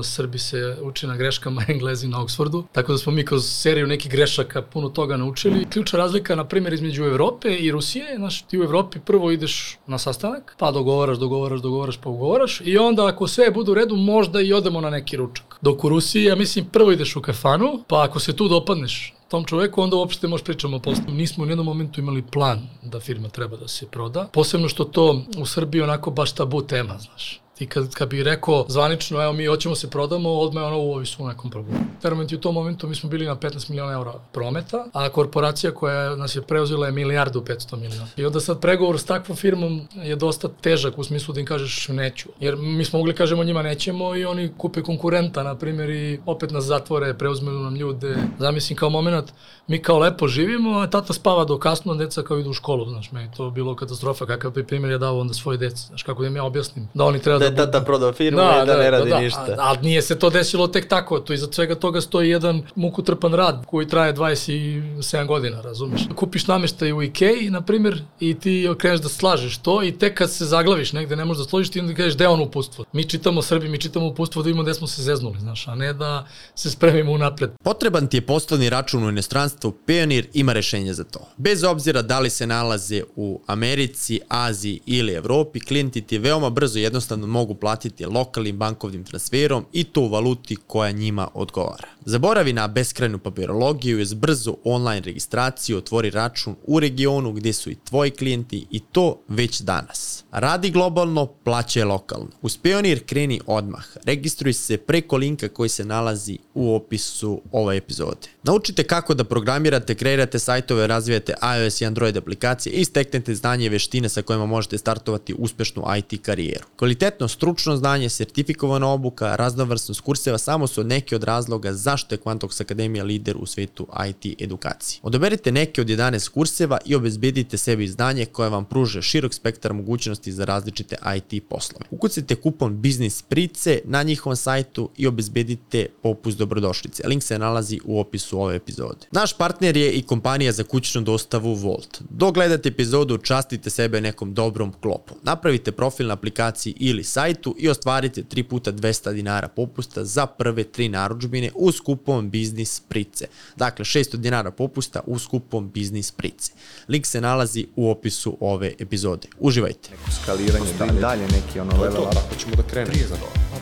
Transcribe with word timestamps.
obično 0.00 0.02
Srbi 0.02 0.38
se 0.38 0.76
uči 0.82 1.06
na 1.06 1.16
greškama, 1.16 1.64
Englezi 1.68 2.08
na 2.08 2.18
Oxfordu, 2.18 2.64
tako 2.72 2.92
da 2.92 2.98
smo 2.98 3.12
mi 3.12 3.24
kroz 3.24 3.44
seriju 3.44 3.86
nekih 3.86 4.10
grešaka 4.10 4.62
puno 4.62 4.88
toga 4.88 5.16
naučili. 5.16 5.66
Ključna 5.70 5.98
razlika, 5.98 6.34
na 6.34 6.44
primjer, 6.44 6.72
između 6.72 7.04
Evrope 7.04 7.48
i 7.48 7.70
Rusije, 7.70 8.16
znaš, 8.16 8.42
ti 8.42 8.58
u 8.58 8.62
Evropi 8.62 8.98
prvo 9.00 9.30
ideš 9.30 9.78
na 9.86 9.98
sastanak, 9.98 10.56
pa 10.58 10.70
dogovaraš, 10.70 11.18
dogovaraš, 11.18 11.60
dogovaraš, 11.60 11.96
pa 11.96 12.10
ugovaraš 12.10 12.60
i 12.64 12.78
onda 12.78 13.06
ako 13.06 13.28
sve 13.28 13.50
bude 13.50 13.70
u 13.70 13.74
redu, 13.74 13.96
možda 13.96 14.40
i 14.40 14.52
odemo 14.52 14.80
na 14.80 14.90
neki 14.90 15.16
ručak. 15.16 15.58
Dok 15.62 15.84
u 15.84 15.88
Rusiji, 15.88 16.24
ja 16.24 16.36
mislim, 16.36 16.64
prvo 16.64 16.92
ideš 16.92 17.16
u 17.16 17.22
kafanu, 17.22 17.84
pa 17.88 18.04
ako 18.04 18.20
se 18.20 18.36
tu 18.36 18.48
dopadneš 18.48 19.14
tom 19.30 19.44
čoveku, 19.44 19.82
onda 19.82 19.96
uopšte 19.96 20.28
možeš 20.28 20.44
pričamo 20.44 20.76
o 20.76 20.80
poslu. 20.80 21.14
Nismo 21.14 21.44
u 21.44 21.48
jednom 21.48 21.66
momentu 21.66 22.00
imali 22.00 22.22
plan 22.22 22.68
da 22.82 23.00
firma 23.00 23.28
treba 23.28 23.56
da 23.56 23.68
se 23.68 23.86
proda. 23.86 24.28
Posebno 24.32 24.68
što 24.68 24.84
to 24.84 25.22
u 25.38 25.46
Srbiji 25.46 25.82
onako 25.82 26.10
baš 26.10 26.32
tabu 26.32 26.62
tema, 26.62 26.98
znaš. 26.98 27.40
I 27.60 27.66
kad, 27.66 27.94
kad 27.94 28.08
bi 28.08 28.22
rekao 28.22 28.64
zvanično, 28.68 29.22
evo 29.22 29.32
mi 29.32 29.46
hoćemo 29.46 29.74
se 29.74 29.90
prodamo, 29.90 30.30
odmah 30.30 30.64
ono 30.64 30.78
u 30.78 30.92
ovi 30.92 31.06
su 31.06 31.24
u 31.24 31.28
nekom 31.28 31.50
problemu. 31.50 31.78
Termenti 32.02 32.34
u 32.34 32.40
tom 32.40 32.54
momentu 32.54 32.88
mi 32.88 32.94
smo 32.94 33.10
bili 33.10 33.26
na 33.26 33.36
15 33.36 33.70
miliona 33.70 33.92
eura 33.92 34.12
prometa, 34.32 34.86
a 34.92 35.08
korporacija 35.08 35.74
koja 35.74 36.16
nas 36.16 36.36
je 36.36 36.42
preuzela 36.42 36.86
je 36.86 36.92
milijardu 36.92 37.40
500 37.40 37.76
miliona. 37.76 38.08
I 38.16 38.26
onda 38.26 38.40
sad 38.40 38.60
pregovor 38.60 38.98
s 38.98 39.04
takvom 39.04 39.36
firmom 39.36 39.88
je 39.94 40.16
dosta 40.16 40.48
težak 40.60 40.98
u 40.98 41.04
smislu 41.04 41.34
da 41.34 41.40
im 41.40 41.46
kažeš 41.46 41.88
neću. 41.88 42.28
Jer 42.40 42.56
mi 42.56 42.84
smo 42.84 42.98
mogli 42.98 43.14
kažemo 43.14 43.44
njima 43.44 43.62
nećemo 43.62 44.16
i 44.16 44.24
oni 44.24 44.52
kupe 44.58 44.82
konkurenta, 44.82 45.42
na 45.42 45.54
primjer, 45.54 45.90
i 45.90 46.20
opet 46.26 46.50
nas 46.50 46.64
zatvore, 46.64 47.14
preuzme 47.14 47.52
nam 47.52 47.76
ljude. 47.76 48.16
Zamislim 48.38 48.76
kao 48.76 48.90
moment, 48.90 49.32
mi 49.66 49.82
kao 49.82 49.98
lepo 49.98 50.28
živimo, 50.28 50.78
a 50.78 50.86
tata 50.86 51.12
spava 51.12 51.44
do 51.44 51.58
kasno, 51.58 51.94
deca 51.94 52.22
kao 52.22 52.38
idu 52.38 52.50
u 52.50 52.52
školu, 52.52 52.88
znaš, 52.88 53.12
meni 53.12 53.30
to 53.36 53.50
bilo 53.50 53.76
katastrofa, 53.76 54.26
kakav 54.26 54.50
bi 54.50 54.66
primjer 54.66 54.92
je 54.92 54.98
dao 54.98 55.18
onda 55.18 55.34
svoje 55.34 55.58
dece, 55.58 55.86
znaš, 55.86 56.02
kako 56.02 56.22
da 56.22 56.28
im 56.28 56.36
ja 56.36 56.44
objasnim, 56.44 56.88
da 56.94 57.04
oni 57.04 57.18
treba 57.18 57.38
da 57.38 57.49
je 57.50 57.56
tata 57.56 57.80
prodao 57.80 58.12
firmu 58.12 58.38
da, 58.38 58.60
i 58.62 58.66
da, 58.66 58.72
da 58.72 58.82
ne 58.82 58.90
radi 58.90 59.10
da, 59.10 59.16
da. 59.16 59.20
ništa. 59.22 59.54
Ali 59.58 59.78
nije 59.82 60.02
se 60.02 60.18
to 60.18 60.30
desilo 60.30 60.66
tek 60.66 60.88
tako, 60.88 61.18
to 61.18 61.32
iza 61.32 61.46
svega 61.52 61.74
toga 61.74 62.00
stoji 62.00 62.30
jedan 62.30 62.62
mukotrpan 62.74 63.34
rad 63.34 63.66
koji 63.66 63.88
traje 63.88 64.14
27 64.14 65.26
godina, 65.26 65.60
razumeš? 65.60 66.00
Kupiš 66.16 66.46
nameštaj 66.46 66.92
u 66.92 67.02
Ikei, 67.02 67.50
na 67.50 67.60
primjer, 67.60 68.02
i 68.20 68.34
ti 68.34 68.68
kreneš 68.78 69.00
da 69.00 69.08
slažeš 69.08 69.58
to 69.58 69.82
i 69.82 69.92
tek 69.92 70.18
kad 70.18 70.32
se 70.32 70.44
zaglaviš 70.44 70.92
negde, 70.92 71.16
ne 71.16 71.24
možeš 71.24 71.44
da 71.44 71.48
složiš, 71.48 71.70
ti 71.70 71.80
onda 71.80 71.94
kažeš 71.94 72.14
gde 72.14 72.24
je 72.24 72.28
ono 72.28 72.44
upustvo. 72.44 72.84
Mi 72.92 73.04
čitamo 73.04 73.42
Srbi, 73.42 73.68
mi 73.68 73.80
čitamo 73.80 74.06
upustvo 74.06 74.42
da 74.42 74.46
vidimo 74.46 74.62
gde 74.62 74.74
smo 74.74 74.86
se 74.86 75.02
zeznuli, 75.02 75.40
znaš, 75.40 75.68
a 75.68 75.74
ne 75.74 75.92
da 75.92 76.26
se 76.54 76.70
spremimo 76.70 77.12
unapred. 77.12 77.50
Potreban 77.62 78.06
ti 78.06 78.16
je 78.16 78.26
poslovni 78.26 78.70
račun 78.70 79.04
u 79.04 79.08
inostranstvu, 79.08 79.72
Pionir 79.86 80.26
ima 80.34 80.52
rešenje 80.52 80.94
za 80.94 81.04
to. 81.04 81.28
Bez 81.36 81.64
obzira 81.64 82.02
da 82.02 82.18
li 82.18 82.30
se 82.30 82.46
nalaze 82.46 83.02
u 83.16 83.40
Americi, 83.46 84.20
Aziji 84.28 84.80
ili 84.86 85.12
Evropi, 85.12 85.60
klijenti 85.60 86.02
ti 86.02 86.18
veoma 86.18 86.50
brzo 86.50 86.78
i 86.78 86.82
jednostavno 86.82 87.26
mogu 87.40 87.54
platiti 87.54 88.06
lokalnim 88.06 88.56
bankovnim 88.58 89.04
transferom 89.04 89.64
i 89.72 89.84
to 89.84 90.00
u 90.00 90.08
valuti 90.08 90.56
koja 90.66 90.90
njima 90.90 91.28
odgovara. 91.34 91.88
Zaboravi 92.04 92.52
na 92.52 92.68
beskrajnu 92.68 93.18
papirologiju 93.18 94.00
i 94.00 94.14
brzo 94.14 94.56
online 94.64 95.00
registraciju 95.00 95.78
otvori 95.78 96.10
račun 96.10 96.54
u 96.66 96.80
regionu 96.80 97.32
gde 97.32 97.52
su 97.52 97.70
i 97.70 97.76
tvoji 97.84 98.10
klijenti 98.10 98.66
i 98.70 98.80
to 98.80 99.20
već 99.28 99.60
danas. 99.60 100.19
Radi 100.32 100.70
globalno, 100.70 101.26
plaćaj 101.26 101.84
lokalno. 101.84 102.28
Uz 102.42 102.56
Pionir 102.56 103.06
kreni 103.06 103.40
odmah. 103.46 103.84
Registruj 104.04 104.52
se 104.52 104.76
preko 104.76 105.16
linka 105.16 105.48
koji 105.48 105.68
se 105.68 105.84
nalazi 105.84 106.38
u 106.54 106.74
opisu 106.74 107.40
ove 107.52 107.76
epizode. 107.76 108.28
Naučite 108.42 108.82
kako 108.82 109.14
da 109.14 109.24
programirate, 109.24 109.94
kreirate 109.94 110.38
sajtove, 110.38 110.86
razvijate 110.86 111.34
iOS 111.58 111.80
i 111.80 111.86
Android 111.86 112.16
aplikacije 112.16 112.72
i 112.72 112.84
steknete 112.84 113.34
znanje 113.34 113.66
i 113.66 113.68
veštine 113.68 114.08
sa 114.08 114.22
kojima 114.22 114.46
možete 114.46 114.78
startovati 114.78 115.34
uspešnu 115.38 115.84
IT 115.98 116.22
karijeru. 116.22 116.64
Kvalitetno 116.76 117.28
stručno 117.28 117.76
znanje, 117.76 118.08
sertifikovana 118.08 118.88
obuka, 118.88 119.36
raznovrsnost 119.36 120.00
kurseva 120.00 120.38
samo 120.38 120.66
su 120.66 120.84
neke 120.84 121.16
od 121.16 121.24
razloga 121.24 121.72
zašto 121.72 122.14
je 122.14 122.18
Quantox 122.18 122.62
Akademija 122.62 123.04
lider 123.04 123.36
u 123.36 123.46
svetu 123.46 123.86
IT 124.08 124.42
edukacije. 124.42 125.00
Odaberite 125.02 125.52
neke 125.52 125.80
od 125.80 125.86
11 125.86 126.28
kurseva 126.28 126.78
i 126.84 126.94
obezbedite 126.94 127.58
sebi 127.58 127.88
znanje 127.88 128.26
koje 128.26 128.50
vam 128.50 128.64
pruže 128.64 129.02
širok 129.02 129.34
spektar 129.34 129.72
mogućnosti 129.72 130.19
za 130.26 130.44
različite 130.44 130.96
IT 131.16 131.44
poslove. 131.48 131.86
Ukucite 131.90 132.34
kupon 132.34 132.80
Biznis 132.80 133.22
Price 133.22 133.80
na 133.84 134.02
njihovom 134.02 134.36
sajtu 134.36 134.90
i 134.96 135.06
obezbedite 135.06 135.86
popust 136.02 136.38
dobrodošlice. 136.38 137.02
Link 137.06 137.22
se 137.22 137.38
nalazi 137.38 137.80
u 137.84 138.00
opisu 138.00 138.40
ove 138.40 138.56
epizode. 138.56 139.06
Naš 139.10 139.36
partner 139.38 139.76
je 139.76 139.92
i 139.92 140.02
kompanija 140.02 140.52
za 140.52 140.64
kućnu 140.64 141.00
dostavu 141.00 141.54
Volt. 141.54 142.02
Dok 142.10 142.34
gledate 142.34 142.68
epizodu, 142.68 143.18
častite 143.18 143.70
sebe 143.70 144.00
nekom 144.00 144.34
dobrom 144.34 144.72
klopom. 144.80 145.18
Napravite 145.22 145.72
profil 145.72 146.06
na 146.06 146.14
aplikaciji 146.14 146.74
ili 146.76 147.04
sajtu 147.04 147.54
i 147.58 147.68
ostvarite 147.68 148.22
3 148.22 148.42
puta 148.42 148.72
200 148.72 149.12
dinara 149.12 149.48
popusta 149.48 150.04
za 150.04 150.26
prve 150.26 150.64
3 150.64 150.88
naručbine 150.88 151.50
uz 151.54 151.80
kupon 151.80 152.30
Biznis 152.30 152.80
Price. 152.88 153.26
Dakle, 153.56 153.84
600 153.84 154.16
dinara 154.16 154.50
popusta 154.50 155.00
uz 155.06 155.26
kupon 155.26 155.70
Biznis 155.70 156.10
Price. 156.10 156.52
Link 156.88 157.06
se 157.06 157.20
nalazi 157.20 157.66
u 157.76 157.90
opisu 157.90 158.36
ove 158.40 158.74
epizode. 158.78 159.28
Uživajte. 159.38 159.90
Skaliranje, 160.10 160.72
da 160.78 160.84
i 160.84 161.00
dalje 161.00 161.22
neki 161.22 161.60
ono 161.60 161.82
level 161.82 162.02
up. 162.02 162.16
Ako 162.26 162.34
ćemo 162.34 162.54
da 162.56 162.62
krenemo. 162.62 162.94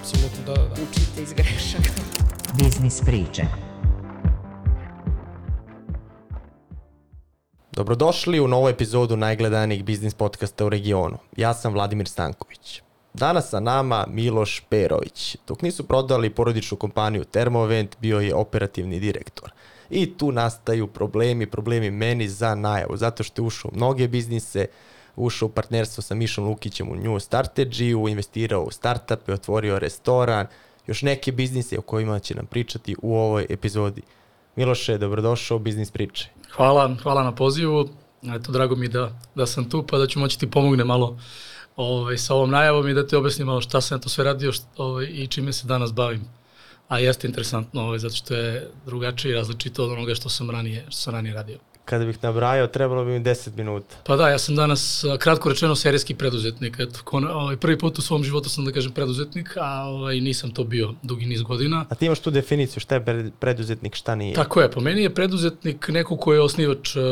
Apsolutno, 0.00 0.44
da, 0.46 0.54
da. 0.54 0.72
Učite 0.72 1.22
iz 1.22 1.32
grešaka. 1.32 1.90
Biznis 2.62 3.00
priče. 3.00 3.42
Dobrodošli 7.72 8.40
u 8.40 8.48
novu 8.48 8.68
epizodu 8.68 9.16
najgledanijih 9.16 9.84
biznis 9.84 10.14
podcasta 10.14 10.66
u 10.66 10.68
regionu. 10.68 11.18
Ja 11.36 11.54
sam 11.54 11.72
Vladimir 11.72 12.08
Stanković. 12.08 12.82
Danas 13.14 13.50
sa 13.50 13.60
nama 13.60 14.06
Miloš 14.08 14.62
Perović. 14.68 15.36
Dok 15.46 15.62
nisu 15.62 15.84
prodali 15.84 16.30
porodičnu 16.30 16.76
kompaniju 16.76 17.24
Termovent, 17.24 17.96
bio 18.00 18.20
je 18.20 18.34
operativni 18.34 19.00
direktor. 19.00 19.50
I 19.90 20.18
tu 20.18 20.32
nastaju 20.32 20.86
problemi, 20.86 21.46
problemi 21.46 21.90
meni 21.90 22.28
za 22.28 22.54
najavu, 22.54 22.96
zato 22.96 23.22
što 23.22 23.42
je 23.42 23.46
ušao 23.46 23.70
u 23.74 23.76
mnoge 23.76 24.08
biznise, 24.08 24.66
ušao 25.18 25.46
u 25.46 25.50
partnerstvo 25.50 26.02
sa 26.02 26.14
Mišom 26.14 26.44
Lukićem 26.44 26.88
u 26.88 26.96
New 26.96 27.18
Strategy, 27.20 28.10
investirao 28.10 28.62
u 28.62 28.70
startupe, 28.70 29.32
otvorio 29.32 29.78
restoran, 29.78 30.46
još 30.86 31.02
neke 31.02 31.32
biznise 31.32 31.78
o 31.78 31.82
kojima 31.82 32.18
će 32.18 32.34
nam 32.34 32.46
pričati 32.46 32.96
u 33.02 33.16
ovoj 33.16 33.46
epizodi. 33.50 34.02
Miloše, 34.56 34.98
dobrodošao 34.98 35.56
u 35.56 35.60
Biznis 35.60 35.90
priče. 35.90 36.28
Hvala, 36.50 36.96
hvala 37.02 37.22
na 37.22 37.34
pozivu. 37.34 37.88
Eto, 38.22 38.52
drago 38.52 38.76
mi 38.76 38.88
da, 38.88 39.20
da 39.34 39.46
sam 39.46 39.70
tu, 39.70 39.86
pa 39.86 39.98
da 39.98 40.06
ću 40.06 40.18
moći 40.18 40.38
ti 40.38 40.50
pomogne 40.50 40.84
malo 40.84 41.18
ovaj, 41.76 42.18
sa 42.18 42.34
ovom 42.34 42.50
najavom 42.50 42.88
i 42.88 42.94
da 42.94 43.06
ti 43.06 43.16
objasnim 43.16 43.46
malo 43.46 43.60
šta 43.60 43.80
sam 43.80 44.00
to 44.00 44.08
sve 44.08 44.24
radio 44.24 44.52
šta, 44.52 44.66
ovaj, 44.76 45.04
i 45.04 45.26
čime 45.26 45.52
se 45.52 45.66
danas 45.66 45.92
bavim. 45.92 46.24
A 46.88 46.98
jeste 46.98 47.26
interesantno, 47.26 47.82
ovaj, 47.82 47.98
zato 47.98 48.14
što 48.14 48.34
je 48.34 48.70
drugačije 48.86 49.32
i 49.32 49.34
različito 49.34 49.84
od 49.84 49.90
onoga 49.90 50.14
što 50.14 50.28
sam 50.28 50.50
ranije, 50.50 50.84
što 50.88 51.00
sam 51.00 51.14
ranije 51.14 51.34
radio 51.34 51.58
kada 51.88 52.04
bih 52.04 52.18
nabrajao, 52.22 52.66
trebalo 52.66 53.04
bi 53.04 53.10
mi 53.10 53.20
10 53.20 53.56
minuta. 53.56 53.96
Pa 54.06 54.16
da, 54.16 54.28
ja 54.28 54.38
sam 54.38 54.56
danas, 54.56 55.04
kratko 55.18 55.48
rečeno, 55.48 55.76
serijski 55.76 56.14
preduzetnik. 56.14 56.76
Eto, 56.78 57.00
kon, 57.04 57.26
ovaj, 57.26 57.56
prvi 57.56 57.78
put 57.78 57.98
u 57.98 58.02
svom 58.02 58.24
životu 58.24 58.48
sam, 58.48 58.64
da 58.64 58.72
kažem, 58.72 58.92
preduzetnik, 58.92 59.56
a 59.56 59.84
ovaj, 59.84 60.20
nisam 60.20 60.50
to 60.50 60.64
bio 60.64 60.94
dugi 61.02 61.26
niz 61.26 61.42
godina. 61.42 61.86
A 61.88 61.94
ti 61.94 62.06
imaš 62.06 62.20
tu 62.20 62.30
definiciju, 62.30 62.80
šta 62.80 62.94
je 62.94 63.30
preduzetnik, 63.40 63.94
šta 63.94 64.14
nije? 64.14 64.34
Tako 64.34 64.60
je, 64.60 64.70
po 64.70 64.80
meni 64.80 65.02
je 65.02 65.14
preduzetnik 65.14 65.88
neko 65.88 66.16
ko 66.16 66.34
je 66.34 66.40
osnivač 66.40 66.96
uh, 66.96 67.02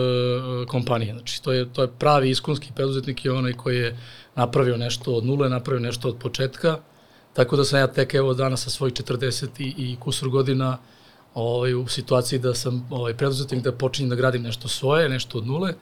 kompanije. 0.66 1.12
Znači, 1.12 1.42
to 1.42 1.52
je, 1.52 1.72
to 1.72 1.82
je 1.82 1.88
pravi 1.98 2.30
iskonski 2.30 2.72
preduzetnik 2.74 3.24
je 3.24 3.32
onaj 3.32 3.52
koji 3.52 3.78
je 3.78 3.98
napravio 4.34 4.76
nešto 4.76 5.14
od 5.14 5.24
nule, 5.24 5.48
napravio 5.48 5.86
nešto 5.86 6.08
od 6.08 6.18
početka. 6.18 6.78
Tako 7.32 7.56
da 7.56 7.64
sam 7.64 7.78
ja 7.78 7.86
tek 7.86 8.14
evo 8.14 8.34
danas 8.34 8.64
sa 8.64 8.70
svojih 8.70 8.94
40 8.94 9.46
i, 9.58 9.74
i 9.78 9.96
kusur 10.00 10.28
godina 10.28 10.68
uh, 10.68 10.95
ovaj, 11.36 11.74
u 11.74 11.86
situaciji 11.86 12.38
da 12.38 12.54
sam 12.54 12.86
ovaj, 12.90 13.14
preduzetnik 13.14 13.62
da 13.62 13.72
počinjem 13.72 14.10
da 14.10 14.16
gradim 14.16 14.42
nešto 14.42 14.68
svoje, 14.68 15.08
nešto 15.08 15.38
od 15.38 15.46
nule, 15.46 15.74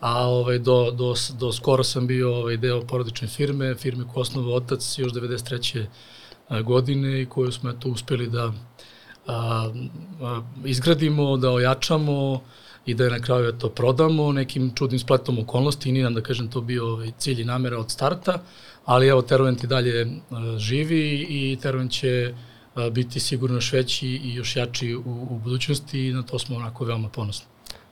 a 0.00 0.28
ovaj, 0.28 0.58
do, 0.58 0.90
do, 0.90 1.14
do 1.38 1.52
skoro 1.52 1.84
sam 1.84 2.06
bio 2.06 2.36
ovaj, 2.36 2.56
deo 2.56 2.80
porodične 2.80 3.28
firme, 3.28 3.74
firme 3.74 4.04
koju 4.04 4.22
osnovao 4.22 4.54
otac 4.54 4.98
još 4.98 5.12
93. 5.12 5.86
godine 6.64 7.22
i 7.22 7.26
koju 7.26 7.52
smo 7.52 7.70
eto, 7.70 7.88
uspeli 7.88 8.28
da 8.28 8.52
a, 9.26 9.70
a, 10.22 10.42
izgradimo, 10.64 11.36
da 11.36 11.50
ojačamo 11.50 12.40
i 12.86 12.94
da 12.94 13.04
je 13.04 13.10
na 13.10 13.20
kraju 13.20 13.52
to 13.52 13.68
prodamo 13.68 14.32
nekim 14.32 14.72
čudnim 14.74 14.98
spletom 14.98 15.38
okolnosti 15.38 15.88
i 15.88 15.92
nije 15.92 16.04
nam 16.04 16.14
da 16.14 16.20
kažem 16.20 16.50
to 16.50 16.60
bio 16.60 16.92
ovaj, 16.92 17.12
cilj 17.18 17.40
i 17.40 17.44
namera 17.44 17.78
od 17.78 17.90
starta, 17.90 18.38
ali 18.84 19.08
evo 19.08 19.22
Terovent 19.22 19.64
i 19.64 19.66
dalje 19.66 20.06
a, 20.30 20.58
živi 20.58 21.26
i 21.28 21.58
Terovent 21.62 21.92
će 21.92 22.34
biti 22.90 23.20
sigurno 23.20 23.56
još 23.56 23.72
veći 23.72 24.08
i 24.08 24.34
još 24.34 24.56
jači 24.56 24.94
u, 24.94 25.26
u 25.30 25.38
budućnosti 25.38 26.08
i 26.08 26.12
na 26.12 26.22
to 26.22 26.38
smo 26.38 26.56
onako 26.56 26.84
veoma 26.84 27.08
ponosni. 27.08 27.46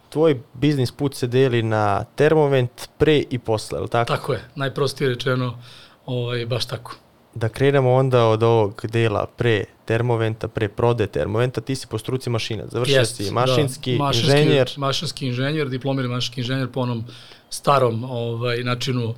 Tvoj 0.09 0.41
biznis 0.55 0.93
put 0.93 1.15
se 1.15 1.27
deli 1.27 1.63
na 1.63 2.05
termovent 2.05 2.89
pre 2.99 3.23
i 3.31 3.39
posle, 3.39 3.79
je 3.79 3.83
li 3.83 3.89
tako? 3.89 4.13
Tako 4.13 4.33
je, 4.33 4.45
najprostije 4.55 5.09
rečeno, 5.09 5.59
ovaj, 6.07 6.47
baš 6.47 6.67
tako. 6.67 6.97
Da 7.35 7.49
krenemo 7.49 7.93
onda 7.93 8.27
od 8.27 8.43
ovog 8.43 8.87
dela 8.87 9.27
pre 9.37 9.65
termoventa, 9.85 10.49
pre 10.49 10.69
prode 10.69 11.07
termoventa, 11.07 11.61
ti 11.61 11.75
si 11.75 11.87
po 11.87 11.99
struci 11.99 12.31
mašina, 12.31 12.65
završio 12.69 12.99
Jest, 12.99 13.17
si 13.17 13.31
mašinski, 13.31 13.93
da, 13.93 14.05
mašinski 14.05 14.39
inženjer. 14.39 14.73
Mašinski 14.77 15.27
inženjer, 15.27 15.69
diplomirani 15.69 16.15
mašinski 16.15 16.41
inženjer 16.41 16.69
po 16.73 16.81
onom 16.81 17.05
starom 17.51 18.05
ovaj, 18.05 18.65
načinu 18.65 19.15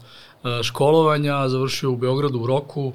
školovanja, 0.62 1.48
završio 1.48 1.90
u 1.90 1.96
Beogradu 1.96 2.40
u 2.40 2.46
Roku, 2.46 2.92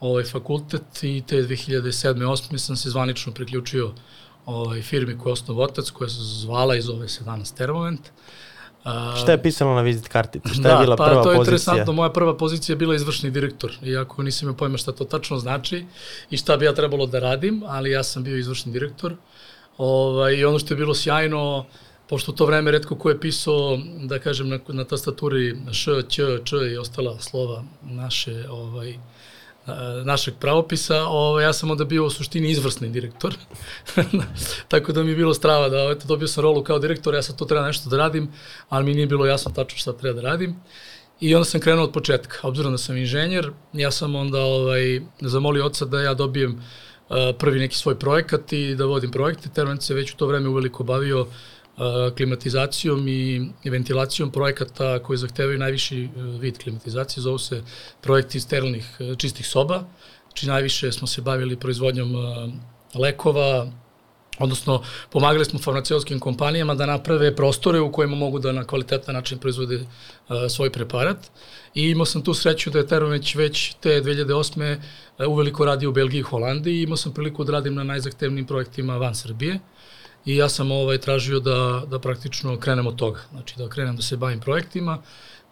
ovaj 0.00 0.24
fakultet 0.24 1.02
i 1.02 1.22
te 1.26 1.36
2007. 1.36 2.14
8. 2.14 2.58
sam 2.58 2.76
se 2.76 2.90
zvanično 2.90 3.32
priključio 3.32 3.92
ovaj, 4.46 4.82
firmi 4.82 5.18
koja 5.18 5.30
je 5.30 5.32
osnov 5.32 5.60
otac, 5.60 5.90
koja 5.90 6.08
se 6.08 6.22
zvala 6.22 6.76
i 6.76 6.82
zove 6.82 7.08
se 7.08 7.24
danas 7.24 7.52
Termoment. 7.52 8.00
Uh, 8.84 9.22
Šta 9.22 9.32
je 9.32 9.42
pisalo 9.42 9.74
na 9.74 9.80
vizit 9.80 10.08
kartici? 10.08 10.48
Šta 10.48 10.62
da, 10.62 10.68
je 10.68 10.78
bila 10.80 10.96
pa, 10.96 11.04
prva 11.04 11.22
pozicija? 11.22 11.34
to 11.34 11.40
je 11.40 11.44
interesantno. 11.44 11.92
Moja 11.92 12.12
prva 12.12 12.36
pozicija 12.36 12.74
je 12.74 12.76
bila 12.76 12.94
izvršni 12.94 13.30
direktor, 13.30 13.72
iako 13.82 14.22
nisam 14.22 14.46
imao 14.46 14.56
pojma 14.56 14.78
šta 14.78 14.92
to 14.92 15.04
tačno 15.04 15.38
znači 15.38 15.84
i 16.30 16.36
šta 16.36 16.56
bi 16.56 16.64
ja 16.64 16.74
trebalo 16.74 17.06
da 17.06 17.18
radim, 17.18 17.62
ali 17.66 17.90
ja 17.90 18.02
sam 18.02 18.22
bio 18.22 18.36
izvršni 18.36 18.72
direktor. 18.72 19.16
Ovaj, 19.78 20.34
I 20.34 20.44
ono 20.44 20.58
što 20.58 20.74
je 20.74 20.78
bilo 20.78 20.94
sjajno, 20.94 21.66
pošto 22.08 22.32
to 22.32 22.46
vreme 22.46 22.70
redko 22.70 22.94
ko 22.94 23.10
je 23.10 23.20
pisao, 23.20 23.78
da 24.04 24.18
kažem, 24.18 24.48
na, 24.48 24.58
na 24.68 24.84
tastaturi 24.84 25.56
š, 25.72 26.02
ć, 26.08 26.20
č 26.44 26.56
i 26.72 26.78
ostala 26.78 27.18
slova 27.20 27.64
naše 27.82 28.44
ovaj, 28.50 28.98
našeg 30.04 30.34
pravopisa, 30.40 31.04
ovaj, 31.04 31.44
ja 31.44 31.52
sam 31.52 31.70
onda 31.70 31.84
bio 31.84 32.06
u 32.06 32.10
suštini 32.10 32.50
izvrsni 32.50 32.88
direktor. 32.88 33.34
Tako 34.68 34.92
da 34.92 35.02
mi 35.02 35.10
je 35.10 35.16
bilo 35.16 35.34
strava 35.34 35.68
da 35.68 35.76
eto, 35.76 36.06
dobio 36.08 36.28
sam 36.28 36.42
rolu 36.42 36.64
kao 36.64 36.78
direktor, 36.78 37.14
ja 37.14 37.22
sad 37.22 37.38
to 37.38 37.44
treba 37.44 37.66
nešto 37.66 37.90
da 37.90 37.96
radim, 37.96 38.32
ali 38.68 38.84
mi 38.84 38.94
nije 38.94 39.06
bilo 39.06 39.26
jasno 39.26 39.52
tačno 39.52 39.78
šta 39.78 39.92
treba 39.92 40.20
da 40.20 40.28
radim. 40.28 40.56
I 41.20 41.34
onda 41.34 41.44
sam 41.44 41.60
krenuo 41.60 41.84
od 41.84 41.92
početka. 41.92 42.38
Obzirom 42.42 42.72
da 42.72 42.78
sam 42.78 42.96
inženjer, 42.96 43.50
ja 43.72 43.90
sam 43.90 44.14
onda 44.14 44.40
ovaj, 44.40 45.00
zamolio 45.20 45.66
oca 45.66 45.84
da 45.84 46.00
ja 46.00 46.14
dobijem 46.14 46.52
uh, 46.52 47.16
prvi 47.38 47.58
neki 47.58 47.76
svoj 47.76 47.98
projekat 47.98 48.52
i 48.52 48.74
da 48.74 48.84
vodim 48.84 49.10
projekte. 49.10 49.48
Terment 49.48 49.82
se 49.82 49.94
već 49.94 50.12
u 50.12 50.16
to 50.16 50.26
vreme 50.26 50.48
uveliko 50.48 50.84
bavio 50.84 51.20
uh, 51.20 51.28
klimatizacijom 52.16 53.08
i, 53.08 53.48
ventilacijom 53.64 54.30
projekata 54.30 54.98
koji 54.98 55.18
zahtevaju 55.18 55.58
najviši 55.58 56.04
e, 56.04 56.08
vid 56.22 56.58
klimatizacije, 56.58 57.22
zovu 57.22 57.38
se 57.38 57.62
projekti 58.00 58.40
sterilnih 58.40 58.96
e, 59.00 59.14
čistih 59.16 59.46
soba, 59.46 59.84
znači 60.22 60.46
najviše 60.46 60.92
smo 60.92 61.06
se 61.06 61.22
bavili 61.22 61.56
proizvodnjom 61.56 62.14
e, 62.14 62.18
lekova, 62.98 63.72
odnosno 64.38 64.82
pomagali 65.10 65.44
smo 65.44 65.58
farmaceutskim 65.58 66.20
kompanijama 66.20 66.74
da 66.74 66.86
naprave 66.86 67.36
prostore 67.36 67.80
u 67.80 67.92
kojima 67.92 68.16
mogu 68.16 68.38
da 68.38 68.52
na 68.52 68.64
kvalitetan 68.64 69.14
način 69.14 69.38
proizvode 69.38 69.86
svoj 70.48 70.70
preparat. 70.72 71.30
I 71.74 71.90
imao 71.90 72.06
sam 72.06 72.22
tu 72.22 72.34
sreću 72.34 72.70
da 72.70 72.78
je 72.78 72.86
Teromeć 72.86 73.34
već 73.34 73.74
te 73.74 74.02
2008. 74.02 74.76
uveliko 75.28 75.64
radio 75.64 75.88
u 75.88 75.92
Belgiji 75.92 76.18
i 76.18 76.22
Holandiji 76.22 76.78
i 76.78 76.82
imao 76.82 76.96
sam 76.96 77.12
priliku 77.12 77.44
da 77.44 77.52
radim 77.52 77.74
na 77.74 77.84
najzahtevnijim 77.84 78.46
projektima 78.46 78.96
van 78.96 79.14
Srbije 79.14 79.58
i 80.26 80.36
ja 80.36 80.48
sam 80.48 80.70
ovaj 80.70 80.98
tražio 80.98 81.40
da, 81.40 81.82
da 81.90 81.98
praktično 81.98 82.58
krenem 82.58 82.86
od 82.86 82.96
toga, 82.96 83.20
znači 83.32 83.54
da 83.58 83.68
krenem 83.68 83.96
da 83.96 84.02
se 84.02 84.16
bavim 84.16 84.40
projektima 84.40 84.98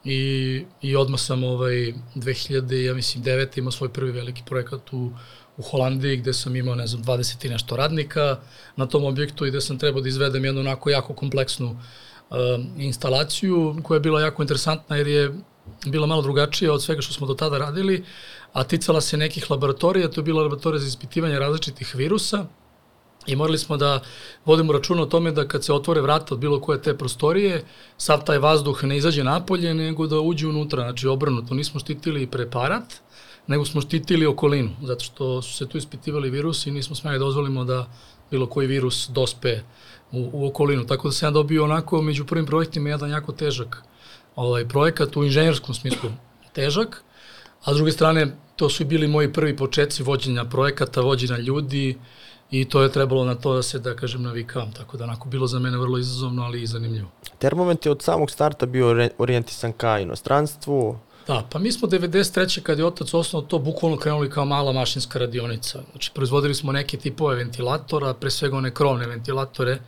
i, 0.04 0.64
i 0.82 0.96
odmah 0.96 1.20
sam 1.20 1.44
ovaj 1.44 1.92
2000, 2.14 2.84
ja 2.86 2.94
mislim 2.94 3.24
9. 3.24 3.58
imao 3.58 3.72
svoj 3.72 3.88
prvi 3.88 4.12
veliki 4.12 4.42
projekat 4.46 4.92
u, 4.92 5.10
u 5.56 5.62
Holandiji 5.62 6.16
gde 6.16 6.32
sam 6.32 6.56
imao, 6.56 6.74
ne 6.74 6.86
znam, 6.86 7.04
20 7.04 7.46
i 7.46 7.48
nešto 7.48 7.76
radnika 7.76 8.38
na 8.76 8.86
tom 8.86 9.04
objektu 9.04 9.46
i 9.46 9.50
gde 9.50 9.60
sam 9.60 9.78
trebao 9.78 10.02
da 10.02 10.08
izvedem 10.08 10.44
jednu 10.44 10.60
onako 10.60 10.90
jako 10.90 11.14
kompleksnu 11.14 11.70
uh, 11.70 12.36
instalaciju 12.78 13.76
koja 13.82 13.96
je 13.96 14.00
bila 14.00 14.20
jako 14.20 14.42
interesantna 14.42 14.96
jer 14.96 15.06
je 15.06 15.34
bila 15.86 16.06
malo 16.06 16.22
drugačija 16.22 16.72
od 16.72 16.82
svega 16.82 17.02
što 17.02 17.12
smo 17.12 17.26
do 17.26 17.34
tada 17.34 17.58
radili, 17.58 18.04
a 18.52 18.64
ticala 18.64 19.00
se 19.00 19.16
nekih 19.16 19.50
laboratorija, 19.50 20.10
to 20.10 20.20
je 20.20 20.24
bila 20.24 20.42
laboratorija 20.42 20.80
za 20.80 20.86
ispitivanje 20.86 21.38
različitih 21.38 21.94
virusa, 21.94 22.46
I 23.26 23.36
morali 23.36 23.58
smo 23.58 23.76
da 23.76 24.00
vodimo 24.44 24.72
računa 24.72 25.02
o 25.02 25.06
tome 25.06 25.32
da 25.32 25.48
kad 25.48 25.64
se 25.64 25.72
otvore 25.72 26.00
vrata 26.00 26.34
od 26.34 26.40
bilo 26.40 26.60
koje 26.60 26.82
te 26.82 26.98
prostorije, 26.98 27.64
sav 27.98 28.24
taj 28.24 28.38
vazduh 28.38 28.84
ne 28.84 28.96
izađe 28.96 29.24
napolje, 29.24 29.74
nego 29.74 30.06
da 30.06 30.20
uđe 30.20 30.46
unutra, 30.46 30.82
znači 30.82 31.08
obrnuto. 31.08 31.54
Nismo 31.54 31.80
štitili 31.80 32.26
preparat, 32.26 32.94
nego 33.46 33.64
smo 33.64 33.80
štitili 33.80 34.26
okolinu, 34.26 34.70
zato 34.82 35.04
što 35.04 35.42
su 35.42 35.56
se 35.56 35.68
tu 35.68 35.78
ispitivali 35.78 36.30
virusi 36.30 36.68
i 36.68 36.72
nismo 36.72 36.96
smeli 36.96 37.18
da 37.18 37.24
dozvolimo 37.24 37.64
da 37.64 37.88
bilo 38.30 38.46
koji 38.46 38.66
virus 38.66 39.08
dospe 39.08 39.60
u, 40.12 40.30
u 40.32 40.46
okolinu. 40.46 40.86
Tako 40.86 41.08
da 41.08 41.12
sam 41.12 41.26
ja 41.26 41.30
dobio 41.30 41.64
onako 41.64 42.02
među 42.02 42.26
prvim 42.26 42.46
projektima 42.46 42.88
jedan 42.88 43.10
jako 43.10 43.32
težak 43.32 43.82
ovaj, 44.36 44.68
projekat 44.68 45.16
u 45.16 45.24
inženjerskom 45.24 45.74
smislu 45.74 46.10
težak, 46.52 47.04
a 47.64 47.74
s 47.74 47.76
druge 47.76 47.92
strane 47.92 48.36
to 48.56 48.68
su 48.68 48.84
bili 48.84 49.08
moji 49.08 49.32
prvi 49.32 49.56
početci 49.56 50.02
vođenja 50.02 50.44
projekata, 50.44 51.00
vođenja 51.00 51.38
ljudi, 51.38 51.98
i 52.50 52.64
to 52.64 52.82
je 52.82 52.92
trebalo 52.92 53.24
na 53.24 53.34
to 53.34 53.54
da 53.54 53.62
se, 53.62 53.78
da 53.78 53.96
kažem, 53.96 54.22
navikavam, 54.22 54.72
tako 54.72 54.96
da 54.96 55.04
onako 55.04 55.28
bilo 55.28 55.46
za 55.46 55.58
mene 55.58 55.78
vrlo 55.78 55.98
izazovno, 55.98 56.42
ali 56.42 56.62
i 56.62 56.66
zanimljivo. 56.66 57.08
Termoment 57.38 57.86
je 57.86 57.92
od 57.92 58.02
samog 58.02 58.30
starta 58.30 58.66
bio 58.66 59.08
orijentisan 59.18 59.72
ka 59.72 59.98
inostranstvu, 59.98 60.98
Da, 61.26 61.42
pa 61.50 61.58
mi 61.58 61.72
smo 61.72 61.88
93. 61.88 62.60
kad 62.60 62.78
je 62.78 62.86
otac 62.86 63.14
osnovno 63.14 63.48
to 63.48 63.58
bukvalno 63.58 63.96
krenuli 63.96 64.30
kao 64.30 64.44
mala 64.44 64.72
mašinska 64.72 65.18
radionica. 65.18 65.82
Znači, 65.90 66.10
proizvodili 66.14 66.54
smo 66.54 66.72
neke 66.72 66.96
tipove 66.96 67.36
ventilatora, 67.36 68.14
pre 68.14 68.30
svega 68.30 68.56
one 68.56 68.74
krovne 68.74 69.06
ventilatore, 69.06 69.78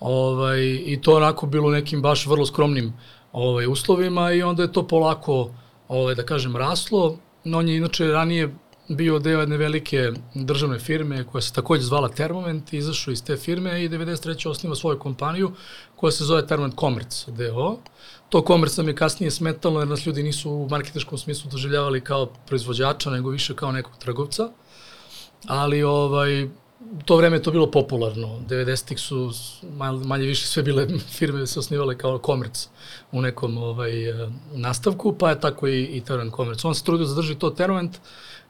ovaj, 0.00 0.60
i 0.86 0.98
to 1.02 1.16
onako 1.16 1.46
bilo 1.46 1.70
nekim 1.70 2.02
baš 2.02 2.26
vrlo 2.26 2.46
skromnim 2.46 2.92
ovaj, 3.32 3.66
uslovima 3.66 4.32
i 4.32 4.42
onda 4.42 4.62
je 4.62 4.72
to 4.72 4.86
polako, 4.88 5.50
ovaj, 5.88 6.14
da 6.14 6.22
kažem, 6.22 6.56
raslo. 6.56 7.18
No, 7.44 7.58
on 7.58 7.68
je 7.68 7.76
inače 7.76 8.06
ranije 8.06 8.54
bio 8.88 9.18
deo 9.18 9.40
jedne 9.40 9.56
velike 9.56 10.12
državne 10.34 10.78
firme 10.78 11.24
koja 11.24 11.42
se 11.42 11.52
takođe 11.52 11.82
zvala 11.82 12.08
Termoment, 12.08 12.72
izašao 12.72 13.12
iz 13.12 13.24
te 13.24 13.36
firme 13.36 13.84
i 13.84 13.88
93. 13.88 14.48
osniva 14.48 14.76
svoju 14.76 14.98
kompaniju 14.98 15.52
koja 15.96 16.10
se 16.10 16.24
zove 16.24 16.46
Termoment 16.46 16.78
Commerce 16.80 17.32
DO. 17.32 17.78
To 18.28 18.44
Commerce 18.46 18.82
nam 18.82 18.88
je 18.88 18.96
kasnije 18.96 19.30
smetalo 19.30 19.80
jer 19.80 19.88
nas 19.88 20.06
ljudi 20.06 20.22
nisu 20.22 20.50
u 20.50 20.68
marketeškom 20.70 21.18
smislu 21.18 21.50
doživljavali 21.50 22.00
kao 22.00 22.26
proizvođača, 22.46 23.10
nego 23.10 23.30
više 23.30 23.54
kao 23.54 23.72
nekog 23.72 23.92
trgovca. 23.98 24.48
Ali 25.46 25.82
ovaj, 25.82 26.48
to 27.04 27.16
vreme 27.16 27.36
je 27.36 27.42
to 27.42 27.50
bilo 27.50 27.70
popularno. 27.70 28.40
90-ih 28.48 29.00
su 29.00 29.32
manje 30.04 30.26
više 30.26 30.46
sve 30.46 30.62
bile 30.62 30.86
firme 31.18 31.46
se 31.46 31.58
osnivale 31.58 31.98
kao 31.98 32.20
Commerce 32.26 32.68
u 33.12 33.22
nekom 33.22 33.58
ovaj, 33.58 33.92
nastavku, 34.52 35.12
pa 35.18 35.30
je 35.30 35.40
tako 35.40 35.68
i, 35.68 35.82
i 35.84 36.00
Termoment 36.00 36.36
Commerce. 36.36 36.66
On 36.66 36.74
se 36.74 36.84
trudio 36.84 37.06
da 37.06 37.12
zadrži 37.12 37.34
to 37.34 37.50
Termoment, 37.50 37.98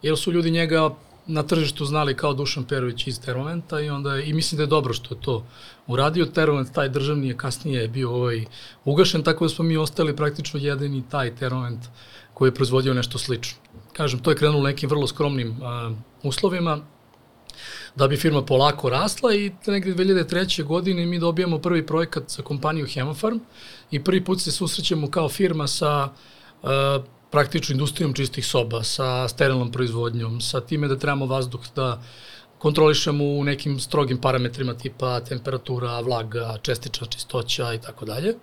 jer 0.07 0.17
su 0.17 0.33
ljudi 0.33 0.51
njega 0.51 0.91
na 1.27 1.43
tržištu 1.43 1.85
znali 1.85 2.17
kao 2.17 2.35
Dušan 2.35 2.65
Perović 2.65 3.07
iz 3.07 3.21
Termomenta 3.21 3.81
i 3.81 3.91
onda 3.91 4.19
i 4.19 4.33
mislim 4.33 4.57
da 4.57 4.63
je 4.63 4.67
dobro 4.67 4.95
što 4.95 5.15
je 5.15 5.21
to 5.21 5.47
uradio. 5.87 6.27
Termoment, 6.27 6.73
taj 6.73 6.89
državni 6.89 7.29
je 7.29 7.37
kasnije 7.37 7.89
bio 7.89 8.11
ovaj 8.11 8.45
ugašen, 8.85 9.23
tako 9.23 9.45
da 9.45 9.49
smo 9.49 9.65
mi 9.65 9.77
ostali 9.77 10.17
praktično 10.17 10.61
jedini 10.61 11.03
taj 11.11 11.35
Termoment 11.37 11.89
koji 12.35 12.49
je 12.49 12.55
proizvodio 12.55 12.95
nešto 12.95 13.19
slično. 13.19 13.59
Kažem, 13.93 14.21
to 14.23 14.31
je 14.31 14.37
krenulo 14.37 14.63
nekim 14.63 14.91
vrlo 14.91 15.07
skromnim 15.07 15.57
a, 15.63 15.91
uslovima, 16.23 16.79
da 17.97 18.09
bi 18.09 18.17
firma 18.17 18.43
polako 18.43 18.91
rasla 18.91 19.35
i 19.35 19.53
negde 19.67 19.95
2003. 19.95 20.65
godine 20.65 21.07
mi 21.07 21.19
dobijamo 21.19 21.59
prvi 21.59 21.87
projekat 21.87 22.31
za 22.31 22.43
kompaniju 22.43 22.87
Hemofarm 22.87 23.39
i 23.91 24.05
prvi 24.05 24.25
put 24.25 24.41
se 24.41 24.53
susrećemo 24.53 25.11
kao 25.11 25.29
firma 25.29 25.67
sa 25.67 26.09
praktično 27.37 27.73
industrijom 27.75 28.15
čistih 28.17 28.47
soba, 28.47 28.79
sa 28.83 29.29
sterilnom 29.29 29.69
proizvodnjom, 29.73 30.41
sa 30.41 30.61
time 30.61 30.89
da 30.89 30.97
trebamo 30.97 31.27
vazduh 31.27 31.67
da 31.77 32.01
kontrolišemo 32.59 33.25
u 33.25 33.45
nekim 33.45 33.75
strogim 33.81 34.21
parametrima 34.21 34.75
tipa 34.75 35.21
temperatura, 35.21 36.01
vlaga, 36.01 36.57
čestična 36.63 37.07
čistoća 37.07 37.75
i 37.75 37.81
tako 37.81 38.05
dalje. 38.05 38.35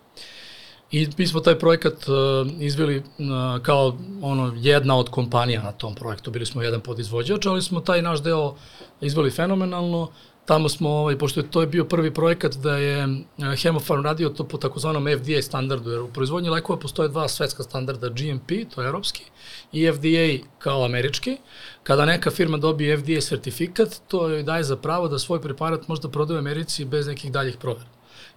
I 0.91 1.07
mi 1.17 1.27
smo 1.27 1.39
taj 1.39 1.57
projekat 1.59 2.07
uh, 2.07 2.51
izveli 2.59 2.97
uh, 2.97 3.63
kao 3.63 3.97
ono 4.21 4.53
jedna 4.57 4.97
od 4.97 5.09
kompanija 5.09 5.63
na 5.63 5.71
tom 5.71 5.95
projektu. 5.95 6.31
Bili 6.31 6.45
smo 6.45 6.61
jedan 6.61 6.81
podizvođač, 6.81 7.45
ali 7.45 7.61
smo 7.61 7.81
taj 7.81 8.01
naš 8.01 8.21
deo 8.23 8.55
izveli 9.01 9.31
fenomenalno. 9.31 10.11
Tamo 10.45 10.69
smo, 10.69 10.89
ovaj, 10.89 11.17
pošto 11.17 11.39
je 11.39 11.51
to 11.51 11.61
je 11.61 11.67
bio 11.67 11.85
prvi 11.85 12.13
projekat 12.13 12.55
da 12.55 12.77
je 12.77 13.03
eh, 13.03 13.55
Hemofarm 13.55 14.03
radio 14.03 14.29
to 14.29 14.43
po 14.43 14.57
takozvanom 14.57 15.07
FDA 15.17 15.41
standardu, 15.41 15.91
jer 15.91 16.01
u 16.01 16.07
proizvodnji 16.07 16.49
lekova 16.49 16.79
postoje 16.79 17.09
dva 17.09 17.27
svetska 17.27 17.63
standarda, 17.63 18.09
GMP, 18.09 18.51
to 18.75 18.81
je 18.81 18.87
evropski, 18.87 19.23
i 19.71 19.91
FDA 19.91 20.47
kao 20.59 20.85
američki. 20.85 21.37
Kada 21.83 22.05
neka 22.05 22.31
firma 22.31 22.57
dobije 22.57 22.97
FDA 22.97 23.21
sertifikat, 23.21 24.01
to 24.07 24.27
joj 24.29 24.43
daje 24.43 24.63
za 24.63 24.77
pravo 24.77 25.07
da 25.07 25.19
svoj 25.19 25.41
preparat 25.41 25.87
možda 25.87 26.09
prodaje 26.09 26.37
u 26.37 26.39
Americi 26.39 26.85
bez 26.85 27.07
nekih 27.07 27.31
daljih 27.31 27.57
provera. 27.57 27.89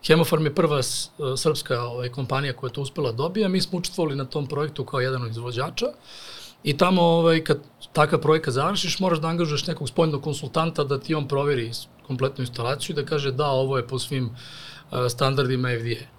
Hemofarm 0.07 0.45
je 0.45 0.55
prva 0.55 0.79
eh, 0.79 0.83
srpska 1.37 1.83
ovaj, 1.83 2.09
kompanija 2.09 2.53
koja 2.53 2.71
to 2.71 2.83
uspela 2.83 3.11
da 3.11 3.17
dobija, 3.17 3.49
mi 3.49 3.61
smo 3.61 3.79
učestvovali 3.79 4.17
na 4.17 4.25
tom 4.25 4.47
projektu 4.47 4.85
kao 4.85 5.01
jedan 5.01 5.23
od 5.23 5.31
izvođača. 5.31 5.87
I 6.65 6.77
tamo, 6.77 7.03
ovaj, 7.03 7.45
kad 7.45 7.59
takav 7.93 8.21
projekat 8.21 8.55
završiš, 8.55 8.99
moraš 8.99 9.19
da 9.19 9.29
angažuješ 9.29 9.67
nekog 9.67 9.89
spoljnog 9.89 10.23
konsultanta 10.23 10.85
da 10.85 11.01
ti 11.01 11.15
on 11.15 11.29
proveri 11.29 11.71
kompletnu 12.07 12.43
instalaciju 12.43 12.95
i 12.95 12.97
da 12.97 13.07
kaže 13.07 13.33
da, 13.33 13.47
ovo 13.47 13.77
je 13.77 13.87
po 13.87 13.99
svim 13.99 14.31
standardima 15.09 15.69
FDA. 15.69 16.17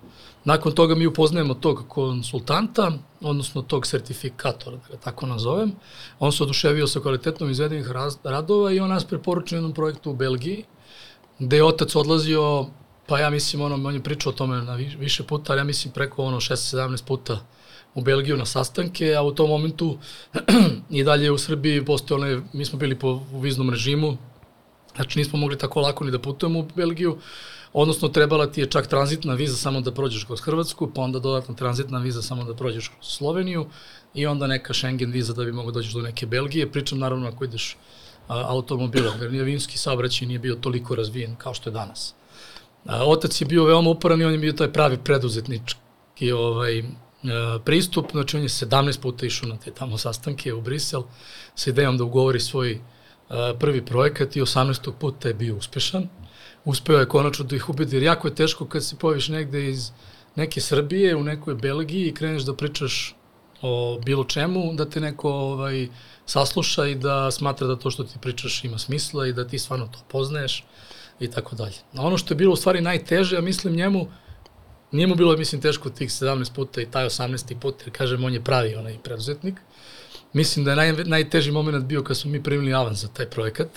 Nakon 0.47 0.71
toga 0.71 0.95
mi 0.95 1.07
upoznajemo 1.07 1.53
tog 1.53 1.83
konsultanta, 1.87 2.91
odnosno 3.21 3.61
tog 3.61 3.87
sertifikatora, 3.87 4.77
da 4.77 4.95
ga 4.95 4.97
tako 4.97 5.25
nazovem. 5.25 5.71
On 6.19 6.31
se 6.31 6.43
oduševio 6.43 6.87
sa 6.87 6.99
kvalitetom 6.99 7.49
izvedenih 7.49 7.87
radova 8.23 8.71
i 8.71 8.79
on 8.79 8.89
nas 8.89 9.05
preporučio 9.05 9.55
jednom 9.55 9.73
projektu 9.73 10.11
u 10.11 10.15
Belgiji, 10.15 10.63
gde 11.39 11.57
je 11.57 11.63
otac 11.63 11.95
odlazio, 11.95 12.65
pa 13.07 13.19
ja 13.19 13.29
mislim, 13.29 13.61
ono, 13.61 13.87
on 13.87 13.93
je 13.93 14.03
pričao 14.03 14.29
o 14.29 14.35
tome 14.35 14.61
na 14.61 14.75
više 14.75 15.23
puta, 15.23 15.53
ali 15.53 15.59
ja 15.59 15.63
mislim 15.63 15.93
preko 15.93 16.23
ono 16.23 16.37
6-17 16.37 17.03
puta 17.07 17.39
u 17.95 18.01
Belgiju 18.01 18.37
na 18.37 18.45
sastanke, 18.45 19.15
a 19.15 19.21
u 19.23 19.31
tom 19.31 19.49
momentu 19.49 19.97
i 20.89 21.03
dalje 21.03 21.31
u 21.31 21.37
Srbiji 21.37 21.85
postojale, 21.85 22.41
mi 22.53 22.65
smo 22.65 22.79
bili 22.79 22.99
po 22.99 23.21
viznom 23.33 23.69
režimu, 23.69 24.17
znači 24.97 25.19
nismo 25.19 25.39
mogli 25.39 25.57
tako 25.57 25.81
lako 25.81 26.05
ni 26.05 26.11
da 26.11 26.19
putujemo 26.19 26.59
u 26.59 26.67
Belgiju, 26.75 27.17
odnosno 27.73 28.07
trebala 28.07 28.47
ti 28.51 28.61
je 28.61 28.69
čak 28.69 28.87
tranzitna 28.87 29.33
viza 29.33 29.55
samo 29.55 29.81
da 29.81 29.91
prođeš 29.91 30.23
kroz 30.23 30.41
Hrvatsku, 30.41 30.91
pa 30.95 31.01
onda 31.01 31.19
dodatna 31.19 31.55
tranzitna 31.55 31.99
viza 31.99 32.21
samo 32.21 32.43
da 32.43 32.55
prođeš 32.55 32.87
kroz 32.87 33.05
Sloveniju 33.05 33.65
i 34.13 34.25
onda 34.25 34.47
neka 34.47 34.73
Schengen 34.73 35.11
viza 35.11 35.33
da 35.33 35.45
bi 35.45 35.51
mogao 35.51 35.71
dođeš 35.71 35.93
do 35.93 36.01
neke 36.01 36.25
Belgije. 36.25 36.71
Pričam 36.71 36.99
naravno 36.99 37.27
ako 37.27 37.45
ideš 37.45 37.77
automobilom, 38.27 39.13
jer 39.21 39.43
vinski 39.43 39.77
saobraćaj 39.77 40.27
nije 40.27 40.39
bio 40.39 40.55
toliko 40.55 40.95
razvijen 40.95 41.35
kao 41.35 41.53
što 41.53 41.69
je 41.69 41.73
danas. 41.73 42.13
Otac 42.85 43.41
je 43.41 43.45
bio 43.45 43.65
veoma 43.65 43.89
uporan 43.89 44.21
i 44.21 44.25
on 44.25 44.31
je 44.31 44.37
bio 44.37 44.53
taj 44.53 44.73
pravi 44.73 44.97
preduzetnički 44.97 46.31
ovaj, 46.31 46.83
a, 47.23 47.59
pristup, 47.65 48.11
znači 48.11 48.37
on 48.37 48.43
je 48.43 48.49
17 48.49 49.01
puta 49.01 49.25
išao 49.25 49.49
na 49.49 49.57
te 49.57 49.71
tamo 49.71 49.97
sastanke 49.97 50.53
u 50.53 50.61
Brisel 50.61 51.03
sa 51.55 51.69
idejom 51.69 51.97
da 51.97 52.03
ugovori 52.03 52.39
svoj 52.39 52.73
a, 52.73 52.96
prvi 53.59 53.85
projekat 53.85 54.35
i 54.35 54.41
18. 54.41 54.91
puta 54.99 55.27
je 55.27 55.33
bio 55.33 55.55
uspešan. 55.55 56.07
Uspeo 56.65 56.99
je 56.99 57.07
konačno 57.07 57.45
da 57.45 57.55
ih 57.55 57.69
ubedi, 57.69 57.95
jer 57.95 58.03
jako 58.03 58.27
je 58.27 58.35
teško 58.35 58.65
kad 58.65 58.85
se 58.85 58.95
pojaviš 58.95 59.27
negde 59.27 59.69
iz 59.69 59.91
neke 60.35 60.61
Srbije 60.61 61.15
u 61.15 61.23
nekoj 61.23 61.55
Belgiji 61.55 62.07
i 62.07 62.13
kreneš 62.13 62.43
da 62.43 62.53
pričaš 62.53 63.15
o 63.61 63.99
bilo 64.05 64.23
čemu, 64.23 64.73
da 64.73 64.85
te 64.89 64.99
neko 64.99 65.31
ovaj, 65.31 65.87
sasluša 66.25 66.85
i 66.85 66.95
da 66.95 67.31
smatra 67.31 67.67
da 67.67 67.75
to 67.75 67.91
što 67.91 68.03
ti 68.03 68.19
pričaš 68.21 68.63
ima 68.63 68.77
smisla 68.77 69.27
i 69.27 69.33
da 69.33 69.47
ti 69.47 69.59
stvarno 69.59 69.87
to 69.87 69.99
poznaješ 70.07 70.63
i 71.19 71.27
tako 71.31 71.55
dalje. 71.55 71.75
Ono 71.97 72.17
što 72.17 72.33
je 72.33 72.37
bilo 72.37 72.53
u 72.53 72.55
stvari 72.55 72.81
najteže, 72.81 73.35
ja 73.35 73.41
mislim 73.41 73.75
njemu, 73.75 74.07
nije 74.91 75.07
mu 75.07 75.15
bilo, 75.15 75.37
mislim, 75.37 75.61
teško 75.61 75.89
tih 75.89 76.09
17 76.09 76.53
puta 76.53 76.81
i 76.81 76.91
taj 76.91 77.05
18. 77.05 77.59
put, 77.59 77.81
jer 77.85 77.97
kažem, 77.97 78.23
on 78.23 78.33
je 78.33 78.43
pravi 78.43 78.75
onaj 78.75 78.97
preduzetnik. 79.03 79.55
Mislim 80.37 80.65
da 80.65 80.71
je 80.71 80.75
naj, 80.75 80.93
najteži 81.05 81.51
moment 81.51 81.85
bio 81.85 82.03
kad 82.03 82.17
smo 82.17 82.31
mi 82.31 82.43
primili 82.43 82.73
avans 82.73 82.99
za 82.99 83.07
taj 83.07 83.25
projekat 83.29 83.69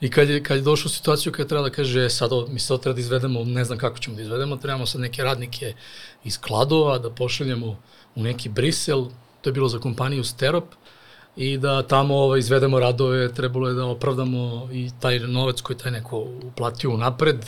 i 0.00 0.10
kad 0.10 0.30
je, 0.30 0.42
kad 0.42 0.56
je 0.56 0.62
došao 0.62 0.86
u 0.86 0.92
situaciju 0.92 1.32
kada 1.32 1.48
treba 1.48 1.68
da 1.68 1.74
kaže, 1.74 2.04
e, 2.04 2.10
sad 2.10 2.32
ovo, 2.32 2.46
mi 2.48 2.60
sad 2.60 2.80
treba 2.80 2.94
da 2.94 3.00
izvedemo, 3.00 3.44
ne 3.44 3.64
znam 3.64 3.78
kako 3.78 3.98
ćemo 3.98 4.16
da 4.16 4.22
izvedemo, 4.22 4.56
trebamo 4.56 4.86
sad 4.86 5.00
neke 5.00 5.22
radnike 5.22 5.74
iz 6.24 6.40
Kladova 6.40 6.98
da 6.98 7.10
pošaljemo 7.10 7.76
u 8.14 8.22
neki 8.22 8.48
Brisel, 8.48 9.04
to 9.40 9.50
je 9.50 9.52
bilo 9.52 9.68
za 9.68 9.78
kompaniju 9.78 10.24
Sterop, 10.24 10.64
i 11.36 11.58
da 11.58 11.82
tamo 11.82 12.14
ovaj, 12.14 12.38
izvedemo 12.38 12.80
radove, 12.80 13.34
trebalo 13.34 13.68
je 13.68 13.74
da 13.74 13.86
opravdamo 13.86 14.68
i 14.72 14.90
taj 15.00 15.18
novac 15.18 15.60
koji 15.60 15.78
taj 15.78 15.92
neko 15.92 16.18
uplatio 16.42 16.96
napred 16.96 17.46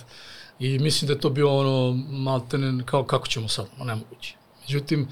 i 0.58 0.78
mislim 0.78 1.06
da 1.06 1.12
je 1.12 1.20
to 1.20 1.30
bio 1.30 1.56
ono 1.58 1.92
maltene 2.10 2.82
kao 2.86 3.04
kako 3.04 3.26
ćemo 3.26 3.48
sad, 3.48 3.66
nemoguće. 3.78 4.34
Međutim, 4.62 5.08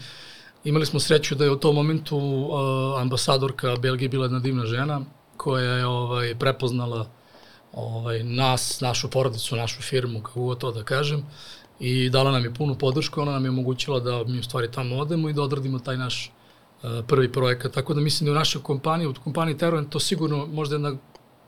imali 0.65 0.87
smo 0.87 1.01
sreću 1.01 1.35
da 1.35 1.45
je 1.45 1.51
u 1.51 1.57
tom 1.57 1.75
momentu 1.75 2.17
uh, 2.19 3.01
ambasadorka 3.01 3.77
Belgije 3.77 4.09
bila 4.09 4.25
jedna 4.25 4.39
divna 4.39 4.67
žena 4.67 5.01
koja 5.37 5.73
je 5.73 5.87
ovaj, 5.87 6.35
prepoznala 6.35 7.07
ovaj, 7.73 8.23
nas, 8.25 8.81
našu 8.81 9.11
porodicu, 9.11 9.57
našu 9.57 9.83
firmu, 9.83 10.23
kako 10.23 10.41
god 10.41 10.59
to 10.59 10.73
da 10.73 10.83
kažem, 10.85 11.27
i 11.81 12.11
dala 12.11 12.31
nam 12.31 12.45
je 12.45 12.55
punu 12.55 12.75
podršku, 12.75 13.21
ona 13.21 13.33
nam 13.33 13.45
je 13.45 13.51
omogućila 13.51 14.01
da 14.01 14.25
mi 14.25 14.39
u 14.39 14.43
stvari 14.43 14.71
tamo 14.73 14.97
odemo 14.97 15.29
i 15.29 15.33
da 15.33 15.43
odradimo 15.43 15.79
taj 15.79 15.97
naš 15.97 16.33
uh, 16.83 16.91
prvi 17.07 17.33
projekat. 17.33 17.73
Tako 17.73 17.95
da 17.95 18.01
mislim 18.01 18.27
da 18.27 18.33
u 18.33 18.35
našoj 18.35 18.63
kompaniji, 18.63 19.07
u 19.07 19.15
kompaniji 19.25 19.59
Teroen, 19.59 19.85
to 19.85 20.01
sigurno 20.01 20.47
možda 20.47 20.75
jedna 20.75 20.97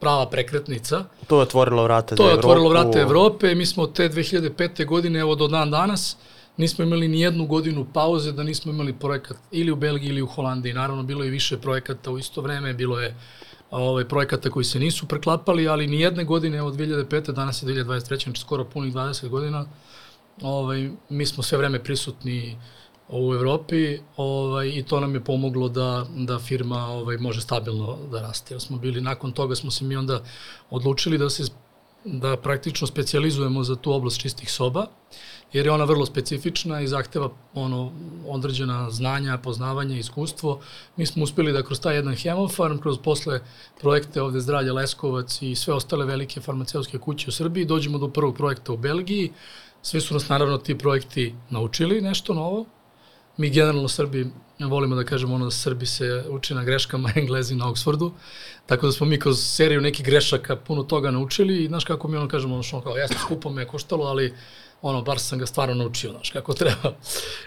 prava 0.00 0.26
prekretnica. 0.26 1.04
To 1.26 1.36
je 1.36 1.42
otvorilo 1.42 1.84
vrate 1.84 2.16
To 2.16 2.22
za 2.22 2.28
je 2.28 2.32
Evropu. 2.32 2.48
otvorilo 2.48 2.68
vrate 2.68 2.98
Evrope. 2.98 3.54
Mi 3.54 3.66
smo 3.66 3.86
te 3.86 4.08
2005. 4.08 4.86
godine, 4.86 5.20
evo 5.20 5.34
do 5.34 5.48
dan 5.48 5.70
danas, 5.70 6.16
nismo 6.56 6.84
imali 6.84 7.08
ni 7.08 7.20
jednu 7.20 7.46
godinu 7.46 7.86
pauze 7.92 8.32
da 8.32 8.42
nismo 8.42 8.72
imali 8.72 8.92
projekat 8.92 9.36
ili 9.50 9.72
u 9.72 9.76
Belgiji 9.76 10.08
ili 10.08 10.22
u 10.22 10.26
Holandiji. 10.26 10.72
Naravno, 10.72 11.02
bilo 11.02 11.24
je 11.24 11.30
više 11.30 11.58
projekata 11.58 12.10
u 12.10 12.18
isto 12.18 12.40
vreme, 12.40 12.74
bilo 12.74 13.00
je 13.00 13.16
ovaj, 13.70 14.08
projekata 14.08 14.50
koji 14.50 14.64
se 14.64 14.78
nisu 14.78 15.08
preklapali, 15.08 15.68
ali 15.68 15.86
ni 15.86 16.00
jedne 16.00 16.24
godine, 16.24 16.58
evo 16.58 16.70
2005. 16.70 17.32
danas 17.32 17.62
je 17.62 17.66
2023. 17.66 18.24
znači 18.24 18.40
skoro 18.40 18.64
punih 18.64 18.94
20 18.94 19.28
godina, 19.28 19.66
ovaj, 20.42 20.90
mi 21.08 21.26
smo 21.26 21.42
sve 21.42 21.58
vreme 21.58 21.84
prisutni 21.84 22.56
u 23.08 23.34
Evropi 23.34 23.98
ovaj, 24.16 24.68
i 24.68 24.82
to 24.82 25.00
nam 25.00 25.14
je 25.14 25.24
pomoglo 25.24 25.68
da, 25.68 26.06
da 26.16 26.38
firma 26.38 26.86
ovaj, 26.86 27.16
može 27.16 27.40
stabilno 27.40 27.98
da 28.10 28.20
raste. 28.20 28.60
Smo 28.60 28.78
bili, 28.78 29.00
nakon 29.00 29.32
toga 29.32 29.54
smo 29.54 29.70
se 29.70 29.84
mi 29.84 29.96
onda 29.96 30.22
odlučili 30.70 31.18
da 31.18 31.30
se 31.30 31.44
da 32.04 32.36
praktično 32.36 32.86
specijalizujemo 32.86 33.64
za 33.64 33.76
tu 33.76 33.92
oblast 33.92 34.20
čistih 34.20 34.52
soba, 34.52 34.86
jer 35.52 35.66
je 35.66 35.72
ona 35.72 35.84
vrlo 35.84 36.06
specifična 36.06 36.80
i 36.80 36.88
zahteva 36.88 37.30
ono 37.54 37.92
određena 38.28 38.90
znanja, 38.90 39.38
poznavanje, 39.38 39.98
iskustvo. 39.98 40.60
Mi 40.96 41.06
smo 41.06 41.24
uspeli 41.24 41.52
da 41.52 41.62
kroz 41.62 41.80
taj 41.80 41.94
jedan 41.94 42.14
hemofarm, 42.14 42.78
kroz 42.78 42.98
posle 42.98 43.40
projekte 43.80 44.22
ovde 44.22 44.40
Zdravlje 44.40 44.72
Leskovac 44.72 45.42
i 45.42 45.54
sve 45.54 45.74
ostale 45.74 46.06
velike 46.06 46.40
farmaceutske 46.40 46.98
kuće 46.98 47.28
u 47.28 47.32
Srbiji, 47.32 47.64
dođemo 47.64 47.98
do 47.98 48.08
prvog 48.08 48.36
projekta 48.36 48.72
u 48.72 48.76
Belgiji. 48.76 49.32
Svi 49.82 50.00
su 50.00 50.14
nas 50.14 50.28
naravno 50.28 50.58
ti 50.58 50.78
projekti 50.78 51.34
naučili 51.50 52.00
nešto 52.00 52.34
novo. 52.34 52.64
Mi 53.36 53.50
generalno 53.50 53.88
Srbi 53.88 54.30
volimo 54.68 54.96
da 54.96 55.04
kažemo 55.04 55.34
ono 55.34 55.44
da 55.44 55.50
Srbi 55.50 55.86
se 55.86 56.24
uče 56.30 56.54
na 56.54 56.64
greškama, 56.64 57.12
Englezi 57.16 57.54
na 57.54 57.66
Oxfordu, 57.66 58.10
tako 58.66 58.86
da 58.86 58.92
smo 58.92 59.06
mi 59.06 59.18
kroz 59.18 59.40
seriju 59.40 59.80
nekih 59.80 60.06
grešaka 60.06 60.56
puno 60.56 60.82
toga 60.82 61.10
naučili 61.10 61.64
i 61.64 61.68
znaš 61.68 61.84
kako 61.84 62.08
mi 62.08 62.16
ono 62.16 62.28
kažemo, 62.28 62.54
ono 62.54 62.62
što 62.62 62.80
kao, 62.80 62.96
jasno, 62.96 63.16
skupo 63.18 63.50
me 63.50 63.62
je 63.62 63.66
koštalo, 63.66 64.04
ali 64.04 64.34
ono, 64.82 65.02
bar 65.02 65.18
sam 65.18 65.38
ga 65.38 65.46
stvarno 65.46 65.74
naučio, 65.74 66.10
znaš, 66.10 66.30
kako 66.30 66.54
treba. 66.60 66.94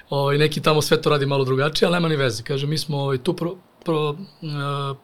Ovaj, 0.09 0.37
neki 0.37 0.61
tamo 0.61 0.81
sve 0.81 1.01
to 1.01 1.09
radi 1.09 1.25
malo 1.25 1.45
drugačije, 1.45 1.87
ali 1.87 1.93
nema 1.93 2.07
ni 2.07 2.15
veze. 2.15 2.43
Kaže, 2.43 2.67
mi 2.67 2.77
smo 2.77 2.97
ovaj, 2.97 3.17
tu 3.17 3.33
pro, 3.33 3.55
pro, 3.83 4.09
uh, 4.09 4.97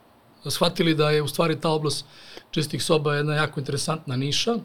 shvatili 0.51 0.95
da 0.95 1.09
je 1.09 1.21
u 1.21 1.27
stvari 1.27 1.59
ta 1.59 1.69
oblast 1.69 2.05
čistih 2.51 2.83
soba 2.83 3.15
jedna 3.15 3.35
jako 3.35 3.59
interesantna 3.59 4.15
niša, 4.15 4.55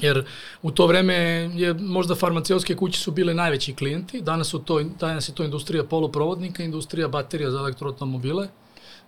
Jer 0.00 0.24
u 0.62 0.70
to 0.70 0.86
vreme 0.86 1.14
je 1.54 1.74
možda 1.74 2.14
farmaceutske 2.14 2.76
kuće 2.76 3.00
su 3.00 3.10
bile 3.10 3.34
najveći 3.34 3.74
klijenti, 3.74 4.20
danas, 4.20 4.48
su 4.48 4.58
to, 4.58 4.82
danas 4.82 5.28
je 5.28 5.34
to 5.34 5.44
industrija 5.44 5.84
poluprovodnika, 5.84 6.62
industrija 6.62 7.08
baterija 7.08 7.50
za 7.50 7.58
elektroautomobile, 7.58 8.48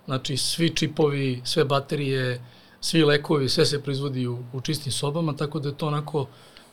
znači 0.05 0.37
svi 0.37 0.69
čipovi, 0.69 1.41
sve 1.43 1.65
baterije, 1.65 2.41
svi 2.81 3.03
lekovi, 3.03 3.49
sve 3.49 3.65
se 3.65 3.81
proizvodi 3.81 4.27
u, 4.27 4.43
u 4.53 4.61
čistim 4.61 4.91
sobama, 4.91 5.35
tako 5.35 5.59
da 5.59 5.69
je 5.69 5.77
to 5.77 5.87
onako 5.87 6.27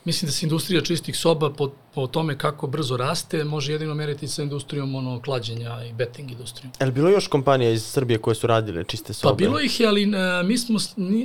Mislim 0.05 0.27
da 0.27 0.33
se 0.33 0.47
industrija 0.47 0.83
čistih 0.83 1.17
soba 1.17 1.51
po, 1.51 1.71
po 1.95 2.07
tome 2.07 2.39
kako 2.39 2.67
brzo 2.67 2.97
raste 2.97 3.45
može 3.45 3.73
jedino 3.73 3.95
meriti 3.95 4.29
sa 4.29 4.43
industrijom 4.43 4.95
ono, 4.95 5.21
klađenja 5.21 5.85
i 5.91 5.93
betting 5.93 6.31
industrijom. 6.31 6.73
Je 6.81 6.87
li 6.87 6.93
bilo 6.93 7.09
još 7.09 7.27
kompanija 7.27 7.71
iz 7.71 7.85
Srbije 7.85 8.19
koje 8.19 8.35
su 8.35 8.47
radile 8.47 8.85
čiste 8.85 9.13
sobe? 9.13 9.33
Pa 9.33 9.37
bilo 9.37 9.61
ih 9.61 9.81
je, 9.81 9.87
ali 9.87 10.03
e, 10.03 10.43
mi 10.43 10.59
smo 10.59 10.79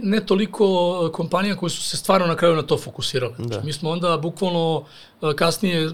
ne 0.03 0.25
toliko 0.25 1.09
kompanija 1.13 1.55
koje 1.55 1.69
su 1.69 1.81
se 1.81 1.97
stvarno 1.97 2.27
na 2.27 2.36
kraju 2.36 2.55
na 2.55 2.62
to 2.62 2.77
fokusirale. 2.77 3.33
Da. 3.38 3.43
Znači, 3.43 3.65
mi 3.65 3.74
smo 3.74 3.89
onda 3.89 4.17
bukvalno 4.17 4.83
e, 5.21 5.36
kasnije 5.36 5.86
e, 5.86 5.91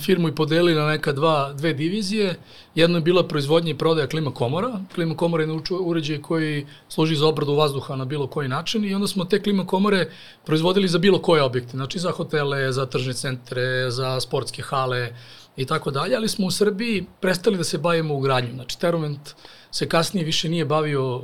firmu 0.00 0.28
i 0.28 0.34
podelili 0.34 0.74
na 0.74 0.86
neka 0.86 1.12
dva, 1.12 1.52
dve 1.52 1.74
divizije. 1.74 2.38
Jedno 2.74 2.98
je 2.98 3.02
bila 3.02 3.28
proizvodnja 3.28 3.70
i 3.70 3.78
prodaja 3.78 4.06
klima 4.06 4.30
komora. 4.30 4.80
Klima 4.94 5.16
komora 5.16 5.44
je 5.44 5.60
uređaj 5.80 6.22
koji 6.22 6.66
služi 6.88 7.16
za 7.16 7.26
obradu 7.26 7.54
vazduha 7.54 7.96
na 7.96 8.04
bilo 8.04 8.26
koji 8.26 8.48
način 8.48 8.84
i 8.84 8.94
onda 8.94 9.06
smo 9.06 9.24
te 9.24 9.42
klima 9.42 9.66
komore 9.66 10.10
proizvodili 10.44 10.88
za 10.88 10.98
bilo 10.98 11.18
koje 11.18 11.42
objekte. 11.42 11.70
Znači 11.70 11.98
za 11.98 12.10
hotele, 12.10 12.72
za 12.72 12.86
tržne 12.86 13.12
centre, 13.12 13.90
za 13.96 14.20
sportske 14.20 14.62
hale 14.62 15.10
i 15.56 15.66
tako 15.66 15.90
dalje, 15.90 16.16
ali 16.16 16.28
smo 16.28 16.46
u 16.46 16.50
Srbiji 16.50 17.04
prestali 17.20 17.56
da 17.56 17.64
se 17.64 17.78
bavimo 17.78 18.14
ugradnjom. 18.14 18.54
Znači 18.54 18.78
Terovent 18.78 19.34
se 19.70 19.88
kasnije 19.88 20.24
više 20.24 20.48
nije 20.48 20.64
bavio 20.64 21.16
uh, 21.16 21.22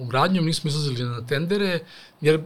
ugradnjom, 0.00 0.44
nismo 0.44 0.68
izlazili 0.68 1.04
na 1.04 1.26
tendere, 1.26 1.80
jer 2.20 2.40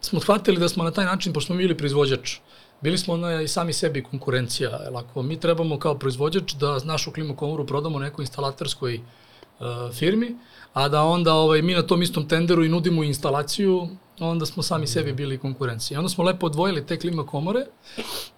smo 0.00 0.20
shvatili 0.20 0.60
da 0.60 0.68
smo 0.68 0.84
na 0.84 0.90
taj 0.90 1.04
način, 1.04 1.32
pošto 1.32 1.46
smo 1.46 1.56
bili 1.56 1.76
proizvođač, 1.76 2.38
bili 2.80 2.98
smo 2.98 3.14
onda 3.14 3.40
i 3.42 3.48
sami 3.48 3.72
sebi 3.72 4.02
konkurencija. 4.02 4.70
Jer 4.84 4.96
ako 4.96 5.22
mi 5.22 5.40
trebamo 5.40 5.78
kao 5.78 5.98
proizvođač 5.98 6.54
da 6.54 6.78
našu 6.84 7.12
klimu 7.12 7.36
komoru 7.36 7.66
prodamo 7.66 7.98
nekoj 7.98 8.22
instalatorskoj 8.22 9.00
uh, 9.00 9.66
firmi, 9.94 10.36
a 10.76 10.88
da 10.88 11.02
onda 11.02 11.34
ovaj, 11.34 11.62
mi 11.62 11.74
na 11.74 11.82
tom 11.82 12.02
istom 12.02 12.28
tenderu 12.28 12.64
i 12.64 12.68
nudimo 12.68 13.02
instalaciju, 13.02 13.88
onda 14.20 14.46
smo 14.46 14.62
sami 14.62 14.86
sebi 14.86 15.12
bili 15.12 15.38
konkurencija. 15.38 16.00
Onda 16.00 16.08
smo 16.08 16.24
lepo 16.24 16.46
odvojili 16.46 16.86
te 16.86 16.98
klima 16.98 17.26
komore 17.26 17.66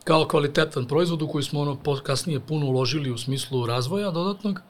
kao 0.05 0.25
kvalitetan 0.25 0.87
proizvod 0.87 1.23
u 1.23 1.29
koji 1.29 1.45
smo 1.45 1.61
ono 1.61 1.79
kasnije 2.03 2.41
puno 2.41 2.67
uložili 2.67 3.11
u 3.11 3.19
smislu 3.19 3.67
razvoja 3.67 4.11
dodatnog 4.11 4.61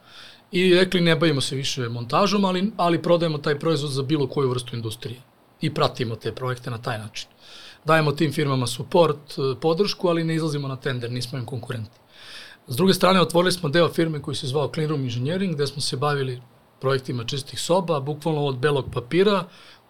i 0.51 0.73
rekli 0.75 1.01
ne 1.01 1.15
bavimo 1.15 1.41
se 1.41 1.55
više 1.55 1.89
montažom, 1.89 2.45
ali, 2.45 2.71
ali 2.77 3.01
prodajemo 3.01 3.37
taj 3.37 3.59
proizvod 3.59 3.91
za 3.91 4.03
bilo 4.03 4.27
koju 4.27 4.49
vrstu 4.49 4.75
industrije 4.75 5.21
i 5.61 5.73
pratimo 5.73 6.15
te 6.15 6.35
projekte 6.35 6.71
na 6.71 6.77
taj 6.77 6.97
način. 6.97 7.29
Dajemo 7.85 8.11
tim 8.11 8.33
firmama 8.33 8.67
suport, 8.67 9.37
eh, 9.37 9.59
podršku, 9.61 10.07
ali 10.07 10.23
ne 10.23 10.35
izlazimo 10.35 10.67
na 10.67 10.75
tender, 10.75 11.11
nismo 11.11 11.39
im 11.39 11.45
konkurenti. 11.45 11.99
S 12.67 12.75
druge 12.75 12.93
strane, 12.93 13.21
otvorili 13.21 13.51
smo 13.51 13.69
deo 13.69 13.89
firme 13.89 14.21
koji 14.21 14.35
se 14.35 14.47
zvao 14.47 14.71
Clean 14.73 14.89
Room 14.89 15.01
Engineering, 15.01 15.53
gde 15.53 15.67
smo 15.67 15.81
se 15.81 15.97
bavili 15.97 16.41
projektima 16.81 17.23
čistih 17.23 17.59
soba, 17.59 17.99
bukvalno 17.99 18.45
od 18.45 18.57
belog 18.57 18.85
papira, 18.93 19.43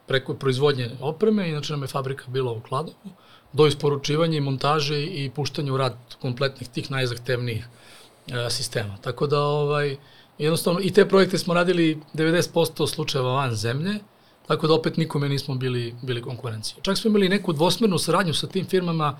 preko 0.08 0.34
proizvodnje 0.34 0.90
opreme, 1.02 1.50
inače 1.50 1.74
nam 1.74 1.82
je 1.82 1.88
fabrika 1.88 2.24
bila 2.28 2.52
u 2.52 2.62
Kladovu, 2.62 3.12
do 3.54 3.68
isporučivanja 3.68 4.38
i 4.38 4.42
montaže 4.42 5.04
i 5.04 5.30
puštanja 5.36 5.74
u 5.74 5.78
rad 5.78 5.96
kompletnih 6.22 6.70
tih 6.70 6.92
najzahtevnijih 6.92 7.68
e, 8.28 8.50
sistema. 8.50 8.98
Tako 9.02 9.28
da, 9.28 9.42
ovaj, 9.42 9.98
jednostavno, 10.38 10.80
i 10.84 10.92
te 10.94 11.08
projekte 11.10 11.38
smo 11.38 11.54
radili 11.54 12.02
90% 12.14 12.88
slučajeva 12.88 13.34
van 13.34 13.56
zemlje, 13.56 14.00
tako 14.48 14.68
da 14.68 14.74
opet 14.74 14.98
nikome 14.98 15.30
nismo 15.30 15.56
bili, 15.56 15.96
bili 16.02 16.22
konkurencija. 16.22 16.82
Čak 16.82 16.98
smo 16.98 17.10
imali 17.10 17.30
neku 17.30 17.54
dvosmernu 17.54 17.98
saradnju 17.98 18.34
sa 18.34 18.48
tim 18.48 18.66
firmama 18.66 19.18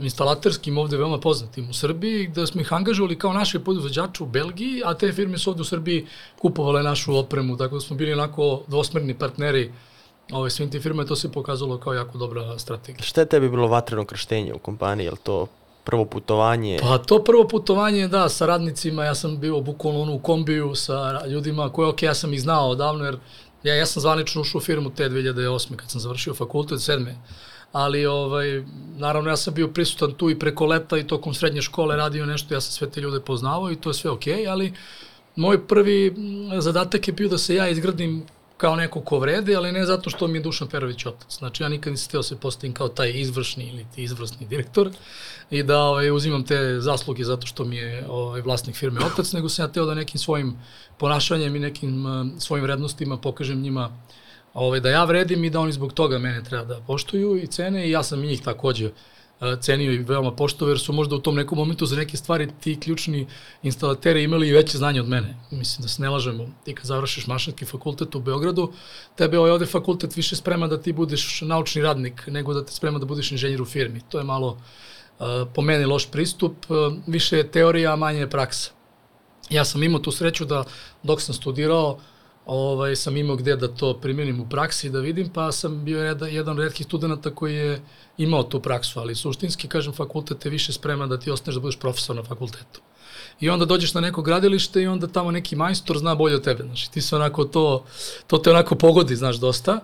instalaterskim 0.00 0.78
ovde 0.78 0.96
veoma 0.96 1.20
poznatim 1.20 1.70
u 1.70 1.74
Srbiji, 1.74 2.28
da 2.28 2.46
smo 2.46 2.60
ih 2.60 2.72
angažovali 2.72 3.18
kao 3.18 3.32
naše 3.32 3.58
podizvođače 3.58 4.22
u 4.22 4.26
Belgiji, 4.26 4.82
a 4.84 4.94
te 4.94 5.12
firme 5.12 5.38
su 5.38 5.50
ovde 5.50 5.62
u 5.62 5.64
Srbiji 5.64 6.06
kupovale 6.38 6.82
našu 6.82 7.16
opremu, 7.16 7.56
tako 7.56 7.74
da 7.74 7.80
smo 7.80 7.96
bili 7.96 8.12
onako 8.12 8.62
dvosmerni 8.66 9.14
partneri 9.14 9.72
ove, 10.32 10.50
svim 10.50 10.70
tim 10.70 10.82
firme, 10.82 11.06
to 11.06 11.16
se 11.16 11.32
pokazalo 11.32 11.78
kao 11.78 11.94
jako 11.94 12.18
dobra 12.18 12.58
strategija. 12.58 13.02
Šta 13.02 13.20
je 13.20 13.28
tebi 13.28 13.48
bilo 13.48 13.68
vatreno 13.68 14.04
krštenje 14.04 14.54
u 14.54 14.58
kompaniji? 14.58 15.04
Je 15.04 15.10
li 15.10 15.16
to 15.22 15.46
prvo 15.84 16.04
putovanje? 16.04 16.78
Pa 16.82 16.98
to 16.98 17.24
prvo 17.24 17.48
putovanje, 17.48 18.08
da, 18.08 18.28
sa 18.28 18.46
radnicima, 18.46 19.04
ja 19.04 19.14
sam 19.14 19.40
bio 19.40 19.60
bukvalno 19.60 20.00
ono 20.02 20.14
u 20.14 20.18
kombiju 20.18 20.74
sa 20.74 21.26
ljudima 21.26 21.72
koje, 21.72 21.88
ok, 21.88 22.02
ja 22.02 22.14
sam 22.14 22.32
ih 22.32 22.40
znao 22.40 22.68
odavno, 22.68 23.04
jer 23.04 23.18
ja, 23.62 23.74
ja 23.74 23.86
sam 23.86 24.00
zvanično 24.00 24.40
ušao 24.40 24.58
u 24.58 24.62
firmu 24.62 24.90
te 24.90 25.08
2008. 25.08 25.76
kad 25.76 25.90
sam 25.90 26.00
završio 26.00 26.34
fakultet, 26.34 26.80
sedme. 26.80 27.16
Ali, 27.74 28.06
ovaj, 28.06 28.62
naravno, 28.96 29.30
ja 29.30 29.36
sam 29.36 29.54
bio 29.54 29.68
prisutan 29.68 30.12
tu 30.12 30.30
i 30.30 30.38
preko 30.38 30.66
leta 30.66 30.98
i 30.98 31.06
tokom 31.06 31.34
srednje 31.34 31.62
škole 31.62 31.96
radio 31.96 32.26
nešto, 32.26 32.54
ja 32.54 32.60
sam 32.60 32.72
sve 32.72 32.90
te 32.90 33.00
ljude 33.00 33.20
poznavao 33.20 33.72
i 33.72 33.76
to 33.76 33.90
je 33.90 33.94
sve 33.94 34.10
ok, 34.10 34.22
ali 34.48 34.72
moj 35.36 35.66
prvi 35.66 36.14
zadatak 36.58 37.08
je 37.08 37.14
bio 37.14 37.28
da 37.28 37.38
se 37.38 37.54
ja 37.54 37.68
izgradim 37.68 38.22
kao 38.56 38.76
neko 38.76 39.00
ko 39.00 39.18
vrede, 39.18 39.56
ali 39.56 39.72
ne 39.72 39.86
zato 39.86 40.10
što 40.10 40.26
mi 40.26 40.38
je 40.38 40.42
Dušan 40.42 40.68
Perović 40.68 41.06
otac. 41.06 41.38
Znači, 41.38 41.62
ja 41.62 41.68
nikad 41.68 41.90
nisam 41.90 42.10
teo 42.10 42.22
se 42.22 42.36
postavim 42.36 42.74
kao 42.74 42.88
taj 42.88 43.12
izvršni 43.20 43.68
ili 43.68 43.86
ti 43.94 44.02
izvršni 44.02 44.46
direktor 44.46 44.90
i 45.50 45.62
da 45.62 45.82
ovaj, 45.82 46.10
uzimam 46.10 46.44
te 46.44 46.80
zasluge 46.80 47.24
zato 47.24 47.46
što 47.46 47.64
mi 47.64 47.76
je 47.76 48.06
ovaj, 48.08 48.40
vlasnik 48.40 48.76
firme 48.76 49.00
otac, 49.04 49.32
nego 49.32 49.48
sam 49.48 49.64
ja 49.64 49.72
teo 49.72 49.86
da 49.86 49.94
nekim 49.94 50.18
svojim 50.20 50.54
ponašanjem 50.98 51.56
i 51.56 51.58
nekim 51.58 52.06
uh, 52.06 52.26
svojim 52.38 52.64
vrednostima 52.64 53.16
pokažem 53.16 53.60
njima 53.60 53.90
ovaj, 54.54 54.80
da 54.80 54.90
ja 54.90 55.04
vredim 55.04 55.44
i 55.44 55.50
da 55.50 55.60
oni 55.60 55.72
zbog 55.72 55.92
toga 55.92 56.18
mene 56.18 56.44
treba 56.44 56.64
da 56.64 56.80
poštuju 56.86 57.36
i 57.36 57.46
cene 57.46 57.88
i 57.88 57.90
ja 57.90 58.02
sam 58.02 58.20
njih 58.20 58.42
takođe 58.42 58.90
cenio 59.60 59.92
i 59.92 59.98
veoma 59.98 60.32
poštovao, 60.32 60.70
jer 60.70 60.78
su 60.78 60.92
možda 60.92 61.16
u 61.16 61.20
tom 61.20 61.34
nekom 61.34 61.58
momentu 61.58 61.86
za 61.86 61.96
neke 61.96 62.16
stvari 62.16 62.48
ti 62.60 62.80
ključni 62.80 63.26
instalateri 63.62 64.22
imali 64.22 64.48
i 64.48 64.52
veće 64.52 64.78
znanje 64.78 65.00
od 65.00 65.08
mene. 65.08 65.36
Mislim 65.50 65.82
da 65.82 65.88
se 65.88 66.02
ne 66.02 66.10
lažemo. 66.10 66.46
Ti 66.64 66.74
kad 66.74 66.86
završiš 66.86 67.26
mašinski 67.26 67.64
fakultet 67.64 68.14
u 68.14 68.20
Beogradu, 68.20 68.72
tebe 69.16 69.38
ovaj 69.38 69.50
ovde 69.50 69.66
fakultet 69.66 70.16
više 70.16 70.36
sprema 70.36 70.66
da 70.66 70.80
ti 70.80 70.92
budeš 70.92 71.40
naučni 71.40 71.82
radnik 71.82 72.26
nego 72.26 72.54
da 72.54 72.64
te 72.64 72.72
sprema 72.72 72.98
da 72.98 73.06
budeš 73.06 73.32
inženjer 73.32 73.62
u 73.62 73.64
firmi. 73.64 74.00
To 74.08 74.18
je 74.18 74.24
malo 74.24 74.58
po 75.54 75.62
meni 75.62 75.84
loš 75.84 76.10
pristup, 76.10 76.54
više 77.06 77.36
je 77.36 77.50
teorija, 77.50 77.96
manje 77.96 78.18
je 78.18 78.30
praksa. 78.30 78.70
Ja 79.50 79.64
sam 79.64 79.82
imao 79.82 80.00
tu 80.00 80.10
sreću 80.10 80.44
da 80.44 80.64
dok 81.02 81.20
sam 81.20 81.34
studirao, 81.34 81.98
ovaj, 82.46 82.96
sam 82.96 83.16
imao 83.16 83.36
gde 83.36 83.56
da 83.56 83.68
to 83.68 83.94
primjenim 84.00 84.40
u 84.40 84.48
praksi 84.48 84.90
da 84.90 85.00
vidim, 85.00 85.28
pa 85.28 85.52
sam 85.52 85.84
bio 85.84 86.04
jedan, 86.04 86.28
jedan 86.34 86.58
od 86.58 86.64
redkih 86.64 86.86
studenta 86.86 87.30
koji 87.30 87.54
je 87.54 87.80
imao 88.18 88.42
tu 88.42 88.60
praksu, 88.60 89.00
ali 89.00 89.14
suštinski, 89.14 89.68
kažem, 89.68 89.92
fakultet 89.92 90.38
te 90.38 90.50
više 90.50 90.72
sprema 90.72 91.06
da 91.06 91.18
ti 91.18 91.30
ostaneš 91.30 91.54
da 91.54 91.60
budeš 91.60 91.78
profesor 91.78 92.16
na 92.16 92.22
fakultetu. 92.22 92.80
I 93.40 93.50
onda 93.50 93.64
dođeš 93.64 93.94
na 93.94 94.00
neko 94.00 94.22
gradilište 94.22 94.82
i 94.82 94.86
onda 94.86 95.06
tamo 95.06 95.30
neki 95.30 95.56
majstor 95.56 95.98
zna 95.98 96.14
bolje 96.14 96.36
od 96.36 96.44
tebe, 96.44 96.62
znači 96.62 96.90
ti 96.90 97.00
se 97.00 97.16
onako 97.16 97.44
to, 97.44 97.84
to 98.26 98.38
te 98.38 98.50
onako 98.50 98.74
pogodi, 98.74 99.16
znaš, 99.16 99.36
dosta, 99.36 99.80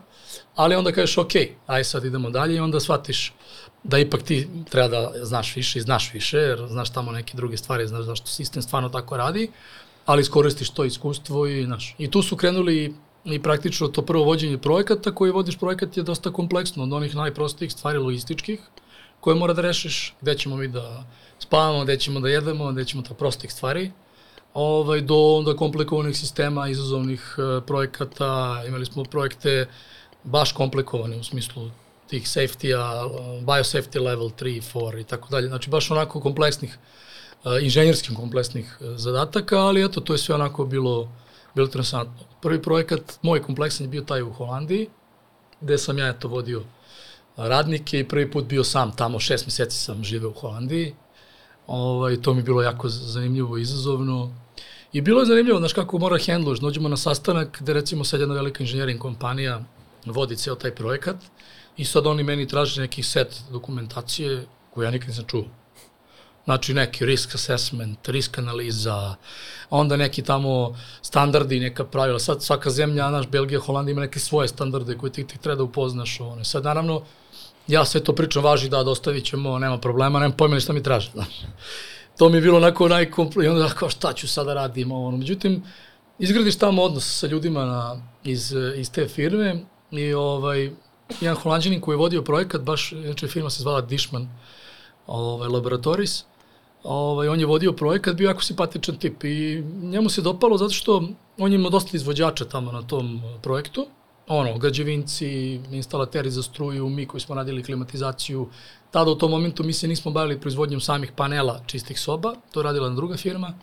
ali 0.54 0.74
onda 0.74 0.92
kažeš, 0.92 1.18
ok, 1.18 1.32
aj 1.66 1.84
sad 1.84 2.04
idemo 2.04 2.30
dalje 2.30 2.56
i 2.56 2.60
onda 2.60 2.80
shvatiš 2.80 3.32
da 3.84 3.98
ipak 3.98 4.22
ti 4.22 4.48
treba 4.70 4.88
da 4.88 5.12
znaš 5.24 5.56
više 5.56 5.78
i 5.78 5.82
znaš 5.82 6.10
više, 6.14 6.38
jer 6.38 6.66
znaš 6.68 6.90
tamo 6.92 7.12
neke 7.12 7.36
druge 7.36 7.56
stvari, 7.56 7.86
znaš 7.86 8.04
zašto 8.04 8.26
sistem 8.26 8.62
stvarno 8.62 8.88
tako 8.88 9.16
radi, 9.16 9.50
ali 10.06 10.20
iskoristiš 10.22 10.70
to 10.70 10.84
iskustvo 10.84 11.46
i, 11.46 11.64
znaš, 11.64 11.94
i 11.98 12.10
tu 12.10 12.22
su 12.22 12.36
krenuli 12.36 12.94
i 13.24 13.42
praktično 13.42 13.88
to 13.88 14.02
prvo 14.02 14.24
vođenje 14.24 14.58
projekata, 14.58 15.14
koji 15.14 15.32
vodiš 15.32 15.58
projekat 15.58 15.96
je 15.96 16.02
dosta 16.02 16.32
kompleksno, 16.32 16.82
od 16.82 16.92
onih 16.92 17.14
najprostijih 17.14 17.72
stvari 17.72 17.98
logističkih, 17.98 18.60
koje 19.20 19.36
mora 19.36 19.54
da 19.54 19.62
rešiš, 19.62 20.14
gde 20.20 20.34
ćemo 20.34 20.56
mi 20.56 20.68
da 20.68 21.04
spavamo, 21.38 21.84
gde 21.84 21.96
ćemo 21.96 22.20
da 22.20 22.28
jedemo, 22.28 22.72
gde 22.72 22.84
ćemo 22.84 23.02
da 23.02 23.14
prostih 23.14 23.52
stvari, 23.52 23.90
ovaj, 24.54 25.00
do 25.00 25.16
onda 25.16 25.56
komplikovanih 25.56 26.16
sistema, 26.16 26.68
izazovnih 26.68 27.36
uh, 27.38 27.62
projekata, 27.66 28.62
imali 28.68 28.86
smo 28.86 29.04
projekte 29.04 29.68
baš 30.24 30.52
komplikovane 30.52 31.16
u 31.16 31.24
smislu 31.24 31.70
tih 32.06 32.22
safety-a, 32.22 33.08
biosafety 33.46 34.02
level 34.02 34.30
3, 34.30 34.62
4 34.74 35.00
i 35.00 35.04
tako 35.04 35.28
dalje, 35.28 35.48
znači 35.48 35.70
baš 35.70 35.90
onako 35.90 36.20
kompleksnih 36.20 36.78
inženjerskih 37.62 38.16
kompleksnih 38.16 38.78
e, 38.80 38.84
zadataka, 38.96 39.58
ali 39.58 39.84
eto, 39.84 40.00
to 40.00 40.12
je 40.14 40.18
sve 40.18 40.34
onako 40.34 40.64
bilo, 40.64 41.12
bilo 41.54 41.66
interesantno. 41.66 42.24
Prvi 42.42 42.62
projekat, 42.62 43.18
moj 43.22 43.42
kompleksan 43.42 43.84
je 43.84 43.88
bio 43.88 44.02
taj 44.02 44.22
u 44.22 44.32
Holandiji, 44.32 44.88
gde 45.60 45.78
sam 45.78 45.98
ja 45.98 46.08
eto 46.08 46.28
vodio 46.28 46.62
radnike 47.36 48.00
i 48.00 48.08
prvi 48.08 48.30
put 48.30 48.44
bio 48.44 48.64
sam 48.64 48.96
tamo, 48.96 49.20
šest 49.20 49.46
meseci 49.46 49.76
sam 49.76 50.04
živeo 50.04 50.30
u 50.30 50.40
Holandiji. 50.40 50.94
Ovaj, 51.66 52.22
to 52.22 52.34
mi 52.34 52.40
je 52.40 52.44
bilo 52.44 52.62
jako 52.62 52.88
zanimljivo 52.88 53.58
i 53.58 53.62
izazovno. 53.62 54.34
I 54.92 55.00
bilo 55.00 55.20
je 55.20 55.26
zanimljivo, 55.26 55.58
znaš 55.58 55.72
kako 55.72 55.98
mora 55.98 56.18
handluš, 56.26 56.58
dođemo 56.58 56.88
na 56.88 56.96
sastanak 56.96 57.58
gde 57.60 57.72
recimo 57.72 58.04
sad 58.04 58.20
jedna 58.20 58.34
velika 58.34 58.62
inženjering 58.62 59.00
kompanija 59.00 59.60
vodi 60.06 60.36
ceo 60.36 60.54
taj 60.54 60.74
projekat 60.74 61.16
i 61.76 61.84
sad 61.84 62.06
oni 62.06 62.22
meni 62.22 62.48
traže 62.48 62.80
neki 62.80 63.02
set 63.02 63.42
dokumentacije 63.50 64.46
koju 64.70 64.84
ja 64.84 64.90
nikad 64.90 65.08
nisam 65.08 65.24
čuo. 65.26 65.59
Znači 66.50 66.74
neki 66.74 67.06
risk 67.06 67.34
assessment, 67.34 68.08
risk 68.08 68.38
analiza, 68.38 69.14
onda 69.70 69.96
neki 69.96 70.22
tamo 70.22 70.76
standardi, 71.02 71.60
neka 71.60 71.84
pravila. 71.84 72.18
Sad 72.18 72.42
svaka 72.42 72.70
zemlja, 72.70 73.10
naš 73.10 73.26
Belgija, 73.26 73.60
Holandija 73.60 73.92
ima 73.92 74.00
neke 74.00 74.18
svoje 74.18 74.48
standarde 74.48 74.98
koje 74.98 75.12
ti, 75.12 75.26
ti 75.26 75.38
treba 75.38 75.56
da 75.56 75.62
upoznaš. 75.62 76.20
One. 76.20 76.44
Sad 76.44 76.64
naravno, 76.64 77.02
ja 77.66 77.84
sve 77.84 78.04
to 78.04 78.14
pričam, 78.14 78.44
važi 78.44 78.68
da 78.68 78.82
dostavit 78.82 79.24
ćemo, 79.24 79.58
nema 79.58 79.78
problema, 79.78 80.18
nema 80.18 80.34
pojma 80.34 80.60
šta 80.60 80.72
mi 80.72 80.82
traže. 80.82 81.10
Znaš. 81.12 81.28
To 82.18 82.28
mi 82.28 82.36
je 82.36 82.40
bilo 82.40 82.56
onako 82.56 82.88
najkompli, 82.88 83.48
onda 83.48 83.68
kao 83.68 83.90
šta 83.90 84.12
ću 84.12 84.28
sada 84.28 84.46
da 84.46 84.54
radim, 84.54 84.92
ono. 84.92 85.16
Međutim, 85.16 85.62
izgradiš 86.18 86.58
tamo 86.58 86.82
odnos 86.82 87.18
sa 87.18 87.26
ljudima 87.26 87.64
na, 87.64 88.02
iz, 88.24 88.54
iz 88.76 88.90
te 88.90 89.08
firme 89.08 89.64
i 89.90 90.12
ovaj, 90.14 90.70
jedan 91.20 91.36
holandjanin 91.36 91.80
koji 91.80 91.94
je 91.94 91.98
vodio 91.98 92.22
projekat, 92.22 92.60
baš, 92.60 92.92
znači 93.04 93.28
firma 93.28 93.50
se 93.50 93.62
zvala 93.62 93.80
Dishman, 93.80 94.28
ovaj, 95.06 95.48
Laboratories, 95.48 96.29
ovaj, 96.82 97.28
on 97.28 97.40
je 97.40 97.46
vodio 97.46 97.72
projekat, 97.72 98.16
bio 98.16 98.28
jako 98.28 98.42
simpatičan 98.42 98.96
tip 98.96 99.24
i 99.24 99.64
njemu 99.82 100.08
se 100.08 100.22
dopalo 100.22 100.58
zato 100.58 100.72
što 100.72 101.08
on 101.38 101.52
je 101.52 101.56
imao 101.56 101.70
dosta 101.70 101.96
izvođača 101.96 102.44
tamo 102.44 102.72
na 102.72 102.82
tom 102.82 103.22
projektu, 103.42 103.86
ono, 104.28 104.58
građevinci, 104.58 105.60
instalateri 105.72 106.30
za 106.30 106.42
struju, 106.42 106.88
mi 106.88 107.06
koji 107.06 107.20
smo 107.20 107.34
radili 107.34 107.62
klimatizaciju, 107.62 108.48
tada 108.90 109.10
u 109.10 109.14
tom 109.14 109.30
momentu 109.30 109.64
mi 109.64 109.72
se 109.72 109.88
nismo 109.88 110.10
bavili 110.10 110.40
proizvodnjom 110.40 110.80
samih 110.80 111.12
panela 111.16 111.60
čistih 111.66 112.00
soba, 112.00 112.34
to 112.50 112.60
je 112.60 112.64
radila 112.64 112.88
druga 112.88 113.16
firma, 113.16 113.54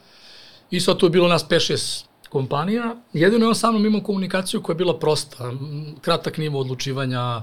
i 0.72 0.80
sad 0.80 0.98
tu 0.98 1.06
je 1.06 1.10
bilo 1.10 1.28
nas 1.28 1.46
5-6 1.50 2.06
kompanija, 2.30 2.96
jedino 3.14 3.46
je 3.46 3.50
on 3.50 3.56
sa 3.56 3.72
mnom 3.72 3.86
imao 3.86 4.02
komunikaciju 4.02 4.62
koja 4.62 4.74
je 4.74 4.78
bila 4.78 5.00
prosta, 5.00 5.54
kratak 6.02 6.38
nivo 6.38 6.60
odlučivanja, 6.60 7.42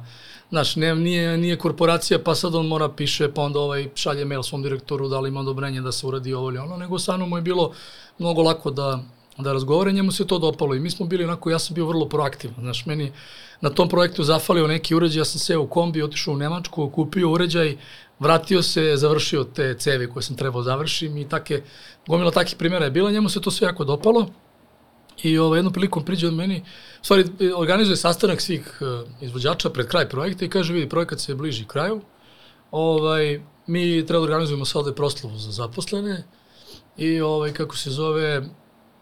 Znaš, 0.54 0.76
ne, 0.76 0.94
nije, 0.94 1.38
nije 1.38 1.56
korporacija, 1.58 2.18
pa 2.18 2.34
sad 2.34 2.54
on 2.54 2.66
mora 2.66 2.88
piše, 2.88 3.28
pa 3.34 3.42
onda 3.42 3.58
ovaj 3.58 3.88
šalje 3.94 4.24
mail 4.24 4.42
svom 4.42 4.62
direktoru 4.62 5.08
da 5.08 5.20
li 5.20 5.28
ima 5.28 5.40
odobrenje 5.40 5.80
da 5.80 5.92
se 5.92 6.06
uradi 6.06 6.34
ovo 6.34 6.48
ili 6.48 6.58
ono, 6.58 6.76
nego 6.76 6.98
sa 6.98 7.16
mnom 7.16 7.32
je 7.32 7.42
bilo 7.42 7.72
mnogo 8.18 8.42
lako 8.42 8.70
da, 8.70 9.02
da 9.38 9.52
razgovore, 9.52 9.92
njemu 9.92 10.12
se 10.12 10.26
to 10.26 10.38
dopalo 10.38 10.74
i 10.74 10.80
mi 10.80 10.90
smo 10.90 11.06
bili 11.06 11.24
onako, 11.24 11.50
ja 11.50 11.58
sam 11.58 11.74
bio 11.74 11.86
vrlo 11.86 12.08
proaktivan, 12.08 12.56
znaš, 12.60 12.86
meni 12.86 13.12
na 13.60 13.70
tom 13.70 13.88
projektu 13.88 14.22
zafalio 14.22 14.66
neki 14.66 14.94
uređaj, 14.94 15.20
ja 15.20 15.24
sam 15.24 15.40
seo 15.40 15.62
u 15.62 15.66
kombi, 15.66 16.02
otišao 16.02 16.34
u 16.34 16.36
Nemačku, 16.36 16.90
kupio 16.90 17.30
uređaj, 17.30 17.76
vratio 18.18 18.62
se, 18.62 18.96
završio 18.96 19.44
te 19.44 19.74
cevi 19.78 20.10
koje 20.10 20.22
sam 20.22 20.36
trebao 20.36 20.62
završim 20.62 21.16
i 21.16 21.28
take, 21.28 21.62
gomila 22.06 22.30
takih 22.30 22.56
primjera 22.56 22.84
je 22.84 22.90
bila, 22.90 23.10
njemu 23.10 23.28
se 23.28 23.40
to 23.40 23.50
sve 23.50 23.66
jako 23.66 23.84
dopalo 23.84 24.28
I 25.22 25.38
ovaj, 25.38 25.58
jednom 25.58 25.72
prilikom 25.72 26.04
priđe 26.04 26.26
od 26.26 26.34
meni, 26.34 26.64
stvari 27.02 27.24
organizuje 27.56 27.96
sastanak 27.96 28.40
svih 28.40 28.78
uh, 28.80 29.08
izvođača 29.20 29.70
pred 29.70 29.88
kraj 29.88 30.08
projekta 30.08 30.44
i 30.44 30.48
kaže, 30.48 30.72
vidi, 30.72 30.88
projekat 30.88 31.20
se 31.20 31.34
bliži 31.34 31.64
kraju, 31.64 32.00
ovaj, 32.70 33.40
mi 33.66 34.06
treba 34.06 34.20
da 34.20 34.32
organizujemo 34.32 34.64
sad 34.64 34.80
ovde 34.80 34.94
proslavu 34.94 35.38
za 35.38 35.50
zaposlene 35.50 36.24
i 36.96 37.20
ovaj, 37.20 37.52
kako 37.52 37.76
se 37.76 37.90
zove, 37.90 38.42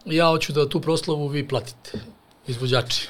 ja 0.04 0.28
hoću 0.28 0.52
da 0.52 0.68
tu 0.68 0.80
proslavu 0.80 1.28
vi 1.28 1.48
platite, 1.48 2.00
izvođači. 2.46 3.08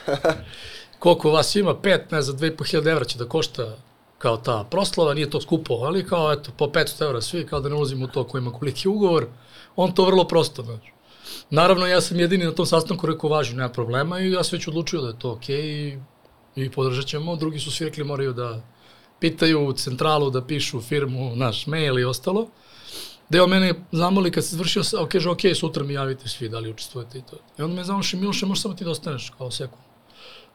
Koliko 0.99 1.31
vas 1.31 1.57
ima? 1.57 1.81
Pet, 1.81 2.11
ne 2.11 2.23
za 2.23 2.33
2500 2.33 2.91
evra 2.91 3.05
će 3.05 3.19
da 3.19 3.29
košta 3.29 3.77
kao 4.19 4.37
ta 4.37 4.65
proslava, 4.71 5.15
nije 5.15 5.31
to 5.31 5.41
skupo, 5.41 5.75
ali 5.75 6.07
kao 6.07 6.33
eto, 6.33 6.51
po 6.59 6.67
500 6.67 7.05
evra 7.05 7.21
svi, 7.21 7.47
kao 7.47 7.61
da 7.61 7.69
ne 7.69 7.75
ulazimo 7.75 8.05
u 8.05 8.09
to 8.09 8.25
ko 8.25 8.39
ima 8.39 8.53
koliki 8.53 8.89
ugovor, 8.89 9.27
on 9.77 9.95
to 9.95 10.05
vrlo 10.05 10.25
prosto, 10.25 10.63
znači. 10.63 10.93
Naravno, 11.51 11.87
ja 11.87 12.01
sam 12.01 12.21
jedini 12.21 12.45
na 12.45 12.53
tom 12.53 12.67
sastanku 12.67 13.07
rekao 13.07 13.31
važi, 13.31 13.57
nema 13.57 13.69
problema 13.69 14.21
i 14.21 14.31
ja 14.31 14.45
sam 14.45 14.57
već 14.57 14.69
odlučio 14.69 15.01
da 15.01 15.09
je 15.09 15.19
to 15.19 15.31
okej 15.33 15.57
okay 15.57 15.99
i, 16.57 16.65
i 16.65 16.71
podržat 16.71 17.07
ćemo. 17.07 17.37
Drugi 17.37 17.59
su 17.59 17.71
svi 17.71 17.87
rekli 17.87 18.05
moraju 18.05 18.33
da 18.33 18.61
pitaju 19.21 19.67
u 19.67 19.73
centralu, 19.73 20.31
da 20.31 20.45
pišu 20.47 20.81
firmu, 20.81 21.37
naš 21.37 21.67
mail 21.67 21.99
i 21.99 22.05
ostalo. 22.05 22.49
deo 23.29 23.47
mene 23.47 23.75
zamoli 23.93 24.31
kad 24.31 24.45
se 24.45 24.57
završio, 24.57 24.85
sa- 24.85 25.07
kaže, 25.09 25.31
ok, 25.31 25.41
sutra 25.55 25.85
mi 25.85 25.95
javite 25.95 26.29
svi 26.29 26.49
da 26.49 26.59
li 26.59 26.71
učestvujete 26.71 27.19
i 27.19 27.23
to. 27.31 27.37
I 27.59 27.63
onda 27.63 27.77
me 27.77 27.85
zamoši, 27.85 28.17
Miloše, 28.17 28.47
možeš 28.47 28.63
samo 28.63 28.75
ti 28.75 28.85
da 28.85 28.91
ostaneš 28.91 29.33
kao 29.39 29.51
sekund. 29.51 29.83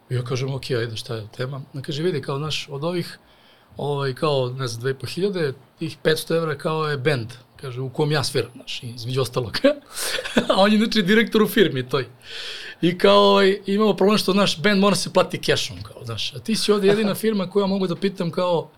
I 0.10 0.16
ja 0.16 0.24
kažem, 0.24 0.54
ok, 0.54 0.72
ajde, 0.72 0.96
šta 0.98 1.16
je 1.16 1.28
tema? 1.38 1.62
A 1.74 1.82
kaže, 1.82 2.04
vidi, 2.04 2.22
kao, 2.22 2.40
naš, 2.40 2.68
od 2.72 2.84
ovih, 2.84 3.20
ovaj, 3.78 4.14
kao, 4.14 4.50
ne 4.50 4.68
znam, 4.68 4.84
2500, 4.84 5.54
tih 5.80 5.98
500 6.04 6.36
evra 6.38 6.58
kao 6.58 6.88
je 6.88 6.98
band, 6.98 7.34
kaže, 7.62 7.82
u 7.82 7.90
kom 7.90 8.12
ja 8.12 8.24
sviram, 8.24 8.52
znaš, 8.56 8.84
i 8.84 8.88
između 8.96 9.22
ostalog. 9.22 9.58
a 10.50 10.56
on 10.56 10.72
je, 10.72 10.78
znači, 10.78 11.02
direktor 11.04 11.42
u 11.42 11.48
firmi 11.48 11.90
toj. 11.90 12.06
I 12.82 12.98
kao, 12.98 13.20
ovaj, 13.20 13.60
imamo 13.66 13.94
problem 13.94 14.18
što 14.18 14.34
naš 14.34 14.62
band 14.62 14.80
mora 14.80 14.96
se 14.96 15.14
plati 15.14 15.44
cashom, 15.44 15.84
kao, 15.84 16.06
znaš, 16.06 16.34
a 16.34 16.40
ti 16.40 16.56
si 16.56 16.72
ovde 16.72 16.88
jedina 16.88 17.16
firma 17.24 17.50
koja 17.50 17.68
mogu 17.68 17.88
da 17.88 17.96
pitam 17.96 18.32
kao, 18.32 18.70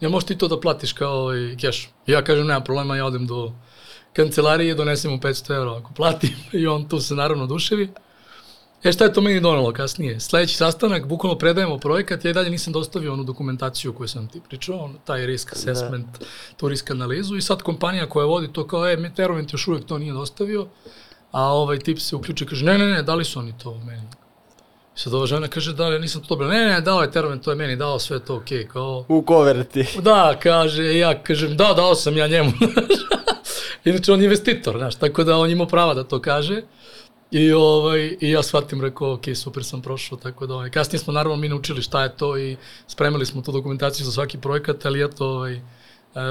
ja 0.00 0.08
možeš 0.08 0.26
ti 0.26 0.38
to 0.38 0.48
da 0.48 0.60
platiš 0.60 0.92
kao 0.92 1.12
ovaj, 1.12 1.56
cash. 1.60 1.88
I 2.06 2.12
ja 2.12 2.24
kažem, 2.24 2.46
nema 2.46 2.60
problema, 2.60 2.96
ja 2.96 3.06
odem 3.06 3.26
do 3.26 3.52
kancelarije, 4.12 4.74
donesem 4.74 5.10
mu 5.10 5.18
500 5.18 5.56
evra 5.56 5.76
ako 5.76 5.92
platim 5.92 6.36
i 6.60 6.66
on 6.66 6.88
tu 6.88 7.00
se 7.00 7.14
naravno 7.14 7.46
duševi. 7.46 7.88
E 8.84 8.92
šta 8.92 9.04
je 9.04 9.12
to 9.12 9.20
meni 9.20 9.40
donalo 9.40 9.72
kasnije? 9.72 10.20
Sledeći 10.20 10.56
sastanak, 10.56 11.06
bukvalno 11.06 11.38
predajemo 11.38 11.78
projekat, 11.78 12.24
ja 12.24 12.30
i 12.30 12.34
dalje 12.34 12.50
nisam 12.50 12.72
dostavio 12.72 13.12
onu 13.12 13.24
dokumentaciju 13.24 13.92
koju 13.92 14.08
sam 14.08 14.28
ti 14.28 14.40
pričao, 14.48 14.78
on, 14.78 14.96
taj 15.04 15.26
risk 15.26 15.52
assessment, 15.52 16.06
da. 16.20 16.26
tu 16.56 16.68
risk 16.68 16.90
analizu 16.90 17.36
i 17.36 17.42
sad 17.42 17.62
kompanija 17.62 18.08
koja 18.08 18.26
vodi 18.26 18.52
to 18.52 18.66
kao, 18.66 18.88
e, 18.88 18.96
Meteorment 18.96 19.52
još 19.52 19.68
uvijek 19.68 19.86
to 19.86 19.98
nije 19.98 20.12
dostavio, 20.12 20.66
a 21.32 21.42
ovaj 21.42 21.78
tip 21.78 21.98
se 21.98 22.16
uključi 22.16 22.44
i 22.44 22.46
kaže, 22.46 22.64
ne, 22.64 22.78
ne, 22.78 22.86
ne, 22.86 23.02
dali 23.02 23.24
su 23.24 23.38
oni 23.38 23.54
to 23.62 23.78
meni. 23.78 24.08
I 24.96 24.98
sad 24.98 25.14
ova 25.14 25.26
žena 25.26 25.48
kaže, 25.48 25.72
da, 25.72 25.88
ja 25.88 25.98
nisam 25.98 26.22
to 26.22 26.28
dobila, 26.28 26.50
ne, 26.50 26.66
ne, 26.66 26.80
dao 26.80 27.02
je 27.02 27.10
Terovent, 27.10 27.44
to 27.44 27.50
je 27.50 27.56
meni 27.56 27.76
dao, 27.76 27.98
sve 27.98 28.18
to 28.18 28.36
okej, 28.36 28.58
okay, 28.58 28.68
kao, 28.68 29.04
U 29.08 29.22
koverti. 29.22 29.86
Da, 30.00 30.38
kaže, 30.42 30.98
ja 30.98 31.22
kažem, 31.22 31.56
da, 31.56 31.72
dao 31.76 31.94
sam 31.94 32.16
ja 32.16 32.28
njemu. 32.28 32.52
Inače, 33.84 34.12
on 34.12 34.20
je 34.20 34.24
investitor, 34.24 34.78
znaš, 34.78 34.94
tako 34.94 35.24
da 35.24 35.36
on 35.38 35.50
ima 35.50 35.66
prava 35.66 35.94
da 35.94 36.04
to 36.04 36.20
kaže. 36.20 36.62
I, 37.34 37.52
ovaj, 37.52 38.16
I 38.20 38.30
ja 38.30 38.42
shvatim, 38.42 38.80
rekao, 38.80 39.12
ok, 39.12 39.22
super 39.34 39.64
sam 39.64 39.82
prošao, 39.82 40.18
tako 40.18 40.46
da 40.46 40.54
ovaj, 40.54 40.70
kasnije 40.70 41.00
smo 41.00 41.12
naravno 41.12 41.36
mi 41.36 41.48
naučili 41.48 41.82
šta 41.82 42.02
je 42.02 42.16
to 42.16 42.38
i 42.38 42.56
spremili 42.86 43.26
smo 43.26 43.42
tu 43.42 43.52
dokumentaciju 43.52 44.06
za 44.06 44.12
svaki 44.12 44.38
projekat, 44.38 44.86
ali 44.86 45.04
eto, 45.04 45.26
ovaj, 45.26 45.54
e, 45.54 45.60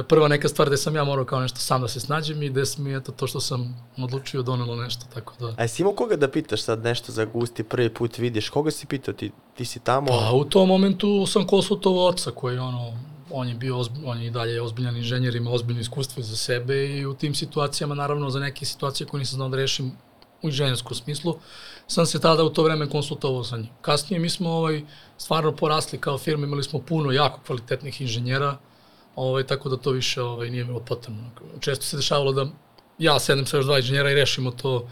prva 0.10 0.28
neka 0.28 0.48
stvar 0.48 0.68
gde 0.68 0.78
sam 0.78 0.96
ja 0.96 1.04
morao 1.04 1.26
kao 1.26 1.40
nešto 1.40 1.60
sam 1.60 1.82
da 1.82 1.88
se 1.88 2.00
snađem 2.00 2.44
i 2.44 2.50
gde 2.50 2.64
mi 2.78 2.96
eto 2.96 3.12
to 3.12 3.28
što 3.28 3.40
sam 3.40 3.88
odlučio 3.98 4.42
donelo 4.42 4.76
nešto, 4.76 5.06
tako 5.14 5.34
da... 5.40 5.54
A 5.58 5.62
jesi 5.62 5.82
imao 5.82 5.94
koga 5.94 6.16
da 6.16 6.28
pitaš 6.28 6.62
sad 6.62 6.84
nešto 6.84 7.12
za 7.12 7.26
gusti, 7.26 7.64
prvi 7.64 7.90
put 7.90 8.18
vidiš, 8.18 8.50
koga 8.50 8.72
si 8.72 8.86
pitao, 8.86 9.14
ti, 9.14 9.32
ti 9.58 9.66
si 9.66 9.80
tamo? 9.80 10.08
Pa 10.08 10.32
u 10.34 10.44
tom 10.44 10.68
momentu 10.68 11.26
sam 11.26 11.48
konsultovao 11.48 12.08
oca 12.08 12.32
koji 12.32 12.58
ono, 12.58 12.98
on 13.32 13.48
je 13.48 13.56
bio, 13.56 13.78
ozb, 13.78 13.94
on 14.06 14.22
je 14.22 14.28
i 14.28 14.32
dalje 14.32 14.62
ozbiljan 14.62 14.98
inženjer, 14.98 15.36
ima 15.36 15.52
ozbiljno 15.52 15.82
iskustvo 15.82 16.24
za 16.24 16.36
sebe 16.36 16.86
i 16.86 17.06
u 17.06 17.14
tim 17.14 17.36
situacijama, 17.36 17.96
naravno 17.96 18.30
za 18.30 18.40
neke 18.40 18.66
situacije 18.66 19.08
koje 19.08 19.20
nisam 19.20 19.36
znao 19.36 19.50
da 19.50 19.58
rešim 19.58 19.92
u 20.44 20.48
inženjerskom 20.48 20.96
smislu, 20.96 21.36
sam 21.88 22.06
se 22.06 22.20
tada 22.20 22.44
u 22.44 22.50
to 22.50 22.64
vreme 22.64 22.90
konsultovao 22.90 23.44
sa 23.44 23.58
njim. 23.58 23.70
Kasnije 23.82 24.20
mi 24.20 24.30
smo 24.30 24.50
ovaj, 24.50 24.82
stvarno 25.18 25.56
porasli 25.56 26.00
kao 26.00 26.18
firma, 26.18 26.46
imali 26.46 26.64
smo 26.64 26.80
puno 26.80 27.12
jako 27.12 27.40
kvalitetnih 27.46 28.02
inženjera, 28.02 28.58
ovaj, 29.16 29.48
tako 29.48 29.70
da 29.70 29.78
to 29.78 29.92
više 29.92 30.22
ovaj, 30.22 30.50
nije 30.50 30.66
bilo 30.66 30.80
potrebno. 30.80 31.24
Često 31.60 31.86
se 31.86 31.98
dešavalo 31.98 32.32
da 32.32 32.48
ja 32.98 33.20
sedem 33.20 33.46
sa 33.46 33.58
još 33.58 33.66
dva 33.66 33.78
inženjera 33.78 34.12
i 34.12 34.16
rešimo 34.16 34.52
to 34.52 34.88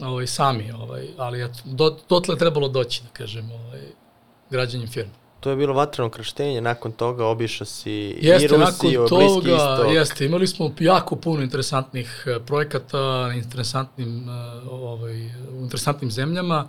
ovaj, 0.00 0.26
sami, 0.26 0.72
ovaj, 0.72 1.08
ali 1.18 1.44
eto, 1.44 1.58
do, 1.64 1.96
dotle 2.08 2.36
trebalo 2.36 2.68
doći, 2.68 3.02
da 3.02 3.08
kažem, 3.08 3.50
ovaj, 3.50 3.80
građanjem 4.50 4.88
firme. 4.88 5.21
To 5.42 5.50
je 5.50 5.56
bilo 5.56 5.74
vatreno 5.74 6.10
krštenje, 6.10 6.60
nakon 6.60 6.92
toga 6.92 7.26
obišao 7.26 7.66
si 7.66 7.90
Jeste, 8.20 8.44
i 8.44 8.48
Rusiju, 8.48 8.58
nakon 8.58 9.18
Bliski 9.18 9.48
toga, 9.48 9.56
istok. 9.56 9.94
jeste, 9.94 10.24
imali 10.26 10.46
smo 10.46 10.72
jako 10.80 11.16
puno 11.16 11.42
interesantnih 11.42 12.24
eh, 12.26 12.38
projekata, 12.46 13.32
interesantnim, 13.34 14.28
eh, 14.28 14.32
ovaj, 14.70 15.26
u 15.26 15.62
interesantnim 15.62 16.10
zemljama. 16.10 16.68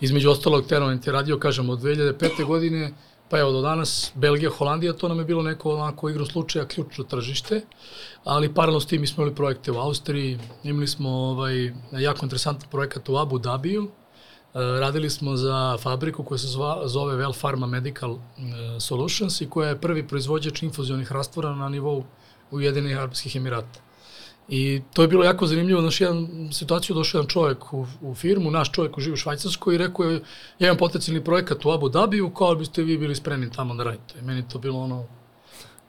Između 0.00 0.30
ostalog, 0.30 0.66
Terovent 0.66 1.06
je 1.06 1.12
radio, 1.12 1.38
kažem, 1.38 1.70
od 1.70 1.80
2005. 1.80 2.44
godine, 2.44 2.94
pa 3.28 3.38
evo 3.38 3.52
do 3.52 3.60
danas, 3.60 4.12
Belgija, 4.14 4.50
Holandija, 4.50 4.92
to 4.92 5.08
nam 5.08 5.18
je 5.18 5.24
bilo 5.24 5.42
neko 5.42 5.74
onako 5.74 6.08
igro 6.10 6.26
slučaja 6.26 6.64
ključno 6.64 7.04
tržište, 7.04 7.60
ali 8.24 8.54
paralelno 8.54 8.80
s 8.80 8.86
tim 8.86 9.00
mi 9.00 9.06
smo 9.06 9.22
imali 9.22 9.36
projekte 9.36 9.72
u 9.72 9.78
Austriji, 9.78 10.38
imali 10.62 10.86
smo 10.86 11.10
ovaj, 11.10 11.72
jako 11.92 12.20
interesantan 12.22 12.70
projekat 12.70 13.08
u 13.08 13.16
Abu 13.16 13.38
Dhabiju, 13.38 13.90
E, 13.90 14.03
radili 14.54 15.10
smo 15.10 15.36
za 15.36 15.76
fabriku 15.78 16.24
koja 16.24 16.38
se 16.38 16.46
zva, 16.46 16.82
zove 16.88 17.16
Well 17.16 17.40
Pharma 17.40 17.66
Medical 17.66 18.12
e, 18.12 18.18
Solutions 18.80 19.40
i 19.40 19.50
koja 19.50 19.68
je 19.68 19.80
prvi 19.80 20.08
proizvođač 20.08 20.62
infuzionih 20.62 21.12
rastvora 21.12 21.54
na 21.54 21.68
nivou 21.68 22.04
Ujedinih 22.50 22.96
Arabskih 22.96 23.36
Emirata. 23.36 23.80
I 24.48 24.82
to 24.92 25.02
je 25.02 25.08
bilo 25.08 25.24
jako 25.24 25.46
zanimljivo, 25.46 25.80
znaš, 25.80 26.00
jedan 26.00 26.48
situaciju 26.52 26.96
došao 26.96 27.18
jedan 27.18 27.28
čovjek 27.28 27.72
u, 27.72 27.86
u 28.02 28.14
firmu, 28.14 28.50
naš 28.50 28.72
čovjek 28.72 28.92
koji 28.92 29.04
živi 29.04 29.14
u 29.14 29.16
Švajcarskoj 29.16 29.74
i 29.74 29.78
rekao 29.78 30.04
je, 30.04 30.20
ja 30.58 30.66
imam 30.66 30.76
potencijalni 30.76 31.24
projekat 31.24 31.64
u 31.64 31.70
Abu 31.70 31.88
Dhabiju, 31.88 32.30
kao 32.30 32.54
biste 32.54 32.82
vi 32.82 32.98
bili 32.98 33.14
spremni 33.14 33.52
tamo 33.52 33.74
da 33.74 33.84
radite. 33.84 34.18
I 34.18 34.22
meni 34.22 34.48
to 34.48 34.58
bilo 34.58 34.80
ono, 34.80 35.06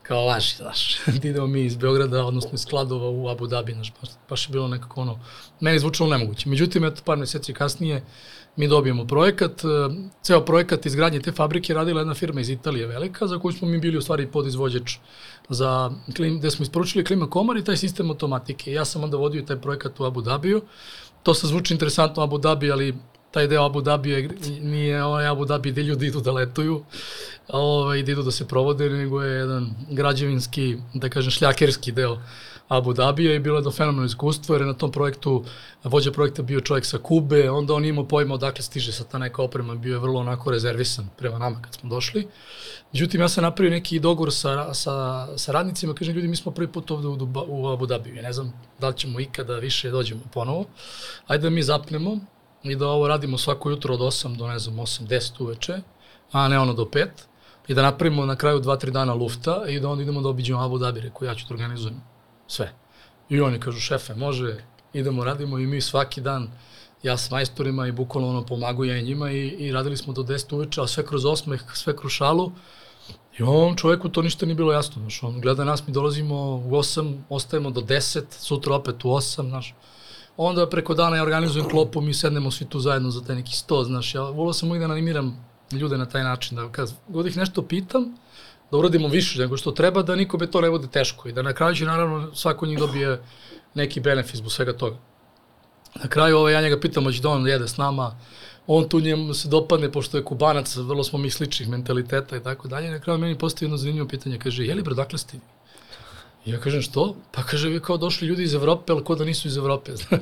kao 0.01 0.25
važi, 0.25 0.55
znaš, 0.55 0.99
da 1.21 1.27
idemo 1.27 1.47
mi 1.47 1.65
iz 1.65 1.75
Beograda, 1.75 2.25
odnosno 2.25 2.51
iz 2.53 2.61
Skladova 2.61 3.09
u 3.09 3.29
Abu 3.29 3.47
Dhabi, 3.47 3.73
znaš, 3.73 3.93
baš, 4.01 4.09
baš 4.29 4.47
je 4.47 4.51
bilo 4.51 4.67
nekako 4.67 5.01
ono, 5.01 5.19
meni 5.59 5.79
zvučalo 5.79 6.09
nemoguće. 6.09 6.49
Međutim, 6.49 6.85
eto, 6.85 7.01
par 7.05 7.17
meseci 7.17 7.53
kasnije, 7.53 8.03
mi 8.55 8.67
dobijemo 8.67 9.05
projekat, 9.07 9.63
e, 9.63 9.67
ceo 10.21 10.41
projekat 10.45 10.85
izgradnje 10.85 11.19
te 11.19 11.31
fabrike 11.31 11.73
radila 11.73 12.01
jedna 12.01 12.13
firma 12.13 12.41
iz 12.41 12.49
Italije 12.49 12.87
velika, 12.87 13.27
za 13.27 13.39
koju 13.39 13.51
smo 13.51 13.67
mi 13.67 13.79
bili 13.79 13.97
u 13.97 14.01
stvari 14.01 14.27
podizvođač 14.27 14.97
za 15.49 15.91
klim, 16.15 16.39
gde 16.39 16.51
smo 16.51 16.63
isporučili 16.63 17.05
klima 17.05 17.29
komar 17.29 17.57
i 17.57 17.63
taj 17.63 17.77
sistem 17.77 18.09
automatike. 18.09 18.71
Ja 18.71 18.85
sam 18.85 19.03
onda 19.03 19.17
vodio 19.17 19.41
taj 19.41 19.61
projekat 19.61 19.99
u 19.99 20.05
Abu 20.05 20.21
Dhabiju. 20.21 20.61
To 21.23 21.33
se 21.33 21.47
zvuči 21.47 21.73
interesantno 21.73 22.23
Abu 22.23 22.37
Dhabi, 22.37 22.71
ali 22.71 22.95
taj 23.31 23.47
deo 23.47 23.65
Abu 23.65 23.81
Dhabi 23.81 24.09
je, 24.09 24.29
nije 24.61 25.03
ovaj 25.03 25.27
Abu 25.27 25.45
Dhabi 25.45 25.71
gde 25.71 25.83
ljudi 25.83 26.07
idu 26.07 26.21
da 26.21 26.31
letuju, 26.31 26.83
ovaj, 27.47 27.99
idu 27.99 28.23
da 28.23 28.31
se 28.31 28.47
provode, 28.47 28.89
nego 28.89 29.21
je 29.21 29.37
jedan 29.37 29.73
građevinski, 29.91 30.77
da 30.93 31.09
kažem, 31.09 31.31
šljakerski 31.31 31.91
deo 31.91 32.17
Abu 32.67 32.93
Dhabija 32.93 33.35
i 33.35 33.39
bilo 33.39 33.57
je 33.57 33.61
do 33.61 33.71
fenomenalno 33.71 34.05
iskustvo, 34.05 34.55
jer 34.55 34.61
je 34.61 34.67
na 34.67 34.73
tom 34.73 34.91
projektu, 34.91 35.43
vođa 35.83 36.11
projekta 36.11 36.41
bio 36.41 36.61
čovjek 36.61 36.85
sa 36.85 36.97
Kube, 36.97 37.49
onda 37.49 37.73
on 37.73 37.85
imao 37.85 38.07
pojma 38.07 38.33
odakle 38.33 38.63
stiže 38.63 38.91
sa 38.91 39.03
ta 39.03 39.17
neka 39.17 39.41
oprema, 39.41 39.75
bio 39.75 39.93
je 39.93 39.99
vrlo 39.99 40.19
onako 40.19 40.51
rezervisan 40.51 41.09
prema 41.17 41.37
nama 41.37 41.61
kad 41.61 41.73
smo 41.73 41.89
došli. 41.89 42.27
Međutim, 42.93 43.21
ja 43.21 43.29
sam 43.29 43.43
napravio 43.43 43.71
neki 43.71 43.99
dogovor 43.99 44.33
sa, 44.33 44.73
sa, 44.73 45.27
sa 45.37 45.51
radnicima, 45.51 45.93
kažem, 45.93 46.15
ljudi, 46.15 46.27
mi 46.27 46.35
smo 46.35 46.51
prvi 46.51 46.67
put 46.67 46.91
ovde 46.91 47.07
u, 47.07 47.15
Duba, 47.15 47.43
u 47.47 47.67
Abu 47.67 47.85
Dhabiju, 47.85 48.15
ja 48.15 48.21
ne 48.21 48.33
znam 48.33 48.53
da 48.79 48.87
li 48.87 48.97
ćemo 48.97 49.19
ikada 49.19 49.55
više 49.55 49.91
dođemo 49.91 50.21
ponovo, 50.33 50.65
ajde 51.27 51.41
da 51.41 51.49
mi 51.49 51.63
zapnemo 51.63 52.19
i 52.63 52.75
da 52.75 52.87
ovo 52.87 53.07
radimo 53.07 53.37
svako 53.37 53.69
jutro 53.69 53.93
od 53.93 53.99
8 53.99 54.37
do, 54.37 54.47
ne 54.47 54.59
znam, 54.59 54.75
8, 54.75 55.07
10 55.07 55.43
uveče, 55.43 55.81
a 56.31 56.47
ne 56.47 56.59
ono 56.59 56.73
do 56.73 56.83
5, 56.83 57.07
i 57.67 57.73
da 57.73 57.81
napravimo 57.81 58.25
na 58.25 58.35
kraju 58.35 58.59
2-3 58.59 58.89
dana 58.89 59.13
lufta 59.13 59.63
i 59.67 59.79
da 59.79 59.89
onda 59.89 60.03
idemo 60.03 60.21
da 60.21 60.29
obiđemo 60.29 60.61
Abu 60.61 60.77
Dhabi, 60.77 60.99
rekao 60.99 61.25
ja 61.25 61.35
ću 61.35 61.45
da 61.49 61.53
organizujem 61.53 62.14
sve. 62.47 62.73
I 63.29 63.41
oni 63.41 63.59
kažu, 63.59 63.79
šefe, 63.79 64.15
može, 64.15 64.57
idemo, 64.93 65.23
radimo 65.23 65.59
i 65.59 65.67
mi 65.67 65.81
svaki 65.81 66.21
dan, 66.21 66.49
ja 67.03 67.17
s 67.17 67.31
majstorima 67.31 67.87
i 67.87 67.91
bukvalno 67.91 68.29
ono 68.29 68.45
pomagu 68.45 68.85
ja 68.85 68.97
i 68.97 69.03
njima 69.03 69.31
i, 69.31 69.47
i 69.47 69.71
radili 69.71 69.97
smo 69.97 70.13
do 70.13 70.23
10 70.23 70.55
uveče, 70.55 70.81
a 70.81 70.87
sve 70.87 71.05
kroz 71.05 71.25
osmeh, 71.25 71.61
sve 71.73 71.97
kroz 71.97 72.11
šalu. 72.11 72.51
I 73.39 73.43
on 73.43 73.75
čoveku 73.75 74.09
to 74.09 74.21
ništa 74.21 74.45
nije 74.45 74.55
bilo 74.55 74.73
jasno, 74.73 75.01
znaš, 75.01 75.23
on 75.23 75.41
gleda 75.41 75.63
nas, 75.63 75.87
mi 75.87 75.93
dolazimo 75.93 76.35
u 76.35 76.71
8, 76.71 77.17
ostajemo 77.29 77.71
do 77.71 77.81
10, 77.81 78.23
sutra 78.29 78.75
opet 78.75 79.05
u 79.05 79.09
8, 79.09 79.49
znaš. 79.49 79.75
Onda 80.37 80.69
preko 80.69 80.93
dana 80.93 81.15
ja 81.15 81.23
organizujem 81.23 81.69
klopu, 81.69 82.01
mi 82.01 82.13
sednemo 82.13 82.51
svi 82.51 82.65
tu 82.65 82.79
zajedno 82.79 83.11
za 83.11 83.23
taj 83.23 83.35
neki 83.35 83.55
sto, 83.55 83.83
znaš, 83.83 84.15
ja 84.15 84.21
volao 84.21 84.53
sam 84.53 84.69
uvijek 84.69 84.87
da 84.87 84.91
animiram 84.91 85.45
ljude 85.71 85.97
na 85.97 86.05
taj 86.05 86.23
način, 86.23 86.57
da 86.57 86.71
kad 86.71 86.93
god 87.07 87.27
ih 87.27 87.37
nešto 87.37 87.61
pitam, 87.61 88.17
da 88.71 88.77
uradimo 88.77 89.07
više 89.07 89.39
nego 89.39 89.57
što 89.57 89.71
treba, 89.71 90.01
da 90.03 90.15
nikome 90.15 90.51
to 90.51 90.61
ne 90.61 90.69
bude 90.69 90.87
teško 90.87 91.29
i 91.29 91.33
da 91.33 91.41
na 91.41 91.53
kraju 91.53 91.75
će 91.75 91.85
naravno 91.85 92.35
svako 92.35 92.65
njih 92.65 92.79
dobije 92.79 93.21
neki 93.73 93.99
benefit 93.99 94.35
zbog 94.35 94.51
svega 94.51 94.73
toga. 94.73 94.97
Na 95.95 96.09
kraju 96.09 96.37
ovaj, 96.37 96.53
ja 96.53 96.61
njega 96.61 96.79
pitam, 96.79 97.03
hoće 97.03 97.21
da 97.21 97.29
on 97.29 97.47
jede 97.47 97.67
s 97.67 97.77
nama, 97.77 98.15
on 98.67 98.89
tu 98.89 98.99
njemu 98.99 99.33
se 99.33 99.47
dopadne, 99.47 99.91
pošto 99.91 100.17
je 100.17 100.23
kubanac, 100.23 100.75
vrlo 100.75 101.03
smo 101.03 101.19
mi 101.19 101.29
sličnih 101.29 101.69
mentaliteta 101.69 102.37
i 102.37 102.43
tako 102.43 102.67
dalje. 102.67 102.91
Na 102.91 102.99
kraju 102.99 103.19
meni 103.19 103.37
postoji 103.37 103.67
jedno 103.67 103.77
zanimljivo 103.77 104.07
pitanje, 104.07 104.39
kaže, 104.39 104.65
je 104.65 104.75
li 104.75 104.83
bro, 104.83 104.93
dakle 104.93 105.19
ste 105.19 105.37
vi? 105.37 105.43
Ja 106.51 106.59
kažem, 106.59 106.81
što? 106.81 107.15
Pa 107.31 107.43
kaže, 107.43 107.69
vi 107.69 107.79
kao 107.79 107.97
došli 107.97 108.27
ljudi 108.27 108.43
iz 108.43 108.53
Evrope, 108.53 108.93
ali 108.93 109.03
ko 109.03 109.15
da 109.15 109.25
nisu 109.25 109.47
iz 109.47 109.57
Evrope, 109.57 109.95
znaš. 109.95 110.21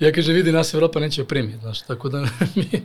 Ja 0.00 0.12
kaže, 0.12 0.32
vidi, 0.32 0.52
nas 0.52 0.74
Evropa 0.74 1.00
neće 1.00 1.24
primiti, 1.24 1.58
znaš, 1.58 1.82
tako 1.82 2.08
da 2.08 2.20
mi, 2.56 2.82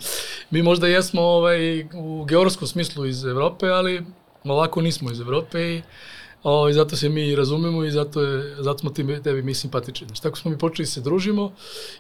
mi 0.50 0.62
možda 0.62 0.88
jesmo 0.88 1.22
ovaj, 1.22 1.84
u 1.94 2.26
geografskom 2.26 2.68
smislu 2.68 3.06
iz 3.06 3.26
Evrope, 3.26 3.68
ali 3.68 4.06
ovako 4.54 4.82
nismo 4.82 5.12
iz 5.12 5.20
Evrope 5.20 5.76
i 5.76 5.82
o, 6.44 6.70
i 6.70 6.74
zato 6.74 6.96
se 6.96 7.10
mi 7.10 7.36
razumemo 7.36 7.84
i 7.84 7.92
zato, 7.92 8.22
je, 8.22 8.56
zato 8.64 8.78
smo 8.78 8.90
ti, 8.90 9.22
tebi 9.24 9.42
mi 9.42 9.54
simpatični. 9.54 10.08
Znači, 10.08 10.22
tako 10.22 10.38
smo 10.38 10.52
mi 10.52 10.58
počeli 10.58 10.86
da 10.86 10.92
se 10.92 11.02
družimo 11.02 11.52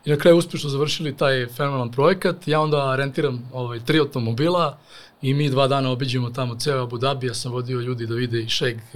i 0.05 0.10
na 0.10 0.17
kraju 0.17 0.38
uspešno 0.38 0.69
završili 0.69 1.17
taj 1.17 1.47
fenomenalan 1.47 1.91
projekat. 1.91 2.47
Ja 2.47 2.62
onda 2.62 2.95
rentiram 2.95 3.49
ovaj, 3.53 3.79
tri 3.79 3.99
automobila, 3.99 4.77
I 5.21 5.33
mi 5.33 5.49
dva 5.49 5.67
dana 5.67 5.91
obiđemo 5.91 6.29
tamo 6.29 6.55
ceo 6.55 6.83
Abu 6.83 6.97
Dhabi, 6.97 7.27
ja 7.27 7.33
sam 7.33 7.51
vodio 7.51 7.79
ljudi 7.79 8.05
da 8.07 8.15
vide 8.15 8.41
i 8.41 8.47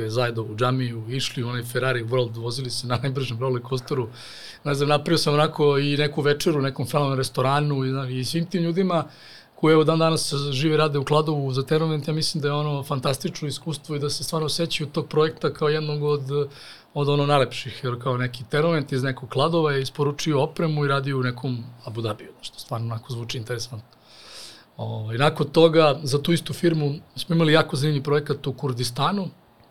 Zajdov 0.07 0.51
u 0.51 0.55
džamiju, 0.55 1.05
išli 1.09 1.43
u 1.43 1.47
onaj 1.47 1.63
Ferrari 1.63 2.03
World, 2.03 2.37
vozili 2.37 2.69
se 2.69 2.87
na 2.87 2.99
najbržem 3.03 3.39
roller 3.39 3.61
coasteru. 3.69 4.07
Ne 4.63 4.73
znam, 4.73 4.89
napravio 4.89 5.17
sam 5.17 5.33
onako 5.33 5.77
i 5.77 5.97
neku 5.97 6.21
večeru 6.21 6.59
u 6.59 6.61
nekom 6.61 6.87
fenomenom 6.87 7.17
restoranu 7.17 7.85
i, 7.85 8.19
i 8.19 8.25
svim 8.25 8.45
tim 8.45 8.63
ljudima 8.63 9.03
koji 9.61 9.73
evo 9.73 9.83
dan 9.83 9.99
danas 9.99 10.33
žive 10.51 10.77
rade 10.77 10.99
u 10.99 11.05
Kladovu 11.05 11.53
za 11.53 11.63
Terovent, 11.63 12.07
ja 12.07 12.13
mislim 12.13 12.41
da 12.41 12.47
je 12.47 12.53
ono 12.53 12.83
fantastično 12.83 13.47
iskustvo 13.47 13.95
i 13.95 13.99
da 13.99 14.09
se 14.09 14.23
stvarno 14.23 14.49
sećaju 14.49 14.89
tog 14.89 15.07
projekta 15.07 15.53
kao 15.53 15.69
jednog 15.69 16.03
od, 16.03 16.49
od 16.93 17.09
ono 17.09 17.25
najlepših, 17.25 17.81
jer 17.83 18.01
kao 18.03 18.17
neki 18.17 18.43
Terovent 18.49 18.91
iz 18.91 19.03
nekog 19.03 19.29
Kladova 19.29 19.71
je 19.71 19.81
isporučio 19.81 20.41
opremu 20.43 20.85
i 20.85 20.87
radio 20.87 21.19
u 21.19 21.23
nekom 21.23 21.63
Abu 21.85 22.01
Dhabiju, 22.01 22.31
što 22.41 22.59
stvarno 22.59 22.87
onako 22.87 23.13
zvuči 23.13 23.37
interesantno. 23.37 23.89
Ovaj, 24.77 25.17
nakon 25.17 25.47
toga, 25.47 25.99
za 26.03 26.21
tu 26.21 26.33
istu 26.33 26.53
firmu 26.53 26.95
smo 27.15 27.35
imali 27.35 27.53
jako 27.53 27.75
zanimljiv 27.75 28.03
projekat 28.03 28.47
u 28.47 28.53
Kurdistanu, 28.53 29.27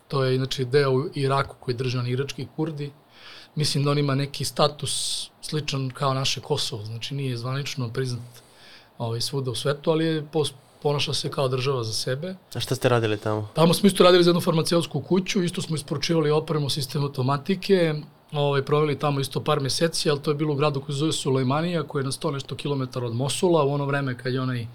to 0.08 0.24
je 0.24 0.36
inače 0.36 0.64
deo 0.64 1.08
Iraku 1.14 1.56
koji 1.60 1.76
drže 1.76 1.98
oni 1.98 2.10
irački 2.10 2.46
kurdi. 2.56 2.92
Mislim 3.54 3.84
da 3.84 3.90
on 3.90 3.98
ima 3.98 4.14
neki 4.14 4.44
status 4.44 5.26
sličan 5.40 5.90
kao 5.90 6.14
naše 6.14 6.40
Kosovo, 6.40 6.84
znači 6.84 7.14
nije 7.14 7.36
zvanično 7.36 7.88
priznat 7.92 8.49
ovaj, 9.00 9.20
svuda 9.20 9.50
u 9.50 9.54
svetu, 9.54 9.90
ali 9.90 10.04
je 10.04 10.26
pos, 10.32 10.52
ponaša 10.82 11.14
se 11.14 11.30
kao 11.30 11.48
država 11.48 11.84
za 11.84 11.92
sebe. 11.92 12.34
A 12.54 12.60
šta 12.60 12.74
ste 12.74 12.88
radili 12.88 13.16
tamo? 13.16 13.48
Tamo 13.54 13.74
smo 13.74 13.86
isto 13.86 14.04
radili 14.04 14.24
za 14.24 14.30
jednu 14.30 14.40
farmaceutsku 14.40 15.00
kuću, 15.00 15.42
isto 15.42 15.62
smo 15.62 15.76
isporučivali 15.76 16.30
opremu 16.30 16.70
sistem 16.70 17.02
automatike, 17.02 17.94
ovaj, 18.32 18.62
proveli 18.62 18.98
tamo 18.98 19.20
isto 19.20 19.44
par 19.44 19.60
meseci, 19.60 20.10
ali 20.10 20.20
to 20.20 20.30
je 20.30 20.34
bilo 20.34 20.52
u 20.52 20.56
gradu 20.56 20.80
koji 20.80 20.94
se 20.94 20.98
zove 20.98 21.12
Sulejmanija, 21.12 21.82
koji 21.82 22.00
je 22.00 22.04
na 22.04 22.12
100 22.12 22.32
nešto 22.32 22.56
kilometara 22.56 23.06
od 23.06 23.14
Mosula, 23.14 23.64
u 23.64 23.72
ono 23.72 23.86
vreme 23.86 24.18
kad 24.18 24.34
je 24.34 24.40
onaj 24.40 24.66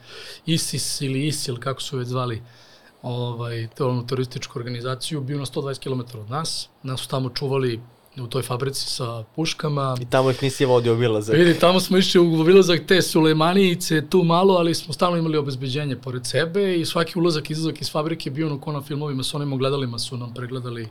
ISIS 0.46 1.02
ili 1.02 1.28
ISIL, 1.28 1.60
kako 1.60 1.82
su 1.82 1.98
već 1.98 2.08
zvali, 2.08 2.42
ovaj, 3.02 3.68
te 3.76 3.84
onu 3.84 4.08
terorističku 4.08 4.60
organizaciju, 4.60 5.22
bio 5.22 5.38
na 5.38 5.46
120 5.46 5.80
km 5.80 6.18
od 6.20 6.30
nas. 6.30 6.70
Nas 6.84 7.02
su 7.02 7.08
tamo 7.08 7.30
čuvali 7.30 7.80
u 8.24 8.28
toj 8.28 8.42
fabrici 8.42 8.86
sa 8.86 9.24
puškama. 9.36 9.98
I 10.02 10.06
tamo 10.06 10.32
ih 10.32 10.44
nisi 10.44 10.66
vodio 10.66 10.94
obilazak. 10.94 11.36
Vidi, 11.36 11.60
tamo 11.60 11.80
smo 11.80 11.98
išli 11.98 12.20
u 12.20 12.42
obilazak 12.42 12.82
te 12.88 13.02
Sulejmanijice, 13.02 14.10
tu 14.10 14.24
malo, 14.24 14.54
ali 14.54 14.76
smo 14.76 14.94
stalno 14.94 15.18
imali 15.18 15.38
obezbeđenje 15.38 15.96
pored 15.96 16.26
sebe 16.26 16.76
i 16.76 16.86
svaki 16.86 17.20
ulazak 17.20 17.50
i 17.50 17.54
izlazak 17.54 17.82
iz 17.82 17.92
fabrike 17.92 18.32
bio 18.32 18.48
ono 18.48 18.60
ko 18.60 18.72
na 18.72 18.82
filmovima, 18.82 19.24
sa 19.24 19.38
onim 19.38 19.54
ogledalima 19.54 20.00
su 20.00 20.18
nam 20.18 20.34
pregledali 20.34 20.88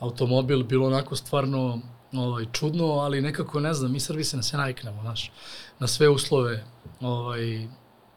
automobil, 0.00 0.62
bilo 0.62 0.86
onako 0.86 1.16
stvarno 1.16 1.80
ovaj, 2.12 2.44
čudno, 2.52 2.84
ali 2.84 3.20
nekako, 3.20 3.60
ne 3.60 3.74
znam, 3.74 3.92
mi 3.92 4.00
Srbi 4.00 4.24
se 4.24 4.36
na 4.36 4.42
sve 4.42 4.58
naviknemo, 4.58 5.02
znaš, 5.02 5.32
na 5.78 5.86
sve 5.86 6.08
uslove 6.08 6.64
ovaj, 7.00 7.68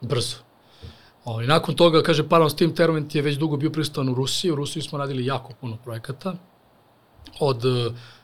brzo. 0.01 0.35
Ovaj, 1.25 1.47
nakon 1.47 1.75
toga, 1.75 2.03
kaže, 2.03 2.29
paralelno 2.29 2.49
s 2.49 2.55
tim, 2.55 2.75
Termovent 2.75 3.15
je 3.15 3.21
već 3.21 3.37
dugo 3.37 3.57
bio 3.57 3.69
prisutan 3.69 4.09
u 4.09 4.13
Rusiji, 4.13 4.51
u 4.51 4.55
Rusiji 4.55 4.83
smo 4.83 4.97
radili 4.97 5.25
jako 5.25 5.53
puno 5.61 5.77
projekata, 5.77 6.33
od 7.39 7.63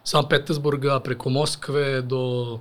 San 0.06 0.28
Petersburga 0.30 1.00
preko 1.00 1.30
Moskve 1.30 2.02
do 2.02 2.60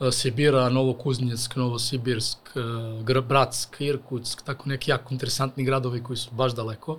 eh, 0.00 0.12
Sibira, 0.12 0.68
Novokuznjeck, 0.68 1.56
Novosibirsk, 1.56 2.38
eh, 2.56 3.20
Bratsk, 3.20 3.80
Irkutsk, 3.80 4.42
tako 4.42 4.68
neki 4.68 4.90
jako 4.90 5.14
interesantni 5.14 5.64
gradovi 5.64 6.02
koji 6.02 6.16
su 6.16 6.30
baš 6.32 6.54
daleko. 6.54 6.98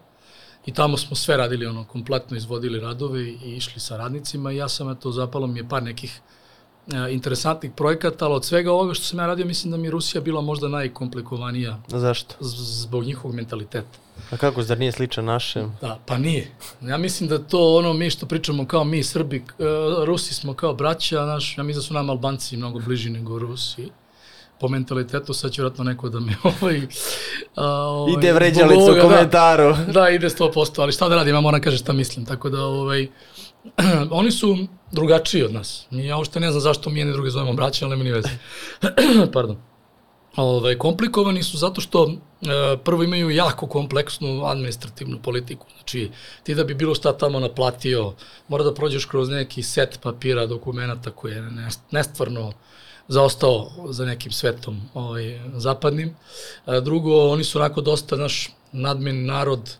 I 0.65 0.73
tamo 0.73 0.97
smo 0.97 1.15
sve 1.15 1.37
radili, 1.37 1.65
ono, 1.65 1.83
kompletno 1.83 2.37
izvodili 2.37 2.79
radove 2.79 3.21
i 3.21 3.55
išli 3.57 3.79
sa 3.79 3.97
radnicima 3.97 4.51
i 4.51 4.57
ja 4.57 4.69
sam, 4.69 4.91
eto, 4.91 5.11
zapalo 5.11 5.47
mi 5.47 5.59
je 5.59 5.69
par 5.69 5.83
nekih 5.83 6.19
e, 6.19 6.40
interesantnih 7.11 7.71
projekata, 7.71 8.25
ali 8.25 8.35
od 8.35 8.45
svega 8.45 8.71
ovoga 8.71 8.93
što 8.93 9.05
sam 9.05 9.19
ja 9.19 9.27
radio, 9.27 9.45
mislim 9.45 9.71
da 9.71 9.77
mi 9.77 9.87
je 9.87 9.91
Rusija 9.91 10.21
bila 10.21 10.41
možda 10.41 10.67
najkomplikovanija 10.67 11.81
zašto? 11.87 12.35
zbog 12.39 13.03
njihovog 13.03 13.35
mentaliteta. 13.35 13.97
A 14.31 14.37
kako, 14.37 14.63
zar 14.63 14.79
nije 14.79 14.91
sličan 14.91 15.25
našem? 15.25 15.77
Da, 15.81 15.99
pa 16.05 16.17
nije. 16.17 16.51
Ja 16.81 16.97
mislim 16.97 17.29
da 17.29 17.39
to 17.39 17.75
ono 17.75 17.93
mi 17.93 18.09
što 18.09 18.25
pričamo 18.25 18.65
kao 18.65 18.83
mi 18.83 19.03
Srbi, 19.03 19.37
e, 19.37 19.41
Rusi 20.05 20.33
smo 20.33 20.53
kao 20.53 20.73
braća, 20.73 21.25
naš, 21.25 21.57
ja 21.57 21.63
mislim 21.63 21.81
da 21.81 21.87
su 21.87 21.93
nam 21.93 22.09
Albanci 22.09 22.57
mnogo 22.57 22.79
bliži 22.79 23.09
nego 23.09 23.39
Rusi. 23.39 23.89
Po 24.61 24.67
mentalitetu 24.67 25.33
sad 25.33 25.51
će 25.51 25.61
vratno 25.61 25.83
neko 25.83 26.09
da 26.09 26.19
me 26.19 26.35
ovaj... 26.61 26.81
A, 27.55 27.65
ovaj 27.65 28.13
Ide 28.13 28.33
vređalica 28.33 28.81
zbog 28.81 28.87
u 28.87 28.91
ovoga, 28.91 29.01
komentaru. 29.01 29.73
Da, 29.87 29.91
da, 30.01 30.09
ide 30.09 30.29
100%, 30.29 30.81
ali 30.81 30.91
šta 30.91 31.09
da 31.09 31.15
radim, 31.15 31.35
ja 31.35 31.41
moram 31.41 31.61
kažem 31.61 31.79
šta 31.79 31.93
mislim, 31.93 32.25
tako 32.25 32.49
da 32.49 32.65
ovaj, 32.65 33.07
oni 34.11 34.31
su 34.31 34.57
drugačiji 34.91 35.43
od 35.43 35.53
nas. 35.53 35.87
Ja 35.91 36.17
uopšte 36.17 36.39
ne 36.39 36.51
znam 36.51 36.61
zašto 36.61 36.89
mi 36.89 36.99
jedne 36.99 37.13
druge 37.13 37.29
zovemo 37.29 37.53
braća, 37.53 37.85
ali 37.85 37.89
nema 37.89 38.03
ni 38.03 38.11
veze. 38.11 38.29
Pardon. 39.33 39.57
Ovaj, 40.35 40.77
komplikovani 40.77 41.43
su 41.43 41.57
zato 41.57 41.81
što 41.81 42.11
e, 42.11 42.77
prvo 42.83 43.03
imaju 43.03 43.29
jako 43.29 43.67
kompleksnu 43.67 44.45
administrativnu 44.45 45.19
politiku. 45.21 45.67
Znači, 45.75 46.11
ti 46.43 46.55
da 46.55 46.63
bi 46.63 46.73
bilo 46.73 46.95
šta 46.95 47.17
tamo 47.17 47.39
naplatio, 47.39 48.13
mora 48.47 48.63
da 48.63 48.73
prođeš 48.73 49.05
kroz 49.05 49.29
neki 49.29 49.63
set 49.63 49.99
papira, 50.01 50.45
dokumenta 50.45 51.11
koji 51.11 51.33
je 51.33 51.41
ne- 51.41 51.69
nestvarno 51.91 52.51
zaostao 53.11 53.71
za 53.89 54.05
nekim 54.05 54.31
svetom 54.31 54.81
ovaj, 54.93 55.39
zapadnim. 55.55 56.15
A, 56.65 56.79
drugo, 56.79 57.29
oni 57.29 57.43
su 57.43 57.59
onako 57.59 57.81
dosta 57.81 58.15
naš 58.15 58.49
nadmen 58.71 59.25
narod 59.25 59.77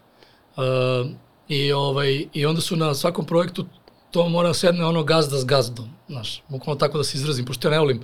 a, 0.57 1.05
i, 1.47 1.71
ovaj, 1.71 2.25
i 2.33 2.45
onda 2.45 2.61
su 2.61 2.75
na 2.75 2.93
svakom 2.93 3.25
projektu 3.25 3.65
to 4.11 4.29
mora 4.29 4.47
da 4.47 4.53
sedne 4.53 4.85
ono 4.85 5.03
gazda 5.03 5.37
s 5.37 5.45
gazdom, 5.45 5.89
znaš, 6.09 6.43
bukvalno 6.47 6.79
tako 6.79 6.97
da 6.97 7.03
se 7.03 7.17
izrazim, 7.17 7.45
pošto 7.45 7.67
ja 7.67 7.71
ne 7.71 7.79
volim 7.79 8.03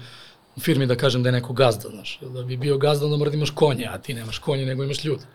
firmi 0.59 0.85
da 0.87 0.95
kažem 0.95 1.23
da 1.23 1.29
je 1.29 1.33
neko 1.33 1.53
gazda, 1.53 1.89
znaš, 1.89 2.19
da 2.21 2.43
bi 2.43 2.57
bio 2.57 2.77
gazda 2.77 3.05
onda 3.05 3.17
mora 3.17 3.31
da 3.31 3.37
imaš 3.37 3.49
konje, 3.49 3.85
a 3.85 3.97
ti 3.97 4.13
nemaš 4.13 4.39
konje 4.39 4.65
nego 4.65 4.83
imaš 4.83 5.03
ljude. 5.03 5.25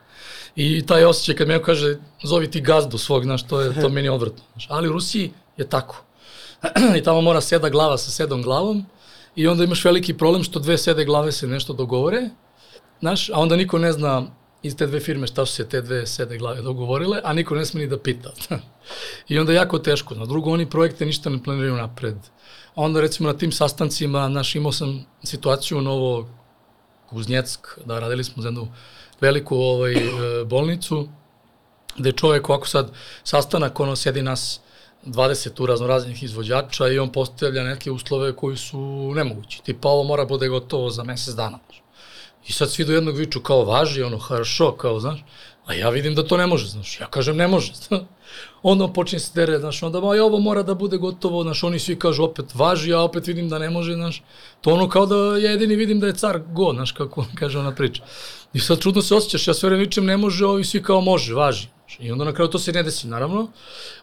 I 0.56 0.86
taj 0.86 1.04
osjećaj 1.04 1.34
kad 1.34 1.48
neko 1.48 1.64
kaže 1.64 1.96
zovi 2.22 2.50
ti 2.50 2.60
gazdu 2.60 2.98
svog, 2.98 3.24
znaš, 3.24 3.46
to 3.46 3.60
je 3.60 3.80
to 3.80 3.88
meni 3.88 4.08
odvratno. 4.08 4.42
Znaš. 4.52 4.66
Ali 4.70 4.88
u 4.88 4.92
Rusiji 4.92 5.32
je 5.56 5.68
tako. 5.68 6.02
I 6.98 7.02
tamo 7.02 7.20
mora 7.20 7.40
seda 7.40 7.68
glava 7.68 7.98
sa 7.98 8.10
sedom 8.10 8.42
glavom 8.42 8.86
i 9.36 9.46
onda 9.46 9.64
imaš 9.64 9.84
veliki 9.84 10.14
problem 10.14 10.44
što 10.44 10.60
dve 10.60 10.78
sede 10.78 11.04
glave 11.04 11.32
se 11.32 11.46
nešto 11.46 11.72
dogovore, 11.72 12.30
znaš, 13.00 13.30
a 13.30 13.38
onda 13.38 13.56
niko 13.56 13.78
ne 13.78 13.92
zna 13.92 14.26
iz 14.62 14.76
te 14.76 14.86
dve 14.86 15.00
firme 15.00 15.26
šta 15.26 15.46
su 15.46 15.54
se 15.54 15.68
te 15.68 15.80
dve 15.82 16.06
sede 16.06 16.38
glave 16.38 16.62
dogovorile, 16.62 17.20
a 17.24 17.32
niko 17.32 17.54
ne 17.54 17.64
sme 17.64 17.80
ni 17.80 17.86
da 17.86 17.98
pita. 17.98 18.32
I 19.28 19.38
onda 19.38 19.52
jako 19.52 19.78
teško. 19.78 20.14
Na 20.14 20.26
drugo, 20.26 20.50
oni 20.50 20.70
projekte 20.70 21.06
ništa 21.06 21.30
ne 21.30 21.42
planiraju 21.42 21.76
napred. 21.76 22.16
A 22.74 22.82
onda 22.82 23.00
recimo 23.00 23.28
na 23.28 23.38
tim 23.38 23.52
sastancima, 23.52 24.28
znaš, 24.28 24.54
imao 24.54 24.72
sam 24.72 25.04
situaciju 25.24 25.78
u 25.78 25.80
Novo 25.80 26.28
Kuznjeck, 27.10 27.60
da 27.84 27.98
radili 27.98 28.24
smo 28.24 28.42
za 28.42 28.48
jednu 28.48 28.68
veliku 29.20 29.56
ovaj, 29.56 29.92
e, 29.92 30.44
bolnicu, 30.44 31.08
gde 31.96 32.08
je 32.08 32.12
čovjek 32.12 32.48
ovako 32.48 32.68
sad 32.68 32.92
sastanak, 33.24 33.80
ono 33.80 33.96
sedi 33.96 34.22
nas 34.22 34.60
20 35.06 35.62
u 35.62 35.66
raznoraznih 35.66 36.22
izvođača 36.22 36.88
i 36.88 36.98
on 36.98 37.12
postavlja 37.12 37.64
neke 37.64 37.90
uslove 37.90 38.36
koji 38.36 38.56
su 38.56 39.12
nemogući. 39.14 39.62
Tipa 39.62 39.88
ovo 39.88 40.04
mora 40.04 40.24
bude 40.24 40.48
gotovo 40.48 40.90
za 40.90 41.04
mesec 41.04 41.34
dana. 41.34 41.58
I 42.46 42.52
sad 42.52 42.70
svi 42.70 42.84
do 42.84 42.92
jednog 42.92 43.16
viču 43.16 43.40
kao 43.40 43.64
važi, 43.64 44.02
ono, 44.02 44.18
harošo, 44.18 44.72
kao, 44.72 45.00
znaš, 45.00 45.24
a 45.66 45.74
ja 45.74 45.90
vidim 45.90 46.14
da 46.14 46.26
to 46.26 46.36
ne 46.36 46.46
može, 46.46 46.66
znaš, 46.66 47.00
ja 47.00 47.06
kažem 47.06 47.36
ne 47.36 47.48
može. 47.48 47.72
Onda 48.62 48.84
on 48.84 48.92
počne 48.92 49.18
se 49.18 49.30
dere, 49.34 49.58
znaš, 49.58 49.82
onda 49.82 50.00
ma, 50.00 50.06
ovo 50.06 50.38
mora 50.38 50.62
da 50.62 50.74
bude 50.74 50.96
gotovo, 50.96 51.42
znaš, 51.42 51.64
oni 51.64 51.78
svi 51.78 51.98
kažu 51.98 52.24
opet 52.24 52.54
važi, 52.54 52.90
ja 52.90 53.00
opet 53.00 53.26
vidim 53.26 53.48
da 53.48 53.58
ne 53.58 53.70
može, 53.70 53.94
znaš, 53.94 54.22
to 54.60 54.70
ono 54.70 54.88
kao 54.88 55.06
da 55.06 55.16
ja 55.16 55.50
jedini 55.50 55.76
vidim 55.76 56.00
da 56.00 56.06
je 56.06 56.14
car 56.14 56.38
go, 56.38 56.72
znaš, 56.72 56.92
kako 56.92 57.24
kaže 57.38 57.58
ona 57.58 57.74
priča. 57.74 58.02
I 58.52 58.60
sad 58.60 58.80
čudno 58.80 59.02
se 59.02 59.14
osjećaš, 59.14 59.48
ja 59.48 59.54
sve 59.54 59.68
vreme 59.68 59.84
vičem 59.84 60.04
ne 60.04 60.16
može, 60.16 60.46
ovi 60.46 60.64
svi 60.64 60.82
kao 60.82 61.00
može, 61.00 61.34
važi. 61.34 61.68
I 62.00 62.12
onda 62.12 62.24
na 62.24 62.32
kraju 62.32 62.50
to 62.50 62.58
se 62.58 62.72
ne 62.72 62.82
desi, 62.82 63.08
naravno. 63.08 63.48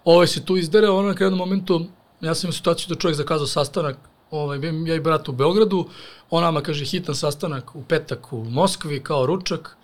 Ovaj 0.06 0.28
se 0.28 0.45
tu 0.45 0.58
izdere, 0.58 0.89
ono 0.89 1.08
na 1.08 1.15
kraju 1.15 1.36
momentu, 1.36 1.86
ja 2.21 2.36
sam 2.36 2.47
imao 2.47 2.54
situaciju 2.54 2.88
da 2.89 2.95
čovjek 2.95 3.17
zakazao 3.17 3.47
sastanak, 3.47 3.97
ovaj, 4.32 4.60
ja 4.88 4.95
i 4.95 4.99
brat 4.99 5.30
u 5.30 5.32
Beogradu, 5.32 5.89
on 6.30 6.43
nama 6.43 6.62
kaže 6.62 6.86
hitan 6.86 7.15
sastanak 7.15 7.75
u 7.75 7.84
petak 7.84 8.34
u 8.34 8.43
Moskvi 8.43 9.04
kao 9.04 9.25
ručak, 9.25 9.78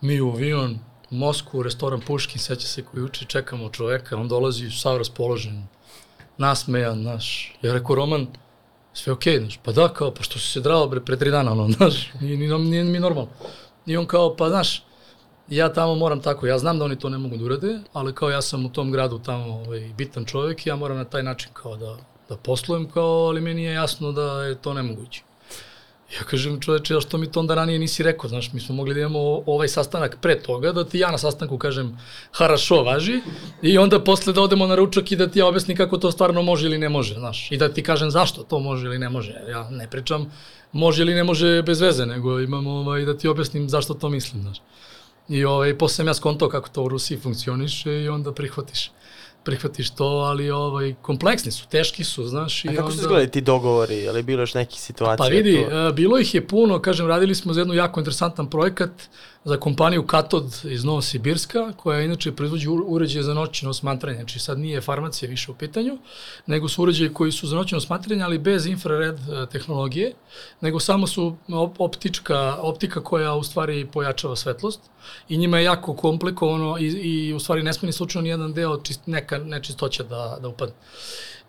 mi 0.00 0.20
u 0.20 0.30
avion, 0.30 0.78
u 1.10 1.14
Moskvu, 1.14 1.62
restoran 1.62 2.00
Puškin, 2.00 2.40
seća 2.40 2.66
se 2.66 2.82
koji 2.82 3.04
uče, 3.04 3.24
čekamo 3.24 3.70
čoveka, 3.70 4.16
on 4.16 4.28
dolazi 4.28 4.70
sav 4.70 4.96
raspoložen, 4.96 5.66
nasmejan, 6.38 7.02
znaš. 7.02 7.54
Ja 7.62 7.72
rekao, 7.72 7.96
Roman, 7.96 8.26
sve 8.92 9.12
okej, 9.12 9.34
okay, 9.34 9.40
znaš, 9.40 9.58
pa 9.62 9.72
da, 9.72 9.88
kao, 9.88 10.14
pa 10.14 10.22
što 10.22 10.38
si 10.38 10.52
se 10.52 10.60
drao, 10.60 10.88
bre, 10.88 11.00
pre 11.00 11.16
tri 11.16 11.30
dana, 11.30 11.52
ono, 11.52 11.68
znaš, 11.76 12.12
nije, 12.20 12.36
nije, 12.36 12.58
nije 12.58 12.84
mi 12.84 13.00
normalno. 13.00 13.30
I 13.86 13.96
on 13.96 14.06
kao, 14.06 14.36
pa 14.36 14.48
znaš, 14.48 14.82
ja 15.48 15.72
tamo 15.72 15.94
moram 15.94 16.20
tako, 16.20 16.46
ja 16.46 16.58
znam 16.58 16.78
da 16.78 16.84
oni 16.84 16.98
to 16.98 17.08
ne 17.08 17.18
mogu 17.18 17.36
da 17.36 17.44
urade, 17.44 17.78
ali 17.92 18.14
kao 18.14 18.30
ja 18.30 18.42
sam 18.42 18.66
u 18.66 18.72
tom 18.72 18.92
gradu 18.92 19.18
tamo 19.18 19.54
ovaj, 19.54 19.80
bitan 19.96 20.24
čovjek 20.24 20.66
i 20.66 20.68
ja 20.68 20.76
moram 20.76 20.96
na 20.96 21.04
taj 21.04 21.22
način 21.22 21.50
kao 21.52 21.76
da, 21.76 21.96
da 22.28 22.36
poslujem 22.36 22.90
kao, 22.90 23.26
ali 23.28 23.40
meni 23.40 23.64
je 23.64 23.72
jasno 23.72 24.12
da 24.12 24.42
je 24.42 24.54
to 24.54 24.74
nemoguće. 24.74 25.22
Ja 26.14 26.22
kažem 26.22 26.60
čoveče, 26.60 26.96
a 26.96 27.00
što 27.00 27.18
mi 27.18 27.30
to 27.32 27.40
onda 27.40 27.54
ranije 27.54 27.78
nisi 27.78 28.02
rekao, 28.02 28.28
znaš, 28.28 28.52
mi 28.52 28.60
smo 28.60 28.74
mogli 28.74 28.94
da 28.94 29.00
imamo 29.00 29.42
ovaj 29.46 29.68
sastanak 29.68 30.18
pre 30.20 30.42
toga, 30.42 30.72
da 30.72 30.84
ti 30.84 30.98
ja 30.98 31.10
na 31.10 31.18
sastanku 31.18 31.58
kažem 31.58 31.98
harašo 32.32 32.82
važi 32.82 33.20
i 33.62 33.78
onda 33.78 34.00
posle 34.04 34.32
da 34.32 34.42
odemo 34.42 34.66
na 34.66 34.74
ručak 34.74 35.12
i 35.12 35.16
da 35.16 35.26
ti 35.26 35.38
ja 35.38 35.46
objasnim 35.46 35.76
kako 35.76 35.98
to 35.98 36.10
stvarno 36.10 36.42
može 36.42 36.66
ili 36.66 36.78
ne 36.78 36.88
može, 36.88 37.14
znaš, 37.14 37.52
i 37.52 37.56
da 37.56 37.68
ti 37.68 37.82
kažem 37.82 38.10
zašto 38.10 38.42
to 38.42 38.58
može 38.60 38.86
ili 38.86 38.98
ne 38.98 39.08
može, 39.08 39.34
ja 39.50 39.70
ne 39.70 39.90
pričam 39.90 40.32
može 40.72 41.02
ili 41.02 41.14
ne 41.14 41.24
može 41.24 41.62
bez 41.62 41.80
veze, 41.80 42.06
nego 42.06 42.40
imamo 42.40 42.70
ovaj, 42.70 43.04
da 43.04 43.18
ti 43.18 43.28
objasnim 43.28 43.68
zašto 43.68 43.94
to 43.94 44.08
mislim, 44.08 44.42
znaš. 44.42 44.58
I 45.28 45.44
ovaj, 45.44 45.78
posle 45.78 45.94
sam 45.94 46.06
ja 46.06 46.14
skontao 46.14 46.48
kako 46.48 46.68
to 46.68 46.82
u 46.82 46.88
Rusiji 46.88 47.18
funkcioniše 47.18 48.02
i 48.02 48.08
onda 48.08 48.32
prihvatiš 48.32 48.90
prihvatiš 49.44 49.90
to, 49.90 50.04
ali 50.04 50.50
ovaj, 50.50 50.94
kompleksni 51.02 51.52
su, 51.52 51.68
teški 51.68 52.04
su, 52.04 52.26
znaš. 52.26 52.64
A 52.64 52.72
i 52.72 52.74
kako 52.74 52.86
onda... 52.86 52.96
su 52.96 53.00
izgledali 53.00 53.30
ti 53.30 53.40
dogovori? 53.40 53.94
Je 53.94 54.12
li 54.12 54.22
bilo 54.22 54.42
još 54.42 54.54
nekih 54.54 54.80
situacija? 54.80 55.24
Pa 55.24 55.30
vidi, 55.30 55.64
tu? 55.68 55.74
e, 55.74 55.92
bilo 55.92 56.18
ih 56.18 56.34
je 56.34 56.46
puno, 56.48 56.78
kažem, 56.78 57.06
radili 57.06 57.34
smo 57.34 57.52
za 57.52 57.60
jednu 57.60 57.74
jako 57.74 58.00
interesantan 58.00 58.50
projekat 58.50 58.90
za 59.44 59.56
kompaniju 59.56 60.06
Katod 60.06 60.60
iz 60.64 60.84
Novosibirska, 60.84 61.72
koja 61.76 62.00
inače 62.00 62.32
proizvođi 62.32 62.68
u- 62.68 62.84
uređaje 62.88 63.22
za 63.22 63.34
noćno 63.34 63.70
osmatranje, 63.70 64.16
znači 64.16 64.38
sad 64.38 64.58
nije 64.58 64.80
farmacija 64.80 65.28
više 65.28 65.50
u 65.50 65.54
pitanju, 65.54 65.98
nego 66.46 66.68
su 66.68 66.82
uređaji 66.82 67.12
koji 67.12 67.32
su 67.32 67.46
za 67.46 67.56
noćno 67.56 67.78
osmatranje, 67.78 68.22
ali 68.22 68.38
bez 68.38 68.66
infrared 68.66 69.18
e, 69.18 69.46
tehnologije, 69.52 70.12
nego 70.60 70.80
samo 70.80 71.06
su 71.06 71.36
op 71.48 71.80
optička, 71.80 72.56
optika 72.60 73.00
koja 73.00 73.34
u 73.34 73.42
stvari 73.42 73.86
pojačava 73.86 74.36
svetlost 74.36 74.80
i 75.28 75.36
njima 75.36 75.58
je 75.58 75.64
jako 75.64 75.94
komplikovano 75.94 76.78
i, 76.78 76.86
i 76.86 77.34
u 77.34 77.40
stvari 77.40 77.62
ne 77.62 77.72
smije 77.72 77.86
ni 77.86 77.92
slučajno 77.92 78.22
ni 78.22 78.28
jedan 78.28 78.52
deo 78.52 78.76
čist, 78.76 79.00
neka 79.06 79.38
nečistoća 79.38 80.02
da, 80.02 80.38
da 80.42 80.48
upadne. 80.48 80.74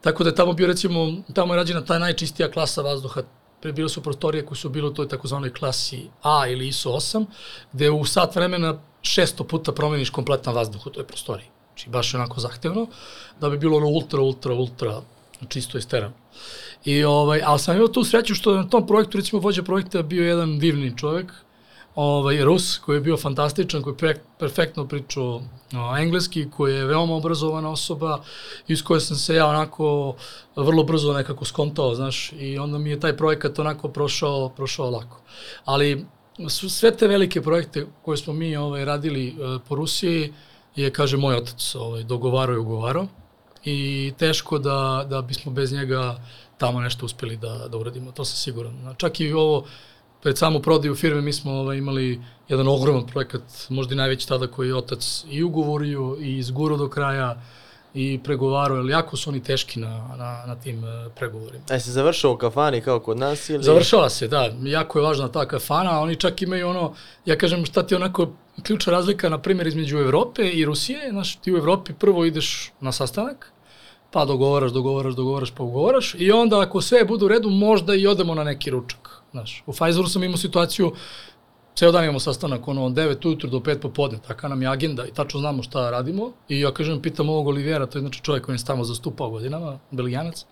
Tako 0.01 0.23
da 0.23 0.29
je 0.29 0.35
tamo 0.35 0.53
bio 0.53 0.67
recimo, 0.67 1.13
tamo 1.33 1.53
je 1.53 1.57
rađena 1.57 1.85
ta 1.85 1.99
najčistija 1.99 2.51
klasa 2.51 2.81
vazduha 2.81 3.21
bile 3.73 3.89
su 3.89 4.01
prostorije 4.01 4.45
koje 4.45 4.57
su 4.57 4.69
bile 4.69 4.89
u 4.89 4.93
toj 4.93 5.07
takozvanoj 5.07 5.53
klasi 5.53 6.09
A 6.23 6.47
ili 6.47 6.67
ISO 6.67 6.89
8, 6.89 7.25
gde 7.73 7.89
u 7.91 8.05
sat 8.05 8.35
vremena 8.35 8.77
600 9.01 9.47
puta 9.47 9.71
promeniš 9.71 10.09
kompletan 10.09 10.55
vazduh 10.55 10.87
u 10.87 10.89
toj 10.89 11.07
prostoriji. 11.07 11.47
Znači 11.67 11.89
baš 11.89 12.13
onako 12.13 12.39
zahtevno, 12.39 12.87
da 13.39 13.49
bi 13.49 13.57
bilo 13.57 13.77
ono 13.77 13.87
ultra, 13.87 14.21
ultra, 14.21 14.53
ultra 14.53 15.01
čisto 15.47 15.77
isterano. 15.77 16.13
I 16.85 17.03
ovaj, 17.03 17.41
ali 17.45 17.59
sam 17.59 17.75
imao 17.75 17.87
tu 17.87 18.03
sreću 18.03 18.35
što 18.35 18.55
na 18.55 18.69
tom 18.69 18.87
projektu, 18.87 19.17
recimo 19.17 19.41
vođa 19.41 19.63
projekta 19.63 20.01
bio 20.01 20.27
jedan 20.27 20.59
divni 20.59 20.97
čovek, 20.97 21.31
ovaj, 21.95 22.43
Rus, 22.43 22.77
koji 22.77 22.97
je 22.97 23.01
bio 23.01 23.17
fantastičan, 23.17 23.81
koji 23.81 23.93
je 23.93 23.97
pre, 23.97 24.15
perfektno 24.39 24.87
pričao 24.87 25.41
o, 25.73 25.97
engleski, 25.97 26.47
koji 26.51 26.75
je 26.75 26.85
veoma 26.85 27.15
obrazovana 27.15 27.69
osoba, 27.69 28.21
iz 28.67 28.83
koje 28.83 28.99
sam 28.99 29.17
se 29.17 29.35
ja 29.35 29.47
onako 29.47 30.15
vrlo 30.55 30.83
brzo 30.83 31.13
nekako 31.13 31.45
skontao, 31.45 31.95
znaš, 31.95 32.31
i 32.33 32.57
onda 32.57 32.77
mi 32.77 32.89
je 32.89 32.99
taj 32.99 33.17
projekat 33.17 33.59
onako 33.59 33.87
prošao, 33.87 34.49
prošao 34.49 34.89
lako. 34.89 35.21
Ali 35.65 36.05
sve 36.49 36.97
te 36.97 37.07
velike 37.07 37.41
projekte 37.41 37.87
koje 38.01 38.17
smo 38.17 38.33
mi 38.33 38.55
ovaj, 38.57 38.85
radili 38.85 39.27
e, 39.27 39.33
po 39.69 39.75
Rusiji 39.75 40.33
je, 40.75 40.93
kaže, 40.93 41.17
moj 41.17 41.35
otac 41.35 41.75
ovaj, 41.75 42.03
dogovarao 42.03 42.55
i 42.55 42.59
ugovarao 42.59 43.07
i 43.65 44.13
teško 44.17 44.59
da, 44.59 45.05
da 45.09 45.21
bismo 45.21 45.51
bez 45.51 45.73
njega 45.73 46.19
tamo 46.57 46.81
nešto 46.81 47.05
uspeli 47.05 47.37
da, 47.37 47.67
da 47.67 47.77
uradimo, 47.77 48.11
to 48.11 48.25
sam 48.25 48.37
siguran. 48.37 48.95
Čak 48.97 49.19
i 49.19 49.33
ovo, 49.33 49.65
pred 50.25 50.37
samu 50.37 50.59
prodaju 50.59 50.95
firme 50.95 51.21
mi 51.21 51.33
smo 51.33 51.51
ovaj, 51.51 51.77
imali 51.77 52.21
jedan 52.49 52.67
ogroman 52.67 53.07
projekat, 53.07 53.41
možda 53.69 53.93
i 53.93 53.97
najveći 53.97 54.27
tada 54.27 54.47
koji 54.47 54.67
je 54.67 54.75
otac 54.75 55.25
i 55.29 55.43
ugovorio 55.43 56.17
i 56.19 56.37
izgurao 56.37 56.77
do 56.77 56.89
kraja 56.89 57.41
i 57.93 58.19
pregovarao, 58.23 58.77
ali 58.77 58.91
jako 58.91 59.17
su 59.17 59.29
oni 59.29 59.43
teški 59.43 59.79
na, 59.79 60.15
na, 60.17 60.43
na 60.47 60.55
tim 60.55 60.83
uh, 60.83 61.11
pregovorima. 61.15 61.63
A 61.69 61.79
se 61.79 61.91
završao 61.91 62.33
u 62.33 62.37
kafani 62.37 62.81
kao 62.81 62.99
kod 62.99 63.17
nas 63.17 63.49
ili? 63.49 63.63
Završava 63.63 64.09
se, 64.09 64.27
da. 64.27 64.49
Jako 64.63 64.99
je 64.99 65.05
važna 65.05 65.27
ta 65.27 65.47
kafana, 65.47 65.99
oni 66.01 66.15
čak 66.15 66.41
imaju 66.41 66.69
ono, 66.69 66.93
ja 67.25 67.37
kažem 67.37 67.65
šta 67.65 67.83
ti 67.83 67.95
onako 67.95 68.29
ključna 68.63 68.93
razlika, 68.93 69.29
na 69.29 69.37
primjer, 69.37 69.67
između 69.67 69.97
Evrope 69.97 70.49
i 70.49 70.65
Rusije. 70.65 71.09
Znaš, 71.09 71.35
ti 71.35 71.53
u 71.53 71.57
Evropi 71.57 71.93
prvo 71.93 72.25
ideš 72.25 72.71
na 72.81 72.91
sastanak, 72.91 73.51
pa 74.11 74.25
dogovaraš, 74.25 74.71
dogovaraš, 74.71 75.13
dogovaraš, 75.13 75.51
pa 75.51 75.63
ugovaraš 75.63 76.15
i 76.17 76.31
onda 76.31 76.59
ako 76.61 76.81
sve 76.81 77.05
bude 77.05 77.25
u 77.25 77.27
redu, 77.27 77.49
možda 77.49 77.95
i 77.95 78.07
odemo 78.07 78.35
na 78.35 78.43
neki 78.43 78.69
ručak. 78.69 79.24
Znaš, 79.35 79.63
u 79.65 79.71
Pfizeru 79.71 80.07
sam 80.07 80.23
imao 80.23 80.37
situaciju, 80.37 80.91
ceo 81.75 81.91
dan 81.91 82.03
imamo 82.03 82.19
sastanak, 82.19 82.67
ono, 82.67 82.85
od 82.85 82.93
9 82.93 83.27
ujutru 83.27 83.49
do 83.49 83.59
5 83.59 83.79
popodne, 83.81 84.19
taka 84.27 84.47
nam 84.47 84.61
je 84.61 84.67
agenda 84.67 85.05
i 85.05 85.11
tačno 85.11 85.39
znamo 85.39 85.63
šta 85.63 85.89
radimo. 85.89 86.31
I 86.49 86.59
ja 86.59 86.71
kažem, 86.71 87.01
pitam 87.01 87.29
ovog 87.29 87.47
Olivera, 87.47 87.85
to 87.85 87.97
je 87.97 88.01
znači 88.01 88.21
čovjek 88.23 88.45
koji 88.45 88.55
je 88.55 88.65
tamo 88.65 88.83
zastupao 88.83 89.29
godinama, 89.29 89.79
belgijanac, 89.91 90.45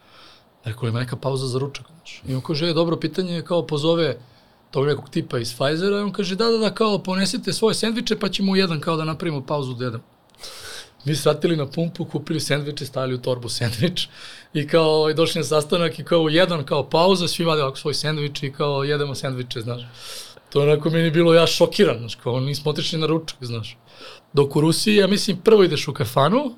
rekao 0.64 0.90
ima 0.90 1.00
neka 1.00 1.16
pauza 1.16 1.48
za 1.48 1.60
ručak. 1.60 1.86
Znači. 1.88 2.22
I 2.28 2.36
on 2.36 2.42
kaže, 2.42 2.70
e, 2.70 2.74
dobro 2.74 3.00
pitanje 3.00 3.34
je 3.34 3.46
kao 3.46 3.68
pozove 3.68 4.18
tog 4.72 4.86
nekog 4.86 5.10
tipa 5.10 5.40
iz 5.40 5.56
Pfizera 5.56 5.98
i 6.00 6.02
on 6.02 6.12
kaže, 6.12 6.36
da, 6.36 6.46
da, 6.52 6.58
da, 6.58 6.74
kao 6.74 7.00
ponesite 7.00 7.54
svoje 7.54 7.76
sendviče 7.76 8.20
pa 8.20 8.30
ćemo 8.30 8.52
u 8.52 8.56
jedan 8.56 8.80
kao 8.80 8.98
da 8.98 9.04
napravimo 9.04 9.46
pauzu 9.46 9.74
da 9.74 9.86
jedemo. 9.86 10.04
Mi 11.06 11.16
sratili 11.16 11.56
na 11.58 11.66
pumpu, 11.66 12.06
kupili 12.06 12.40
sendviče, 12.40 12.86
stavili 12.86 13.16
u 13.16 13.22
torbu 13.22 13.50
sendvič 13.50 14.08
i 14.54 14.68
kao 14.68 14.90
ovaj, 14.90 15.14
došli 15.14 15.40
na 15.40 15.46
sastanak 15.46 16.00
i 16.00 16.04
kao 16.04 16.20
u 16.20 16.30
jedan 16.30 16.66
kao 16.66 16.90
pauza, 16.90 17.28
svi 17.28 17.46
vade 17.46 17.62
ovako 17.62 17.78
svoj 17.78 17.94
sendvič 17.94 18.44
i 18.44 18.54
kao 18.54 18.84
jedemo 18.84 19.16
sendviče, 19.16 19.62
znaš. 19.62 19.82
To 20.50 20.62
je 20.62 20.72
onako 20.72 20.90
meni 20.90 21.12
bilo 21.12 21.34
ja 21.34 21.48
šokiran, 21.48 22.00
znaš, 22.00 22.16
kao 22.16 22.40
nismo 22.40 22.72
otišli 22.72 23.00
na 23.00 23.08
ručak, 23.08 23.38
znaš. 23.42 23.78
Dok 24.34 24.56
u 24.56 24.62
Rusiji, 24.62 24.96
ja 24.96 25.08
mislim, 25.08 25.38
prvo 25.38 25.64
ideš 25.64 25.88
u 25.88 25.94
kafanu, 25.94 26.56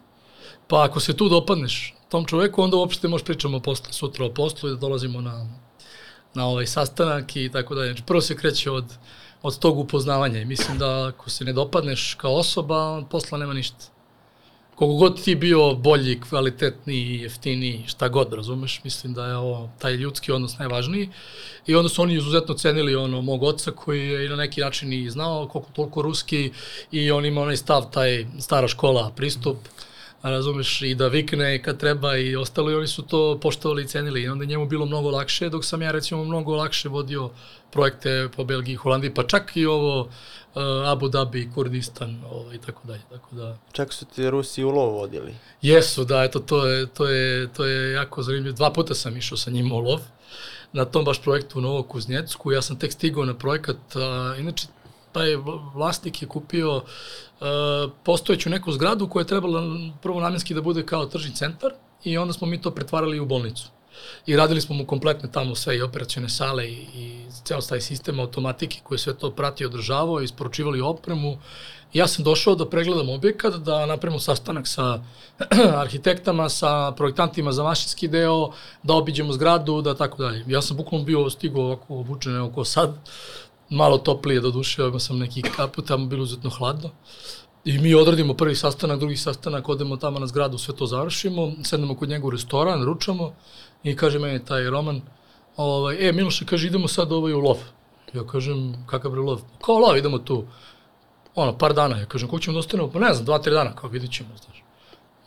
pa 0.67 0.84
ako 0.84 0.99
se 0.99 1.17
tu 1.17 1.29
dopadneš 1.29 1.95
tom 2.10 2.25
čoveku, 2.25 2.62
onda 2.62 2.77
uopšte 2.77 3.08
možeš 3.08 3.25
pričamo 3.25 3.60
posle, 3.60 3.93
sutra 3.93 4.25
o 4.25 4.34
poslu 4.34 4.69
i 4.69 4.71
da 4.71 4.77
dolazimo 4.77 5.21
na, 5.21 5.49
na 6.34 6.47
ovaj 6.47 6.67
sastanak 6.67 7.36
i 7.36 7.49
tako 7.51 7.75
dalje. 7.75 7.88
Znači, 7.88 8.03
prvo 8.03 8.21
se 8.21 8.38
kreće 8.38 8.71
od, 8.71 8.93
od 9.41 9.60
tog 9.60 9.79
upoznavanja 9.79 10.39
i 10.41 10.45
mislim 10.45 10.77
da 10.77 11.08
ako 11.08 11.29
se 11.29 11.45
ne 11.45 11.53
dopadneš 11.53 12.13
kao 12.13 12.36
osoba, 12.36 13.03
posla 13.10 13.38
nema 13.38 13.53
ništa. 13.53 13.94
Koliko 14.75 14.97
god 14.97 15.23
ti 15.23 15.35
bio 15.35 15.73
bolji, 15.73 16.19
kvalitetniji, 16.21 17.21
jeftiniji, 17.21 17.83
šta 17.88 18.07
god, 18.09 18.33
razumeš, 18.33 18.81
mislim 18.83 19.13
da 19.13 19.25
je 19.27 19.35
ovo, 19.35 19.69
taj 19.79 19.93
ljudski 19.93 20.31
odnos 20.31 20.57
najvažniji. 20.57 21.09
I 21.67 21.75
onda 21.75 21.89
su 21.89 22.01
oni 22.01 22.13
izuzetno 22.13 22.53
cenili 22.53 22.95
ono 22.95 23.21
mog 23.21 23.43
oca 23.43 23.71
koji 23.71 24.07
je 24.07 24.29
na 24.29 24.35
neki 24.35 24.61
način 24.61 24.93
i 24.93 25.09
znao 25.09 25.47
koliko 25.47 25.71
toliko 25.71 26.01
ruski 26.01 26.51
i 26.91 27.11
on 27.11 27.25
ima 27.25 27.41
onaj 27.41 27.57
stav, 27.57 27.91
taj 27.91 28.25
stara 28.39 28.67
škola 28.67 29.11
pristup, 29.15 29.57
razumeš, 30.31 30.81
i 30.81 30.95
da 30.95 31.07
vikne 31.07 31.61
kad 31.63 31.79
treba 31.79 32.17
i 32.17 32.35
ostalo 32.35 32.71
i 32.71 32.75
oni 32.75 32.88
su 32.88 33.01
to 33.01 33.39
poštovali 33.41 33.83
i 33.83 33.88
cenili 33.88 34.21
i 34.21 34.27
onda 34.27 34.43
je 34.43 34.47
njemu 34.47 34.65
bilo 34.65 34.85
mnogo 34.85 35.09
lakše, 35.09 35.49
dok 35.49 35.65
sam 35.65 35.81
ja 35.81 35.91
recimo 35.91 36.23
mnogo 36.23 36.55
lakše 36.55 36.89
vodio 36.89 37.29
projekte 37.71 38.29
po 38.35 38.43
Belgiji 38.43 38.73
i 38.73 38.75
Holandiji, 38.77 39.13
pa 39.13 39.23
čak 39.23 39.57
i 39.57 39.65
ovo 39.65 40.01
uh, 40.01 40.09
Abu 40.85 41.07
Dhabi, 41.07 41.49
Kurdistan 41.55 42.23
ovaj, 42.31 42.55
i 42.55 42.59
tako 42.59 42.88
dalje, 42.88 43.01
tako 43.09 43.35
da... 43.35 43.57
Čak 43.71 43.93
su 43.93 44.05
ti 44.05 44.29
Rusi 44.29 44.63
u 44.63 44.69
lov 44.69 44.93
vodili. 44.93 45.35
Jesu, 45.61 46.05
da, 46.05 46.23
eto, 46.23 46.39
to 46.39 46.67
je, 46.67 46.88
to 46.88 47.07
je, 47.07 47.53
to 47.53 47.65
je 47.65 47.91
jako 47.91 48.23
zanimljivo. 48.23 48.55
Dva 48.55 48.73
puta 48.73 48.93
sam 48.93 49.17
išao 49.17 49.38
sa 49.38 49.51
njim 49.51 49.71
u 49.71 49.79
lov, 49.79 49.99
na 50.73 50.85
tom 50.85 51.05
baš 51.05 51.21
projektu 51.21 51.59
u 51.59 51.61
Novokuznjecku. 51.61 52.51
Ja 52.51 52.61
sam 52.61 52.79
tek 52.79 52.91
stigao 52.91 53.25
na 53.25 53.33
projekat, 53.33 53.95
a, 53.95 54.35
inače, 54.39 54.67
taj 55.15 55.36
vlasnik 55.73 56.21
je 56.21 56.28
kupio 56.28 56.75
uh, 56.75 56.82
postojeću 58.04 58.49
neku 58.49 58.71
zgradu 58.71 59.08
koja 59.10 59.21
je 59.21 59.28
trebala 59.28 59.63
prvo 60.01 60.19
namjenski 60.21 60.54
da 60.54 60.62
bude 60.62 60.84
kao 60.86 61.06
tržni 61.06 61.36
centar 61.36 61.71
i 62.04 62.17
onda 62.17 62.34
smo 62.34 62.47
mi 62.47 62.62
to 62.62 62.71
pretvarali 62.71 63.19
u 63.19 63.25
bolnicu. 63.25 63.69
I 64.25 64.36
radili 64.36 64.62
smo 64.62 64.75
mu 64.75 64.86
kompletne 64.86 65.32
tamo 65.32 65.56
sve 65.56 65.78
i 65.78 65.82
operacione 65.82 66.30
sale 66.30 66.67
i, 66.67 66.88
i 66.95 67.25
ceo 67.43 67.62
taj 67.62 67.82
sistem 67.82 68.19
automatike 68.19 68.80
koji 68.84 68.97
sve 68.99 69.13
to 69.13 69.32
pratio, 69.32 69.67
održavao, 69.67 70.21
isporučivali 70.21 70.82
opremu. 70.82 71.38
I 71.93 71.97
ja 71.97 72.08
sam 72.08 72.23
došao 72.23 72.56
da 72.56 72.69
pregledam 72.69 73.10
objekat, 73.10 73.54
da 73.56 73.86
napravimo 73.86 74.19
sastanak 74.19 74.67
sa 74.67 74.99
arhitektama, 75.84 76.49
sa 76.49 76.91
projektantima 76.91 77.51
za 77.51 77.63
mašinski 77.63 78.08
deo, 78.08 78.51
da 78.84 78.93
obiđemo 78.93 79.34
zgradu, 79.34 79.82
da 79.82 79.95
tako 79.95 80.23
dalje. 80.23 80.43
Ja 80.47 80.62
sam 80.62 80.78
bukvalno 80.78 81.06
bio 81.06 81.30
stigao 81.30 81.63
ovako 81.63 81.99
obučen 81.99 82.41
oko 82.41 82.65
sad, 82.65 82.97
malo 83.69 83.97
toplije 83.97 84.41
do 84.41 84.51
duše, 84.51 84.84
imao 84.84 84.99
sam 84.99 85.17
neki 85.19 85.41
kaput, 85.41 85.88
tamo 85.88 86.06
bilo 86.06 86.23
uzetno 86.23 86.49
hladno. 86.49 86.89
I 87.65 87.78
mi 87.78 87.95
odradimo 87.95 88.34
prvi 88.34 88.56
sastanak, 88.56 88.99
drugi 88.99 89.17
sastanak, 89.17 89.69
odemo 89.69 89.97
tamo 89.97 90.19
na 90.19 90.28
zgradu, 90.28 90.58
sve 90.58 90.75
to 90.75 90.86
završimo, 90.86 91.51
sednemo 91.63 91.95
kod 91.95 92.10
njega 92.10 92.28
u 92.28 92.30
restoran, 92.30 92.84
ručamo 92.84 93.34
i 93.84 93.95
kaže 93.95 94.19
meni 94.19 94.45
taj 94.45 94.69
Roman, 94.69 95.01
ovaj, 95.58 96.10
e 96.10 96.12
Miloše, 96.13 96.45
kaže 96.45 96.67
idemo 96.67 96.88
sad 96.88 97.12
ovaj 97.12 97.34
u 97.34 97.39
lov. 97.39 97.58
Ja 98.13 98.23
kažem, 98.23 98.86
kakav 98.88 99.12
bre 99.12 99.21
lov? 99.21 99.41
Kao 99.62 99.80
lov, 99.80 99.97
idemo 99.97 100.17
tu. 100.19 100.45
Ono, 101.36 101.58
par 101.58 101.73
dana. 101.73 101.97
Ja 101.97 102.06
kažem, 102.06 102.30
kako 102.30 102.39
ćemo 102.39 102.54
da 102.54 102.60
ostanemo? 102.60 102.89
Pa 102.91 102.99
ne 102.99 103.13
znam, 103.13 103.25
dva, 103.25 103.39
tri 103.39 103.54
dana, 103.54 103.75
kao 103.75 103.89
vidit 103.89 104.12
ćemo, 104.12 104.30
znaš. 104.45 104.63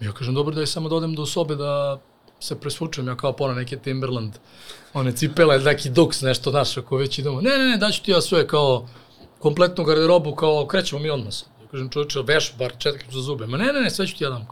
Ja 0.00 0.12
kažem, 0.12 0.34
dobro 0.34 0.54
da 0.54 0.60
je 0.60 0.66
samo 0.66 0.88
da 0.88 0.96
odem 0.96 1.14
do 1.14 1.26
sobe 1.26 1.56
da 1.56 1.98
se 2.40 2.60
presvučem, 2.60 3.08
ja 3.08 3.16
kao 3.16 3.32
pona 3.32 3.54
neke 3.54 3.76
Timberland, 3.76 4.32
one 4.94 5.12
cipele, 5.12 5.58
neki 5.58 5.90
duks, 5.90 6.20
nešto, 6.20 6.50
znaš, 6.50 6.76
ako 6.76 6.96
već 6.96 7.18
idemo. 7.18 7.40
Ne, 7.40 7.50
ne, 7.50 7.64
ne, 7.64 7.76
daću 7.76 8.02
ti 8.02 8.10
ja 8.10 8.20
sve 8.20 8.46
kao 8.46 8.88
kompletnu 9.38 9.84
garderobu, 9.84 10.34
kao 10.34 10.66
krećemo 10.66 11.02
mi 11.02 11.10
odmah 11.10 11.32
sad. 11.32 11.48
Ja 11.62 11.68
kažem, 11.70 11.88
čovječe, 11.88 12.20
veš, 12.24 12.54
bar 12.58 12.72
četkicu 12.78 13.12
za 13.12 13.20
zube. 13.20 13.46
Ma 13.46 13.56
ne, 13.56 13.72
ne, 13.72 13.80
ne, 13.80 13.90
sve 13.90 14.06
ću 14.06 14.16
ti 14.16 14.24
ja 14.24 14.30
dam. 14.30 14.46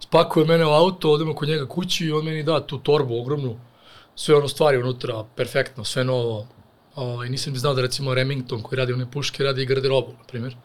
Spakuje 0.00 0.46
mene 0.46 0.66
u 0.66 0.70
auto, 0.70 1.10
odemo 1.10 1.34
kod 1.34 1.48
njega 1.48 1.68
kući 1.68 2.06
i 2.06 2.12
on 2.12 2.24
meni 2.24 2.42
da 2.42 2.66
tu 2.66 2.78
torbu 2.78 3.20
ogromnu, 3.20 3.56
sve 4.14 4.34
ono 4.34 4.48
stvari 4.48 4.78
unutra, 4.78 5.24
perfektno, 5.36 5.84
sve 5.84 6.04
novo. 6.04 6.46
Ovaj, 6.96 7.28
nisam 7.28 7.52
ni 7.52 7.58
znao 7.58 7.74
da 7.74 7.82
recimo 7.82 8.14
Remington 8.14 8.62
koji 8.62 8.76
radi 8.76 8.92
one 8.92 9.10
puške 9.10 9.44
radi 9.44 9.62
i 9.62 9.66
garderobu, 9.66 10.12
na 10.18 10.24
primjer. 10.24 10.56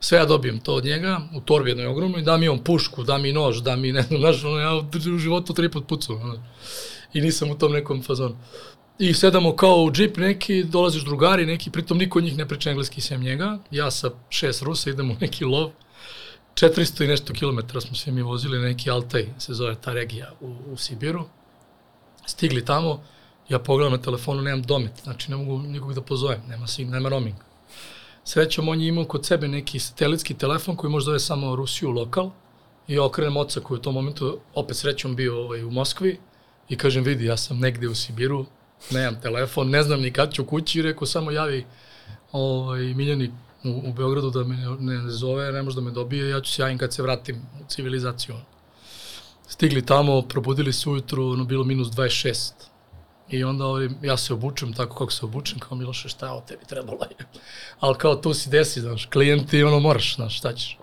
Sve 0.00 0.18
ja 0.18 0.24
dobijem 0.24 0.60
to 0.60 0.74
od 0.74 0.84
njega, 0.84 1.20
u 1.34 1.40
torbi 1.40 1.70
jednoj 1.70 1.86
ogromnoj, 1.86 2.22
da 2.22 2.36
mi 2.36 2.48
on 2.48 2.58
pušku, 2.64 3.04
da 3.04 3.18
mi 3.18 3.32
nož, 3.32 3.60
da 3.62 3.76
mi, 3.76 3.92
ne 3.92 4.02
znam, 4.02 4.20
znaš, 4.22 4.44
ono, 4.44 4.58
ja 4.58 4.76
u 5.14 5.18
životu 5.18 5.54
tri 5.54 5.70
put 5.70 5.88
pucao, 5.88 6.16
ono, 6.16 6.42
i 7.12 7.20
nisam 7.20 7.50
u 7.50 7.58
tom 7.58 7.72
nekom 7.72 8.02
fazonu. 8.02 8.36
I 8.98 9.14
sedamo 9.14 9.56
kao 9.56 9.82
u 9.82 9.90
džip 9.92 10.16
neki, 10.16 10.64
dolaziš 10.64 11.04
drugari 11.04 11.46
neki, 11.46 11.70
pritom 11.70 11.98
niko 11.98 12.18
od 12.18 12.24
njih 12.24 12.36
ne 12.36 12.48
priča 12.48 12.70
engleski 12.70 13.00
sem 13.00 13.20
njega. 13.20 13.58
Ja 13.70 13.90
sa 13.90 14.10
šest 14.30 14.62
Rusa 14.62 14.90
idemo 14.90 15.12
u 15.12 15.16
neki 15.20 15.44
lov. 15.44 15.70
400 16.54 17.04
i 17.04 17.08
nešto 17.08 17.32
kilometara 17.32 17.80
smo 17.80 17.94
se 17.94 18.12
mi 18.12 18.22
vozili, 18.22 18.58
neki 18.58 18.90
Altaj 18.90 19.26
se 19.38 19.54
zove 19.54 19.74
ta 19.74 19.92
regija 19.92 20.32
u, 20.40 20.54
u 20.72 20.76
Sibiru. 20.76 21.24
Stigli 22.26 22.64
tamo, 22.64 23.02
ja 23.48 23.58
pogledam 23.58 23.92
na 23.92 24.02
telefonu, 24.02 24.42
nemam 24.42 24.62
domet, 24.62 24.92
znači 25.02 25.30
ne 25.30 25.36
mogu 25.36 25.58
nikog 25.58 25.94
da 25.94 26.02
pozovem, 26.02 26.40
nema, 26.48 26.66
sig, 26.66 26.88
nema 26.88 27.08
roaming. 27.08 27.36
Srećom, 28.24 28.68
on 28.68 28.80
je 28.80 28.88
imao 28.88 29.04
kod 29.04 29.26
sebe 29.26 29.48
neki 29.48 29.78
satelitski 29.78 30.34
telefon 30.34 30.76
koji 30.76 30.90
može 30.90 31.04
zove 31.04 31.20
samo 31.20 31.56
Rusiju 31.56 31.90
lokal 31.90 32.30
i 32.88 32.98
okrenem 32.98 33.36
oca 33.36 33.60
koji 33.60 33.78
u 33.78 33.82
tom 33.82 33.94
momentu 33.94 34.38
opet 34.54 34.76
srećom 34.76 35.16
bio 35.16 35.44
ovaj, 35.44 35.64
u 35.64 35.70
Moskvi 35.70 36.18
i 36.68 36.76
kažem 36.76 37.04
vidi 37.04 37.24
ja 37.24 37.36
sam 37.36 37.58
negde 37.58 37.88
u 37.88 37.94
Sibiru, 37.94 38.46
nemam 38.90 39.20
telefon, 39.20 39.70
ne 39.70 39.82
znam 39.82 40.00
ni 40.00 40.12
kad 40.12 40.32
ću 40.32 40.44
kući 40.44 40.78
i 40.78 40.82
rekao 40.82 41.06
samo 41.06 41.30
javi 41.30 41.66
ovaj, 42.32 42.80
Miljani 42.80 43.30
u, 43.64 43.88
u 43.88 43.92
Beogradu 43.92 44.30
da 44.30 44.44
me 44.44 44.56
ne, 44.56 45.02
ne 45.02 45.10
zove, 45.10 45.52
ne 45.52 45.62
može 45.62 45.76
da 45.76 45.82
me 45.82 45.90
dobije, 45.90 46.28
ja 46.28 46.40
ću 46.40 46.52
se 46.52 46.62
javim 46.62 46.78
kad 46.78 46.94
se 46.94 47.02
vratim 47.02 47.36
u 47.36 47.64
civilizaciju. 47.68 48.34
Stigli 49.48 49.86
tamo, 49.86 50.22
probudili 50.22 50.72
se 50.72 50.90
ujutru, 50.90 51.30
ono 51.30 51.44
bilo 51.44 51.64
minus 51.64 51.88
26. 51.88 52.52
I 53.30 53.44
onda 53.44 53.64
ovaj, 53.64 53.88
ja 54.02 54.16
se 54.16 54.34
obučem 54.34 54.72
tako 54.72 54.96
kako 54.96 55.12
se 55.12 55.24
obučem, 55.24 55.58
kao 55.58 55.78
Miloše, 55.78 56.08
šta 56.08 56.32
ovo 56.32 56.40
tebi 56.40 56.64
trebalo 56.64 56.98
je. 57.18 57.26
Ali 57.80 57.94
kao 57.98 58.16
tu 58.16 58.34
si 58.34 58.50
desi, 58.50 58.80
znaš, 58.80 59.06
klijenti, 59.06 59.62
ono 59.62 59.80
moraš, 59.80 60.14
znaš, 60.16 60.38
šta 60.38 60.52
ćeš. 60.52 60.78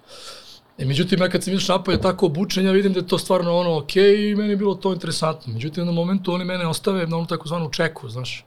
E, 0.77 0.85
međutim, 0.85 1.21
ja 1.21 1.29
kad 1.29 1.43
sam 1.43 1.51
vidiš 1.51 1.67
napolje 1.67 2.01
tako 2.01 2.25
obučen, 2.25 2.65
ja 2.65 2.71
vidim 2.71 2.93
da 2.93 2.99
je 2.99 3.07
to 3.07 3.17
stvarno 3.17 3.57
ono 3.57 3.69
okay, 3.69 4.31
i 4.31 4.35
meni 4.35 4.49
je 4.49 4.57
bilo 4.57 4.75
to 4.75 4.93
interesantno. 4.93 5.53
Međutim, 5.53 5.85
na 5.85 5.91
momentu 5.91 6.33
oni 6.33 6.45
mene 6.45 6.67
ostave 6.67 7.07
na 7.07 7.17
onu 7.17 7.27
takozvanu 7.27 7.71
čeku, 7.71 8.09
znaš. 8.09 8.45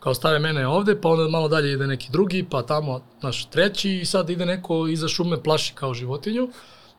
Kao 0.00 0.14
stave 0.14 0.38
mene 0.38 0.66
ovde, 0.66 1.00
pa 1.00 1.08
onda 1.08 1.28
malo 1.28 1.48
dalje 1.48 1.72
ide 1.72 1.86
neki 1.86 2.08
drugi, 2.12 2.46
pa 2.50 2.62
tamo, 2.62 3.00
znaš, 3.20 3.44
treći 3.44 3.90
i 3.90 4.04
sad 4.04 4.30
ide 4.30 4.46
neko 4.46 4.88
iza 4.88 5.08
šume 5.08 5.42
plaši 5.42 5.74
kao 5.74 5.94
životinju. 5.94 6.48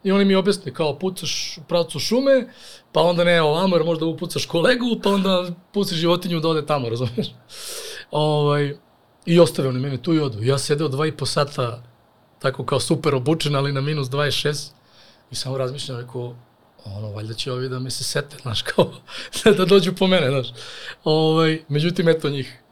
I 0.04 0.12
oni 0.12 0.26
mi 0.26 0.36
objasne 0.36 0.74
kao 0.74 1.00
pucaš 1.00 1.58
u 1.58 1.62
pravcu 1.68 2.00
šume, 2.00 2.48
pa 2.92 3.02
onda 3.02 3.24
ne 3.24 3.42
ovamo 3.42 3.76
jer 3.76 3.86
možda 3.86 4.06
upucaš 4.06 4.46
kolegu, 4.46 5.00
pa 5.04 5.10
onda 5.10 5.52
pucaš 5.74 5.98
životinju 5.98 6.40
da 6.40 6.48
ode 6.48 6.66
tamo, 6.66 6.90
razumiješ? 6.90 7.28
ovaj, 8.12 8.76
I 9.26 9.40
ostave 9.40 9.70
oni 9.70 9.80
mene 9.80 9.98
tu 9.98 10.14
i 10.14 10.20
odu. 10.20 10.44
Ja 10.44 10.58
sedeo 10.58 10.88
dva 10.88 11.08
i 11.08 11.12
po 11.12 11.26
sata 11.26 11.84
tako 12.40 12.66
kao 12.66 12.80
super 12.80 13.16
obučen, 13.16 13.56
ali 13.56 13.72
na 13.72 13.82
minus 13.82 14.08
26 14.08 14.72
i 15.32 15.36
samo 15.36 15.58
razmišljam, 15.58 16.00
rekao, 16.00 16.36
ono, 16.86 17.12
valjda 17.12 17.34
će 17.34 17.52
ovi 17.52 17.70
da 17.70 17.80
me 17.80 17.90
se 17.90 18.04
sete, 18.04 18.38
znaš, 18.42 18.62
kao, 18.62 18.92
da 19.58 19.66
dođu 19.66 19.94
po 19.96 20.08
mene, 20.08 20.30
znaš. 20.30 20.48
Ovaj, 21.04 21.62
međutim, 21.70 22.10
eto 22.10 22.30
njih 22.30 22.64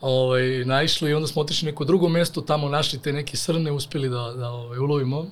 ovaj, 0.00 0.64
naišli 0.64 1.10
i 1.10 1.14
onda 1.14 1.28
smo 1.28 1.42
otišli 1.42 1.66
neko 1.66 1.84
drugo 1.84 2.08
mesto, 2.08 2.40
tamo 2.40 2.68
našli 2.68 3.02
te 3.02 3.12
neke 3.12 3.36
srne, 3.36 3.72
uspeli 3.72 4.08
da, 4.08 4.32
da 4.36 4.50
ovaj, 4.50 4.78
ulovimo. 4.78 5.26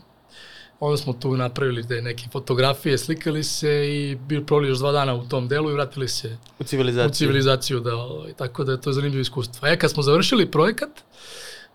Onda 0.80 0.96
smo 0.96 1.12
tu 1.12 1.36
napravili 1.36 1.88
te 1.88 2.02
neke 2.02 2.24
fotografije, 2.32 2.98
slikali 2.98 3.44
se 3.44 3.88
i 3.88 4.14
bili 4.16 4.46
proveli 4.46 4.68
još 4.68 4.78
dva 4.78 4.92
dana 4.92 5.14
u 5.14 5.28
tom 5.28 5.48
delu 5.48 5.70
i 5.70 5.74
vratili 5.74 6.08
se 6.08 6.38
U 6.58 6.64
civilizaciju. 6.64 7.10
u 7.10 7.14
civilizaciju, 7.14 7.80
da, 7.80 7.96
ovaj, 7.96 8.32
tako 8.32 8.64
da 8.64 8.72
je 8.72 8.80
to 8.80 8.92
zanimljivo 8.92 9.20
iskustvo. 9.20 9.68
E, 9.68 9.78
kad 9.78 9.90
smo 9.90 10.02
završili 10.02 10.50
projekat, 10.50 10.88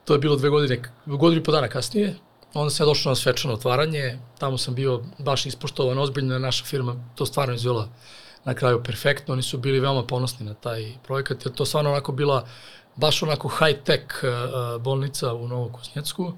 to 0.05 0.13
je 0.13 0.19
bilo 0.19 0.35
dve 0.35 0.49
godine, 0.49 0.81
godinu 1.05 1.41
i 1.41 1.43
po 1.43 1.51
dana 1.51 1.67
kasnije, 1.67 2.15
onda 2.53 2.69
sam 2.69 2.83
ja 2.83 2.87
došao 2.87 3.11
na 3.11 3.15
svečano 3.15 3.53
otvaranje, 3.53 4.19
tamo 4.39 4.57
sam 4.57 4.75
bio 4.75 5.03
baš 5.19 5.45
ispoštovan, 5.45 5.97
ozbiljno 5.97 6.39
naša 6.39 6.65
firma 6.65 6.95
to 7.15 7.25
stvarno 7.25 7.55
izvela 7.55 7.89
na 8.45 8.53
kraju 8.53 8.83
perfektno, 8.83 9.33
oni 9.33 9.43
su 9.43 9.57
bili 9.57 9.79
veoma 9.79 10.03
ponosni 10.03 10.45
na 10.45 10.53
taj 10.53 10.93
projekat, 11.03 11.45
jer 11.45 11.53
to 11.53 11.65
stvarno 11.65 11.89
onako 11.89 12.11
bila 12.11 12.47
baš 12.95 13.23
onako 13.23 13.47
high-tech 13.47 14.23
uh, 14.23 14.81
bolnica 14.81 15.33
u 15.33 15.47
Novokosnjecku 15.47 16.33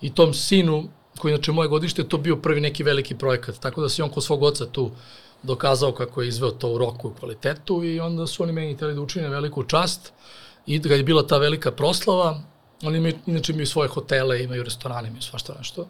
i 0.00 0.14
tom 0.14 0.34
sinu, 0.34 0.88
koji 1.22 1.32
inače 1.32 1.52
moje 1.52 1.68
godište, 1.68 2.04
to 2.08 2.18
bio 2.18 2.36
prvi 2.36 2.60
neki 2.60 2.82
veliki 2.82 3.14
projekat, 3.14 3.58
tako 3.60 3.80
da 3.80 3.88
se 3.88 4.02
on 4.02 4.10
kod 4.10 4.24
svog 4.24 4.42
oca 4.42 4.66
tu 4.66 4.90
dokazao 5.42 5.92
kako 5.92 6.22
je 6.22 6.28
izveo 6.28 6.50
to 6.50 6.72
u 6.72 6.78
roku 6.78 7.10
i 7.10 7.18
kvalitetu 7.20 7.84
i 7.84 8.00
onda 8.00 8.26
su 8.26 8.42
oni 8.42 8.52
meni 8.52 8.74
hteli 8.74 8.94
da 8.94 9.00
učine 9.00 9.28
veliku 9.28 9.62
čast 9.64 10.12
i 10.66 10.82
kad 10.82 10.98
je 10.98 11.02
bila 11.02 11.22
ta 11.26 11.38
velika 11.38 11.70
proslava, 11.70 12.40
oni 12.82 12.98
imaju, 12.98 13.14
inače 13.26 13.52
imaju 13.52 13.66
svoje 13.66 13.88
hotele, 13.88 14.42
imaju 14.42 14.62
restorane, 14.62 15.08
imaju 15.08 15.22
svašta 15.22 15.54
nešto. 15.58 15.86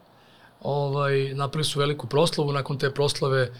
Ovaj, 0.62 1.34
napravili 1.34 1.64
su 1.64 1.80
veliku 1.80 2.06
proslavu, 2.06 2.52
nakon 2.52 2.78
te 2.78 2.90
proslave 2.90 3.52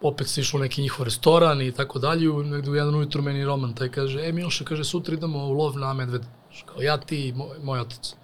opet 0.00 0.28
se 0.28 0.40
išlo 0.40 0.60
neki 0.60 0.82
njihov 0.82 1.04
restoran 1.04 1.62
i 1.62 1.72
tako 1.72 1.98
dalje, 1.98 2.32
negde 2.32 2.70
u 2.70 2.74
jedan 2.74 2.94
ujutru 2.94 3.22
meni 3.22 3.44
Roman 3.44 3.74
taj 3.74 3.90
kaže, 3.90 4.26
e 4.28 4.32
Miloše, 4.32 4.64
kaže, 4.64 4.84
sutra 4.84 5.14
idemo 5.14 5.46
u 5.46 5.52
lov 5.52 5.78
na 5.78 5.94
medved. 5.94 6.22
Kao 6.66 6.82
ja, 6.82 6.96
ti 6.98 7.28
i 7.28 7.32
moj, 7.32 7.58
moj 7.62 7.80
otac. 7.80 8.14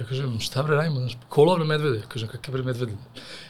Ja 0.00 0.06
kažem, 0.06 0.40
šta 0.40 0.62
bre 0.62 0.76
radimo, 0.76 1.00
znaš, 1.00 1.16
ko 1.28 1.44
lov 1.44 1.58
na 1.58 1.64
medvede? 1.64 1.98
Ja 1.98 2.08
kažem, 2.08 2.28
kakve 2.28 2.52
bre 2.52 2.62
medvede? 2.62 2.92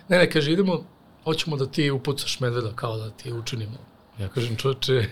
Ne, 0.08 0.18
ne, 0.18 0.30
kaže, 0.30 0.52
idemo, 0.52 0.84
hoćemo 1.24 1.56
da 1.56 1.66
ti 1.66 1.90
upucaš 1.90 2.40
medveda, 2.40 2.72
kao 2.76 2.96
da 2.96 3.10
ti 3.10 3.32
učinimo. 3.32 3.78
Ja 4.18 4.28
kažem, 4.28 4.56
čoveče, 4.56 5.06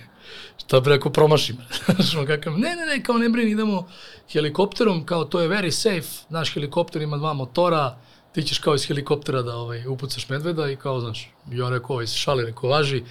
šta 0.59 0.81
bre 0.81 0.95
ako 0.95 1.11
promašim? 1.11 1.57
Kakav, 2.27 2.59
ne, 2.59 2.77
ne, 2.77 2.87
ne, 2.87 3.03
kao 3.03 3.19
ne 3.19 3.29
brini, 3.29 3.51
idemo 3.51 3.89
helikopterom, 4.33 5.07
kao 5.07 5.25
to 5.25 5.41
je 5.41 5.49
very 5.49 5.71
safe, 5.71 6.27
naš 6.29 6.55
helikopter 6.55 7.03
ima 7.03 7.17
dva 7.17 7.33
motora, 7.33 7.97
ti 8.33 8.43
ćeš 8.43 8.59
kao 8.59 8.75
iz 8.75 8.87
helikoptera 8.87 9.43
da 9.43 9.57
ovaj, 9.57 9.87
upucaš 9.87 10.29
medveda 10.29 10.71
i 10.71 10.77
kao, 10.77 11.01
znaš, 11.01 11.31
ja 11.51 11.71
rekao, 11.71 11.95
ovaj 11.95 12.07
se 12.07 12.17
šali, 12.17 12.45
rekao, 12.45 12.71
važi, 12.71 13.03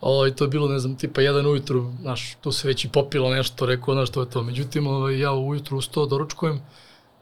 ovaj, 0.00 0.34
to 0.34 0.44
je 0.44 0.48
bilo, 0.48 0.68
ne 0.68 0.78
znam, 0.78 0.96
tipa 0.96 1.20
jedan 1.20 1.46
ujutru, 1.46 1.92
znaš, 2.00 2.36
tu 2.40 2.52
se 2.52 2.68
već 2.68 2.84
i 2.84 2.88
popilo 2.88 3.30
nešto, 3.34 3.66
rekao, 3.66 3.94
znaš, 3.94 4.10
to 4.10 4.20
je 4.20 4.30
to. 4.30 4.42
Međutim, 4.42 4.86
ovaj, 4.86 5.18
ja 5.18 5.32
ujutru 5.32 5.78
ustao, 5.78 6.06
doručkujem, 6.06 6.60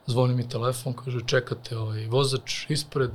zvoni 0.07 0.35
mi 0.35 0.49
telefon, 0.49 0.93
kaže, 0.93 1.21
čekate 1.27 1.79
ovaj, 1.79 2.07
vozač 2.07 2.71
ispred, 2.71 3.11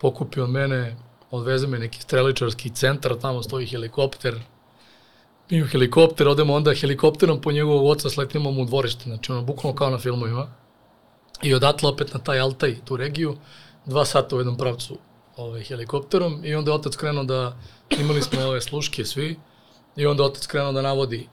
pokupi 0.00 0.40
on 0.40 0.50
mene, 0.50 0.96
odveze 1.30 1.66
me 1.66 1.78
neki 1.78 2.02
streličarski 2.02 2.70
centar, 2.70 3.16
tamo 3.20 3.42
stoji 3.42 3.66
helikopter, 3.66 4.40
mi 5.50 5.62
u 5.62 5.66
helikopter, 5.66 6.28
odemo 6.28 6.54
onda 6.54 6.74
helikopterom 6.74 7.40
po 7.40 7.52
njegovog 7.52 7.86
oca, 7.86 8.10
sletimo 8.10 8.50
mu 8.50 8.62
u 8.62 8.64
dvorište, 8.64 9.04
znači 9.04 9.32
ono, 9.32 9.42
bukvalno 9.42 9.76
kao 9.76 9.90
na 9.90 9.98
filmovima. 9.98 10.46
I 11.42 11.54
odatle 11.54 11.88
opet 11.88 12.14
na 12.14 12.20
taj 12.20 12.40
Altaj, 12.40 12.76
tu 12.84 12.96
regiju, 12.96 13.36
dva 13.86 14.04
sata 14.04 14.36
u 14.36 14.38
jednom 14.38 14.56
pravcu 14.56 14.98
ovaj, 15.36 15.62
helikopterom 15.62 16.44
i 16.44 16.54
onda 16.54 16.70
je 16.70 16.74
otac 16.74 16.96
krenuo 16.96 17.24
da, 17.24 17.56
imali 18.00 18.22
smo 18.22 18.40
ove 18.40 18.60
sluške 18.60 19.04
svi, 19.04 19.36
i 19.96 20.06
onda 20.06 20.24
otac 20.24 20.46
krenuo 20.46 20.72
da 20.72 20.82
navodi 20.82 21.28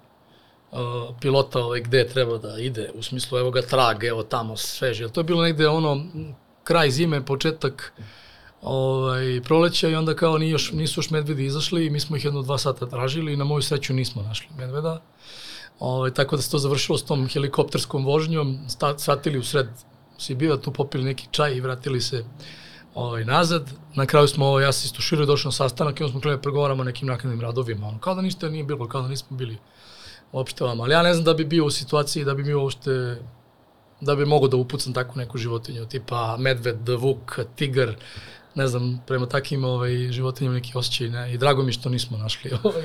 pilota 1.22 1.60
ovaj, 1.60 1.82
gde 1.82 2.08
treba 2.08 2.38
da 2.38 2.58
ide, 2.60 2.90
u 2.94 3.04
smislu 3.04 3.38
evo 3.38 3.52
ga 3.52 3.62
trag, 3.62 4.04
evo 4.04 4.24
tamo 4.24 4.58
sveže. 4.58 5.04
Jel 5.04 5.10
To 5.10 5.20
je 5.20 5.24
bilo 5.24 5.44
negde 5.44 5.68
ono, 5.68 6.06
kraj 6.64 6.92
zime, 6.92 7.26
početak 7.26 7.94
ovaj, 8.62 9.42
proleća 9.44 9.90
i 9.90 9.96
onda 9.96 10.16
kao 10.16 10.38
ni 10.38 10.50
još, 10.50 10.72
nisu 10.72 11.00
još 11.00 11.10
medvedi 11.10 11.46
izašli 11.46 11.86
i 11.86 11.90
mi 11.90 12.00
smo 12.00 12.18
ih 12.18 12.26
jedno 12.26 12.42
dva 12.42 12.58
sata 12.58 12.90
tražili 12.90 13.34
i 13.34 13.38
na 13.38 13.44
moju 13.44 13.62
sreću 13.62 13.94
nismo 13.94 14.22
našli 14.22 14.48
medveda. 14.58 15.02
Ovaj, 15.80 16.14
tako 16.14 16.36
da 16.36 16.42
se 16.42 16.52
to 16.52 16.58
završilo 16.58 16.98
s 16.98 17.04
tom 17.04 17.28
helikopterskom 17.28 18.06
vožnjom, 18.06 18.60
sta, 18.70 18.98
shvatili 18.98 19.38
u 19.38 19.44
sred 19.44 19.68
Sibira, 20.18 20.58
tu 20.58 20.74
popili 20.74 21.04
neki 21.04 21.28
čaj 21.32 21.56
i 21.56 21.62
vratili 21.62 22.02
se 22.02 22.26
ovaj, 22.94 23.26
nazad. 23.26 23.72
Na 23.96 24.06
kraju 24.06 24.28
smo, 24.28 24.46
ovaj, 24.46 24.64
ja 24.64 24.72
se 24.72 24.86
istuširao, 24.86 25.26
došao 25.26 25.50
na 25.50 25.54
sastanak 25.54 26.00
i 26.00 26.04
onda 26.04 26.12
smo 26.12 26.22
krenuli 26.22 26.38
da 26.38 26.42
pregovaramo 26.42 26.82
o 26.82 26.86
nekim 26.86 27.08
naknadnim 27.08 27.42
radovima. 27.42 27.88
Ono, 27.88 28.00
kao 28.00 28.16
da 28.16 28.22
ništa 28.22 28.50
nije 28.50 28.64
bilo, 28.64 28.88
kao 28.88 29.02
da 29.02 29.08
nismo 29.08 29.38
bili 29.38 29.58
uopšte 30.32 30.64
vama. 30.64 30.84
Ali 30.84 30.94
ja 30.94 31.04
ne 31.04 31.14
znam 31.14 31.26
da 31.26 31.34
bi 31.34 31.46
bio 31.46 31.66
u 31.66 31.72
situaciji 31.72 32.26
da 32.26 32.34
bi 32.34 32.44
mi 32.44 32.54
uopšte 32.54 33.18
da 34.02 34.16
bi 34.16 34.26
mogo 34.26 34.48
da 34.48 34.58
upucam 34.58 34.94
takvu 34.94 35.14
neku 35.16 35.38
životinju, 35.38 35.86
tipa 35.86 36.38
medved, 36.40 36.90
vuk, 36.90 37.40
tigar, 37.56 37.96
ne 38.56 38.68
znam, 38.68 39.02
prema 39.08 39.26
takim 39.26 39.64
ovaj, 39.64 39.92
životinjama 40.12 40.56
neki 40.56 40.72
osjećaj, 40.76 41.10
ne, 41.10 41.34
i 41.34 41.38
drago 41.38 41.64
mi 41.64 41.72
što 41.72 41.90
nismo 41.90 42.18
našli 42.18 42.52
ovaj, 42.64 42.84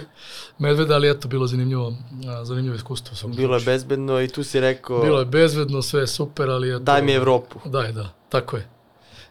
medveda, 0.58 0.94
ali 0.94 1.10
eto, 1.10 1.28
bilo 1.28 1.46
zanimljivo, 1.46 1.94
zanimljivo 2.42 2.76
iskustvo. 2.76 3.28
Bilo 3.28 3.56
je 3.56 3.64
bezbedno 3.64 4.20
i 4.20 4.28
tu 4.28 4.44
si 4.44 4.60
rekao, 4.60 5.02
Bilo 5.02 5.18
je 5.18 5.24
bezvedno, 5.24 5.82
sve 5.82 6.00
je 6.00 6.06
super, 6.06 6.50
ali... 6.50 6.70
Eto, 6.70 6.78
daj 6.78 7.02
mi 7.02 7.12
Evropu. 7.12 7.60
Daj, 7.64 7.92
da, 7.92 8.12
tako 8.28 8.56
je. 8.56 8.68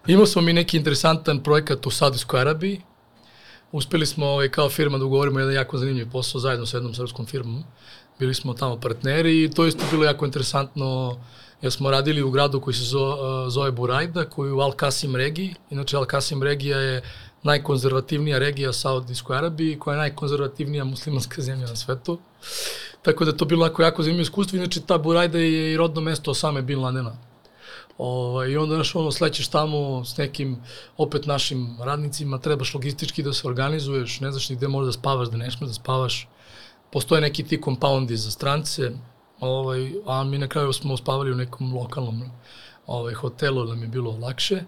Imao 0.07 0.25
smo 0.25 0.41
mi 0.41 0.53
neki 0.53 0.77
interesantan 0.77 1.43
projekat 1.43 1.85
u 1.85 1.89
Saudijskoj 1.89 2.41
Arabiji. 2.41 2.81
Uspeli 3.71 4.05
smo 4.05 4.25
ovaj, 4.25 4.49
kao 4.49 4.69
firma 4.69 4.97
da 4.97 5.05
ugovorimo 5.05 5.39
jedan 5.39 5.55
jako 5.55 5.77
zanimljiv 5.77 6.11
posao 6.11 6.41
zajedno 6.41 6.65
sa 6.65 6.77
jednom 6.77 6.93
srpskom 6.93 7.25
firmom. 7.25 7.63
Bili 8.19 8.33
smo 8.33 8.53
tamo 8.53 8.79
partneri 8.79 9.43
i 9.43 9.51
to 9.51 9.65
isto 9.65 9.83
bilo 9.91 10.03
jako 10.03 10.25
interesantno 10.25 11.17
jer 11.61 11.71
smo 11.71 11.91
radili 11.91 12.21
u 12.21 12.31
gradu 12.31 12.61
koji 12.61 12.73
se 12.73 12.83
zove, 12.83 13.49
zove 13.49 13.71
Burajda, 13.71 14.25
koji 14.25 14.49
je 14.49 14.53
u 14.53 14.57
Al-Kasim 14.57 15.15
regiji. 15.15 15.55
Inače, 15.69 15.97
Al-Kasim 15.97 16.43
regija 16.43 16.77
je 16.77 17.01
najkonzervativnija 17.43 18.39
regija 18.39 18.73
Saudijskoj 18.73 19.37
Arabiji, 19.37 19.79
koja 19.79 19.93
je 19.93 19.99
najkonzervativnija 19.99 20.83
muslimanska 20.83 21.41
zemlja 21.47 21.67
na 21.67 21.75
svetu. 21.75 22.19
Tako 23.01 23.25
da 23.25 23.37
to 23.37 23.45
bilo 23.45 23.65
jako, 23.65 23.83
jako 23.83 24.03
zanimljivo 24.03 24.21
iskustvo. 24.21 24.57
Inače, 24.57 24.81
ta 24.81 24.97
Burajda 24.97 25.37
je 25.37 25.73
i 25.73 25.77
rodno 25.77 26.01
mesto 26.01 26.31
Osame 26.31 26.61
Bin 26.61 26.79
Ladena. 26.79 27.15
Ovaj, 27.97 28.49
I 28.49 28.57
onda, 28.57 28.75
znaš, 28.75 28.95
ono, 28.95 29.11
slećeš 29.11 29.47
tamo 29.47 30.05
s 30.05 30.17
nekim, 30.17 30.57
opet 30.97 31.25
našim 31.25 31.77
radnicima, 31.81 32.37
trebaš 32.37 32.73
logistički 32.73 33.23
da 33.23 33.33
se 33.33 33.47
organizuješ, 33.47 34.19
ne 34.19 34.31
znaš 34.31 34.49
ni 34.49 34.55
gde 34.55 34.67
možeš 34.67 34.95
da 34.95 34.99
spavaš, 34.99 35.29
da 35.29 35.37
ne 35.37 35.51
smeš 35.51 35.67
da 35.67 35.73
spavaš. 35.73 36.27
Postoje 36.91 37.21
neki 37.21 37.43
ti 37.43 37.61
kompaundi 37.61 38.17
za 38.17 38.31
strance, 38.31 38.91
ovaj, 39.39 39.91
a 40.05 40.23
mi 40.23 40.37
na 40.37 40.47
kraju 40.47 40.73
smo 40.73 40.97
spavali 40.97 41.31
u 41.31 41.35
nekom 41.35 41.73
lokalnom 41.75 42.23
ovaj, 42.87 43.13
hotelu, 43.13 43.65
da 43.65 43.75
mi 43.75 43.81
je 43.81 43.87
bilo 43.87 44.17
lakše. 44.21 44.63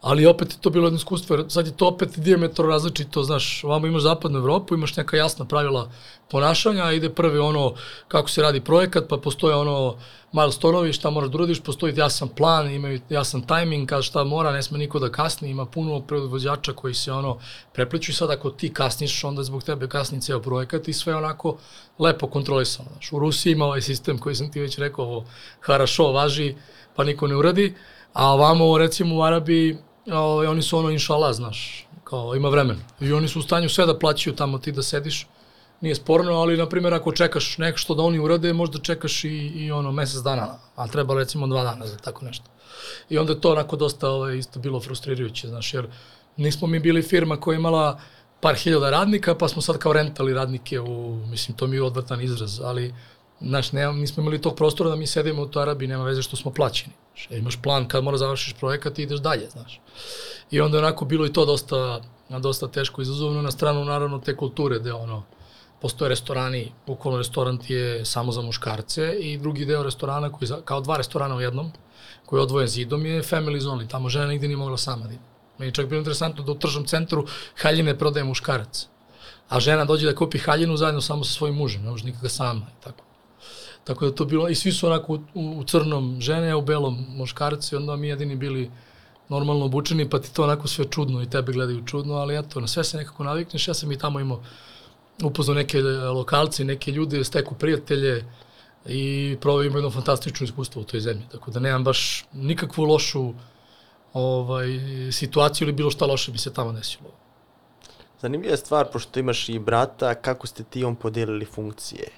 Ali 0.00 0.26
opet 0.26 0.52
je 0.52 0.60
to 0.60 0.70
bilo 0.70 0.86
jedno 0.86 0.96
iskustvo, 0.96 1.36
jer 1.36 1.44
sad 1.48 1.66
je 1.66 1.76
to 1.76 1.86
opet 1.88 2.18
diametro 2.18 2.66
različito, 2.66 3.22
znaš, 3.22 3.64
ovamo 3.64 3.86
imaš 3.86 4.02
zapadnu 4.02 4.38
Evropu, 4.38 4.74
imaš 4.74 4.96
neka 4.96 5.16
jasna 5.16 5.44
pravila 5.44 5.90
ponašanja, 6.30 6.92
ide 6.92 7.10
prvi 7.10 7.38
ono 7.38 7.74
kako 8.08 8.30
se 8.30 8.42
radi 8.42 8.60
projekat, 8.60 9.04
pa 9.08 9.16
postoje 9.16 9.54
ono 9.54 9.96
milestonovi, 10.32 10.92
šta 10.92 11.10
moraš 11.10 11.30
da 11.30 11.38
uradiš, 11.38 11.60
postoji 11.60 11.94
jasan 11.96 12.28
plan, 12.28 12.70
imaju 12.70 13.00
jasan 13.08 13.42
tajming, 13.42 13.88
kada 13.88 14.02
šta 14.02 14.24
mora, 14.24 14.52
ne 14.52 14.62
sme 14.62 14.78
niko 14.78 14.98
da 14.98 15.12
kasni, 15.12 15.50
ima 15.50 15.66
puno 15.66 16.00
predvođača 16.00 16.72
koji 16.72 16.94
se 16.94 17.12
ono 17.12 17.38
prepliču 17.72 18.10
i 18.10 18.14
sad 18.14 18.30
ako 18.30 18.50
ti 18.50 18.72
kasniš, 18.72 19.24
onda 19.24 19.42
zbog 19.42 19.62
tebe 19.62 19.88
kasni 19.88 20.20
ceo 20.20 20.42
projekat 20.42 20.88
i 20.88 20.92
sve 20.92 21.16
onako 21.16 21.56
lepo 21.98 22.26
kontrolisano. 22.26 22.88
Znaš, 22.92 23.12
u 23.12 23.18
Rusiji 23.18 23.52
ima 23.52 23.64
ovaj 23.64 23.82
sistem 23.82 24.18
koji 24.18 24.34
sam 24.34 24.52
ti 24.52 24.60
već 24.60 24.78
rekao, 24.78 25.04
ovo 25.04 25.24
harašo 25.60 26.12
važi, 26.12 26.54
pa 26.96 27.04
niko 27.04 27.26
ne 27.26 27.36
uradi, 27.36 27.74
a 28.16 28.32
ovamo 28.32 28.78
recimo 28.78 29.16
u 29.16 29.22
Arabiji 29.22 29.76
ovaj, 30.12 30.46
oni 30.46 30.62
su 30.62 30.78
ono 30.78 30.90
inšala, 30.90 31.32
znaš, 31.32 31.86
kao 32.04 32.36
ima 32.36 32.48
vremena. 32.48 32.80
I 33.00 33.12
oni 33.12 33.28
su 33.28 33.38
u 33.38 33.42
stanju 33.42 33.68
sve 33.68 33.86
da 33.86 33.98
plaćaju 33.98 34.36
tamo 34.36 34.58
ti 34.58 34.72
da 34.72 34.82
sediš, 34.82 35.26
nije 35.80 35.94
sporno, 35.94 36.32
ali 36.32 36.56
na 36.56 36.68
primjer 36.68 36.94
ako 36.94 37.12
čekaš 37.12 37.58
nešto 37.58 37.94
da 37.94 38.02
oni 38.02 38.18
urade, 38.18 38.52
možda 38.52 38.78
čekaš 38.78 39.24
i, 39.24 39.28
i 39.28 39.72
ono 39.72 39.92
mesec 39.92 40.22
dana, 40.22 40.58
a 40.76 40.86
treba 40.88 41.14
recimo 41.14 41.46
dva 41.46 41.62
dana 41.62 41.86
za 41.86 41.96
tako 41.96 42.24
nešto. 42.24 42.44
I 43.08 43.18
onda 43.18 43.32
je 43.32 43.40
to 43.40 43.52
onako 43.52 43.76
dosta 43.76 44.08
ovaj, 44.08 44.38
isto 44.38 44.60
bilo 44.60 44.80
frustrirajuće, 44.80 45.48
znaš, 45.48 45.74
jer 45.74 45.86
nismo 46.36 46.66
mi 46.66 46.80
bili 46.80 47.02
firma 47.02 47.36
koja 47.36 47.54
je 47.54 47.58
imala 47.58 48.00
par 48.40 48.54
hiljada 48.54 48.90
radnika, 48.90 49.34
pa 49.34 49.48
smo 49.48 49.62
sad 49.62 49.78
kao 49.78 49.92
rentali 49.92 50.34
radnike 50.34 50.80
u, 50.80 51.16
mislim, 51.30 51.56
to 51.56 51.66
mi 51.66 51.76
je 51.76 51.82
odvrtan 51.82 52.20
izraz, 52.20 52.60
ali 52.60 52.94
Znaš, 53.40 53.72
nema, 53.72 53.92
nismo 53.92 54.20
imali 54.20 54.40
tog 54.40 54.54
prostora 54.56 54.90
da 54.90 54.96
mi 54.96 55.06
sedimo 55.06 55.42
u 55.42 55.46
toj 55.46 55.62
Arabiji, 55.62 55.88
nema 55.88 56.04
veze 56.04 56.22
što 56.22 56.36
smo 56.36 56.50
plaćeni. 56.50 56.92
Znaš, 57.16 57.38
imaš 57.38 57.62
plan 57.62 57.88
kad 57.88 58.04
mora 58.04 58.16
završiš 58.16 58.54
projekat 58.54 58.98
i 58.98 59.02
ideš 59.02 59.20
dalje, 59.20 59.48
znaš. 59.50 59.80
I 60.50 60.60
onda 60.60 60.76
je 60.76 60.84
onako 60.84 61.04
bilo 61.04 61.26
i 61.26 61.32
to 61.32 61.44
dosta, 61.44 62.00
dosta 62.28 62.68
teško 62.68 63.02
izazovno 63.02 63.42
na 63.42 63.50
stranu 63.50 63.84
naravno 63.84 64.18
te 64.18 64.36
kulture 64.36 64.78
gde 64.78 64.92
ono, 64.92 65.22
postoje 65.80 66.08
restorani, 66.08 66.72
bukvalno 66.86 67.18
restorant 67.18 67.70
je 67.70 68.04
samo 68.04 68.32
za 68.32 68.42
muškarce 68.42 69.16
i 69.20 69.38
drugi 69.38 69.64
deo 69.64 69.82
restorana 69.82 70.32
koji 70.32 70.48
kao 70.64 70.80
dva 70.80 70.96
restorana 70.96 71.36
u 71.36 71.40
jednom, 71.40 71.72
koji 72.26 72.38
je 72.38 72.42
odvojen 72.42 72.68
zidom 72.68 73.06
je 73.06 73.22
family 73.22 73.58
zone, 73.58 73.88
tamo 73.88 74.08
žena 74.08 74.26
nigde 74.26 74.48
nije 74.48 74.56
mogla 74.56 74.76
sama 74.76 75.06
da. 75.06 75.14
Meni 75.58 75.72
čak 75.72 75.86
bilo 75.86 75.98
interesantno 75.98 76.44
da 76.44 76.52
u 76.52 76.58
tržnom 76.58 76.84
centru 76.84 77.26
haljine 77.62 77.98
prodaje 77.98 78.24
muškarac, 78.24 78.88
a 79.48 79.60
žena 79.60 79.84
dođe 79.84 80.06
da 80.06 80.14
kupi 80.14 80.38
haljinu 80.38 80.76
zajedno 80.76 81.00
samo 81.00 81.24
sa 81.24 81.32
svojim 81.32 81.56
mužem, 81.56 81.82
ne 81.82 81.90
može 81.90 82.04
nikada 82.04 82.28
sama 82.28 82.66
i 82.80 82.84
tako. 82.84 83.05
Tako 83.86 84.06
da 84.06 84.14
to 84.14 84.24
bilo, 84.24 84.48
i 84.48 84.54
svi 84.54 84.72
su 84.72 84.86
onako 84.86 85.14
u, 85.14 85.20
u 85.34 85.64
crnom 85.64 86.16
žene, 86.20 86.54
u 86.54 86.62
belom 86.62 87.06
muškarci, 87.08 87.76
onda 87.76 87.96
mi 87.96 88.08
jedini 88.08 88.36
bili 88.36 88.70
normalno 89.28 89.64
obučeni, 89.64 90.10
pa 90.10 90.18
ti 90.18 90.34
to 90.34 90.42
onako 90.44 90.68
sve 90.68 90.84
čudno 90.90 91.22
i 91.22 91.30
tebe 91.30 91.52
gledaju 91.52 91.86
čudno, 91.86 92.14
ali 92.14 92.38
eto, 92.38 92.60
na 92.60 92.66
sve 92.66 92.84
se 92.84 92.96
nekako 92.96 93.24
navikneš, 93.24 93.68
ja 93.68 93.74
sam 93.74 93.92
i 93.92 93.98
tamo 93.98 94.20
imao 94.20 94.42
upoznao 95.22 95.54
neke 95.54 95.82
lokalci, 95.82 96.64
neke 96.64 96.90
ljude, 96.92 97.24
steku 97.24 97.54
prijatelje 97.54 98.24
i 98.86 99.36
probao 99.40 99.62
imao 99.62 99.78
jedno 99.78 99.90
fantastično 99.90 100.44
iskustvo 100.44 100.82
u 100.82 100.84
toj 100.84 101.00
zemlji, 101.00 101.24
tako 101.32 101.50
da 101.50 101.60
nemam 101.60 101.84
baš 101.84 102.26
nikakvu 102.32 102.84
lošu 102.84 103.32
ovaj, 104.12 104.68
situaciju 105.12 105.66
ili 105.66 105.72
bilo 105.72 105.90
šta 105.90 106.06
loše 106.06 106.32
bi 106.32 106.38
se 106.38 106.52
tamo 106.52 106.72
desilo. 106.72 107.10
Zanimljiva 108.20 108.52
je 108.52 108.56
stvar, 108.56 108.86
pošto 108.92 109.20
imaš 109.20 109.48
i 109.48 109.58
brata, 109.58 110.14
kako 110.14 110.46
ste 110.46 110.64
ti 110.64 110.84
on 110.84 110.96
podelili 110.96 111.44
funkcije? 111.44 112.08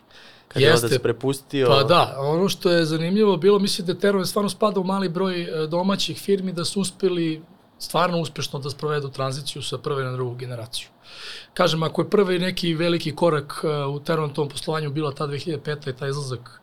Kad 0.48 0.62
Jeste. 0.62 0.86
je 0.86 0.86
otac 0.86 1.02
prepustio... 1.02 1.66
Pa 1.68 1.82
da, 1.82 2.16
ono 2.18 2.48
što 2.48 2.70
je 2.70 2.84
zanimljivo 2.84 3.36
bilo, 3.36 3.58
mislim 3.58 3.86
da 3.86 3.94
Terove 3.94 4.26
stvarno 4.26 4.48
spada 4.48 4.80
u 4.80 4.84
mali 4.84 5.08
broj 5.08 5.42
e, 5.42 5.66
domaćih 5.66 6.18
firmi 6.18 6.52
da 6.52 6.64
su 6.64 6.80
uspeli 6.80 7.42
stvarno 7.78 8.20
uspešno 8.20 8.58
da 8.58 8.70
sprovedu 8.70 9.08
tranziciju 9.08 9.62
sa 9.62 9.78
prve 9.78 10.04
na 10.04 10.12
drugu 10.12 10.34
generaciju. 10.34 10.88
Kažem, 11.54 11.82
ako 11.82 12.02
je 12.02 12.10
prvi 12.10 12.38
neki 12.38 12.74
veliki 12.74 13.14
korak 13.16 13.60
e, 13.64 13.84
u 13.84 14.00
termonom 14.00 14.48
poslovanju 14.48 14.90
bila 14.90 15.12
ta 15.12 15.26
2005. 15.26 15.90
i 15.90 15.96
taj 15.96 16.08
izlazak 16.08 16.60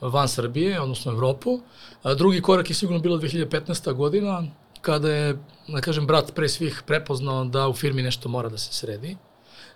van 0.00 0.28
Srbije, 0.28 0.80
odnosno 0.80 1.12
Evropu, 1.12 1.60
a 2.02 2.14
drugi 2.14 2.42
korak 2.42 2.70
je 2.70 2.74
sigurno 2.74 3.00
bilo 3.00 3.18
2015. 3.18 3.92
godina, 3.92 4.42
kada 4.80 5.12
je, 5.12 5.36
da 5.68 5.80
kažem, 5.80 6.06
brat 6.06 6.34
pre 6.34 6.48
svih 6.48 6.82
prepoznao 6.86 7.44
da 7.44 7.68
u 7.68 7.74
firmi 7.74 8.02
nešto 8.02 8.28
mora 8.28 8.48
da 8.48 8.58
se 8.58 8.72
sredi 8.72 9.16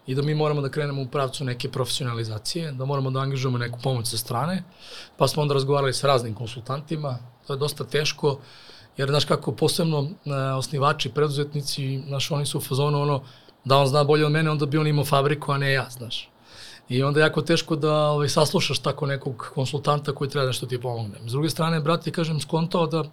i 0.06 0.14
da 0.14 0.22
mi 0.22 0.34
moramo 0.34 0.60
da 0.60 0.68
krenemo 0.68 1.02
u 1.02 1.06
pravcu 1.06 1.44
neke 1.44 1.68
profesionalizacije, 1.68 2.72
da 2.72 2.84
moramo 2.84 3.10
da 3.10 3.20
angažujemo 3.20 3.58
neku 3.58 3.78
pomoć 3.82 4.06
sa 4.06 4.18
strane, 4.18 4.62
pa 5.16 5.28
smo 5.28 5.42
onda 5.42 5.54
razgovarali 5.54 5.92
sa 5.92 6.06
raznim 6.06 6.34
konsultantima, 6.34 7.18
to 7.46 7.52
je 7.52 7.58
dosta 7.58 7.84
teško, 7.84 8.38
jer 8.96 9.08
znaš 9.08 9.24
kako 9.24 9.52
posebno 9.52 10.02
e, 10.02 10.32
osnivači, 10.34 11.10
preduzetnici, 11.10 12.02
znaš, 12.08 12.30
oni 12.30 12.46
su 12.46 12.58
u 12.58 12.60
fazonu 12.60 13.02
ono, 13.02 13.22
da 13.64 13.78
on 13.78 13.86
zna 13.86 14.04
bolje 14.04 14.26
od 14.26 14.32
mene, 14.32 14.50
onda 14.50 14.66
bi 14.66 14.78
on 14.78 14.86
imao 14.86 15.04
fabriku, 15.04 15.52
a 15.52 15.58
ne 15.58 15.72
ja, 15.72 15.86
znaš. 15.90 16.28
I 16.88 17.02
onda 17.02 17.20
je 17.20 17.24
jako 17.24 17.42
teško 17.42 17.76
da 17.76 17.94
ovaj, 17.94 18.28
saslušaš 18.28 18.78
tako 18.78 19.06
nekog 19.06 19.50
konsultanta 19.54 20.14
koji 20.14 20.30
treba 20.30 20.46
nešto 20.46 20.66
ti 20.66 20.80
pomogne. 20.80 21.18
S 21.26 21.32
druge 21.32 21.50
strane, 21.50 21.80
brat 21.80 22.06
je, 22.06 22.12
kažem, 22.12 22.40
skontao 22.40 22.86
da 22.86 23.04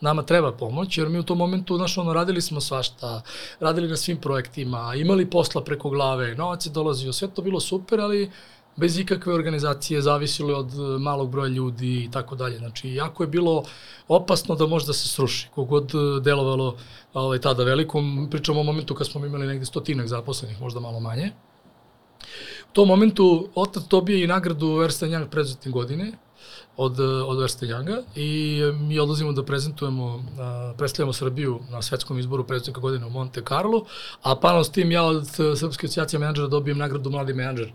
nama 0.00 0.22
treba 0.22 0.52
pomoć, 0.52 0.98
jer 0.98 1.08
mi 1.08 1.18
u 1.18 1.22
tom 1.22 1.38
momentu, 1.38 1.76
znaš, 1.76 1.98
ono, 1.98 2.12
radili 2.12 2.42
smo 2.42 2.60
svašta, 2.60 3.22
radili 3.60 3.88
na 3.88 3.96
svim 3.96 4.16
projektima, 4.16 4.94
imali 4.94 5.30
posla 5.30 5.64
preko 5.64 5.90
glave, 5.90 6.34
novac 6.34 6.66
je 6.66 6.70
dolazio, 6.70 7.12
sve 7.12 7.28
to 7.28 7.42
bilo 7.42 7.60
super, 7.60 8.00
ali 8.00 8.30
bez 8.78 8.98
ikakve 8.98 9.34
organizacije, 9.34 10.02
zavisilo 10.02 10.58
od 10.58 10.74
e, 10.74 10.98
malog 10.98 11.30
broja 11.30 11.48
ljudi 11.48 12.04
i 12.04 12.10
tako 12.10 12.36
dalje. 12.36 12.58
Znači, 12.58 12.94
jako 12.94 13.22
je 13.22 13.26
bilo 13.26 13.64
opasno 14.08 14.54
da 14.54 14.66
može 14.66 14.86
da 14.86 14.92
se 14.92 15.08
sruši, 15.08 15.48
kogod 15.54 15.94
e, 15.94 16.20
delovalo 16.20 16.76
ovaj, 17.14 17.40
tada 17.40 17.64
velikom, 17.64 18.28
pričamo 18.30 18.60
o 18.60 18.62
momentu 18.62 18.94
kad 18.94 19.06
smo 19.06 19.26
imali 19.26 19.46
negde 19.46 19.64
stotinak 19.64 20.06
zaposlenih, 20.06 20.60
možda 20.60 20.80
malo 20.80 21.00
manje. 21.00 21.32
U 22.70 22.72
tom 22.72 22.88
momentu 22.88 23.48
otac 23.54 23.82
dobije 23.90 24.24
i 24.24 24.26
nagradu 24.26 24.82
Ernst 24.82 25.02
Young 25.02 25.26
preduzetne 25.28 25.72
godine, 25.72 26.12
od, 26.78 27.00
od 27.00 27.42
Erste 27.42 27.66
Younga 27.66 28.02
i 28.14 28.60
mi 28.80 28.98
odlazimo 28.98 29.32
da 29.32 29.42
prezentujemo, 29.42 30.24
predstavljamo 30.76 31.12
Srbiju 31.12 31.60
na 31.70 31.82
svetskom 31.82 32.18
izboru 32.18 32.44
predsednika 32.44 32.80
godine 32.80 33.06
u 33.06 33.10
Monte 33.10 33.42
Carlo, 33.48 33.84
a 34.22 34.36
paralelno 34.36 34.64
s 34.64 34.70
tim 34.70 34.92
ja 34.92 35.02
od 35.04 35.26
Srpske 35.56 35.86
asocijacije 35.86 36.20
menadžera 36.20 36.48
dobijem 36.48 36.78
nagradu 36.78 37.10
Mladi 37.10 37.34
menadžer 37.34 37.72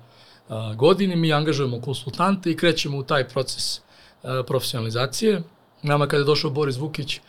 godine, 0.75 1.15
mi 1.15 1.33
angažujemo 1.33 1.81
konsultante 1.81 2.51
i 2.51 2.57
krećemo 2.57 2.97
u 2.97 3.03
taj 3.03 3.27
proces 3.27 3.81
profesionalizacije. 4.47 5.41
Nama 5.81 6.07
kada 6.07 6.21
je 6.21 6.25
došao 6.25 6.51
Boris 6.51 6.77
Vukić 6.77 7.19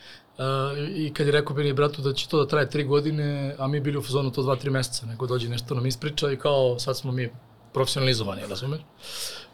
i 0.96 1.12
kad 1.14 1.26
je 1.26 1.32
rekao 1.32 1.56
meni 1.56 1.72
bratu 1.72 2.02
da 2.02 2.12
će 2.12 2.28
to 2.28 2.38
da 2.38 2.48
traje 2.48 2.70
tri 2.70 2.84
godine, 2.84 3.56
a 3.58 3.66
mi 3.66 3.80
bili 3.80 3.98
u 3.98 4.02
fazonu 4.02 4.30
to 4.30 4.42
dva, 4.42 4.56
tri 4.56 4.70
meseca, 4.70 5.06
nego 5.06 5.26
dođe 5.26 5.48
nešto 5.48 5.74
nam 5.74 5.86
ispriča 5.86 6.30
i 6.32 6.36
kao 6.36 6.78
sad 6.78 6.96
smo 6.96 7.12
mi 7.12 7.30
profesionalizovani, 7.72 8.42
razumeš? 8.48 8.80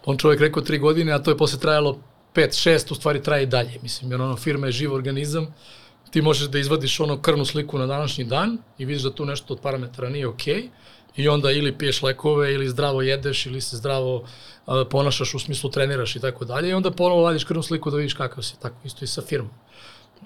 On 0.04 0.16
čovjek 0.18 0.40
rekao 0.40 0.62
tri 0.62 0.78
godine, 0.78 1.12
a 1.12 1.18
to 1.18 1.30
je 1.30 1.36
posle 1.36 1.58
trajalo 1.58 1.98
5-6, 2.34 2.92
u 2.92 2.94
stvari 2.94 3.22
traje 3.22 3.42
i 3.42 3.46
dalje. 3.46 3.78
Mislim, 3.82 4.10
jer 4.10 4.20
ono, 4.20 4.36
firma 4.36 4.66
je 4.66 4.72
živ 4.72 4.94
organizam, 4.94 5.54
ti 6.10 6.22
možeš 6.22 6.48
da 6.48 6.58
izvadiš 6.58 7.00
ono 7.00 7.20
krvnu 7.22 7.44
sliku 7.44 7.78
na 7.78 7.86
današnji 7.86 8.24
dan 8.24 8.58
i 8.78 8.84
vidiš 8.84 9.02
da 9.02 9.14
tu 9.14 9.24
nešto 9.24 9.54
od 9.54 9.60
parametara 9.60 10.08
nije 10.08 10.26
okej, 10.26 10.54
okay, 10.54 10.68
i 11.16 11.28
onda 11.28 11.50
ili 11.50 11.78
piješ 11.78 12.02
lekove 12.02 12.54
ili 12.54 12.68
zdravo 12.68 13.02
jedeš 13.02 13.46
ili 13.46 13.60
se 13.60 13.76
zdravo 13.76 14.24
a, 14.66 14.84
ponašaš 14.90 15.34
u 15.34 15.38
smislu 15.38 15.70
treniraš 15.70 16.16
i 16.16 16.20
tako 16.20 16.44
dalje 16.44 16.70
i 16.70 16.72
onda 16.72 16.90
ponovo 16.90 17.22
vadiš 17.22 17.44
krvnu 17.44 17.62
sliku 17.62 17.90
da 17.90 17.96
vidiš 17.96 18.14
kakav 18.14 18.42
si, 18.42 18.60
tako 18.60 18.76
isto 18.84 19.04
i 19.04 19.08
sa 19.08 19.22
firmom. 19.22 19.50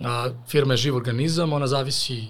A, 0.04 0.30
firma 0.48 0.74
je 0.74 0.76
živ 0.76 0.96
organizam, 0.96 1.52
ona 1.52 1.66
zavisi 1.66 2.24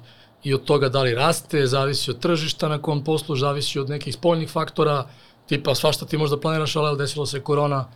i 0.44 0.54
od 0.54 0.64
toga 0.64 0.88
da 0.88 1.02
li 1.02 1.14
raste, 1.14 1.66
zavisi 1.66 2.10
od 2.10 2.18
tržišta 2.18 2.68
na 2.68 2.82
kom 2.82 3.04
poslu, 3.04 3.36
zavisi 3.36 3.78
od 3.78 3.88
nekih 3.88 4.14
spoljnih 4.14 4.50
faktora, 4.50 5.06
tipa 5.46 5.74
svašta 5.74 6.06
ti 6.06 6.18
možda 6.18 6.40
planiraš, 6.40 6.76
ali 6.76 6.98
desilo 6.98 7.26
se 7.26 7.40
korona, 7.40 7.88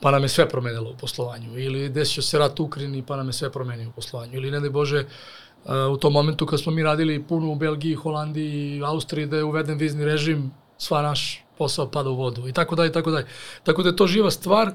pa 0.00 0.10
nam 0.10 0.22
je 0.22 0.28
sve 0.28 0.48
promenilo 0.48 0.90
u 0.90 0.96
poslovanju. 0.96 1.58
Ili 1.58 1.88
desio 1.88 2.22
se 2.22 2.38
rat 2.38 2.60
u 2.60 2.64
Ukrajini, 2.64 3.02
pa 3.02 3.16
nam 3.16 3.26
je 3.26 3.32
sve 3.32 3.52
promenio 3.52 3.88
u 3.88 3.92
poslovanju. 3.92 4.34
Ili 4.34 4.50
ne 4.50 4.60
daj 4.60 4.70
Bože, 4.70 5.04
u 5.92 5.96
tom 5.96 6.12
momentu 6.12 6.46
kad 6.46 6.60
smo 6.60 6.72
mi 6.72 6.82
radili 6.82 7.22
puno 7.22 7.52
u 7.52 7.54
Belgiji, 7.54 7.94
Holandiji, 7.94 8.82
Austriji, 8.84 9.26
da 9.26 9.36
je 9.36 9.44
uveden 9.44 9.78
vizni 9.78 10.04
režim, 10.04 10.50
sva 10.78 11.02
naš 11.02 11.44
posao 11.58 11.90
pada 11.90 12.10
u 12.10 12.16
vodu 12.16 12.48
i 12.48 12.52
tako 12.52 12.74
dalje, 12.74 12.88
i 12.88 12.92
tako 12.92 13.10
dalje. 13.10 13.26
Tako 13.62 13.82
da 13.82 13.88
je 13.88 13.96
to 13.96 14.06
živa 14.06 14.30
stvar 14.30 14.72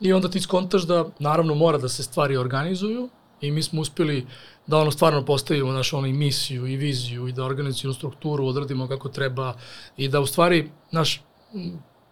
i 0.00 0.12
onda 0.12 0.28
ti 0.30 0.40
skontaš 0.40 0.82
da 0.82 1.08
naravno 1.18 1.54
mora 1.54 1.78
da 1.78 1.88
se 1.88 2.02
stvari 2.02 2.36
organizuju 2.36 3.08
i 3.40 3.50
mi 3.50 3.62
smo 3.62 3.80
uspeli 3.80 4.26
da 4.66 4.78
ono 4.78 4.90
stvarno 4.90 5.24
postavimo 5.24 5.72
našu 5.72 5.98
ono 5.98 6.08
misiju 6.08 6.66
i 6.66 6.76
viziju 6.76 7.28
i 7.28 7.32
da 7.32 7.44
organizacijnu 7.44 7.94
strukturu 7.94 8.46
odradimo 8.46 8.88
kako 8.88 9.08
treba 9.08 9.54
i 9.96 10.08
da 10.08 10.20
u 10.20 10.26
stvari 10.26 10.70
naš 10.90 11.22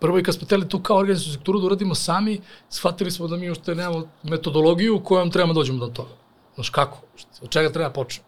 prvo 0.00 0.18
i 0.18 0.22
kad 0.22 0.34
smo 0.34 0.46
teli 0.46 0.68
tu 0.68 0.82
kao 0.82 0.96
organizacijnu 0.96 1.32
strukturu 1.32 1.60
da 1.60 1.66
uradimo 1.66 1.94
sami, 1.94 2.40
shvatili 2.68 3.10
smo 3.10 3.28
da 3.28 3.36
mi 3.36 3.50
ušte 3.50 3.74
nemamo 3.74 4.08
metodologiju 4.22 5.00
kojom 5.04 5.30
trebamo 5.30 5.52
da 5.52 5.58
dođemo 5.58 5.86
do 5.86 5.92
toga. 5.92 6.14
Znaš 6.54 6.70
kako? 6.70 7.00
Od 7.42 7.50
čega 7.50 7.72
treba 7.72 7.90
početi? 7.90 8.24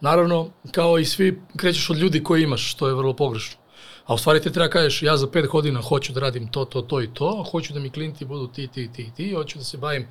Naravno, 0.00 0.50
kao 0.72 0.98
i 0.98 1.04
svi, 1.04 1.40
krećeš 1.56 1.90
od 1.90 1.98
ljudi 1.98 2.22
koje 2.22 2.42
imaš, 2.42 2.70
što 2.70 2.88
je 2.88 2.94
vrlo 2.94 3.12
pogrešno. 3.12 3.56
A 4.06 4.14
u 4.14 4.18
stvari 4.18 4.40
ti 4.40 4.52
treba 4.52 4.68
kažeš, 4.68 5.02
ja 5.02 5.16
za 5.16 5.26
pet 5.26 5.46
godina 5.46 5.80
hoću 5.80 6.12
da 6.12 6.20
radim 6.20 6.48
to, 6.48 6.64
to, 6.64 6.82
to 6.82 7.02
i 7.02 7.08
to, 7.14 7.44
hoću 7.50 7.72
da 7.72 7.80
mi 7.80 7.90
klijenti 7.90 8.24
budu 8.24 8.46
ti, 8.46 8.66
ti, 8.68 8.90
ti, 8.92 9.10
ti, 9.16 9.32
hoću 9.32 9.58
da 9.58 9.64
se 9.64 9.78
bavim 9.78 10.08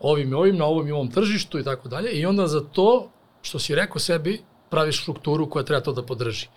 ovim 0.00 0.32
i 0.32 0.34
ovim, 0.34 0.56
na 0.56 0.64
ovom 0.64 0.88
i 0.88 0.92
ovom 0.92 1.10
tržištu 1.10 1.58
i 1.58 1.64
tako 1.64 1.88
dalje. 1.88 2.12
I 2.12 2.26
onda 2.26 2.46
za 2.46 2.60
to, 2.60 3.10
što 3.42 3.58
si 3.58 3.74
rekao 3.74 3.98
sebi, 3.98 4.40
praviš 4.70 5.02
strukturu 5.02 5.50
koja 5.50 5.64
treba 5.64 5.80
to 5.80 5.92
da 5.92 6.02
podrži. 6.02 6.48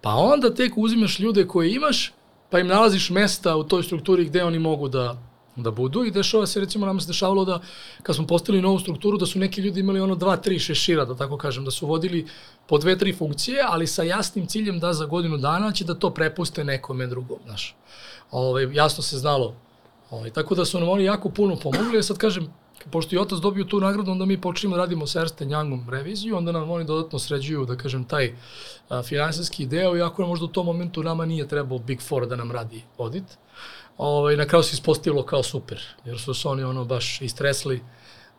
Pa 0.00 0.14
onda 0.14 0.54
tek 0.54 0.72
uzimaš 0.76 1.18
ljude 1.18 1.46
koje 1.46 1.72
imaš, 1.74 2.12
pa 2.50 2.60
im 2.60 2.66
nalaziš 2.66 3.10
mesta 3.10 3.56
u 3.56 3.64
toj 3.64 3.82
strukturi 3.82 4.24
gde 4.24 4.44
oni 4.44 4.58
mogu 4.58 4.88
da 4.88 5.16
da 5.56 5.70
budu 5.70 6.04
i 6.04 6.10
dešava 6.10 6.46
se, 6.46 6.60
recimo, 6.60 6.86
nam 6.86 7.00
se 7.00 7.06
dešavalo 7.06 7.44
da 7.44 7.60
kad 8.02 8.16
smo 8.16 8.26
postavili 8.26 8.62
novu 8.62 8.78
strukturu, 8.78 9.18
da 9.18 9.26
su 9.26 9.38
neki 9.38 9.60
ljudi 9.60 9.80
imali 9.80 10.00
ono 10.00 10.14
dva, 10.14 10.36
tri 10.36 10.58
šešira, 10.58 11.04
da 11.04 11.16
tako 11.16 11.36
kažem, 11.36 11.64
da 11.64 11.70
su 11.70 11.86
vodili 11.86 12.26
po 12.66 12.78
dve, 12.78 12.98
tri 12.98 13.12
funkcije, 13.12 13.64
ali 13.68 13.86
sa 13.86 14.02
jasnim 14.02 14.46
ciljem 14.46 14.78
da 14.78 14.92
za 14.92 15.06
godinu 15.06 15.36
dana 15.36 15.72
će 15.72 15.84
da 15.84 15.94
to 15.94 16.10
prepuste 16.10 16.64
nekome 16.64 17.06
drugom, 17.06 17.38
znaš. 17.46 17.74
Ove, 18.30 18.74
jasno 18.74 19.02
se 19.02 19.18
znalo. 19.18 19.54
Ove, 20.10 20.30
tako 20.30 20.54
da 20.54 20.64
su 20.64 20.80
nam 20.80 20.88
oni 20.88 21.04
jako 21.04 21.28
puno 21.30 21.56
pomogli, 21.56 21.96
ja 21.96 22.02
sad 22.02 22.18
kažem, 22.18 22.52
pošto 22.90 23.14
i 23.14 23.18
otac 23.18 23.38
dobio 23.38 23.64
tu 23.64 23.80
nagradu, 23.80 24.10
onda 24.10 24.24
mi 24.24 24.40
počnemo 24.40 24.76
da 24.76 24.82
radimo 24.82 25.06
sa 25.06 25.20
Ernst 25.20 25.40
Youngom 25.40 25.90
reviziju, 25.90 26.36
onda 26.36 26.52
nam 26.52 26.70
oni 26.70 26.84
dodatno 26.84 27.18
sređuju, 27.18 27.66
da 27.66 27.76
kažem, 27.76 28.04
taj 28.04 28.34
finansijski 29.04 29.66
deo, 29.66 29.96
iako 29.96 30.22
je 30.22 30.28
možda 30.28 30.44
u 30.44 30.48
tom 30.48 30.66
momentu 30.66 31.02
nama 31.02 31.26
nije 31.26 31.48
trebao 31.48 31.78
Big 31.78 32.02
Four 32.02 32.26
da 32.26 32.36
nam 32.36 32.52
radi 32.52 32.82
audit. 32.98 33.24
Ovaj, 33.98 34.36
na 34.36 34.46
kraju 34.46 34.62
se 34.62 34.74
ispostavilo 34.74 35.22
kao 35.22 35.42
super, 35.42 35.82
jer 36.04 36.20
su 36.20 36.34
se 36.34 36.48
oni 36.48 36.62
ono 36.62 36.84
baš 36.84 37.22
istresli 37.22 37.80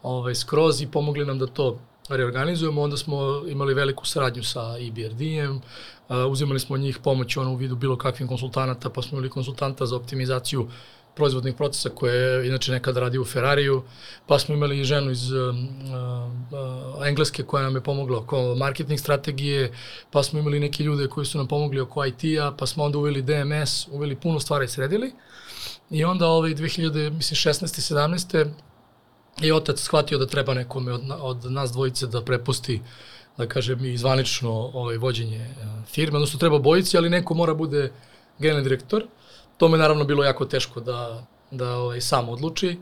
ovaj, 0.04 0.36
skroz 0.36 0.82
i 0.82 0.88
pomogli 0.88 1.26
nam 1.26 1.40
da 1.40 1.48
to 1.48 1.80
reorganizujemo, 2.10 2.82
onda 2.82 2.98
smo 2.98 3.44
imali 3.48 3.74
veliku 3.74 4.06
saradnju 4.06 4.44
sa 4.44 4.78
EBRD-em, 4.80 5.62
uzimali 6.30 6.60
smo 6.60 6.76
od 6.76 6.82
njih 6.82 7.00
pomoć 7.04 7.38
ono, 7.38 7.52
u 7.52 7.56
vidu 7.56 7.76
bilo 7.76 7.98
kakvim 7.98 8.28
konsultanata, 8.28 8.90
pa 8.90 9.02
smo 9.02 9.18
imali 9.18 9.30
konsultanta 9.30 9.86
za 9.86 9.96
optimizaciju 9.96 10.68
proizvodnih 11.18 11.55
procesa 11.55 11.89
koje 11.89 12.15
je 12.15 12.47
inače 12.47 12.72
nekada 12.72 12.99
radio 12.99 13.22
u 13.22 13.26
Ferrariju, 13.26 13.84
pa 14.28 14.39
smo 14.39 14.55
imali 14.55 14.84
ženu 14.84 15.11
iz 15.11 15.32
uh, 15.32 15.55
uh, 15.55 17.07
Engleske 17.07 17.43
koja 17.43 17.63
nam 17.63 17.76
je 17.76 17.84
pomogla 17.84 18.18
oko 18.18 18.55
marketing 18.55 18.99
strategije, 18.99 19.72
pa 20.11 20.24
smo 20.24 20.39
imali 20.39 20.59
neke 20.59 20.84
ljude 20.84 21.07
koji 21.07 21.26
su 21.26 21.38
nam 21.38 21.47
pomogli 21.47 21.80
oko 21.80 22.05
IT-a, 22.05 22.51
pa 22.57 22.65
smo 22.65 22.84
onda 22.84 22.97
uveli 22.97 23.22
DMS, 23.22 23.88
uveli 23.91 24.15
puno 24.15 24.39
stvari 24.39 24.65
i 24.65 24.68
sredili. 24.68 25.11
I 25.89 26.05
onda 26.05 26.28
ovaj 26.28 26.51
2000, 26.51 27.09
mislim 27.11 27.53
16. 27.53 27.93
17. 27.93 28.49
je 29.41 29.53
otac 29.55 29.80
shvatio 29.80 30.18
da 30.18 30.28
treba 30.28 30.53
nekome 30.53 30.93
od, 30.93 31.01
od 31.20 31.51
nas 31.51 31.72
dvojice 31.72 32.07
da 32.07 32.22
prepusti 32.22 32.82
da 33.38 33.47
kažem 33.47 33.86
i 33.86 33.97
zvanično 33.97 34.51
ovaj 34.74 34.97
vođenje 34.97 35.55
firme, 35.88 36.18
odnosno 36.18 36.39
treba 36.39 36.59
bojici, 36.59 36.97
ali 36.97 37.09
neko 37.09 37.34
mora 37.34 37.53
bude 37.53 37.91
generalni 38.39 38.63
direktor. 38.63 39.03
To 39.58 39.70
me 39.70 39.78
naravno 39.78 40.03
bilo 40.03 40.24
jako 40.24 40.45
teško 40.45 40.80
da, 40.80 41.24
da 41.51 41.76
ovaj, 41.76 42.01
sam 42.01 42.30
odluči, 42.30 42.78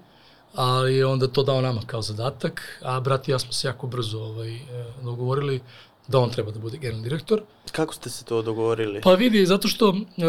ali 0.55 1.03
onda 1.03 1.28
to 1.28 1.43
dao 1.43 1.61
nama 1.61 1.82
kao 1.88 2.01
zadatak, 2.01 2.80
a 2.82 2.99
brat 2.99 3.28
i 3.28 3.32
ja 3.32 3.39
smo 3.39 3.51
se 3.51 3.67
jako 3.67 3.88
brzo 3.88 4.19
ovaj, 4.19 4.55
e, 4.55 4.61
dogovorili 5.03 5.61
da 6.07 6.19
on 6.19 6.30
treba 6.30 6.51
da 6.51 6.59
bude 6.59 6.78
generalni 6.78 7.03
direktor. 7.03 7.41
Kako 7.71 7.93
ste 7.93 8.09
se 8.09 8.26
to 8.26 8.41
dogovorili? 8.41 9.01
Pa 9.01 9.13
vidi, 9.13 9.45
zato 9.45 9.67
što 9.67 9.89
e, 9.89 10.23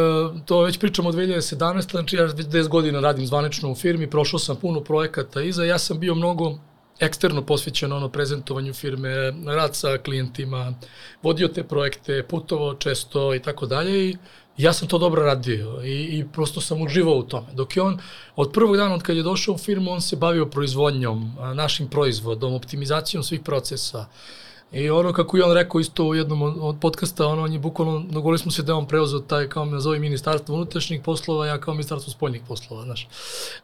to 0.44 0.60
već 0.60 0.78
pričamo 0.78 1.08
od 1.08 1.14
2017. 1.14 1.90
Znači 1.90 2.16
ja 2.16 2.24
već 2.24 2.34
10 2.34 2.68
godina 2.68 3.00
radim 3.00 3.26
zvanično 3.26 3.70
u 3.70 3.74
firmi, 3.74 4.10
prošao 4.10 4.38
sam 4.38 4.56
puno 4.56 4.80
projekata 4.80 5.42
iza, 5.42 5.64
ja 5.64 5.78
sam 5.78 6.00
bio 6.00 6.14
mnogo 6.14 6.58
eksterno 7.00 7.42
posvećen 7.42 7.92
ono 7.92 8.08
prezentovanju 8.08 8.74
firme, 8.74 9.32
rad 9.46 9.76
sa 9.76 9.98
klijentima, 9.98 10.74
vodio 11.22 11.48
te 11.48 11.64
projekte, 11.64 12.22
putovao 12.22 12.74
često 12.74 13.34
i 13.34 13.42
tako 13.42 13.66
dalje 13.66 14.08
i 14.08 14.16
ja 14.58 14.72
sam 14.72 14.88
to 14.88 14.98
dobro 14.98 15.22
radio 15.22 15.80
i, 15.84 16.18
i 16.18 16.24
prosto 16.32 16.60
sam 16.60 16.82
uživao 16.82 17.14
u 17.14 17.22
tome. 17.22 17.46
Dok 17.52 17.76
je 17.76 17.82
on, 17.82 17.98
od 18.36 18.52
prvog 18.52 18.76
dana 18.76 18.94
od 18.94 19.02
kad 19.02 19.16
je 19.16 19.22
došao 19.22 19.54
u 19.54 19.58
firmu, 19.58 19.90
on 19.90 20.00
se 20.00 20.16
bavio 20.16 20.46
proizvodnjom, 20.46 21.36
našim 21.54 21.88
proizvodom, 21.88 22.54
optimizacijom 22.54 23.22
svih 23.22 23.40
procesa, 23.40 24.06
I 24.72 24.90
ono 24.90 25.12
kako 25.12 25.36
je 25.36 25.44
on 25.44 25.52
rekao 25.52 25.80
isto 25.80 26.04
u 26.04 26.14
jednom 26.14 26.42
od 26.42 26.76
podcasta, 26.80 27.26
ono, 27.26 27.42
on 27.42 27.52
je 27.52 27.58
bukvalno, 27.58 27.98
dogovorili 28.10 28.38
smo 28.38 28.50
se 28.50 28.62
da 28.62 28.74
on 28.74 28.86
preuzeo 28.86 29.20
taj, 29.20 29.48
kao 29.48 29.64
me 29.64 29.72
nazove, 29.72 29.98
ministarstvo 29.98 30.54
unutrašnjih 30.54 31.00
poslova, 31.02 31.46
ja 31.46 31.60
kao 31.60 31.74
ministarstvo 31.74 32.12
spoljnih 32.12 32.42
poslova, 32.48 32.82
znaš. 32.82 33.08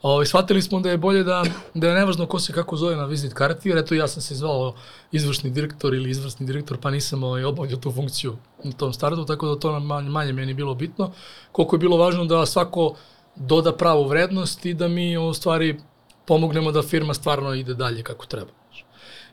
O, 0.03 0.13
ovaj, 0.13 0.27
shvatili 0.27 0.63
smo 0.63 0.81
da 0.81 0.91
je 0.91 0.99
bolje 0.99 1.25
da, 1.25 1.45
da 1.75 1.89
je 1.89 1.95
nevažno 1.95 2.27
ko 2.27 2.39
se 2.39 2.53
kako 2.53 2.77
zove 2.77 2.97
na 2.97 3.05
vizit 3.05 3.33
karti, 3.33 3.69
jer 3.69 3.79
eto 3.79 3.95
ja 3.95 4.09
sam 4.09 4.23
se 4.23 4.35
zvao 4.35 4.75
izvršni 5.13 5.51
direktor 5.51 5.95
ili 5.95 6.11
izvršni 6.11 6.47
direktor, 6.47 6.79
pa 6.79 6.91
nisam 6.91 7.25
ovaj, 7.25 7.45
obavljao 7.45 7.81
tu 7.81 7.93
funkciju 7.93 8.37
u 8.65 8.73
tom 8.73 8.93
startu, 8.93 9.25
tako 9.25 9.49
da 9.49 9.61
to 9.61 9.73
nam 9.73 9.87
manje, 9.87 10.11
manje 10.11 10.33
meni 10.33 10.55
bilo 10.55 10.75
bitno. 10.75 11.13
Koliko 11.53 11.77
je 11.77 11.81
bilo 11.81 11.97
važno 11.97 12.25
da 12.25 12.47
svako 12.47 12.95
doda 13.37 13.73
pravu 13.73 14.09
vrednost 14.09 14.67
i 14.67 14.75
da 14.75 14.89
mi 14.89 15.17
u 15.19 15.35
stvari 15.35 15.81
pomognemo 16.27 16.73
da 16.73 16.83
firma 16.83 17.15
stvarno 17.15 17.55
ide 17.55 17.75
dalje 17.75 18.03
kako 18.03 18.27
treba. 18.27 18.62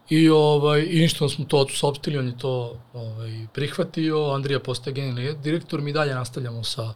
I, 0.09 0.29
ovaj, 0.29 0.87
i 0.89 1.01
ništa 1.01 1.29
smo 1.29 1.45
to 1.45 1.67
sopstili, 1.69 2.17
on 2.17 2.27
je 2.27 2.37
to 2.37 2.79
ovaj, 2.93 3.47
prihvatio, 3.53 4.31
Andrija 4.31 4.59
postaje 4.59 4.93
generalni 4.93 5.33
direktor, 5.43 5.81
mi 5.81 5.93
dalje 5.93 6.15
nastavljamo 6.15 6.63
sa 6.63 6.93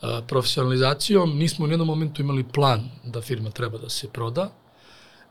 a, 0.00 0.20
profesionalizacijom. 0.28 1.38
Nismo 1.38 1.66
u 1.66 1.68
jednom 1.68 1.86
momentu 1.86 2.22
imali 2.22 2.44
plan 2.44 2.88
da 3.04 3.20
firma 3.20 3.50
treba 3.50 3.78
da 3.78 3.88
se 3.88 4.08
proda, 4.08 4.50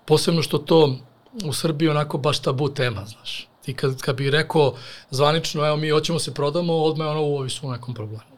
posebno 0.06 0.42
što 0.42 0.58
to 0.58 0.98
u 1.46 1.54
Srbiji 1.54 1.90
onako 1.90 2.18
baš 2.18 2.40
tabu 2.40 2.70
tema, 2.70 3.06
znaš. 3.06 3.48
Ti 3.62 3.74
kad, 3.74 4.02
kad 4.02 4.16
bi 4.16 4.30
rekao 4.30 4.74
zvanično, 5.12 5.68
evo 5.68 5.78
mi 5.78 5.90
hoćemo 5.90 6.20
se 6.20 6.34
prodamo, 6.34 6.74
odmah 6.74 7.08
ono 7.08 7.22
ovi 7.22 7.50
su 7.50 7.68
u 7.68 7.72
nekom 7.72 7.94
problemu 7.94 8.35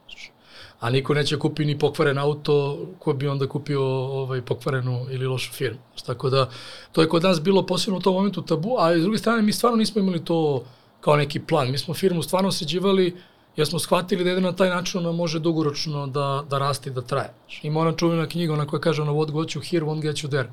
a 0.79 0.89
niko 0.89 1.13
neće 1.13 1.39
kupi 1.39 1.65
ni 1.65 1.79
pokvaren 1.79 2.17
auto 2.17 2.87
ko 2.99 3.13
bi 3.13 3.27
onda 3.27 3.47
kupio 3.47 3.83
ovaj 3.95 4.41
pokvarenu 4.41 5.05
ili 5.09 5.27
lošu 5.27 5.53
firmu. 5.53 5.79
Tako 6.05 6.29
da 6.29 6.49
to 6.91 7.01
je 7.01 7.09
kod 7.09 7.23
nas 7.23 7.41
bilo 7.41 7.65
posebno 7.65 7.97
u 7.97 8.01
tom 8.01 8.13
momentu 8.13 8.41
tabu, 8.41 8.75
a 8.79 8.97
s 8.97 9.01
druge 9.01 9.17
strane 9.17 9.41
mi 9.41 9.53
stvarno 9.53 9.77
nismo 9.77 10.01
imali 10.01 10.25
to 10.25 10.63
kao 11.01 11.15
neki 11.15 11.39
plan. 11.39 11.71
Mi 11.71 11.77
smo 11.77 11.93
firmu 11.93 12.23
stvarno 12.23 12.51
sređivali 12.51 13.15
jer 13.55 13.67
smo 13.67 13.79
shvatili 13.79 14.23
da 14.23 14.29
jedino 14.29 14.51
na 14.51 14.55
taj 14.55 14.69
način 14.69 14.99
ona 14.99 15.11
može 15.11 15.39
dugoročno 15.39 16.07
da, 16.07 16.43
da 16.49 16.57
raste 16.57 16.89
i 16.89 16.93
da 16.93 17.01
traje. 17.01 17.33
Ima 17.63 17.79
ona 17.79 17.91
čuvena 17.91 18.27
knjiga, 18.27 18.53
ona 18.53 18.67
koja 18.67 18.79
kaže 18.79 19.01
ono, 19.01 19.13
what 19.13 19.31
got 19.31 19.49
you 19.49 19.71
here, 19.71 19.85
won't 19.85 20.01
get 20.01 20.15
you 20.15 20.29
there. 20.29 20.49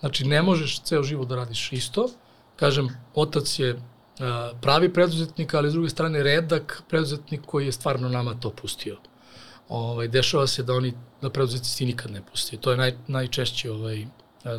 Znači, 0.00 0.24
ne 0.24 0.42
možeš 0.42 0.80
ceo 0.82 1.02
život 1.02 1.28
da 1.28 1.36
radiš 1.36 1.72
isto. 1.72 2.08
Kažem, 2.56 2.88
otac 3.14 3.58
je 3.58 3.72
uh, 3.74 3.80
pravi 4.60 4.92
preduzetnik, 4.92 5.54
ali 5.54 5.70
s 5.70 5.72
druge 5.72 5.88
strane 5.88 6.22
redak 6.22 6.82
preduzetnik 6.88 7.40
koji 7.46 7.66
je 7.66 7.72
stvarno 7.72 8.08
nama 8.08 8.34
to 8.34 8.50
pustio 8.50 8.96
ovaj, 9.68 10.08
dešava 10.08 10.46
se 10.46 10.62
da 10.62 10.74
oni 10.74 10.92
na 11.20 11.30
preduzetnici 11.30 11.86
nikad 11.86 12.10
ne 12.10 12.22
pusti. 12.30 12.56
To 12.56 12.70
je 12.70 12.76
naj, 12.76 12.94
najčešći 13.06 13.68
ovaj, 13.68 14.06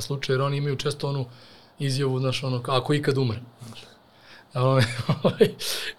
slučaj, 0.02 0.34
jer 0.34 0.42
oni 0.42 0.58
imaju 0.58 0.76
često 0.76 1.10
onu 1.10 1.26
izjavu, 1.80 2.20
znaš, 2.20 2.44
ono, 2.44 2.64
ako 2.68 2.94
ikad 2.94 3.18
umre. 3.18 3.40
Ovaj, 4.56 4.86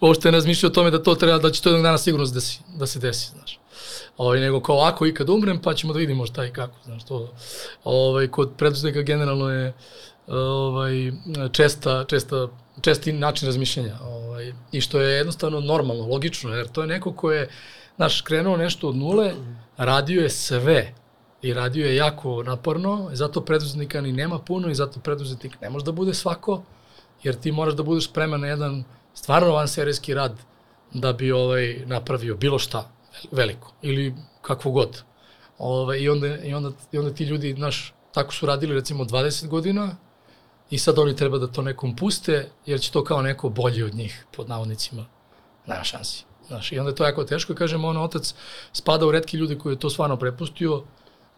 uopšte 0.01 0.31
ne 0.31 0.37
razmišljaju 0.37 0.71
o 0.71 0.73
tome 0.73 0.91
da 0.91 1.03
to 1.03 1.15
treba, 1.15 1.37
da 1.37 1.51
će 1.51 1.61
to 1.61 1.69
jednog 1.69 1.83
dana 1.83 1.97
sigurno 1.97 2.25
da, 2.25 2.31
desi, 2.31 2.59
da 2.75 2.87
se 2.87 2.99
desi, 2.99 3.31
znaš. 3.31 3.59
Ovaj, 4.17 4.39
nego 4.39 4.61
kao 4.61 4.79
ako 4.79 5.05
ikad 5.05 5.29
umrem, 5.29 5.61
pa 5.61 5.73
ćemo 5.73 5.93
da 5.93 5.99
vidimo 5.99 6.25
šta 6.25 6.45
i 6.45 6.53
kako, 6.53 6.75
znaš, 6.85 7.05
to. 7.05 7.33
Ovaj, 7.83 8.27
kod 8.27 8.51
preduzetnika 8.57 9.01
generalno 9.01 9.49
je 9.49 9.73
ovaj, 10.27 11.11
česta, 11.51 12.05
česta, 12.07 12.47
česti 12.81 13.13
način 13.13 13.45
razmišljanja. 13.45 13.97
Ovaj, 14.01 14.53
I 14.71 14.81
što 14.81 15.01
je 15.01 15.17
jednostavno 15.17 15.59
normalno, 15.59 16.07
logično, 16.07 16.53
jer 16.53 16.67
to 16.67 16.81
je 16.81 16.87
neko 16.87 17.13
ko 17.13 17.31
je 17.31 17.49
znaš, 17.97 18.21
krenuo 18.21 18.57
nešto 18.57 18.89
od 18.89 18.95
nule, 18.95 19.33
radio 19.77 20.21
je 20.21 20.29
sve 20.29 20.93
i 21.41 21.53
radio 21.53 21.85
je 21.85 21.95
jako 21.95 22.43
naporno, 22.43 23.09
zato 23.13 23.41
preduzetnika 23.41 24.01
ni 24.01 24.11
nema 24.11 24.39
puno 24.39 24.69
i 24.69 24.75
zato 24.75 24.99
preduzetnik 24.99 25.61
ne 25.61 25.69
može 25.69 25.85
da 25.85 25.91
bude 25.91 26.13
svako, 26.13 26.61
jer 27.23 27.35
ti 27.35 27.51
moraš 27.51 27.73
da 27.73 27.83
budeš 27.83 28.09
spreman 28.09 28.41
na 28.41 28.47
jedan 28.47 28.83
stvarno 29.13 29.51
vanserijski 29.51 30.13
rad 30.13 30.37
da 30.93 31.13
bi 31.13 31.31
ovaj 31.31 31.83
napravio 31.85 32.35
bilo 32.35 32.59
šta 32.59 32.91
veliko 33.31 33.73
ili 33.81 34.15
kakvo 34.41 34.71
god. 34.71 35.03
Ovaj, 35.57 35.99
i, 35.99 36.09
onda, 36.09 36.27
i, 36.37 36.53
onda, 36.53 36.71
I 36.91 36.97
onda 36.97 37.13
ti 37.13 37.23
ljudi, 37.23 37.53
znaš, 37.57 37.93
tako 38.13 38.33
su 38.33 38.45
radili 38.45 38.73
recimo 38.73 39.03
20 39.03 39.47
godina 39.47 39.95
i 40.69 40.77
sad 40.77 40.99
oni 40.99 41.15
treba 41.15 41.37
da 41.37 41.47
to 41.47 41.61
nekom 41.61 41.95
puste, 41.95 42.49
jer 42.65 42.79
će 42.79 42.91
to 42.91 43.03
kao 43.03 43.21
neko 43.21 43.49
bolje 43.49 43.85
od 43.85 43.95
njih, 43.95 44.25
pod 44.35 44.49
navodnicima, 44.49 45.05
nema 45.67 45.83
šansi. 45.83 46.25
Znaš, 46.47 46.71
I 46.71 46.79
onda 46.79 46.91
je 46.91 46.95
to 46.95 47.05
jako 47.05 47.23
teško. 47.23 47.55
Kažem, 47.55 47.85
on 47.85 47.97
otac 47.97 48.33
spada 48.73 49.05
u 49.05 49.11
redki 49.11 49.37
ljudi 49.37 49.57
koji 49.57 49.73
je 49.73 49.79
to 49.79 49.89
stvarno 49.89 50.17
prepustio 50.17 50.83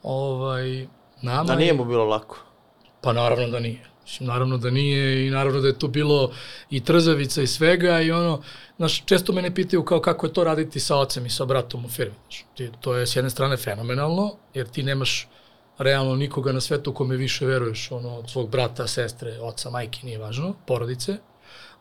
ovaj, 0.04 0.88
nama. 1.22 1.44
Da 1.44 1.56
nije 1.56 1.74
mu 1.74 1.86
bilo 1.86 2.06
lako? 2.06 2.38
Pa 3.02 3.14
naravno 3.14 3.48
da 3.48 3.60
nije. 3.60 3.90
Mislim, 4.04 4.28
naravno 4.28 4.58
da 4.58 4.70
nije 4.70 5.28
i 5.28 5.30
naravno 5.30 5.62
da 5.62 5.68
je 5.68 5.80
tu 5.80 5.88
bilo 5.88 6.32
i 6.70 6.84
trzavica 6.84 7.42
i 7.42 7.48
svega 7.48 8.02
i 8.02 8.12
ono, 8.12 8.42
znaš, 8.78 9.06
često 9.06 9.34
mene 9.34 9.56
pitaju 9.56 9.84
kao 9.86 10.02
kako 10.02 10.26
je 10.26 10.34
to 10.34 10.44
raditi 10.44 10.80
sa 10.80 10.98
ocem 10.98 11.26
i 11.26 11.30
sa 11.30 11.46
bratom 11.46 11.86
u 11.86 11.90
firmi. 11.90 12.16
Znaš, 12.24 12.46
ti, 12.56 12.72
to 12.82 12.96
je 12.96 13.08
s 13.08 13.16
jedne 13.16 13.30
strane 13.30 13.58
fenomenalno, 13.58 14.36
jer 14.54 14.68
ti 14.68 14.84
nemaš 14.84 15.28
realno 15.78 16.16
nikoga 16.16 16.52
na 16.52 16.62
svetu 16.62 16.94
kome 16.94 17.16
više 17.16 17.46
veruješ, 17.46 17.92
ono, 17.92 18.16
od 18.16 18.30
svog 18.30 18.50
brata, 18.50 18.88
sestre, 18.88 19.40
oca, 19.42 19.70
majke, 19.70 20.00
nije 20.04 20.18
važno, 20.18 20.54
porodice, 20.68 21.18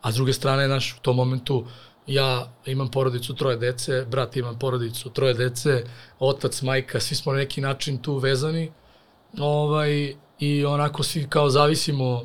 a 0.03 0.12
s 0.12 0.14
druge 0.14 0.33
strane, 0.33 0.66
znaš, 0.66 0.95
u 0.99 1.03
tom 1.03 1.16
momentu 1.16 1.66
ja 2.09 2.52
imam 2.66 2.88
porodicu 2.90 3.34
troje 3.34 3.56
dece, 3.56 4.04
brat 4.11 4.36
ima 4.36 4.54
porodicu 4.54 5.11
troje 5.11 5.34
dece, 5.34 5.84
otac, 6.18 6.62
majka, 6.62 7.00
svi 7.00 7.14
smo 7.14 7.32
na 7.32 7.38
neki 7.38 7.61
način 7.61 7.98
tu 7.98 8.16
vezani. 8.16 8.72
Ovaj, 9.38 10.14
I 10.38 10.64
onako 10.64 11.02
svi 11.02 11.26
kao 11.28 11.50
zavisimo 11.50 12.22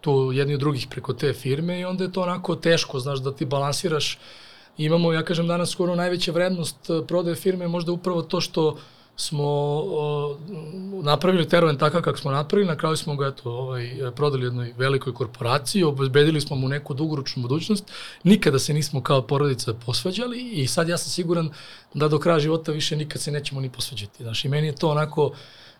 tu 0.00 0.30
jedni 0.32 0.54
od 0.54 0.60
drugih 0.60 0.86
preko 0.90 1.12
te 1.12 1.32
firme 1.32 1.80
i 1.80 1.84
onda 1.84 2.04
je 2.04 2.12
to 2.12 2.22
onako 2.22 2.56
teško, 2.56 2.98
znaš, 2.98 3.18
da 3.18 3.34
ti 3.36 3.44
balansiraš. 3.44 4.18
Imamo, 4.78 5.12
ja 5.12 5.22
kažem, 5.24 5.46
danas 5.46 5.70
skoro 5.70 5.94
najveća 5.94 6.32
vrednost 6.32 6.90
eh, 6.90 7.02
prodaje 7.06 7.36
firme 7.36 7.68
možda 7.68 7.92
upravo 7.92 8.22
to 8.22 8.40
što 8.40 8.76
smo 9.20 9.44
o, 9.44 10.36
napravili 11.02 11.48
Teroven 11.48 11.78
takav 11.78 12.02
kak 12.02 12.18
smo 12.18 12.30
napravili, 12.30 12.68
na 12.68 12.76
kraju 12.76 12.96
smo 12.96 13.16
ga 13.16 13.26
eto, 13.26 13.50
ovaj, 13.50 13.90
prodali 14.16 14.46
jednoj 14.46 14.74
velikoj 14.76 15.14
korporaciji, 15.14 15.82
obezbedili 15.82 16.40
smo 16.40 16.56
mu 16.56 16.68
neku 16.68 16.94
dugoročnu 16.94 17.42
budućnost, 17.42 17.84
nikada 18.24 18.58
se 18.58 18.74
nismo 18.74 19.02
kao 19.02 19.22
porodica 19.22 19.74
posvađali 19.74 20.40
i 20.40 20.66
sad 20.66 20.88
ja 20.88 20.98
sam 20.98 21.10
siguran 21.10 21.50
da 21.94 22.08
do 22.08 22.18
kraja 22.18 22.38
života 22.38 22.72
više 22.72 22.96
nikad 22.96 23.22
se 23.22 23.30
nećemo 23.30 23.60
ni 23.60 23.70
posvađati. 23.70 24.22
Znaš, 24.22 24.44
i 24.44 24.48
meni 24.48 24.66
je 24.66 24.74
to 24.74 24.88
onako, 24.88 25.32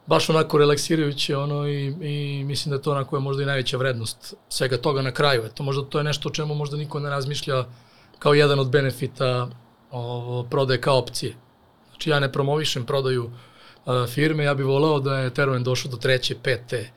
baš 0.06 0.30
onako 0.30 0.58
relaksirajuće 0.58 1.36
ono 1.36 1.68
i, 1.68 1.86
i 1.86 2.44
mislim 2.44 2.70
da 2.70 2.82
to 2.82 2.90
onako 2.90 3.16
je 3.16 3.20
možda 3.20 3.42
i 3.42 3.46
najveća 3.46 3.76
vrednost 3.76 4.34
svega 4.48 4.76
toga 4.76 5.02
na 5.02 5.12
kraju. 5.12 5.44
Eto, 5.44 5.62
možda 5.62 5.84
to 5.84 5.98
je 5.98 6.04
nešto 6.04 6.28
o 6.28 6.32
čemu 6.32 6.54
možda 6.54 6.76
niko 6.76 7.00
ne 7.00 7.10
razmišlja 7.10 7.64
kao 8.18 8.34
jedan 8.34 8.58
od 8.58 8.70
benefita 8.70 9.48
ovo, 9.90 10.42
prodaje 10.42 10.80
kao 10.80 10.98
opcije. 10.98 11.34
Znači 12.00 12.10
ja 12.10 12.20
ne 12.20 12.32
promovišem 12.32 12.86
prodaju 12.86 13.24
uh, 13.24 14.08
firme, 14.08 14.44
ja 14.44 14.54
bih 14.54 14.66
voleo 14.66 15.00
da 15.00 15.18
je 15.18 15.34
Teruen 15.34 15.64
došao 15.64 15.90
do 15.90 15.96
treće, 15.96 16.34
pete, 16.42 16.90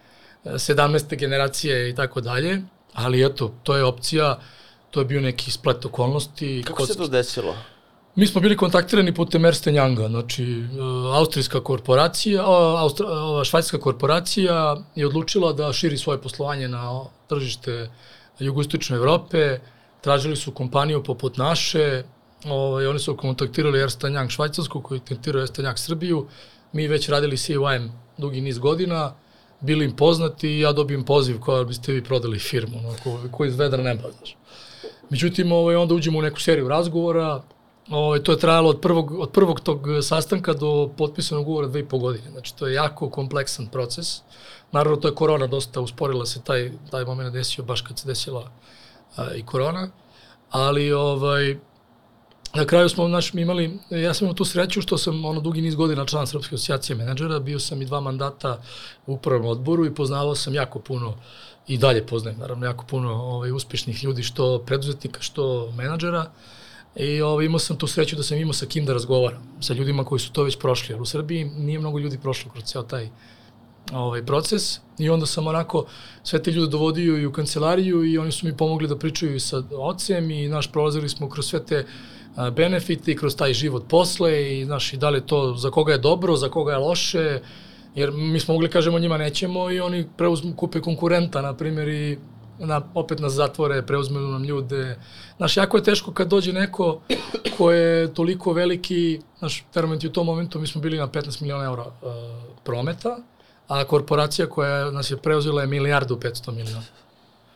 sedamneste 0.57 1.15
generacije 1.15 1.89
i 1.89 1.95
tako 1.95 2.21
dalje, 2.21 2.61
ali 2.93 3.25
eto, 3.25 3.51
to 3.63 3.75
je 3.75 3.83
opcija, 3.83 4.39
to 4.91 4.99
je 5.01 5.05
bio 5.05 5.21
neki 5.21 5.51
splet 5.51 5.85
okolnosti. 5.85 6.63
Kako 6.67 6.85
se 6.85 6.97
to 6.97 7.07
desilo? 7.07 7.55
Mi 8.15 8.27
smo 8.27 8.41
bili 8.41 8.57
kontaktirani 8.57 9.13
putem 9.13 9.45
Ernst 9.45 9.67
Younga, 9.67 10.07
znači 10.07 10.45
uh, 10.45 11.15
austrijska 11.15 11.59
korporacija, 11.63 12.43
Austra, 12.79 13.07
ova 13.07 13.43
švajcarska 13.43 13.79
korporacija 13.79 14.77
je 14.95 15.07
odlučila 15.07 15.53
da 15.53 15.73
širi 15.73 15.97
svoje 15.97 16.21
poslovanje 16.21 16.67
na 16.67 17.03
tržište 17.27 17.89
jugoistočne 18.39 18.95
Evrope, 18.95 19.59
tražili 20.01 20.35
su 20.35 20.51
kompaniju 20.51 21.03
poput 21.03 21.37
naše, 21.37 22.03
ovaj, 22.49 22.87
oni 22.87 22.99
su 22.99 23.17
kontaktirali 23.17 23.79
Ernst 23.79 24.01
Young 24.01 24.29
švajcarsku, 24.29 24.81
koji 24.81 24.99
kontaktirao 24.99 25.41
Ernst 25.41 25.59
Young 25.59 25.77
Srbiju, 25.77 26.27
mi 26.73 26.87
već 26.87 27.09
radili 27.09 27.37
CYM 27.37 27.89
dugi 28.17 28.41
niz 28.41 28.57
godina, 28.57 29.13
bili 29.59 29.85
im 29.85 29.95
poznati 29.95 30.49
i 30.49 30.59
ja 30.59 30.71
dobijem 30.71 31.03
poziv 31.03 31.39
kao 31.39 31.65
biste 31.65 31.93
vi 31.93 32.03
prodali 32.03 32.39
firmu, 32.39 32.77
ono, 32.79 32.95
ko, 33.03 33.19
ko 33.31 33.45
iz 33.45 33.55
vedra 33.55 33.83
neba, 33.83 34.11
znaš. 34.17 34.37
Međutim, 35.09 35.51
ovaj, 35.51 35.75
onda 35.75 35.93
uđemo 35.93 36.19
u 36.19 36.21
neku 36.21 36.41
seriju 36.41 36.67
razgovora, 36.67 37.41
ovaj, 37.89 38.23
to 38.23 38.31
je 38.31 38.39
trajalo 38.39 38.69
od 38.69 38.81
prvog, 38.81 39.11
od 39.19 39.31
prvog 39.31 39.59
tog 39.59 39.87
sastanka 40.01 40.53
do 40.53 40.89
potpisanog 40.97 41.47
ugovora 41.47 41.67
dve 41.67 41.79
i 41.79 41.85
po 41.85 41.97
godine. 41.97 42.31
Znači, 42.31 42.55
to 42.55 42.67
je 42.67 42.73
jako 42.73 43.09
kompleksan 43.09 43.67
proces. 43.67 44.21
Naravno, 44.71 44.97
to 44.97 45.07
je 45.07 45.15
korona 45.15 45.47
dosta 45.47 45.81
usporila 45.81 46.25
se, 46.25 46.41
taj, 46.41 46.71
taj 46.91 47.05
moment 47.05 47.33
desio 47.33 47.63
baš 47.63 47.81
kad 47.81 47.99
se 47.99 48.07
desila 48.07 48.51
a, 49.15 49.33
i 49.35 49.45
korona, 49.45 49.89
ali 50.49 50.91
ovaj, 50.91 51.57
Na 52.55 52.65
kraju 52.65 52.89
smo 52.89 53.07
naš, 53.07 53.33
imali, 53.33 53.79
ja 53.89 54.13
sam 54.13 54.25
imao 54.25 54.33
tu 54.33 54.45
sreću 54.45 54.81
što 54.81 54.97
sam 54.97 55.25
ono 55.25 55.41
dugi 55.41 55.61
niz 55.61 55.75
godina 55.75 56.05
član 56.05 56.27
Srpske 56.27 56.55
asocijacije 56.55 56.95
menadžera, 56.95 57.39
bio 57.39 57.59
sam 57.59 57.81
i 57.81 57.85
dva 57.85 58.01
mandata 58.01 58.61
u 59.07 59.13
upravnom 59.13 59.49
odboru 59.51 59.85
i 59.85 59.95
poznavao 59.95 60.35
sam 60.35 60.55
jako 60.55 60.79
puno 60.79 61.17
i 61.67 61.77
dalje 61.77 62.05
poznajem 62.07 62.39
naravno 62.39 62.65
jako 62.65 62.85
puno 62.85 63.13
ovaj, 63.13 63.51
uspešnih 63.51 64.03
ljudi, 64.03 64.23
što 64.23 64.59
preduzetnika, 64.65 65.21
što 65.21 65.71
menadžera. 65.71 66.31
I 66.95 67.21
ovaj, 67.21 67.45
imao 67.45 67.59
sam 67.59 67.77
tu 67.77 67.87
sreću 67.87 68.15
da 68.15 68.23
sam 68.23 68.37
imao 68.37 68.53
sa 68.53 68.65
kim 68.65 68.85
da 68.85 68.93
razgovaram, 68.93 69.57
sa 69.59 69.73
ljudima 69.73 70.05
koji 70.05 70.19
su 70.19 70.31
to 70.31 70.43
već 70.43 70.59
prošli, 70.59 70.93
jer 70.93 71.01
u 71.01 71.05
Srbiji 71.05 71.45
nije 71.45 71.79
mnogo 71.79 71.99
ljudi 71.99 72.17
prošlo 72.17 72.51
kroz 72.51 72.63
ceo 72.63 72.83
taj 72.83 73.09
ovaj 73.95 74.25
proces 74.25 74.79
i 74.97 75.09
onda 75.09 75.25
sam 75.25 75.47
onako 75.47 75.85
sve 76.23 76.43
te 76.43 76.51
ljude 76.51 76.71
dovodio 76.71 77.17
i 77.17 77.25
u 77.25 77.31
kancelariju 77.31 78.05
i 78.05 78.17
oni 78.17 78.31
su 78.31 78.45
mi 78.45 78.57
pomogli 78.57 78.87
da 78.87 78.97
pričaju 78.97 79.39
sa 79.39 79.63
ocem 79.71 80.31
i 80.31 80.47
naš 80.47 80.71
prolazili 80.71 81.09
smo 81.09 81.29
kroz 81.29 81.45
sve 81.45 81.65
te 81.65 81.85
benefite 82.51 83.11
i 83.11 83.15
kroz 83.15 83.35
taj 83.35 83.53
život 83.53 83.83
posle 83.89 84.59
i 84.59 84.65
znaš 84.65 84.93
i 84.93 84.97
da 84.97 85.09
li 85.09 85.21
to 85.21 85.55
za 85.55 85.69
koga 85.69 85.91
je 85.91 85.97
dobro, 85.97 86.35
za 86.35 86.49
koga 86.49 86.71
je 86.71 86.77
loše, 86.77 87.41
jer 87.95 88.11
mi 88.11 88.39
smo 88.39 88.53
mogli 88.53 88.69
kažemo 88.69 88.99
njima 88.99 89.17
nećemo 89.17 89.71
i 89.71 89.79
oni 89.79 90.07
preuzmu, 90.17 90.55
kupe 90.55 90.81
konkurenta, 90.81 91.41
na 91.41 91.53
primjer, 91.53 91.87
i 91.87 92.17
na, 92.59 92.81
opet 92.93 93.19
nas 93.19 93.33
zatvore, 93.33 93.81
preuzme 93.81 94.19
nam 94.19 94.43
ljude. 94.43 94.99
Znaš, 95.37 95.57
jako 95.57 95.77
je 95.77 95.83
teško 95.83 96.11
kad 96.11 96.27
dođe 96.27 96.53
neko 96.53 97.01
ko 97.57 97.71
je 97.71 98.13
toliko 98.13 98.53
veliki, 98.53 99.21
znaš, 99.39 99.65
Termoment 99.73 100.03
u 100.03 100.09
tom 100.09 100.25
momentu 100.25 100.59
mi 100.59 100.67
smo 100.67 100.81
bili 100.81 100.97
na 100.97 101.07
15 101.07 101.41
miliona 101.41 101.65
eura 101.65 101.83
uh, 101.85 101.93
prometa, 102.63 103.17
a 103.67 103.83
korporacija 103.83 104.49
koja 104.49 104.91
nas 104.91 105.11
je 105.11 105.17
preuzela 105.17 105.61
je 105.61 105.67
milijardu 105.67 106.15
500 106.15 106.51
miliona. 106.51 106.85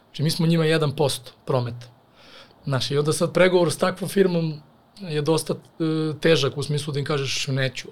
Znači 0.05 0.23
mi 0.23 0.31
smo 0.31 0.47
njima 0.47 0.63
1% 0.63 1.19
prometa. 1.45 1.87
Znaš, 2.63 2.91
i 2.91 2.97
onda 2.97 3.13
sad 3.13 3.33
pregovor 3.33 3.71
s 3.71 3.77
takvom 3.77 4.09
firmom 4.09 4.61
je 4.99 5.21
dosta 5.21 5.53
uh, 5.53 6.15
težak 6.19 6.57
u 6.57 6.63
smislu 6.63 6.93
da 6.93 6.99
im 6.99 7.05
kažeš 7.05 7.47
neću. 7.47 7.87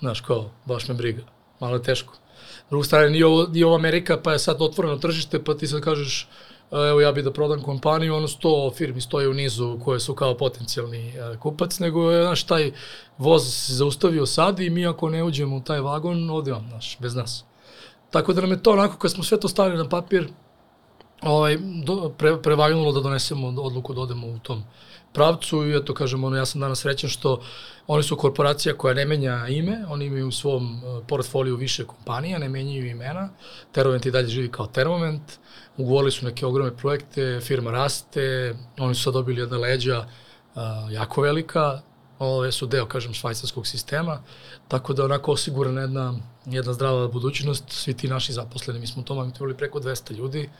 Znaš, 0.00 0.20
kao, 0.20 0.50
baš 0.64 0.88
me 0.88 0.94
briga. 0.94 1.22
Malo 1.60 1.76
je 1.76 1.82
teško. 1.82 2.14
Drugo 2.70 2.84
strane, 2.84 3.10
nije 3.10 3.26
ovo, 3.26 3.46
nije 3.46 3.66
ovo 3.66 3.74
Amerika, 3.74 4.20
pa 4.22 4.32
je 4.32 4.38
sad 4.38 4.62
otvoreno 4.62 4.98
tržište, 4.98 5.44
pa 5.44 5.54
ti 5.54 5.66
sad 5.66 5.80
kažeš, 5.80 6.28
evo 6.72 7.00
ja 7.00 7.12
bih 7.12 7.24
da 7.24 7.32
prodam 7.32 7.62
kompaniju, 7.62 8.14
ono 8.14 8.28
sto 8.28 8.70
firmi 8.76 9.00
stoje 9.00 9.28
u 9.28 9.34
nizu 9.34 9.78
koje 9.84 10.00
su 10.00 10.14
kao 10.14 10.36
potencijalni 10.36 11.12
uh, 11.18 11.38
kupac, 11.40 11.78
nego 11.78 12.10
je, 12.10 12.22
znaš, 12.22 12.42
taj 12.44 12.72
voz 13.18 13.42
se 13.54 13.74
zaustavio 13.74 14.26
sad 14.26 14.60
i 14.60 14.70
mi 14.70 14.86
ako 14.86 15.10
ne 15.10 15.24
uđemo 15.24 15.56
u 15.56 15.60
taj 15.60 15.80
vagon, 15.80 16.30
ode 16.30 16.52
on, 16.52 16.66
znaš, 16.68 16.98
bez 17.00 17.14
nas. 17.14 17.44
Tako 18.10 18.32
da 18.32 18.40
nam 18.40 18.50
je 18.50 18.62
to 18.62 18.72
onako, 18.72 18.96
kad 18.96 19.10
smo 19.10 19.24
sve 19.24 19.40
to 19.40 19.48
stavili 19.48 19.78
na 19.78 19.88
papir, 19.88 20.28
ovaj, 21.22 21.58
do, 21.84 22.12
pre, 22.18 22.42
prevagnulo 22.42 22.92
da 22.92 23.00
donesemo 23.00 23.62
odluku 23.62 23.94
da 23.94 24.00
odemo 24.00 24.26
u 24.26 24.38
tom 24.38 24.64
pravcu 25.12 25.66
i 25.66 25.76
eto 25.76 25.94
kažem, 25.94 26.24
ono, 26.24 26.36
ja 26.36 26.46
sam 26.46 26.60
danas 26.60 26.80
srećan 26.80 27.10
što 27.10 27.42
oni 27.86 28.02
su 28.02 28.16
korporacija 28.16 28.76
koja 28.76 28.94
ne 28.94 29.04
menja 29.04 29.46
ime, 29.48 29.84
oni 29.88 30.04
imaju 30.04 30.28
u 30.28 30.32
svom 30.32 30.84
uh, 30.84 31.06
portfoliju 31.06 31.56
više 31.56 31.84
kompanija, 31.84 32.38
ne 32.38 32.48
menjaju 32.48 32.86
imena, 32.86 33.28
Termovent 33.72 34.06
i 34.06 34.10
dalje 34.10 34.28
živi 34.28 34.50
kao 34.50 34.66
Termoment, 34.66 35.22
ugovorili 35.76 36.10
su 36.10 36.24
neke 36.24 36.46
ogromne 36.46 36.76
projekte, 36.76 37.40
firma 37.42 37.70
raste, 37.70 38.54
oni 38.78 38.94
su 38.94 39.02
sad 39.02 39.12
dobili 39.12 39.40
jedna 39.40 39.58
leđa 39.58 39.98
uh, 39.98 40.62
jako 40.92 41.22
velika, 41.22 41.80
ove 42.18 42.52
su 42.52 42.66
deo, 42.66 42.86
kažem, 42.86 43.14
švajcarskog 43.14 43.66
sistema, 43.66 44.22
tako 44.68 44.92
da 44.92 45.04
onako 45.04 45.32
osigurana 45.32 45.80
jedna, 45.80 46.14
jedna 46.46 46.72
zdrava 46.72 47.08
budućnost, 47.08 47.64
svi 47.68 47.94
ti 47.94 48.08
naši 48.08 48.32
zaposleni, 48.32 48.80
mi 48.80 48.86
smo 48.86 49.02
u 49.02 49.04
tom 49.04 49.32
imali 49.40 49.56
preko 49.56 49.80
200 49.80 50.12
ljudi, 50.12 50.50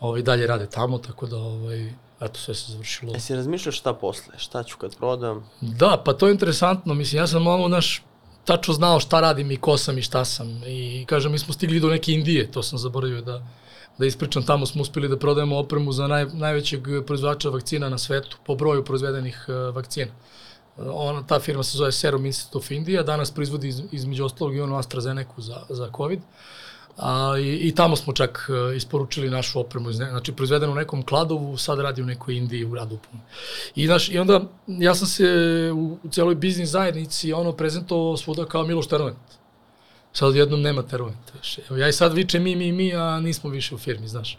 ovaj, 0.00 0.22
dalje 0.22 0.46
rade 0.46 0.66
tamo, 0.66 0.98
tako 0.98 1.26
da 1.26 1.36
ovaj, 1.36 1.92
eto, 2.20 2.40
sve 2.40 2.54
se 2.54 2.72
završilo. 2.72 3.12
Jesi 3.12 3.34
razmišljao 3.34 3.72
šta 3.72 3.94
posle? 3.94 4.38
Šta 4.38 4.62
ću 4.62 4.78
kad 4.78 4.96
prodam? 4.96 5.44
Da, 5.60 6.02
pa 6.04 6.12
to 6.12 6.26
je 6.26 6.32
interesantno. 6.32 6.94
Mislim, 6.94 7.22
ja 7.22 7.26
sam 7.26 7.42
malo, 7.42 7.68
naš, 7.68 8.02
tačno 8.44 8.74
znao 8.74 9.00
šta 9.00 9.20
radim 9.20 9.50
i 9.50 9.56
ko 9.56 9.76
sam 9.76 9.98
i 9.98 10.02
šta 10.02 10.24
sam. 10.24 10.62
I 10.66 11.04
kažem, 11.08 11.32
mi 11.32 11.38
smo 11.38 11.54
stigli 11.54 11.80
do 11.80 11.88
neke 11.88 12.12
Indije, 12.12 12.50
to 12.50 12.62
sam 12.62 12.78
zaboravio 12.78 13.22
da, 13.22 13.42
da 13.98 14.06
ispričam, 14.06 14.42
tamo 14.42 14.66
smo 14.66 14.82
uspeli 14.82 15.08
da 15.08 15.18
prodajemo 15.18 15.58
opremu 15.58 15.92
za 15.92 16.06
naj, 16.06 16.26
najvećeg 16.32 16.82
proizvođača 17.06 17.48
vakcina 17.48 17.88
na 17.88 17.98
svetu, 17.98 18.36
po 18.46 18.54
broju 18.54 18.84
proizvedenih 18.84 19.46
uh, 19.48 19.74
vakcina. 19.74 20.12
Ona, 20.76 21.26
ta 21.26 21.40
firma 21.40 21.62
se 21.62 21.78
zove 21.78 21.92
Serum 21.92 22.26
Institute 22.26 22.58
of 22.58 22.70
India, 22.70 23.02
danas 23.02 23.30
proizvodi 23.30 23.68
iz, 23.68 23.82
između 23.92 24.24
ostalog 24.24 24.56
i 24.56 24.60
ono 24.60 24.76
AstraZeneca 24.76 25.32
za, 25.36 25.62
za 25.68 25.90
COVID. 25.96 26.18
Uh, 26.18 26.24
A, 26.98 27.34
i, 27.38 27.68
I 27.68 27.74
tamo 27.74 27.96
smo 27.96 28.12
čak 28.12 28.48
uh, 28.48 28.76
isporučili 28.76 29.30
našu 29.30 29.60
opremu, 29.60 29.92
znači 29.92 30.32
proizvedeno 30.32 30.72
u 30.72 30.74
nekom 30.74 31.02
Kladovu, 31.02 31.56
sad 31.56 31.80
radi 31.80 32.02
u 32.02 32.06
nekoj 32.06 32.36
Indiji 32.36 32.64
u 32.64 32.70
gradu 32.70 32.98
Punu. 33.10 33.22
I, 33.74 33.86
znaš, 33.86 34.08
I 34.08 34.18
onda 34.18 34.40
ja 34.66 34.94
sam 34.94 35.06
se 35.06 35.24
u, 35.74 35.98
u 36.02 36.08
celoj 36.10 36.34
biznis 36.34 36.70
zajednici 36.70 37.32
ono 37.32 37.52
prezentovao 37.52 38.16
svuda 38.16 38.44
kao 38.44 38.64
Miloš 38.64 38.86
Termovent. 38.86 39.18
Sad 40.12 40.36
jednom 40.36 40.60
nema 40.60 40.82
Termoventa 40.82 41.32
više. 41.38 41.62
Evo, 41.70 41.78
ja 41.78 41.88
i 41.88 41.92
sad 41.92 42.14
vičem 42.14 42.42
mi, 42.42 42.56
mi, 42.56 42.72
mi, 42.72 42.94
a 42.94 43.20
nismo 43.20 43.50
više 43.50 43.74
u 43.74 43.78
firmi, 43.78 44.08
znaš. 44.08 44.38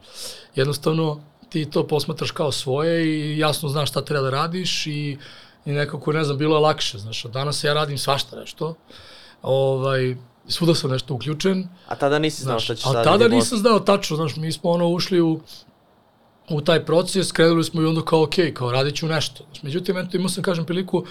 Jednostavno 0.55 1.21
ti 1.49 1.65
to 1.65 1.87
posmatraš 1.87 2.31
kao 2.31 2.51
svoje 2.51 3.05
i 3.05 3.37
jasno 3.37 3.69
znaš 3.69 3.89
šta 3.89 4.05
treba 4.05 4.23
da 4.23 4.29
radiš 4.29 4.87
i, 4.87 5.17
i 5.65 5.71
nekako, 5.71 6.13
ne 6.13 6.23
znam, 6.23 6.37
bilo 6.37 6.55
je 6.55 6.61
lakše, 6.61 6.97
znaš. 6.97 7.23
Danas 7.23 7.63
ja 7.63 7.73
radim 7.73 7.97
svašta 7.97 8.39
nešto. 8.39 8.75
Ovaj, 9.41 10.15
svuda 10.49 10.75
sam 10.75 10.91
nešto 10.91 11.13
uključen. 11.13 11.67
A 11.87 11.95
tada 11.95 12.19
nisi 12.19 12.43
znao 12.43 12.59
šta 12.59 12.75
ćeš. 12.75 12.85
A 12.85 13.03
tada 13.03 13.27
nisam 13.27 13.57
znao 13.57 13.79
tačno, 13.79 14.15
znaš, 14.15 14.35
mi 14.35 14.51
smo 14.51 14.69
ono 14.69 14.87
ušli 14.87 15.21
u, 15.21 15.41
u 16.49 16.61
taj 16.61 16.85
proces, 16.85 17.31
krenuli 17.31 17.63
smo 17.63 17.81
i 17.81 17.85
onda 17.85 18.01
kao, 18.01 18.23
ok, 18.23 18.35
kao 18.53 18.71
radit 18.71 18.95
ću 18.95 19.07
nešto. 19.07 19.43
Znaš, 19.45 19.63
međutim, 19.63 19.97
eto, 19.97 20.17
imao 20.17 20.29
sam, 20.29 20.43
kažem, 20.43 20.65
priliku 20.65 21.05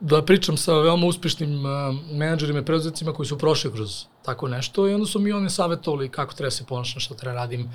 da 0.00 0.22
pričam 0.24 0.56
sa 0.56 0.74
veoma 0.78 1.06
uspešnim 1.06 1.64
uh, 1.64 1.70
menadžerima 2.12 2.58
i 2.58 2.64
preduzetnicima 2.64 3.12
koji 3.12 3.26
su 3.26 3.38
prošli 3.38 3.72
kroz 3.72 4.04
tako 4.24 4.48
nešto 4.48 4.88
i 4.88 4.94
onda 4.94 5.06
su 5.06 5.18
mi 5.18 5.32
oni 5.32 5.50
savjetovali 5.50 6.08
kako 6.08 6.34
treba 6.34 6.50
se 6.50 6.64
ponašati, 6.66 7.00
šta 7.00 7.14
treba 7.14 7.34
radim. 7.34 7.70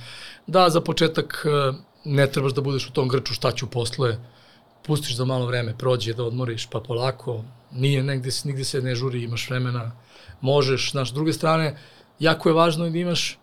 Da, 0.48 0.70
za 0.70 0.82
početak 0.82 1.46
uh, 1.46 1.76
ne 2.06 2.28
trebaš 2.32 2.54
da 2.54 2.62
budeš 2.62 2.88
u 2.90 2.94
tom 2.94 3.08
grču 3.08 3.34
šta 3.34 3.52
ću 3.52 3.68
posle, 3.68 4.18
pustiš 4.86 5.16
da 5.16 5.26
malo 5.26 5.46
vreme 5.46 5.78
prođe, 5.78 6.14
da 6.14 6.24
odmoriš, 6.24 6.66
pa 6.66 6.80
polako, 6.80 7.44
nije 7.72 8.04
negde, 8.04 8.30
nigde 8.44 8.64
se 8.64 8.82
ne 8.82 8.96
žuri, 8.96 9.24
imaš 9.24 9.50
vremena, 9.50 9.92
možeš, 10.44 10.92
znaš, 10.92 11.10
s 11.10 11.14
druge 11.14 11.34
strane, 11.34 11.78
jako 12.20 12.50
je 12.50 12.54
važno 12.54 12.90
da 12.90 12.98
imaš 12.98 13.38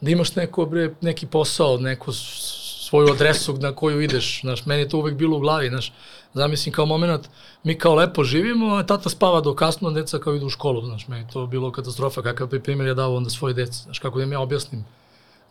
da 0.00 0.10
imaš 0.10 0.34
neko, 0.36 0.66
bre, 0.66 0.94
neki 1.00 1.26
posao, 1.26 1.78
neku 1.78 2.12
svoju 2.12 3.12
adresu 3.12 3.54
na 3.58 3.72
koju 3.72 4.00
ideš, 4.00 4.40
znaš, 4.40 4.66
meni 4.66 4.82
je 4.82 4.88
to 4.88 4.98
uvek 4.98 5.14
bilo 5.14 5.36
u 5.36 5.40
glavi, 5.40 5.68
znaš, 5.68 5.92
zamislim 6.34 6.72
kao 6.72 6.86
moment, 6.86 7.28
mi 7.62 7.78
kao 7.78 7.94
lepo 7.94 8.24
živimo, 8.24 8.74
a 8.74 8.82
tata 8.82 9.08
spava 9.08 9.40
do 9.40 9.54
kasno, 9.54 9.90
deca 9.90 10.18
kao 10.18 10.34
idu 10.34 10.46
u 10.46 10.50
školu, 10.50 10.84
znaš, 10.84 11.08
meni 11.08 11.26
to 11.32 11.46
bilo 11.46 11.72
katastrofa, 11.72 12.22
kakav 12.22 12.48
primjer 12.48 12.88
ja 12.88 12.94
dao 12.94 13.14
onda 13.14 13.30
svoje 13.30 13.54
dece, 13.54 13.82
znaš, 13.82 13.98
kako 13.98 14.18
da 14.18 14.24
im 14.24 14.32
ja 14.32 14.40
objasnim 14.40 14.84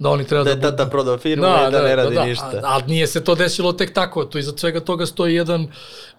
da 0.04 0.10
oni 0.10 0.28
treba 0.28 0.44
Da 0.44 0.56
da, 0.56 0.68
je 0.68 0.76
tata 0.76 0.90
prodao 0.90 1.18
firmu 1.18 1.46
i 1.46 1.72
da, 1.72 1.82
ne 1.82 1.96
radi 1.96 2.20
ništa. 2.20 2.52
A, 2.54 2.60
ali 2.64 2.84
nije 2.88 3.08
se 3.08 3.24
to 3.24 3.36
desilo 3.36 3.74
tek 3.74 3.94
tako, 3.94 4.26
to 4.26 4.38
iza 4.38 4.54
svega 4.58 4.80
toga 4.80 5.06
stoji 5.06 5.36
jedan 5.36 5.68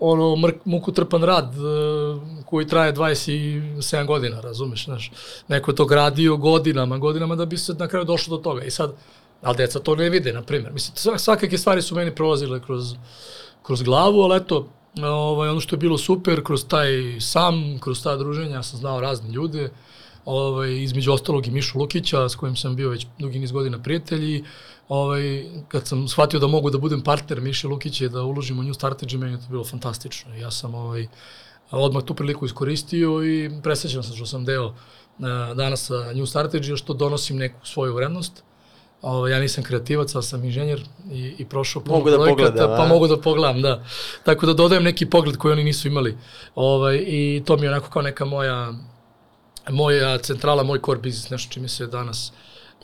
ono 0.01 0.37
mrk, 0.37 0.57
mukotrpan 0.65 1.23
rad 1.23 1.45
e, 1.45 1.59
koji 2.47 2.69
traje 2.69 2.95
27 2.95 4.07
godina, 4.07 4.41
razumeš, 4.41 4.85
znaš. 4.85 5.13
Neko 5.49 5.71
je 5.71 5.75
to 5.75 5.87
gradio 5.87 6.37
godinama, 6.37 6.99
godinama 6.99 7.37
da 7.37 7.47
bi 7.47 7.59
se 7.59 7.75
na 7.75 7.89
kraju 7.89 8.05
došlo 8.05 8.37
do 8.37 8.43
toga. 8.43 8.63
I 8.65 8.71
sad, 8.71 8.93
ali 9.43 9.57
deca 9.57 9.79
to 9.79 9.97
ne 9.97 10.11
vide, 10.11 10.33
na 10.33 10.43
primjer. 10.43 10.73
Mislim, 10.73 10.95
sva- 10.95 11.19
svakakve 11.19 11.59
stvari 11.59 11.83
su 11.83 11.95
meni 11.95 12.15
prolazile 12.15 12.61
kroz, 12.61 12.95
kroz 13.63 13.83
glavu, 13.83 14.23
ali 14.23 14.37
eto, 14.37 14.69
ovaj, 15.03 15.49
ono 15.49 15.61
što 15.61 15.77
je 15.77 15.81
bilo 15.81 15.99
super, 15.99 16.45
kroz 16.45 16.67
taj 16.69 17.21
sam, 17.21 17.79
kroz 17.81 18.03
ta 18.03 18.17
druženja, 18.17 18.57
ja 18.57 18.63
sam 18.63 18.79
znao 18.79 19.01
razne 19.01 19.31
ljude, 19.31 19.71
ovaj, 20.25 20.83
između 20.83 21.13
ostalog 21.13 21.47
i 21.47 21.51
Mišu 21.51 21.79
Lukića, 21.79 22.29
s 22.29 22.35
kojim 22.35 22.57
sam 22.57 22.77
bio 22.77 22.89
već 22.89 23.07
dugi 23.19 23.39
niz 23.39 23.53
godina 23.53 23.83
prijatelj 23.83 24.25
i 24.25 24.45
ovaj, 24.89 25.45
kad 25.69 25.87
sam 25.87 26.09
shvatio 26.09 26.41
da 26.41 26.47
mogu 26.47 26.71
da 26.71 26.79
budem 26.79 27.01
partner 27.01 27.41
Miše 27.41 27.69
Lukića 27.69 28.05
i 28.05 28.09
da 28.09 28.23
uložim 28.23 28.59
u 28.59 28.63
New 28.63 28.75
Strategy, 28.75 29.17
meni 29.17 29.33
je 29.33 29.39
to 29.39 29.47
bilo 29.51 29.65
fantastično. 29.65 30.35
Ja 30.35 30.51
sam 30.51 30.75
ovaj, 30.75 31.07
odmah 31.71 32.05
tu 32.05 32.15
priliku 32.15 32.47
iskoristio 32.47 33.25
i 33.25 33.51
presrećan 33.63 34.03
sam 34.03 34.17
što 34.17 34.27
sam 34.27 34.45
deo 34.45 34.75
a, 35.21 35.55
danas 35.55 35.87
sa 35.87 36.13
New 36.13 36.27
Strategy, 36.27 36.77
što 36.77 36.95
donosim 36.95 37.37
neku 37.37 37.67
svoju 37.67 37.95
vrednost. 37.95 38.43
Ovo, 39.03 39.29
ja 39.29 39.41
nisam 39.41 39.65
kreativac, 39.65 40.15
ali 40.15 40.25
sam 40.25 40.45
inženjer 40.45 40.85
i, 41.13 41.35
i 41.39 41.45
prošao 41.45 41.83
puno 41.83 41.99
Mogu 41.99 42.11
da 42.11 42.17
projekata, 42.17 42.51
pogledam, 42.51 42.77
pa 42.77 42.87
mogu 42.87 43.07
da 43.07 43.21
pogledam, 43.21 43.63
da. 43.63 43.85
Tako 44.25 44.47
da 44.47 44.55
dodajem 44.55 44.85
neki 44.85 45.07
pogled 45.07 45.37
koji 45.37 45.53
oni 45.53 45.65
nisu 45.65 45.89
imali. 45.89 46.19
Ovaj, 46.55 47.05
I 47.07 47.43
to 47.47 47.57
mi 47.57 47.63
je 47.63 47.71
onako 47.71 47.91
kao 47.91 48.03
neka 48.03 48.25
moja, 48.25 48.73
moja 49.71 50.19
centrala, 50.19 50.63
moj 50.63 50.81
core 50.87 51.01
business, 51.01 51.31
nešto 51.31 51.53
čime 51.53 51.69
se 51.69 51.87
danas 51.87 52.33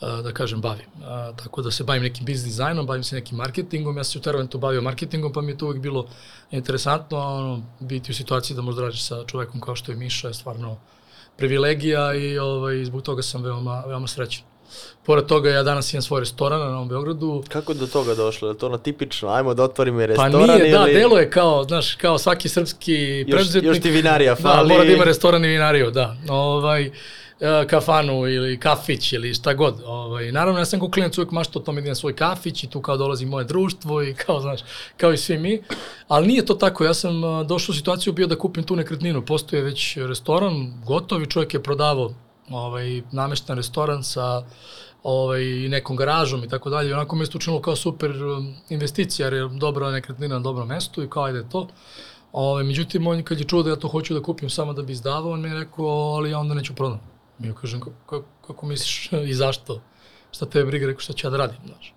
da 0.01 0.33
kažem, 0.33 0.61
bavim. 0.61 0.87
A, 1.05 1.33
tako 1.37 1.63
da 1.63 1.71
se 1.71 1.85
bavim 1.85 2.03
nekim 2.03 2.25
biznis 2.25 2.45
dizajnom, 2.45 2.87
bavim 2.87 3.05
se 3.05 3.15
nekim 3.15 3.37
marketingom, 3.37 3.97
ja 3.97 4.05
sam 4.05 4.13
se 4.13 4.19
u 4.19 4.23
Terventu 4.23 4.59
bavio 4.59 4.83
marketingom, 4.83 5.33
pa 5.33 5.41
mi 5.41 5.53
je 5.53 5.59
to 5.59 5.67
uvek 5.67 5.81
bilo 5.81 6.07
interesantno, 6.51 7.19
ono, 7.19 7.63
biti 7.81 8.13
u 8.13 8.15
situaciji 8.15 8.57
da 8.57 8.63
možda 8.63 8.83
radiš 8.83 9.03
sa 9.03 9.25
čovekom 9.27 9.61
kao 9.61 9.77
što 9.77 9.93
je 9.93 9.97
Miša 9.97 10.29
je 10.29 10.35
stvarno 10.35 10.79
privilegija 11.37 12.15
i 12.15 12.39
ovaj, 12.39 12.85
zbog 12.85 13.03
toga 13.03 13.23
sam 13.23 13.43
veoma, 13.43 13.85
veoma 13.87 14.07
srećan. 14.07 14.45
Pored 15.03 15.27
toga, 15.27 15.51
ja 15.51 15.63
danas 15.63 15.93
imam 15.93 16.03
svoj 16.03 16.21
restoran 16.21 16.61
na 16.61 16.67
Novom 16.67 16.89
Beogradu, 16.89 17.43
Kako 17.49 17.73
je 17.73 17.79
do 17.79 17.87
toga 17.87 18.15
došlo? 18.15 18.49
Je 18.49 18.59
to 18.59 18.67
ono 18.67 18.79
tipično? 18.79 19.29
Ajmo 19.29 19.55
da 19.55 19.63
otvorimo 19.65 20.03
i 20.03 20.07
Pa 20.07 20.27
restoran 20.27 20.33
nije, 20.49 20.59
ili... 20.61 20.71
da, 20.71 20.85
delo 20.85 21.19
je 21.19 21.31
kao, 21.31 21.65
znaš, 21.65 21.95
kao 21.95 22.19
svaki 22.19 22.49
srpski 22.49 22.95
Još- 22.95 23.31
preduzetnik. 23.31 23.65
još 23.65 23.81
ti 23.81 23.91
vinarija 23.91 24.35
Da, 24.35 24.41
fali. 24.43 24.69
mora 24.69 24.85
da 24.85 24.93
ima 24.93 25.05
restoran 25.05 25.45
i 25.45 25.49
vinariju, 25.49 25.91
da. 25.91 26.17
Ovaj, 26.29 26.91
e, 27.41 27.67
kafanu 27.67 28.29
ili 28.29 28.61
kafić 28.61 29.13
ili 29.13 29.35
šta 29.35 29.55
god. 29.55 29.75
Ovaj, 29.87 30.33
naravno, 30.33 30.61
ja 30.61 30.65
sam 30.65 30.81
kao 30.81 30.91
klinac 30.91 31.19
uvijek 31.19 31.31
maštao 31.31 31.63
o 31.63 31.65
tome 31.65 31.81
da 31.81 31.87
imam 31.87 31.97
svoj 31.97 32.17
kafić 32.17 32.65
i 32.65 32.71
tu 32.71 32.81
kao 32.81 32.97
dolazi 32.97 33.27
moje 33.27 33.45
društvo 33.45 34.03
i 34.03 34.15
kao, 34.15 34.41
znaš, 34.41 34.61
kao 34.97 35.13
i 35.13 35.17
svi 35.17 35.39
mi. 35.39 35.63
Ali 36.09 36.27
nije 36.27 36.47
to 36.47 36.55
tako, 36.55 36.85
ja 36.85 36.95
sam 36.95 37.25
a, 37.25 37.43
došao 37.45 37.73
u 37.73 37.77
situaciju 37.77 38.13
bio 38.13 38.27
da 38.27 38.39
kupim 38.39 38.65
tu 38.65 38.77
nekretninu. 38.77 39.25
Postoje 39.25 39.63
već 39.63 39.97
restoran, 39.99 40.55
gotovi, 40.87 41.27
čovjek 41.27 41.55
je 41.55 41.63
prodavao 41.63 42.15
ovaj, 42.51 43.03
namešten 43.13 43.57
restoran 43.57 44.05
sa 44.05 44.43
ovaj, 45.03 45.45
nekom 45.45 45.97
garažom 45.97 46.45
i 46.45 46.49
tako 46.49 46.71
dalje. 46.71 46.95
Onako 46.95 47.17
mi 47.17 47.25
je 47.25 47.31
to 47.31 47.39
učinilo 47.39 47.63
kao 47.63 47.77
super 47.77 48.23
um, 48.23 48.55
investicija, 48.69 49.27
jer 49.27 49.33
je 49.33 49.49
dobra 49.49 49.91
nekretnina 49.91 50.35
na 50.35 50.41
dobrom 50.41 50.69
mestu 50.69 51.03
i 51.03 51.11
kao 51.11 51.25
ajde 51.25 51.49
to. 51.49 51.69
Ove, 52.33 52.65
međutim, 52.65 53.07
on 53.07 53.23
kad 53.23 53.39
je 53.39 53.45
čuo 53.45 53.63
da 53.63 53.71
ja 53.71 53.77
to 53.77 53.89
hoću 53.89 54.15
da 54.15 54.23
kupim 54.23 54.51
samo 54.51 54.73
da 54.73 54.83
bi 54.83 54.93
izdavao, 54.93 55.33
on 55.33 55.41
mi 55.41 55.49
je 55.49 55.55
rekao, 55.55 55.87
ali 55.87 56.31
ja 56.31 56.39
onda 56.39 56.55
neću 56.55 56.75
prodam. 56.75 57.01
Mi 57.39 57.49
ja 57.49 57.55
kažem, 57.55 57.81
kako, 57.81 58.25
kako 58.47 58.67
misliš 58.67 59.11
i 59.31 59.35
zašto? 59.35 59.81
Šta 60.33 60.47
te 60.47 60.65
briga, 60.65 60.87
rekao, 60.87 61.01
šta 61.01 61.13
ću 61.13 61.27
ja 61.27 61.31
da 61.31 61.37
radim, 61.37 61.59
znaš. 61.67 61.95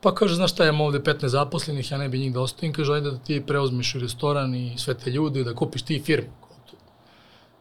Pa 0.00 0.14
kaže, 0.14 0.34
znaš 0.34 0.52
šta, 0.52 0.64
ja 0.64 0.68
imam 0.68 0.80
ovde 0.80 0.98
15 0.98 1.26
zaposlenih, 1.26 1.90
ja 1.90 1.98
ne 1.98 2.08
bi 2.08 2.18
njih 2.18 2.32
da 2.32 2.40
ostavim, 2.40 2.72
kaže, 2.72 2.92
ajde 2.92 3.10
da 3.10 3.18
ti 3.18 3.42
preuzmeš 3.46 3.94
restoran 3.94 4.54
i 4.54 4.78
sve 4.78 4.94
te 4.94 5.10
ljude, 5.10 5.44
da 5.44 5.54
kupiš 5.54 5.82
ti 5.82 6.02
firmu. 6.04 6.28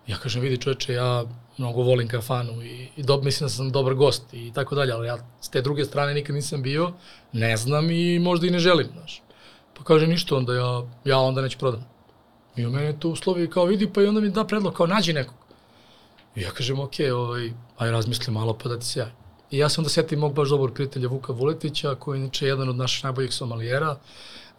Ja 0.07 0.17
kažem, 0.17 0.41
vidi 0.41 0.57
čoveče, 0.57 0.93
ja 0.93 1.23
mnogo 1.57 1.81
volim 1.81 2.07
kafanu 2.07 2.61
i, 2.63 2.89
i 2.95 3.03
do, 3.03 3.21
mislim 3.21 3.45
da 3.45 3.49
sam 3.49 3.71
dobar 3.71 3.93
gost 3.93 4.33
i 4.33 4.51
tako 4.53 4.75
dalje, 4.75 4.93
ali 4.93 5.07
ja 5.07 5.17
s 5.41 5.49
te 5.49 5.61
druge 5.61 5.85
strane 5.85 6.13
nikad 6.13 6.35
nisam 6.35 6.61
bio, 6.61 6.93
ne 7.31 7.57
znam 7.57 7.91
i 7.91 8.19
možda 8.19 8.47
i 8.47 8.51
ne 8.51 8.59
želim, 8.59 8.87
znaš. 8.93 9.21
Pa 9.73 9.83
kaže, 9.83 10.07
ništa, 10.07 10.35
onda 10.35 10.53
ja, 10.53 10.83
ja 11.05 11.19
onda 11.19 11.41
neću 11.41 11.57
prodam. 11.57 11.85
I 12.55 12.65
u 12.65 12.69
mene 12.69 12.99
to 12.99 13.09
uslovi 13.09 13.49
kao 13.49 13.65
vidi, 13.65 13.89
pa 13.93 14.01
i 14.01 14.05
onda 14.05 14.21
mi 14.21 14.29
da 14.29 14.43
predlog 14.43 14.73
kao 14.73 14.87
nađi 14.87 15.13
nekog. 15.13 15.35
I 16.35 16.41
ja 16.41 16.51
kažem, 16.51 16.79
ok, 16.79 16.93
ovaj, 17.13 17.51
aj 17.77 17.91
razmisli 17.91 18.33
malo 18.33 18.57
pa 18.63 18.69
da 18.69 18.79
ti 18.79 18.85
se 18.85 18.99
javi. 18.99 19.11
I 19.51 19.57
ja 19.57 19.69
se 19.69 19.81
onda 19.81 19.89
setim 19.89 20.19
mog 20.19 20.33
baš 20.33 20.49
dobrog 20.49 20.73
prijatelja 20.73 21.07
Vuka 21.07 21.33
Vuletića, 21.33 21.95
koji 21.95 22.17
je 22.17 22.21
inače 22.21 22.47
jedan 22.47 22.69
od 22.69 22.75
naših 22.75 23.03
najboljih 23.03 23.33
somalijera, 23.33 23.97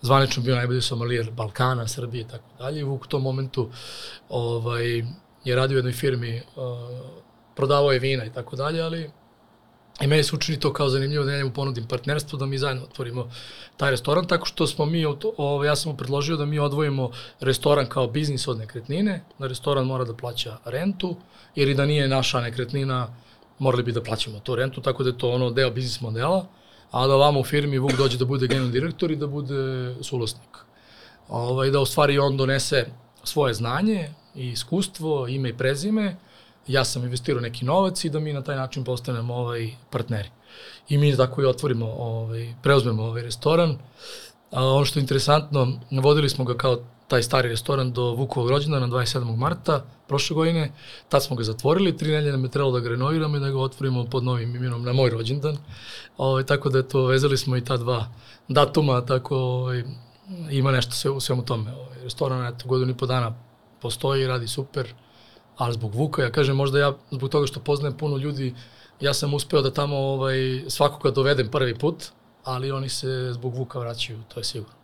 zvanično 0.02 0.42
bio 0.42 0.56
najbolji 0.56 0.82
somalijer 0.82 1.30
Balkana, 1.30 1.88
Srbije 1.88 2.22
i 2.22 2.28
tako 2.28 2.44
dalje. 2.58 2.84
Vuk 2.84 3.04
u 3.04 3.08
tom 3.08 3.22
momentu 3.22 3.68
ovaj, 4.28 5.04
je 5.44 5.56
radio 5.56 5.74
u 5.74 5.78
jednoj 5.78 5.92
firmi, 5.92 6.42
uh, 6.56 6.64
prodavao 7.56 7.92
je 7.92 7.98
vina 7.98 8.24
i 8.24 8.32
tako 8.32 8.56
dalje, 8.56 8.82
ali 8.82 9.10
I 10.00 10.06
meni 10.06 10.22
se 10.22 10.36
učini 10.36 10.60
to 10.60 10.72
kao 10.72 10.88
zanimljivo 10.88 11.24
da 11.24 11.32
ja 11.32 11.38
njemu 11.38 11.52
ponudim 11.52 11.86
partnerstvo, 11.86 12.38
da 12.38 12.46
mi 12.46 12.58
zajedno 12.58 12.82
otvorimo 12.84 13.30
taj 13.76 13.90
restoran, 13.90 14.26
tako 14.26 14.46
što 14.46 14.66
smo 14.66 14.86
mi, 14.86 15.04
ovo, 15.36 15.64
ja 15.64 15.76
sam 15.76 15.92
mu 15.92 15.96
predložio 15.96 16.36
da 16.36 16.44
mi 16.44 16.58
odvojimo 16.58 17.10
restoran 17.40 17.86
kao 17.86 18.06
biznis 18.06 18.48
od 18.48 18.58
nekretnine, 18.58 19.24
da 19.38 19.46
restoran 19.46 19.86
mora 19.86 20.04
da 20.04 20.14
plaća 20.14 20.56
rentu, 20.64 21.16
jer 21.54 21.68
i 21.68 21.74
da 21.74 21.86
nije 21.86 22.08
naša 22.08 22.40
nekretnina, 22.40 23.08
morali 23.58 23.82
bi 23.82 23.92
da 23.92 24.02
plaćamo 24.02 24.40
tu 24.40 24.54
rentu, 24.54 24.80
tako 24.80 25.02
da 25.02 25.10
je 25.10 25.18
to 25.18 25.30
ono 25.30 25.50
deo 25.50 25.70
biznis 25.70 26.00
modela, 26.00 26.46
a 26.90 27.06
da 27.06 27.14
vamo 27.14 27.40
u 27.40 27.44
firmi 27.44 27.78
Vuk 27.78 27.92
dođe 27.92 28.18
da 28.18 28.24
bude 28.24 28.46
generalni 28.46 28.72
direktor 28.72 29.10
i 29.10 29.16
da 29.16 29.26
bude 29.26 29.94
suvlasnik. 30.02 30.58
Ovaj, 31.28 31.70
da 31.70 31.80
u 31.80 31.86
stvari 31.86 32.18
on 32.18 32.36
donese 32.36 32.86
svoje 33.24 33.54
znanje 33.54 34.10
i 34.34 34.48
iskustvo, 34.48 35.28
ime 35.28 35.48
i 35.48 35.56
prezime, 35.56 36.16
ja 36.66 36.84
sam 36.84 37.04
investirao 37.04 37.40
neki 37.40 37.64
novac 37.64 38.04
i 38.04 38.10
da 38.10 38.20
mi 38.20 38.32
na 38.32 38.42
taj 38.42 38.56
način 38.56 38.84
postanemo 38.84 39.34
ovaj, 39.34 39.70
partneri. 39.90 40.28
I 40.88 40.98
mi 40.98 41.16
tako 41.16 41.42
i 41.42 41.46
otvorimo, 41.46 41.86
ovaj, 41.86 42.54
preuzmemo 42.62 43.02
ovaj 43.02 43.22
restoran. 43.22 43.78
A 44.50 44.64
ono 44.64 44.84
što 44.84 44.98
je 44.98 45.02
interesantno, 45.02 45.80
vodili 45.90 46.28
smo 46.28 46.44
ga 46.44 46.54
kao 46.54 46.78
taj 47.08 47.22
stari 47.22 47.48
restoran 47.48 47.92
do 47.92 48.02
Vukovog 48.02 48.50
rođendana 48.50 48.86
27. 48.86 49.36
marta 49.36 49.84
prošle 50.08 50.34
godine. 50.34 50.72
Tad 51.08 51.24
smo 51.24 51.36
ga 51.36 51.44
zatvorili, 51.44 51.96
tri 51.96 52.10
nelje 52.10 52.32
nam 52.32 52.44
je 52.44 52.50
trebalo 52.50 52.72
da 52.72 52.80
ga 52.80 52.88
renoviramo 52.88 53.36
i 53.36 53.40
da 53.40 53.50
ga 53.50 53.58
otvorimo 53.58 54.04
pod 54.04 54.24
novim 54.24 54.56
imenom 54.56 54.82
na 54.82 54.92
moj 54.92 55.10
rođendan. 55.10 55.56
Ovaj, 56.16 56.44
tako 56.44 56.68
da 56.68 56.82
to 56.82 57.06
vezali 57.06 57.38
smo 57.38 57.56
i 57.56 57.64
ta 57.64 57.76
dva 57.76 58.08
datuma, 58.48 59.00
tako 59.00 59.36
ovaj, 59.36 59.84
ima 60.50 60.72
nešto 60.72 60.92
sve 60.92 61.10
u 61.10 61.20
svemu 61.20 61.44
tome. 61.44 61.72
Ovaj, 61.74 62.02
restoran 62.02 62.46
eto, 62.46 62.68
godinu 62.68 62.90
i 62.90 62.96
po 62.96 63.06
dana 63.06 63.34
postoji, 63.84 64.26
radi 64.26 64.48
super, 64.48 64.88
ali 65.56 65.72
zbog 65.74 65.94
Vuka, 65.94 66.22
ja 66.22 66.30
kažem 66.30 66.56
možda 66.56 66.78
ja 66.78 66.92
zbog 67.10 67.30
toga 67.30 67.46
što 67.46 67.60
poznajem 67.60 67.94
puno 67.94 68.16
ljudi, 68.16 68.54
ja 69.00 69.14
sam 69.14 69.34
uspeo 69.34 69.62
da 69.62 69.70
tamo 69.72 69.96
ovaj, 69.98 70.36
svakoga 70.68 71.10
dovedem 71.12 71.48
prvi 71.48 71.74
put, 71.76 72.04
ali 72.44 72.70
oni 72.72 72.88
se 72.90 73.08
zbog 73.32 73.54
Vuka 73.54 73.78
vraćaju, 73.78 74.18
to 74.28 74.40
je 74.40 74.44
sigurno. 74.44 74.74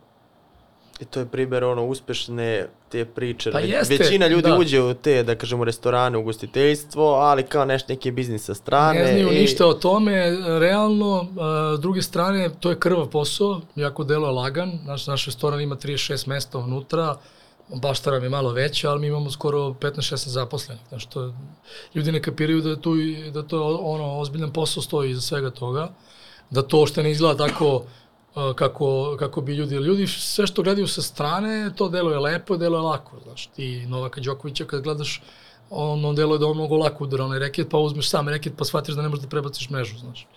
I 0.99 1.05
to 1.05 1.19
je 1.19 1.25
primjer 1.25 1.63
ono 1.63 1.85
uspešne 1.85 2.47
te 2.89 3.05
priče. 3.07 3.51
Pa 3.51 3.57
Ve- 3.57 3.67
jeste, 3.67 3.97
Većina 3.97 4.27
ljudi 4.27 4.49
da. 4.49 4.57
uđe 4.57 4.81
u 4.81 4.93
te, 4.95 5.23
da 5.23 5.35
kažemo, 5.35 5.63
restorane, 5.63 6.17
ugostiteljstvo, 6.17 7.03
ali 7.05 7.43
kao 7.43 7.65
nešto 7.65 7.93
neki 7.93 8.11
biznis 8.11 8.43
sa 8.43 8.53
strane. 8.53 8.99
Ne 8.99 9.07
znaju 9.07 9.27
i- 9.29 9.35
ništa 9.35 9.65
o 9.67 9.73
tome, 9.73 10.13
realno, 10.59 11.27
s 11.77 11.81
druge 11.81 12.01
strane, 12.03 12.49
to 12.59 12.69
je 12.69 12.79
krvav 12.79 13.07
posao, 13.07 13.61
jako 13.75 14.03
delo 14.03 14.27
je 14.27 14.33
lagan, 14.33 14.79
naš, 14.85 15.07
naš 15.07 15.25
restoran 15.25 15.61
ima 15.61 15.75
36 15.75 16.27
mesta 16.27 16.57
unutra, 16.59 17.15
baštara 17.73 18.19
mi 18.19 18.25
je 18.25 18.29
malo 18.29 18.51
veća, 18.51 18.89
ali 18.89 19.01
mi 19.01 19.07
imamo 19.07 19.31
skoro 19.31 19.57
15-16 19.59 20.27
zaposlenih, 20.27 20.83
znaš, 20.89 21.05
to, 21.05 21.33
ljudi 21.95 22.11
ne 22.11 22.21
kapiraju 22.21 22.61
da, 22.61 22.69
je 22.69 22.81
tu, 22.81 22.95
i- 22.97 23.31
da 23.31 23.43
to 23.43 23.77
ono, 23.77 24.19
ozbiljan 24.19 24.51
posao 24.53 24.83
stoji 24.83 25.11
iza 25.11 25.21
svega 25.21 25.49
toga, 25.49 25.89
da 26.49 26.61
to 26.61 26.85
što 26.85 27.03
ne 27.03 27.11
izgleda 27.11 27.47
tako 27.47 27.83
kako, 28.55 29.15
kako 29.19 29.41
bi 29.41 29.55
ljudi, 29.55 29.75
ljudi 29.75 30.07
sve 30.07 30.47
što 30.47 30.63
gledaju 30.63 30.87
sa 30.87 31.01
strane, 31.01 31.71
to 31.75 31.89
deluje 31.89 32.19
lepo, 32.19 32.57
deluje 32.57 32.81
lako, 32.81 33.19
znaš, 33.23 33.47
ti 33.47 33.85
Novaka 33.87 34.21
Đokovića 34.21 34.65
kad 34.65 34.81
gledaš, 34.81 35.21
on, 35.69 36.05
on 36.05 36.15
deluje 36.15 36.39
da 36.39 36.47
on 36.47 36.55
mnogo 36.57 36.77
lako 36.77 37.03
udara 37.03 37.25
onaj 37.25 37.39
reket, 37.39 37.67
pa 37.71 37.77
uzmeš 37.77 38.09
sam 38.09 38.29
reket, 38.29 38.53
pa 38.57 38.65
shvatiš 38.65 38.95
da 38.95 39.01
ne 39.01 39.09
možeš 39.09 39.23
da 39.23 39.29
prebaciš 39.29 39.69
mrežu, 39.69 39.97
znaš. 39.97 40.27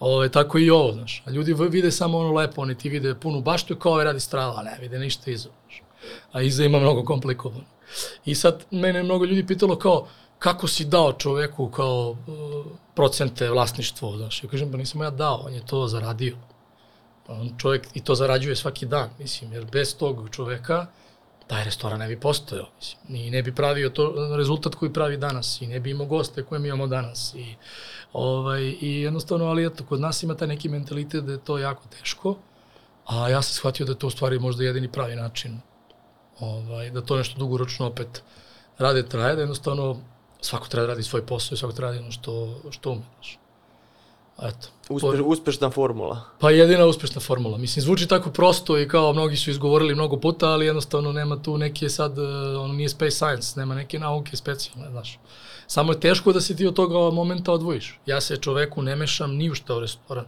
Ove, 0.00 0.28
tako 0.28 0.58
i 0.58 0.70
ovo, 0.70 0.92
znaš. 0.92 1.22
A 1.26 1.30
ljudi 1.30 1.54
vide 1.70 1.90
samo 1.90 2.18
ono 2.18 2.32
lepo, 2.32 2.62
oni 2.62 2.74
ti 2.74 2.88
vide 2.88 3.14
punu 3.14 3.40
baštu 3.40 3.76
kao 3.76 3.92
ovaj 3.92 4.04
radi 4.04 4.20
strava, 4.20 4.62
ne 4.62 4.78
vide 4.80 4.98
ništa 4.98 5.30
iza, 5.30 5.48
znaš. 5.62 5.82
A 6.32 6.42
iza 6.42 6.64
ima 6.64 6.78
mnogo 6.78 7.04
komplikovano. 7.04 7.64
I 8.24 8.34
sad 8.34 8.64
mene 8.70 8.98
je 8.98 9.02
mnogo 9.02 9.24
ljudi 9.24 9.46
pitalo 9.46 9.76
kao, 9.76 10.06
kako 10.38 10.68
si 10.68 10.84
dao 10.84 11.12
čoveku 11.12 11.68
kao 11.70 12.10
uh, 12.10 12.66
procente 12.94 13.50
vlasništvo, 13.50 14.16
znaš. 14.16 14.44
Ja 14.44 14.50
kažem, 14.50 14.70
pa 14.70 14.76
nisam 14.76 15.02
ja 15.02 15.10
dao, 15.10 15.42
on 15.46 15.54
je 15.54 15.66
to 15.66 15.86
zaradio. 15.88 16.36
Pa 17.26 17.32
on 17.32 17.50
čovjek 17.58 17.86
i 17.94 18.00
to 18.00 18.14
zarađuje 18.14 18.56
svaki 18.56 18.86
dan, 18.86 19.10
mislim, 19.18 19.52
jer 19.52 19.64
bez 19.72 19.96
tog 19.96 20.28
čoveka 20.30 20.86
taj 21.46 21.64
restoran 21.64 21.98
ne 21.98 22.08
bi 22.08 22.20
postojao, 22.20 22.66
mislim, 22.76 23.16
i 23.16 23.30
ne 23.30 23.42
bi 23.42 23.54
pravio 23.54 23.90
to 23.90 24.14
rezultat 24.36 24.74
koji 24.74 24.92
pravi 24.92 25.16
danas 25.16 25.60
i 25.60 25.66
ne 25.66 25.80
bi 25.80 25.90
imao 25.90 26.06
goste 26.06 26.42
koje 26.42 26.58
mi 26.58 26.68
imamo 26.68 26.86
danas 26.86 27.34
i 27.34 27.54
ovaj 28.12 28.62
i 28.80 29.00
jednostavno 29.00 29.46
ali 29.46 29.66
eto 29.66 29.84
kod 29.84 30.00
nas 30.00 30.22
ima 30.22 30.34
taj 30.34 30.48
neki 30.48 30.68
mentalitet 30.68 31.24
da 31.24 31.32
je 31.32 31.44
to 31.44 31.58
jako 31.58 31.82
teško. 31.98 32.36
A 33.06 33.28
ja 33.28 33.42
sam 33.42 33.54
shvatio 33.54 33.86
da 33.86 33.92
je 33.92 33.98
to 33.98 34.06
u 34.06 34.10
stvari 34.10 34.38
možda 34.38 34.64
jedini 34.64 34.92
pravi 34.92 35.16
način 35.16 35.60
ovaj, 36.40 36.90
da 36.90 37.00
to 37.00 37.16
nešto 37.16 37.38
dugoročno 37.38 37.86
opet 37.86 38.22
rade 38.78 39.08
traje, 39.08 39.34
da 39.34 39.42
jednostavno 39.42 39.96
svako 40.40 40.68
treba 40.68 40.86
da 40.86 40.92
radi 40.92 41.02
svoj 41.02 41.26
posao 41.26 41.54
i 41.54 41.58
svako 41.58 41.74
treba 41.74 41.92
da 41.92 41.96
radi 41.96 42.04
ono 42.04 42.12
što, 42.12 42.60
što 42.70 42.90
ume. 42.90 43.02
Znaš. 43.14 43.38
Eto. 44.42 44.68
Uspeš, 44.88 45.20
uspešna 45.24 45.70
formula. 45.70 46.20
Pa 46.38 46.50
jedina 46.50 46.86
uspešna 46.86 47.20
formula. 47.20 47.58
Mislim, 47.58 47.82
zvuči 47.82 48.06
tako 48.06 48.30
prosto 48.30 48.78
i 48.78 48.88
kao 48.88 49.12
mnogi 49.12 49.36
su 49.36 49.50
izgovorili 49.50 49.94
mnogo 49.94 50.16
puta, 50.16 50.48
ali 50.48 50.66
jednostavno 50.66 51.12
nema 51.12 51.42
tu 51.42 51.58
neke 51.58 51.88
sad, 51.88 52.18
uh, 52.18 52.26
ono 52.60 52.72
nije 52.72 52.88
space 52.88 53.10
science, 53.10 53.60
nema 53.60 53.74
neke 53.74 53.98
nauke 53.98 54.36
specijalne, 54.36 54.90
znaš. 54.90 55.18
Samo 55.70 55.92
je 55.92 56.00
teško 56.00 56.32
da 56.32 56.40
se 56.40 56.56
ti 56.56 56.66
od 56.66 56.74
toga 56.74 57.14
momenta 57.14 57.52
odvojiš. 57.52 58.00
Ja 58.06 58.20
se 58.20 58.36
čoveku 58.36 58.82
ne 58.82 58.96
mešam 58.96 59.34
ni 59.34 59.50
u 59.50 59.54
šta 59.54 59.76
u 59.76 59.80
restoran, 59.80 60.24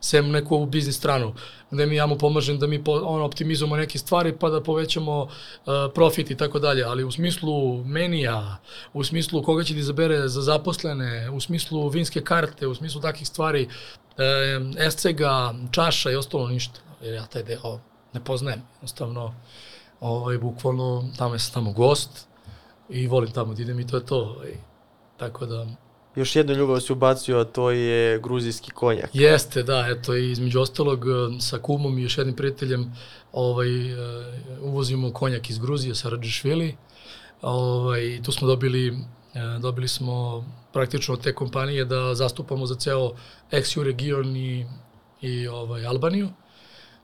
sem 0.00 0.30
neku 0.30 0.54
ovu 0.54 0.66
biznis 0.66 0.96
stranu, 0.96 1.34
gde 1.70 1.86
mi 1.86 1.96
ja 1.96 2.06
mu 2.06 2.18
pomažem 2.18 2.58
da 2.58 2.66
mi 2.66 2.82
ono, 2.86 3.24
optimizujemo 3.24 3.76
neke 3.76 3.98
stvari 3.98 4.36
pa 4.38 4.50
da 4.50 4.60
povećamo 4.62 5.22
uh, 5.22 5.30
profit 5.94 6.30
i 6.30 6.36
tako 6.36 6.58
dalje, 6.58 6.84
ali 6.84 7.04
u 7.04 7.10
smislu 7.10 7.84
menija, 7.84 8.56
u 8.92 9.04
smislu 9.04 9.42
koga 9.42 9.64
će 9.64 9.74
ti 9.74 9.80
izabere 9.80 10.28
za 10.28 10.42
zaposlene, 10.42 11.30
u 11.30 11.40
smislu 11.40 11.88
vinske 11.88 12.20
karte, 12.20 12.66
u 12.66 12.74
smislu 12.74 13.00
takih 13.00 13.28
stvari, 13.28 13.68
e, 14.18 14.60
escega, 14.86 15.54
čaša 15.70 16.10
i 16.10 16.16
ostalo 16.16 16.48
ništa. 16.48 16.80
Jer 17.02 17.14
ja 17.14 17.26
taj 17.26 17.42
deo 17.42 17.80
ne 18.12 18.24
poznajem. 18.24 18.62
Jednostavno, 18.74 19.34
ovaj, 20.00 20.38
bukvalno, 20.38 21.04
tamo 21.18 21.38
sam 21.38 21.54
tamo 21.54 21.72
gost 21.72 22.26
i 22.88 23.06
volim 23.06 23.30
tamo 23.32 23.54
da 23.54 23.62
idem 23.62 23.80
i 23.80 23.86
to 23.86 23.96
je 23.96 24.06
to. 24.06 24.18
Ovaj. 24.18 24.73
Tako 25.16 25.46
da... 25.46 25.66
Još 26.16 26.36
jednu 26.36 26.54
ljubav 26.54 26.80
si 26.80 26.92
ubacio, 26.92 27.38
a 27.38 27.44
to 27.44 27.70
je 27.70 28.18
gruzijski 28.18 28.70
konjak. 28.70 29.10
Jeste, 29.12 29.62
da, 29.62 29.86
eto, 29.88 30.16
i 30.16 30.30
između 30.30 30.60
ostalog 30.60 31.04
sa 31.40 31.58
kumom 31.58 31.98
i 31.98 32.02
još 32.02 32.18
jednim 32.18 32.36
prijateljem 32.36 32.92
ovaj, 33.34 33.92
uh, 33.92 33.98
uvozimo 34.62 35.12
konjak 35.12 35.50
iz 35.50 35.58
Gruzije, 35.58 35.94
sa 35.94 36.08
Radžišvili. 36.08 36.76
Ovaj, 37.42 38.20
tu 38.22 38.32
smo 38.32 38.48
dobili, 38.48 38.90
uh, 38.90 39.60
dobili 39.60 39.88
smo 39.88 40.44
praktično 40.72 41.16
te 41.16 41.34
kompanije 41.34 41.84
da 41.84 42.14
zastupamo 42.14 42.66
za 42.66 42.74
ceo 42.74 43.12
XU 43.50 43.82
region 43.82 44.36
i, 44.36 44.66
i 45.20 45.48
ovaj, 45.48 45.86
Albaniju. 45.86 46.28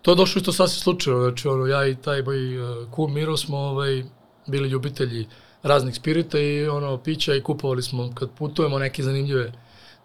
To 0.02 0.10
je 0.10 0.16
došlo 0.16 0.38
isto 0.38 0.52
sasvim 0.52 0.80
slučajno, 0.80 1.20
znači 1.20 1.48
ono, 1.48 1.66
ja 1.66 1.86
i 1.86 1.96
taj 1.96 2.22
moj 2.22 2.58
uh, 2.58 2.90
kum 2.90 3.14
Miro 3.14 3.36
smo 3.36 3.58
ovaj, 3.58 4.04
bili 4.46 4.68
ljubitelji 4.68 5.26
raznih 5.62 5.94
spirita 5.94 6.38
i 6.38 6.68
ono 6.68 6.98
pića 6.98 7.34
i 7.34 7.42
kupovali 7.42 7.82
smo 7.82 8.10
kad 8.14 8.30
putujemo 8.38 8.78
neke 8.78 9.02
zanimljive 9.02 9.52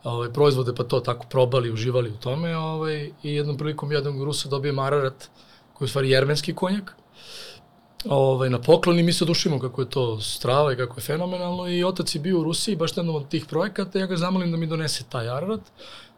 ovaj, 0.04 0.34
proizvode 0.34 0.76
pa 0.76 0.84
to 0.84 1.00
tako 1.00 1.26
probali, 1.30 1.72
uživali 1.72 2.10
u 2.10 2.18
tome 2.18 2.58
ovaj, 2.58 3.12
i 3.24 3.36
jednom 3.36 3.58
prilikom 3.58 3.92
jednog 3.92 4.24
Rusa 4.24 4.50
dobije 4.50 4.72
Mararat 4.72 5.30
koji 5.74 5.86
je 5.86 5.88
u 5.88 5.90
stvari 5.90 6.10
jermenski 6.10 6.54
konjak 6.54 6.96
ovaj, 8.06 8.50
na 8.50 8.62
poklon 8.62 9.00
i 9.00 9.04
mi 9.04 9.14
se 9.14 9.24
odušimo 9.24 9.60
kako 9.60 9.82
je 9.82 9.90
to 9.90 10.22
strava 10.22 10.74
i 10.74 10.78
kako 10.78 11.00
je 11.00 11.04
fenomenalno 11.04 11.68
i 11.68 11.84
otac 11.84 12.16
je 12.16 12.22
bio 12.22 12.40
u 12.40 12.44
Rusiji 12.44 12.76
baš 12.76 12.96
na 12.96 13.02
jednom 13.02 13.16
od 13.16 13.30
tih 13.30 13.46
projekata 13.46 14.00
ja 14.00 14.06
ga 14.06 14.18
zamolim 14.18 14.52
da 14.52 14.58
mi 14.58 14.68
donese 14.68 15.04
taj 15.10 15.30
Ararat 15.30 15.62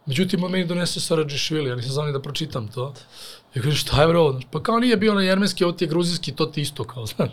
Međutim, 0.07 0.43
on 0.43 0.51
meni 0.51 0.65
donese 0.65 0.99
Saradžišvili, 0.99 1.69
ja 1.69 1.75
nisam 1.75 1.91
znao 1.91 2.05
ni 2.05 2.13
da 2.13 2.21
pročitam 2.21 2.67
to. 2.67 2.93
Ja 3.55 3.61
kažem, 3.61 3.75
šta 3.75 4.01
je 4.01 4.07
bro? 4.07 4.39
Pa 4.51 4.63
kao 4.63 4.79
nije 4.79 4.97
bio 4.97 5.13
na 5.13 5.21
jermenski, 5.21 5.63
ovo 5.63 5.73
ti 5.73 5.85
je 5.85 5.89
gruzijski, 5.89 6.35
to 6.35 6.45
ti 6.45 6.61
isto 6.61 6.83
kao, 6.83 7.05
znaš. 7.05 7.31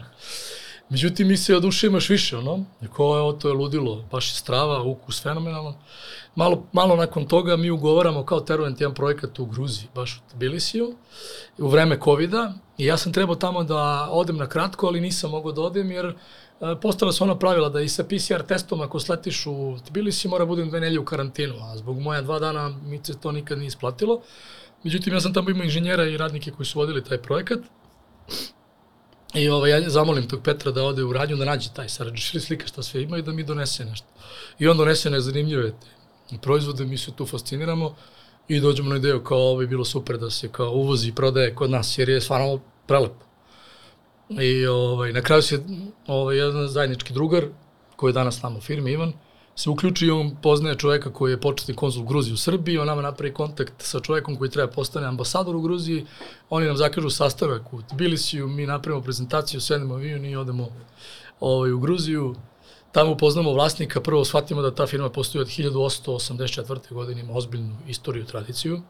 Međutim, 0.90 1.28
mi 1.28 1.36
se 1.36 1.56
odušimo 1.56 1.98
više, 2.08 2.36
ono, 2.36 2.64
ko 2.92 3.16
je 3.16 3.20
ovo, 3.20 3.32
to 3.32 3.48
je 3.48 3.54
ludilo, 3.54 4.04
baš 4.10 4.30
je 4.30 4.34
strava, 4.34 4.82
ukus 4.82 5.22
fenomenalan. 5.22 5.74
Malo, 6.34 6.66
malo 6.72 6.96
nakon 6.96 7.26
toga 7.26 7.56
mi 7.56 7.70
ugovaramo 7.70 8.24
kao 8.24 8.40
Teruent 8.40 8.80
jedan 8.80 8.94
projekat 8.94 9.38
u 9.38 9.46
Gruziji, 9.46 9.88
baš 9.94 10.16
u 10.16 10.30
Tbilisiju, 10.30 10.94
u 11.58 11.68
vreme 11.68 11.98
covid 12.04 12.34
i 12.78 12.84
ja 12.84 12.96
sam 12.96 13.12
trebao 13.12 13.36
tamo 13.36 13.64
da 13.64 14.08
odem 14.10 14.36
na 14.36 14.46
kratko, 14.46 14.86
ali 14.86 15.00
nisam 15.00 15.30
mogao 15.30 15.52
da 15.52 15.62
odem 15.62 15.90
jer 15.90 16.06
e, 16.06 16.14
postala 16.82 17.12
su 17.12 17.24
ona 17.24 17.38
pravila 17.38 17.68
da 17.68 17.80
i 17.80 17.88
sa 17.88 18.04
PCR 18.04 18.42
testom 18.48 18.80
ako 18.80 19.00
sletiš 19.00 19.46
u 19.46 19.76
Tbilisi 19.88 20.28
mora 20.28 20.46
budem 20.46 20.68
dve 20.68 20.80
nelje 20.80 20.98
u 20.98 21.04
karantinu, 21.04 21.54
a 21.62 21.76
zbog 21.76 22.00
moja 22.00 22.22
dva 22.22 22.38
dana 22.38 22.68
mi 22.68 23.00
se 23.02 23.20
to 23.20 23.32
nikad 23.32 23.58
nije 23.58 23.68
isplatilo. 23.68 24.20
Međutim, 24.82 25.12
ja 25.12 25.20
sam 25.20 25.34
tamo 25.34 25.50
imao 25.50 25.64
inženjera 25.64 26.04
i 26.04 26.16
radnike 26.16 26.50
koji 26.50 26.66
su 26.66 26.78
vodili 26.78 27.04
taj 27.04 27.18
projekat 27.18 27.58
I 29.34 29.48
ovaj, 29.48 29.70
ja 29.70 29.90
zamolim 29.90 30.28
tog 30.28 30.42
Petra 30.42 30.72
da 30.72 30.84
ode 30.84 31.04
u 31.04 31.12
radnju, 31.12 31.36
da 31.36 31.44
nađe 31.44 31.70
taj 31.74 31.88
Saradžišvili 31.88 32.40
slika 32.44 32.66
šta 32.66 32.82
sve 32.82 33.02
ima 33.02 33.18
i 33.18 33.22
da 33.22 33.32
mi 33.32 33.44
donese 33.44 33.84
nešto. 33.84 34.06
I 34.58 34.68
on 34.68 34.76
donese 34.76 35.10
nezanimljive 35.10 35.70
te 36.30 36.36
proizvode, 36.42 36.84
mi 36.84 36.98
se 36.98 37.12
tu 37.16 37.26
fasciniramo 37.26 37.94
i 38.48 38.60
dođemo 38.60 38.90
na 38.90 38.96
ideju 38.96 39.24
kao 39.24 39.38
ovo 39.38 39.60
je 39.60 39.66
bilo 39.66 39.84
super 39.84 40.18
da 40.18 40.30
se 40.30 40.48
kao 40.48 40.70
uvozi 40.70 41.08
i 41.08 41.14
prodaje 41.14 41.54
kod 41.54 41.70
nas, 41.70 41.98
jer 41.98 42.08
je 42.08 42.20
stvarno 42.20 42.60
prelepo. 42.86 43.24
I 44.28 44.66
ovaj, 44.66 45.12
na 45.12 45.22
kraju 45.22 45.42
se 45.42 45.62
ovaj, 46.06 46.36
jedan 46.36 46.68
zajednički 46.68 47.12
drugar, 47.12 47.44
koji 47.96 48.10
je 48.10 48.12
danas 48.12 48.40
tamo 48.40 48.58
u 48.58 48.60
firmi, 48.60 48.92
Ivan, 48.92 49.12
se 49.56 49.70
uključi 49.70 50.06
i 50.06 50.10
on 50.10 50.36
poznaje 50.42 50.78
čoveka 50.78 51.12
koji 51.12 51.32
je 51.32 51.40
početni 51.40 51.74
konzul 51.74 52.04
Gruzije 52.04 52.34
u 52.34 52.36
Srbiji, 52.36 52.78
on 52.78 52.86
nama 52.86 53.02
napravi 53.02 53.34
kontakt 53.34 53.72
sa 53.78 54.00
čovekom 54.00 54.36
koji 54.36 54.50
treba 54.50 54.72
postane 54.72 55.06
ambasador 55.06 55.56
u 55.56 55.60
Gruziji, 55.60 56.06
oni 56.50 56.66
nam 56.66 56.76
zakažu 56.76 57.10
sastanak 57.10 57.72
u 57.72 57.82
Tbilisiju, 57.82 58.48
mi 58.48 58.66
napravimo 58.66 59.02
prezentaciju, 59.02 59.60
sedemo 59.60 59.94
avion 59.94 60.24
i 60.24 60.36
odemo 60.36 60.68
ovaj, 61.40 61.72
u 61.72 61.78
Gruziju, 61.78 62.34
tamo 62.92 63.12
upoznamo 63.12 63.52
vlasnika, 63.52 64.00
prvo 64.00 64.24
shvatimo 64.24 64.62
da 64.62 64.74
ta 64.74 64.86
firma 64.86 65.10
postoji 65.10 65.42
od 65.42 65.48
1884. 65.48 66.94
godine, 66.94 67.20
ima 67.20 67.32
ozbiljnu 67.32 67.76
istoriju, 67.88 68.24
tradiciju. 68.24 68.82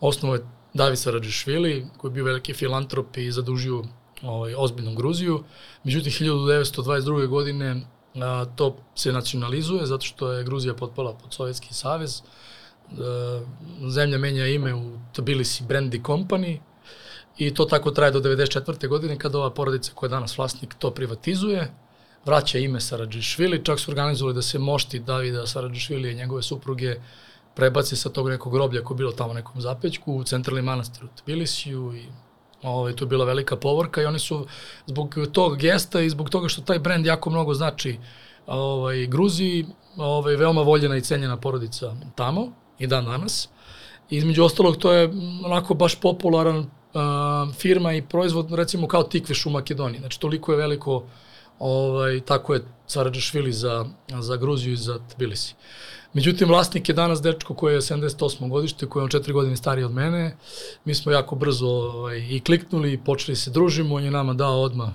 Osnovo 0.00 0.34
je 0.34 0.46
David 0.74 0.98
Saradžišvili, 0.98 1.86
koji 1.96 2.10
je 2.10 2.12
bio 2.12 2.24
veliki 2.24 2.54
filantrop 2.54 3.16
i 3.16 3.30
zadužio 3.32 3.84
ovaj, 4.22 4.54
ozbiljnu 4.56 4.94
Gruziju. 4.94 5.44
Međutim, 5.84 6.12
1922. 6.12 7.26
godine 7.26 7.86
to 8.56 8.76
se 8.94 9.12
nacionalizuje 9.12 9.86
zato 9.86 10.04
što 10.04 10.32
je 10.32 10.44
Gruzija 10.44 10.74
potpala 10.74 11.12
pod 11.14 11.34
Sovjetski 11.34 11.74
savez. 11.74 12.22
A, 12.22 13.40
zemlja 13.88 14.18
menja 14.18 14.46
ime 14.46 14.74
u 14.74 14.98
Tbilisi 15.12 15.64
Brandy 15.64 16.02
Company 16.02 16.58
i 17.38 17.54
to 17.54 17.64
tako 17.64 17.90
traje 17.90 18.12
do 18.12 18.20
94. 18.20 18.88
godine 18.88 19.18
kada 19.18 19.38
ova 19.38 19.50
porodica 19.50 19.92
koja 19.94 20.08
je 20.08 20.10
danas 20.10 20.38
vlasnik 20.38 20.74
to 20.78 20.90
privatizuje, 20.90 21.72
vraća 22.24 22.58
ime 22.58 22.80
Saradžišvili, 22.80 23.64
čak 23.64 23.80
su 23.80 23.90
organizovali 23.90 24.34
da 24.34 24.42
se 24.42 24.58
mošti 24.58 24.98
Davida 24.98 25.46
Saradžišvili 25.46 26.12
i 26.12 26.14
njegove 26.14 26.42
supruge 26.42 26.96
prebaci 27.54 27.96
sa 27.96 28.08
tog 28.08 28.28
nekog 28.28 28.52
groblja 28.52 28.84
koje 28.84 28.94
je 28.94 28.98
bilo 28.98 29.12
tamo 29.12 29.32
nekom 29.32 29.60
zapećku 29.60 30.12
u 30.12 30.24
centralni 30.24 30.62
manastir 30.62 31.04
u 31.04 31.08
Tbilisiju 31.22 31.94
i 31.94 32.06
Ovaj, 32.62 32.96
to 32.96 33.04
je 33.04 33.08
bila 33.08 33.24
velika 33.24 33.56
povorka 33.56 34.02
i 34.02 34.04
oni 34.04 34.18
su 34.18 34.46
zbog 34.86 35.16
tog 35.32 35.56
gesta 35.56 36.00
i 36.00 36.10
zbog 36.10 36.30
toga 36.30 36.48
što 36.48 36.62
taj 36.62 36.78
brend 36.78 37.06
jako 37.06 37.30
mnogo 37.30 37.54
znači 37.54 37.98
ovaj, 38.46 39.06
Gruziji, 39.06 39.66
ovaj, 39.96 40.36
veoma 40.36 40.62
voljena 40.62 40.96
i 40.96 41.00
cenjena 41.00 41.36
porodica 41.36 41.94
tamo 42.14 42.52
i 42.78 42.86
dan 42.86 43.04
danas. 43.04 43.48
Između 44.10 44.44
ostalog, 44.44 44.76
to 44.76 44.92
je 44.92 45.10
onako 45.44 45.74
baš 45.74 46.00
popularan 46.00 46.58
uh, 46.58 47.54
firma 47.54 47.92
i 47.92 48.02
proizvod, 48.02 48.52
recimo 48.52 48.88
kao 48.88 49.02
tikveš 49.02 49.46
u 49.46 49.50
Makedoniji. 49.50 50.00
Znači, 50.00 50.20
toliko 50.20 50.52
je 50.52 50.58
veliko, 50.58 51.04
ovaj, 51.58 52.20
tako 52.20 52.54
je 52.54 52.64
Caradžašvili 52.86 53.52
za, 53.52 53.84
za 54.20 54.36
Gruziju 54.36 54.72
i 54.72 54.76
za 54.76 54.98
Tbilisi. 55.14 55.54
Međutim, 56.16 56.48
vlasnik 56.48 56.88
je 56.88 56.94
danas 56.94 57.20
dečko 57.22 57.54
koji 57.54 57.74
je 57.74 57.80
78. 57.80 58.48
godište, 58.48 58.86
koji 58.86 59.00
je 59.00 59.04
on 59.04 59.10
četiri 59.10 59.32
godine 59.32 59.56
stariji 59.56 59.84
od 59.84 59.92
mene. 59.92 60.36
Mi 60.84 60.94
smo 60.94 61.12
jako 61.12 61.36
brzo 61.36 61.66
ovaj, 61.66 62.18
i 62.30 62.40
kliknuli 62.40 62.92
i 62.92 62.98
počeli 62.98 63.36
se 63.36 63.50
družimo, 63.50 63.94
on 63.94 64.04
je 64.04 64.10
nama 64.10 64.34
dao 64.34 64.62
odmah 64.62 64.88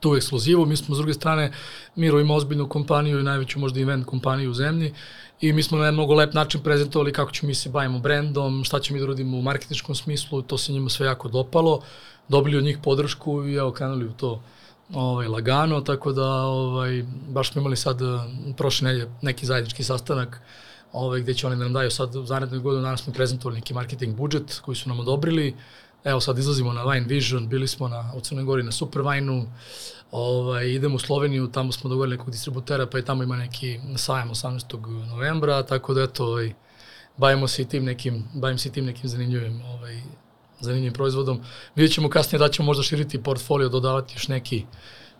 tu 0.00 0.16
ekskluzivu. 0.16 0.66
Mi 0.66 0.76
smo 0.76 0.94
s 0.94 0.98
druge 0.98 1.14
strane, 1.14 1.52
Miro 1.96 2.20
ima 2.20 2.34
ozbiljnu 2.34 2.68
kompaniju 2.68 3.20
i 3.20 3.22
najveću 3.22 3.58
možda 3.58 3.80
event 3.80 4.06
kompaniju 4.06 4.50
u 4.50 4.54
zemlji 4.54 4.92
i 5.40 5.52
mi 5.52 5.62
smo 5.62 5.78
na 5.78 5.90
mnogo 5.90 6.14
lep 6.14 6.34
način 6.34 6.60
prezentovali 6.60 7.12
kako 7.12 7.30
ćemo 7.30 7.48
mi 7.48 7.54
se 7.54 7.70
bavimo 7.70 7.98
brendom, 7.98 8.64
šta 8.64 8.80
ćemo 8.80 8.94
mi 8.94 9.00
da 9.00 9.06
radimo 9.06 9.38
u 9.38 9.42
marketičkom 9.42 9.94
smislu, 9.94 10.42
to 10.42 10.58
se 10.58 10.72
njima 10.72 10.90
sve 10.90 11.06
jako 11.06 11.28
dopalo. 11.28 11.80
Dobili 12.28 12.56
od 12.56 12.64
njih 12.64 12.78
podršku 12.82 13.44
i 13.44 13.54
evo 13.54 13.72
krenuli 13.72 14.06
u 14.06 14.12
to 14.12 14.42
ovaj, 14.94 15.28
lagano, 15.28 15.80
tako 15.80 16.12
da 16.12 16.26
ovaj, 16.42 17.04
baš 17.28 17.52
smo 17.52 17.60
imali 17.60 17.76
sad 17.76 18.02
eh, 18.02 18.04
prošle 18.56 18.84
nedelje 18.84 19.10
neki 19.22 19.46
zajednički 19.46 19.84
sastanak 19.84 20.40
ovaj, 20.92 21.20
gde 21.20 21.34
će 21.34 21.46
oni 21.46 21.56
da 21.56 21.64
nam 21.64 21.72
daju 21.72 21.90
sad 21.90 22.16
u 22.16 22.26
zarednoj 22.26 22.60
godinu 22.60 22.82
danas 22.82 23.02
smo 23.02 23.12
prezentovali 23.12 23.60
neki 23.60 23.74
marketing 23.74 24.16
budžet 24.16 24.60
koji 24.64 24.76
su 24.76 24.88
nam 24.88 25.00
odobrili. 25.00 25.54
Evo 26.04 26.20
sad 26.20 26.38
izlazimo 26.38 26.72
na 26.72 26.84
Wine 26.84 27.08
Vision, 27.08 27.48
bili 27.48 27.68
smo 27.68 27.88
na, 27.88 28.12
u 28.16 28.20
Crnoj 28.20 28.44
Gori 28.44 28.62
na 28.62 28.72
Super 28.72 29.02
Vine-u, 29.02 29.46
ovaj, 30.10 30.68
idemo 30.68 30.96
u 30.96 30.98
Sloveniju, 30.98 31.48
tamo 31.48 31.72
smo 31.72 31.90
dogovorili 31.90 32.16
nekog 32.16 32.30
distributera, 32.30 32.86
pa 32.86 32.98
i 32.98 33.04
tamo 33.04 33.22
ima 33.22 33.36
neki 33.36 33.80
sajam 33.96 34.30
18. 34.30 35.06
novembra, 35.06 35.62
tako 35.62 35.94
da 35.94 36.02
eto, 36.02 36.24
ovaj, 36.24 36.52
bavimo 37.16 37.48
se 37.48 37.62
i 37.62 37.68
tim 37.68 37.84
nekim, 37.84 38.24
bavim 38.34 38.58
se 38.58 38.72
tim 38.72 38.84
nekim 38.84 39.08
zanimljivim 39.08 39.62
ovaj, 39.62 40.02
zanimljivim 40.60 40.92
proizvodom. 40.92 41.40
Vidjet 41.74 41.94
ćemo 41.94 42.10
kasnije 42.10 42.38
da 42.38 42.48
ćemo 42.48 42.66
možda 42.66 42.82
širiti 42.82 43.22
portfolio, 43.22 43.68
dodavati 43.68 44.14
još 44.16 44.28
neki 44.28 44.64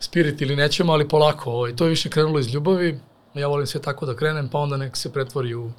spirit 0.01 0.41
ili 0.41 0.57
nećemo, 0.57 0.93
ali 0.93 1.09
polako. 1.09 1.51
Ovaj, 1.51 1.77
to 1.77 1.85
je 1.85 1.91
više 1.91 2.11
krenulo 2.11 2.39
iz 2.39 2.55
ljubavi. 2.55 3.01
Ja 3.35 3.49
volim 3.49 3.67
sve 3.67 3.83
tako 3.83 4.07
da 4.07 4.17
krenem, 4.17 4.49
pa 4.49 4.59
onda 4.59 4.77
nek 4.77 4.97
se 4.97 5.13
pretvori 5.13 5.55
u, 5.55 5.71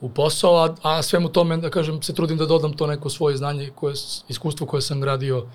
u 0.00 0.10
posao, 0.10 0.64
a, 0.64 0.74
a 0.82 1.02
svemu 1.02 1.28
tome, 1.28 1.56
da 1.56 1.70
kažem, 1.70 2.02
se 2.02 2.14
trudim 2.14 2.38
da 2.38 2.46
dodam 2.46 2.72
to 2.72 2.86
neko 2.86 3.10
svoje 3.10 3.36
znanje, 3.36 3.70
koje, 3.74 3.94
iskustvo 4.28 4.66
koje 4.66 4.82
sam 4.82 5.00
gradio 5.00 5.46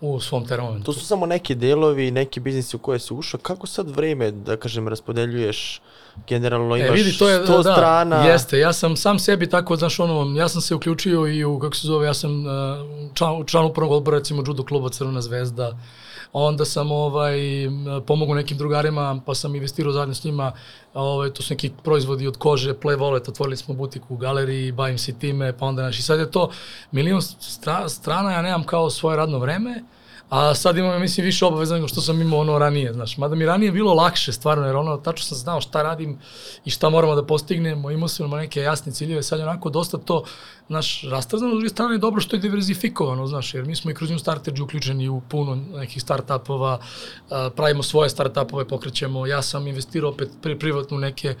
u 0.00 0.20
svom 0.20 0.46
termometru. 0.46 0.84
To 0.84 0.92
su 0.92 1.06
samo 1.06 1.26
neki 1.26 1.54
delovi, 1.54 2.10
neki 2.10 2.40
biznisi 2.40 2.76
u 2.76 2.78
koje 2.78 2.98
si 2.98 3.14
ušao. 3.14 3.40
Kako 3.40 3.66
sad 3.66 3.90
vreme, 3.90 4.30
da 4.30 4.56
kažem, 4.56 4.88
raspodeljuješ 4.88 5.80
generalno 6.28 6.76
imaš 6.76 6.90
e, 6.90 6.92
vidi, 6.92 7.18
to 7.18 7.28
je, 7.28 7.40
100 7.40 7.62
da, 7.62 7.72
strana? 7.72 8.24
Jeste, 8.24 8.58
ja 8.58 8.72
sam 8.72 8.96
sam 8.96 9.18
sebi 9.18 9.48
tako, 9.48 9.76
znaš, 9.76 10.00
ono, 10.00 10.38
ja 10.38 10.48
sam 10.48 10.60
se 10.60 10.74
uključio 10.74 11.26
i 11.26 11.44
u, 11.44 11.58
kako 11.58 11.76
se 11.76 11.86
zove, 11.86 12.06
ja 12.06 12.14
sam 12.14 12.46
uh, 12.46 12.52
član, 13.14 13.44
član 13.46 13.64
upravnog 13.64 13.96
odbora, 13.96 14.18
recimo, 14.18 14.42
judo 14.46 14.64
kluba 14.64 14.88
Crvena 14.88 15.20
zvezda, 15.20 15.78
onda 16.32 16.64
sam 16.64 16.92
ovaj, 16.92 17.38
pomogao 18.06 18.34
nekim 18.34 18.56
drugarima, 18.56 19.20
pa 19.26 19.34
sam 19.34 19.54
investirao 19.54 19.92
zajedno 19.92 20.14
s 20.14 20.24
njima, 20.24 20.52
ovaj, 20.94 21.30
to 21.30 21.42
su 21.42 21.54
neki 21.54 21.70
proizvodi 21.84 22.26
od 22.26 22.36
kože, 22.36 22.74
Play 22.74 22.98
Wallet, 22.98 23.28
otvorili 23.28 23.56
smo 23.56 23.74
butiku 23.74 24.14
u 24.14 24.16
galeriji, 24.16 24.72
bavim 24.72 24.98
se 24.98 25.18
time, 25.18 25.52
pa 25.58 25.66
onda, 25.66 25.82
znaš, 25.82 25.98
i 25.98 26.02
sad 26.02 26.18
je 26.18 26.30
to 26.30 26.50
milion 26.92 27.22
stra, 27.22 27.88
strana, 27.88 28.32
ja 28.32 28.42
nemam 28.42 28.64
kao 28.64 28.90
svoje 28.90 29.16
radno 29.16 29.38
vreme, 29.38 29.82
A 30.30 30.54
sad 30.54 30.76
imam, 30.76 31.00
mislim, 31.00 31.24
više 31.24 31.46
obaveza 31.46 31.74
nego 31.74 31.88
što 31.88 32.00
sam 32.00 32.20
imao 32.20 32.40
ono 32.40 32.58
ranije, 32.58 32.92
znaš. 32.92 33.18
Mada 33.18 33.34
mi 33.34 33.46
ranije 33.46 33.72
bilo 33.72 33.94
lakše, 33.94 34.32
stvarno, 34.32 34.66
jer 34.66 34.76
ono, 34.76 34.96
tačno 34.96 35.24
sam 35.24 35.38
znao 35.38 35.60
šta 35.60 35.82
radim 35.82 36.18
i 36.64 36.70
šta 36.70 36.90
moramo 36.90 37.14
da 37.14 37.26
postignemo, 37.26 37.90
imao 37.90 38.08
sam 38.08 38.30
neke 38.30 38.60
jasne 38.60 38.92
ciljeve, 38.92 39.22
sad 39.22 39.38
je 39.38 39.44
onako 39.44 39.70
dosta 39.70 39.98
to, 39.98 40.24
znaš, 40.68 41.02
rastrzano, 41.10 41.48
s 41.48 41.52
druge 41.52 41.68
strane 41.68 41.94
je 41.94 41.98
dobro 41.98 42.20
što 42.20 42.36
je 42.36 42.40
diverzifikovano, 42.40 43.26
znaš, 43.26 43.54
jer 43.54 43.64
mi 43.64 43.76
smo 43.76 43.90
i 43.90 43.94
kroz 43.94 44.10
New 44.10 44.18
Starterđu 44.18 44.64
uključeni 44.64 45.08
u 45.08 45.20
puno 45.20 45.58
nekih 45.74 46.02
startupova, 46.02 46.78
pravimo 47.56 47.82
svoje 47.82 48.10
startupove, 48.10 48.68
pokrećemo, 48.68 49.26
ja 49.26 49.42
sam 49.42 49.66
investirao 49.66 50.10
opet 50.10 50.28
pri, 50.42 50.58
privatno 50.58 50.98
neke 50.98 51.34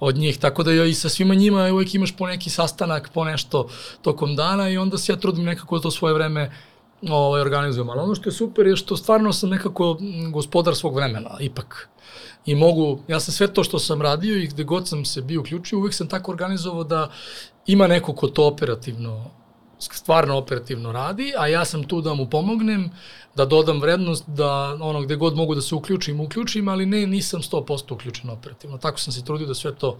od 0.00 0.16
njih, 0.16 0.38
tako 0.38 0.62
da 0.62 0.72
i 0.72 0.94
sa 0.94 1.08
svima 1.08 1.34
njima 1.34 1.72
uvek 1.72 1.94
imaš 1.94 2.16
po 2.16 2.26
neki 2.26 2.50
sastanak, 2.50 3.10
po 3.14 3.24
nešto 3.24 3.68
tokom 4.02 4.36
dana 4.36 4.68
i 4.68 4.78
onda 4.78 4.98
se 4.98 5.12
ja 5.12 5.16
trudim 5.16 5.44
nekako 5.44 5.78
to 5.78 5.90
svoje 5.90 6.14
vreme 6.14 6.50
ovaj, 7.02 7.40
organizujem. 7.40 7.90
Ali 7.90 8.00
ono 8.00 8.14
što 8.14 8.28
je 8.28 8.32
super 8.32 8.66
je 8.66 8.76
što 8.76 8.96
stvarno 8.96 9.32
sam 9.32 9.50
nekako 9.50 9.98
gospodar 10.30 10.74
svog 10.74 10.94
vremena, 10.94 11.30
ipak. 11.40 11.88
I 12.46 12.54
mogu, 12.54 12.98
ja 13.08 13.20
sam 13.20 13.34
sve 13.34 13.52
to 13.52 13.64
što 13.64 13.78
sam 13.78 14.02
radio 14.02 14.36
i 14.36 14.46
gde 14.46 14.64
god 14.64 14.88
sam 14.88 15.04
se 15.04 15.22
bio 15.22 15.40
uključio, 15.40 15.78
uvek 15.78 15.94
sam 15.94 16.08
tako 16.08 16.32
organizovao 16.32 16.84
da 16.84 17.10
ima 17.66 17.86
neko 17.86 18.14
ko 18.14 18.28
to 18.28 18.46
operativno 18.46 19.30
stvarno 19.78 20.36
operativno 20.36 20.92
radi, 20.92 21.32
a 21.38 21.46
ja 21.46 21.64
sam 21.64 21.84
tu 21.84 22.00
da 22.00 22.14
mu 22.14 22.30
pomognem, 22.30 22.90
da 23.34 23.44
dodam 23.44 23.80
vrednost, 23.80 24.24
da 24.26 24.78
ono 24.80 25.00
gde 25.02 25.16
god 25.16 25.36
mogu 25.36 25.54
da 25.54 25.60
se 25.60 25.74
uključim, 25.74 26.20
uključim, 26.20 26.68
ali 26.68 26.86
ne, 26.86 27.06
nisam 27.06 27.42
100% 27.42 27.94
uključen 27.94 28.30
operativno. 28.30 28.78
Tako 28.78 29.00
sam 29.00 29.12
se 29.12 29.24
trudio 29.24 29.46
da 29.46 29.54
sve 29.54 29.74
to 29.74 29.98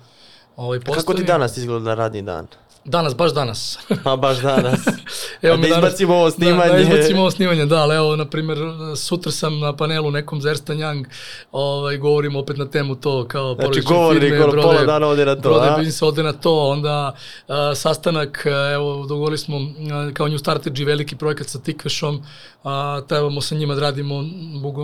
ovaj, 0.56 0.80
postavim. 0.80 1.00
Kako 1.00 1.14
ti 1.14 1.24
danas 1.24 1.56
izgleda 1.56 1.94
radni 1.94 2.22
dan? 2.22 2.46
Danas, 2.86 3.16
baš 3.16 3.34
danas. 3.34 3.78
Pa 4.04 4.16
baš 4.16 4.38
danas. 4.38 4.80
evo 5.42 5.54
A 5.54 5.56
da 5.56 5.68
izbacimo 5.68 6.14
ovo 6.14 6.30
snimanje. 6.30 6.70
Da, 6.70 6.72
da 6.72 6.80
izbacimo 6.80 7.20
ovo 7.20 7.30
snimanje, 7.30 7.66
da, 7.66 7.76
ali 7.76 7.96
evo, 7.96 8.16
na 8.16 8.24
primjer, 8.24 8.58
sutra 8.96 9.32
sam 9.32 9.60
na 9.60 9.76
panelu 9.76 10.10
nekom 10.10 10.40
za 10.40 10.50
Ernst 10.50 10.68
Young, 10.68 11.04
ovaj, 11.52 11.96
govorim 11.96 12.36
opet 12.36 12.56
na 12.56 12.66
temu 12.70 12.94
to, 12.94 13.28
kao 13.28 13.54
znači, 13.54 13.80
govornik, 13.80 14.22
firme, 14.22 14.44
ono, 14.44 14.62
pola 14.62 14.84
dana 14.84 15.06
ode 15.06 15.24
na 15.24 15.34
to, 15.34 15.40
brode 15.40 15.68
a? 15.68 15.76
biznisa 15.76 16.06
ode 16.06 16.22
na 16.22 16.32
to, 16.32 16.68
onda 16.68 17.14
a, 17.48 17.74
sastanak, 17.74 18.46
evo, 18.74 19.06
dogovorili 19.06 19.38
smo 19.38 19.56
a, 19.56 20.10
kao 20.14 20.28
New 20.28 20.38
Strategy 20.38 20.86
veliki 20.86 21.16
projekat 21.16 21.46
sa 21.46 21.58
Tikvešom, 21.58 22.22
a, 22.66 23.00
trebamo 23.08 23.40
sa 23.40 23.54
njima 23.54 23.74
da 23.74 23.80
radimo 23.80 24.24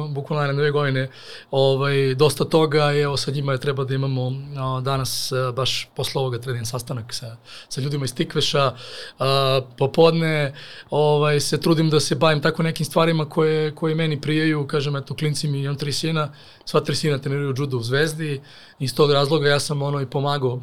bukvalno 0.09 0.41
naredne 0.41 0.63
dve 0.63 0.71
godine. 0.71 1.09
Ovaj, 1.51 2.15
dosta 2.15 2.45
toga 2.45 2.93
i 2.93 3.01
evo 3.01 3.17
sa 3.17 3.31
njima 3.31 3.53
je 3.53 3.61
treba 3.61 3.85
da 3.85 3.95
imamo 3.95 4.33
a, 4.57 4.81
danas 4.81 5.33
a, 5.33 5.53
baš 5.53 5.89
posle 5.97 6.21
ovoga 6.21 6.39
trening 6.39 6.67
sastanak 6.67 7.15
sa, 7.15 7.37
sa 7.69 7.81
ljudima 7.81 8.05
iz 8.05 8.15
Tikveša, 8.15 8.73
a, 9.19 9.61
popodne 9.79 10.55
ovaj, 10.91 11.41
se 11.41 11.61
trudim 11.61 11.91
da 11.91 12.01
se 12.01 12.15
bavim 12.15 12.41
tako 12.43 12.63
nekim 12.63 12.87
stvarima 12.87 13.29
koje, 13.29 13.75
koje 13.75 13.95
meni 13.95 14.21
prijaju, 14.21 14.67
kažem, 14.67 14.97
eto, 14.97 15.15
klinci 15.15 15.49
mi 15.49 15.63
imam 15.63 15.77
tri 15.77 15.93
sina, 15.93 16.33
sva 16.65 16.81
tri 16.81 16.95
sina 16.97 17.19
treniraju 17.19 17.55
judo 17.59 17.77
u 17.77 17.83
Zvezdi, 17.83 18.41
iz 18.83 18.95
tog 18.95 19.13
razloga 19.13 19.49
ja 19.49 19.61
sam 19.61 19.83
ono 19.83 20.01
i 20.01 20.07
pomagao, 20.07 20.61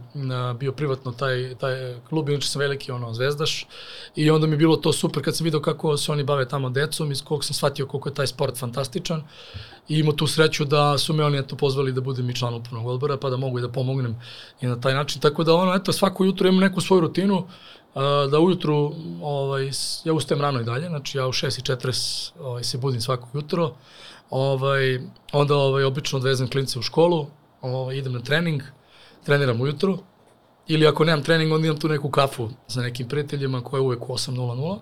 bio 0.59 0.71
privatno 0.71 1.11
taj, 1.11 1.55
taj 1.55 1.95
klub, 2.09 2.29
inače 2.29 2.47
sam 2.47 2.59
veliki 2.59 2.91
ono 2.91 3.13
zvezdaš. 3.13 3.67
I 4.15 4.29
onda 4.29 4.47
mi 4.47 4.53
je 4.53 4.57
bilo 4.57 4.75
to 4.75 4.93
super 4.93 5.23
kad 5.23 5.35
sam 5.35 5.45
video 5.45 5.61
kako 5.61 5.97
se 5.97 6.11
oni 6.11 6.23
bave 6.23 6.47
tamo 6.47 6.69
decom, 6.69 7.08
iz 7.11 7.23
kog 7.23 7.45
sam 7.45 7.53
shvatio 7.53 7.87
koliko 7.87 8.09
je 8.09 8.15
taj 8.15 8.27
sport 8.27 8.57
fantastičan 8.57 9.23
i 9.87 9.99
imao 9.99 10.13
tu 10.13 10.27
sreću 10.27 10.65
da 10.65 10.97
su 10.97 11.13
me 11.13 11.25
oni 11.25 11.37
eto 11.37 11.55
pozvali 11.55 11.91
da 11.91 12.01
budem 12.01 12.29
i 12.29 12.35
član 12.35 12.53
upravnog 12.53 12.87
odbora 12.87 13.17
pa 13.17 13.29
da 13.29 13.37
mogu 13.37 13.59
i 13.59 13.61
da 13.61 13.69
pomognem 13.69 14.21
i 14.61 14.67
na 14.67 14.81
taj 14.81 14.93
način. 14.93 15.21
Tako 15.21 15.43
da 15.43 15.55
ono 15.55 15.75
eto 15.75 15.93
svako 15.93 16.23
jutro 16.23 16.47
imam 16.47 16.59
neku 16.59 16.81
svoju 16.81 17.01
rutinu 17.01 17.47
da 18.31 18.39
ujutru 18.39 18.93
ovaj 19.21 19.71
ja 20.03 20.13
ustajem 20.13 20.41
rano 20.41 20.61
i 20.61 20.63
dalje, 20.63 20.87
znači 20.87 21.17
ja 21.17 21.27
u 21.27 21.31
6:40 21.31 22.31
ovaj 22.39 22.63
se 22.63 22.77
budim 22.77 23.01
svako 23.01 23.27
jutro. 23.33 23.75
Ovaj 24.29 24.99
onda 25.33 25.55
ovaj 25.55 25.83
obično 25.83 26.17
odvezem 26.17 26.49
klince 26.49 26.79
u 26.79 26.81
školu, 26.81 27.27
ovaj 27.61 27.97
idem 27.97 28.13
na 28.13 28.19
trening, 28.19 28.61
treniram 29.25 29.61
ujutru. 29.61 29.97
Ili 30.67 30.87
ako 30.87 31.05
nemam 31.05 31.23
trening, 31.23 31.53
onda 31.53 31.67
imam 31.67 31.79
tu 31.79 31.87
neku 31.87 32.09
kafu 32.09 32.49
sa 32.67 32.81
nekim 32.81 33.07
prijateljima 33.07 33.61
koja 33.61 33.79
je 33.79 33.81
uvek 33.81 34.09
u 34.09 34.13
8.00 34.13 34.79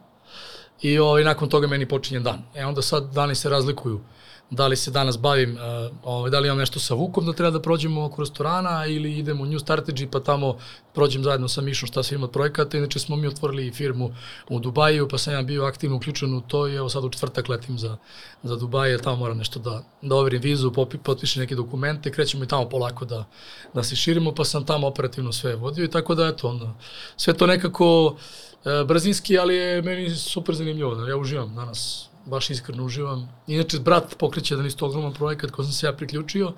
i 0.82 1.00
ovaj, 1.00 1.24
nakon 1.24 1.50
toga 1.50 1.68
meni 1.68 1.88
počinje 1.88 2.20
dan. 2.20 2.42
E 2.56 2.66
onda 2.66 2.82
sad 2.82 3.14
dani 3.14 3.36
se 3.36 3.50
razlikuju 3.50 4.02
da 4.50 4.68
li 4.68 4.76
se 4.76 4.92
danas 4.92 5.20
bavim, 5.20 5.52
uh, 5.56 5.98
ovaj, 6.04 6.32
da 6.32 6.40
li 6.40 6.48
imam 6.48 6.58
nešto 6.58 6.80
sa 6.80 6.94
Vukom 6.94 7.26
da 7.26 7.34
treba 7.34 7.52
da 7.52 7.62
prođemo 7.62 8.06
oko 8.06 8.22
restorana 8.22 8.86
ili 8.86 9.18
idemo 9.18 9.44
u 9.44 9.46
New 9.46 9.60
Strategy 9.60 10.08
pa 10.12 10.20
tamo 10.20 10.58
prođem 10.94 11.24
zajedno 11.24 11.48
sa 11.48 11.62
Mišom 11.62 11.88
šta 11.88 12.04
se 12.04 12.16
ima 12.16 12.26
od 12.26 12.32
projekata. 12.32 12.78
Inače 12.78 13.00
smo 13.00 13.16
mi 13.16 13.28
otvorili 13.28 13.72
firmu 13.72 14.16
u 14.50 14.60
Dubaju 14.60 15.08
pa 15.10 15.18
sam 15.18 15.34
ja 15.34 15.42
bio 15.42 15.66
aktivno 15.66 15.96
uključen 15.96 16.34
u 16.34 16.42
to 16.42 16.68
i 16.68 16.76
evo 16.76 16.90
sad 16.90 17.04
u 17.04 17.10
četvrtak 17.10 17.50
letim 17.50 17.80
za, 17.80 17.98
za 18.44 18.56
Dubaj 18.56 18.98
tamo 18.98 19.16
moram 19.16 19.38
nešto 19.38 19.60
da, 19.60 19.84
da 20.02 20.16
overim 20.16 20.42
vizu, 20.42 20.72
popi, 20.72 20.98
potpišem 20.98 21.42
neke 21.42 21.56
dokumente, 21.56 22.12
krećemo 22.12 22.44
i 22.44 22.48
tamo 22.48 22.70
polako 22.70 23.06
da, 23.06 23.26
da 23.74 23.84
se 23.84 23.96
širimo 23.96 24.32
pa 24.36 24.46
sam 24.46 24.66
tamo 24.66 24.88
operativno 24.88 25.32
sve 25.32 25.56
vodio 25.56 25.86
i 25.86 25.92
tako 25.92 26.16
da 26.16 26.28
eto 26.28 26.50
onda 26.50 26.74
sve 27.18 27.34
to 27.34 27.48
nekako 27.48 28.16
e, 28.16 28.47
brzinski, 28.88 29.38
ali 29.38 29.56
je 29.56 29.82
meni 29.82 30.10
super 30.10 30.56
zanimljivo, 30.56 30.96
da 30.96 31.10
ja 31.10 31.18
uživam 31.18 31.56
danas 31.56 32.10
baš 32.26 32.50
iskreno 32.50 32.84
uživam. 32.84 33.30
Inače, 33.48 33.80
brat 33.80 34.16
pokreće 34.18 34.54
jedan 34.54 34.66
isto 34.66 34.86
ogroman 34.86 35.14
projekat 35.14 35.52
koji 35.52 35.66
sam 35.66 35.74
se 35.74 35.86
ja 35.86 35.94
priključio, 35.94 36.52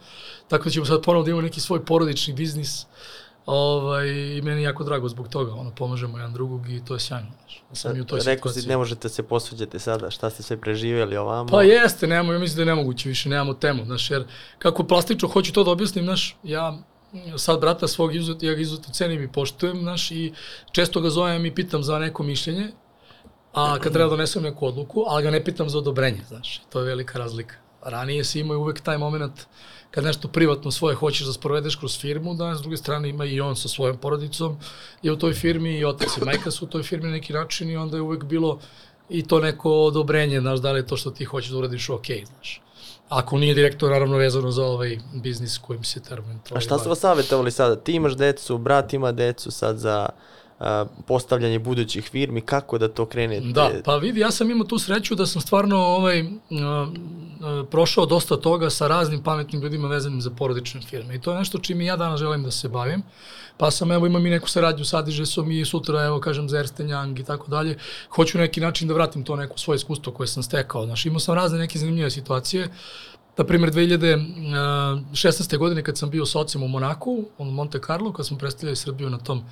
tako 0.47 0.63
da 0.63 0.69
ćemo 0.69 0.85
sad 0.85 1.01
ponovno 1.03 1.25
da 1.25 1.29
imamo 1.29 1.41
neki 1.41 1.59
svoj 1.59 1.85
porodični 1.85 2.33
biznis 2.33 2.85
ovaj, 3.45 4.07
i 4.07 4.41
meni 4.41 4.61
je 4.61 4.63
jako 4.63 4.83
drago 4.83 5.09
zbog 5.09 5.27
toga, 5.27 5.53
ono, 5.53 5.71
pomažemo 5.71 6.17
jedan 6.17 6.33
drugog 6.33 6.69
i 6.69 6.85
to 6.85 6.93
je 6.93 6.99
sjajno. 6.99 7.27
Da 7.69 7.75
sam 7.75 7.97
i 7.97 8.01
u 8.01 8.05
toj 8.05 8.19
Rekao 8.25 8.51
si, 8.51 8.67
ne 8.67 8.77
možete 8.77 9.09
se 9.09 9.23
posveđati 9.23 9.79
sada, 9.79 10.09
šta 10.09 10.29
ste 10.29 10.43
sve 10.43 10.57
preživjeli 10.57 11.17
ovamo? 11.17 11.49
Pa 11.49 11.63
jeste, 11.63 12.07
nemamo, 12.07 12.33
ja 12.33 12.39
mislim 12.39 12.55
da 12.55 12.61
je 12.61 12.75
nemoguće 12.75 13.09
više, 13.09 13.29
nemamo 13.29 13.53
temu, 13.53 13.85
znaš, 13.85 14.11
jer 14.11 14.23
kako 14.59 14.83
plastično 14.83 15.27
hoću 15.27 15.53
to 15.53 15.63
da 15.63 15.71
objasnim, 15.71 16.05
znaš, 16.05 16.37
ja 16.43 16.77
sad 17.37 17.59
brata 17.59 17.87
svog 17.87 18.15
izut, 18.15 18.43
ja 18.43 18.53
ga 18.53 18.61
izuzetno 18.61 18.93
cenim 18.93 19.23
i 19.23 19.31
poštujem, 19.31 19.79
znaš, 19.79 20.11
i 20.11 20.33
često 20.71 21.01
ga 21.01 21.09
zovem 21.09 21.45
i 21.45 21.55
pitam 21.55 21.83
za 21.83 21.99
neko 21.99 22.23
mišljenje, 22.23 22.71
a 23.53 23.79
kad 23.79 23.93
treba 23.93 24.09
da 24.09 24.15
donesem 24.15 24.43
neku 24.43 24.65
odluku, 24.65 25.03
ali 25.07 25.23
ga 25.23 25.31
ne 25.31 25.43
pitam 25.43 25.69
za 25.69 25.77
odobrenje, 25.77 26.21
znaš, 26.27 26.61
to 26.69 26.79
je 26.79 26.85
velika 26.85 27.19
razlika. 27.19 27.55
Ranije 27.83 28.23
si 28.23 28.39
imao 28.39 28.57
uvek 28.57 28.81
taj 28.81 28.97
moment 28.97 29.45
kad 29.91 30.03
nešto 30.03 30.27
privatno 30.27 30.71
svoje 30.71 30.95
hoćeš 30.95 31.27
da 31.27 31.33
sprovedeš 31.33 31.75
kroz 31.75 31.99
firmu, 31.99 32.33
da 32.33 32.55
s 32.55 32.61
druge 32.61 32.77
strane 32.77 33.09
ima 33.09 33.25
i 33.25 33.41
on 33.41 33.55
sa 33.55 33.67
svojom 33.67 33.97
porodicom 33.97 34.57
je 35.01 35.11
u 35.11 35.17
toj 35.17 35.33
firmi 35.33 35.77
i 35.77 35.85
otac 35.85 36.17
i 36.17 36.25
majka 36.25 36.51
su 36.51 36.65
u 36.65 36.67
toj 36.67 36.83
firmi 36.83 37.05
na 37.05 37.11
neki 37.11 37.33
način 37.33 37.69
i 37.69 37.77
onda 37.77 37.97
je 37.97 38.01
uvek 38.01 38.23
bilo 38.23 38.59
i 39.09 39.23
to 39.23 39.39
neko 39.39 39.71
odobrenje, 39.71 40.39
znaš, 40.39 40.59
da 40.59 40.71
li 40.71 40.79
je 40.79 40.87
to 40.87 40.97
što 40.97 41.11
ti 41.11 41.25
hoćeš 41.25 41.51
da 41.51 41.57
uradiš 41.57 41.89
ok, 41.89 42.05
znaš. 42.25 42.61
Ako 43.09 43.37
nije 43.37 43.53
direktno 43.53 43.89
naravno 43.89 44.17
vezano 44.17 44.51
za 44.51 44.65
ovaj 44.65 44.97
biznis 45.13 45.57
kojim 45.57 45.83
se 45.83 45.99
termin. 45.99 46.39
A 46.53 46.59
šta 46.59 46.79
su 46.79 46.89
vas 46.89 46.99
savjetovali 46.99 47.51
sada? 47.51 47.75
Ti 47.75 47.93
imaš 47.93 48.15
decu, 48.15 48.57
brat 48.57 48.93
ima 48.93 49.11
decu 49.11 49.51
sad 49.51 49.77
za 49.77 50.09
postavljanje 51.07 51.59
budućih 51.59 52.09
firmi, 52.09 52.41
kako 52.41 52.77
da 52.77 52.87
to 52.87 53.05
krenete? 53.05 53.47
Da, 53.47 53.71
pa 53.85 53.95
vidi, 53.95 54.19
ja 54.19 54.31
sam 54.31 54.51
imao 54.51 54.67
tu 54.67 54.79
sreću 54.79 55.15
da 55.15 55.25
sam 55.25 55.41
stvarno 55.41 55.77
ovaj, 55.77 56.25
prošao 57.71 58.05
dosta 58.05 58.37
toga 58.37 58.69
sa 58.69 58.87
raznim 58.87 59.23
pametnim 59.23 59.61
ljudima 59.61 59.87
vezanim 59.87 60.21
za 60.21 60.29
porodične 60.29 60.81
firme 60.81 61.15
i 61.15 61.21
to 61.21 61.31
je 61.31 61.37
nešto 61.37 61.57
čime 61.57 61.85
ja 61.85 61.95
danas 61.95 62.19
želim 62.19 62.43
da 62.43 62.51
se 62.51 62.69
bavim. 62.69 63.03
Pa 63.57 63.71
sam, 63.71 63.91
evo, 63.91 64.07
imam 64.07 64.25
i 64.25 64.29
neku 64.29 64.49
saradnju 64.49 64.85
sa 64.85 64.97
Adižesom 64.97 65.51
i 65.51 65.65
sutra, 65.65 66.03
evo, 66.03 66.19
kažem, 66.19 66.49
za 66.49 66.59
Ernst 66.59 66.79
Young 66.79 67.19
i 67.19 67.23
tako 67.23 67.47
dalje. 67.47 67.77
Hoću 68.09 68.37
neki 68.37 68.61
način 68.61 68.87
da 68.87 68.93
vratim 68.93 69.23
to 69.23 69.35
neko 69.35 69.57
svoje 69.57 69.75
iskustvo 69.75 70.13
koje 70.13 70.27
sam 70.27 70.43
stekao. 70.43 70.85
Znaš, 70.85 71.05
imao 71.05 71.19
sam 71.19 71.35
razne 71.35 71.59
neke 71.59 71.79
zanimljive 71.79 72.09
situacije. 72.09 72.69
Na 73.39 73.45
primjer, 73.45 73.71
2016. 73.71 75.57
godine 75.57 75.83
kad 75.83 75.97
sam 75.97 76.09
bio 76.09 76.25
s 76.25 76.35
ocem 76.35 76.63
u 76.63 76.67
Monaku, 76.67 77.25
u 77.37 77.45
Monte 77.45 77.79
Carlo, 77.87 78.13
kad 78.13 78.27
smo 78.27 78.37
predstavljali 78.37 78.75
Srbiju 78.75 79.09
na 79.09 79.17
tom 79.17 79.43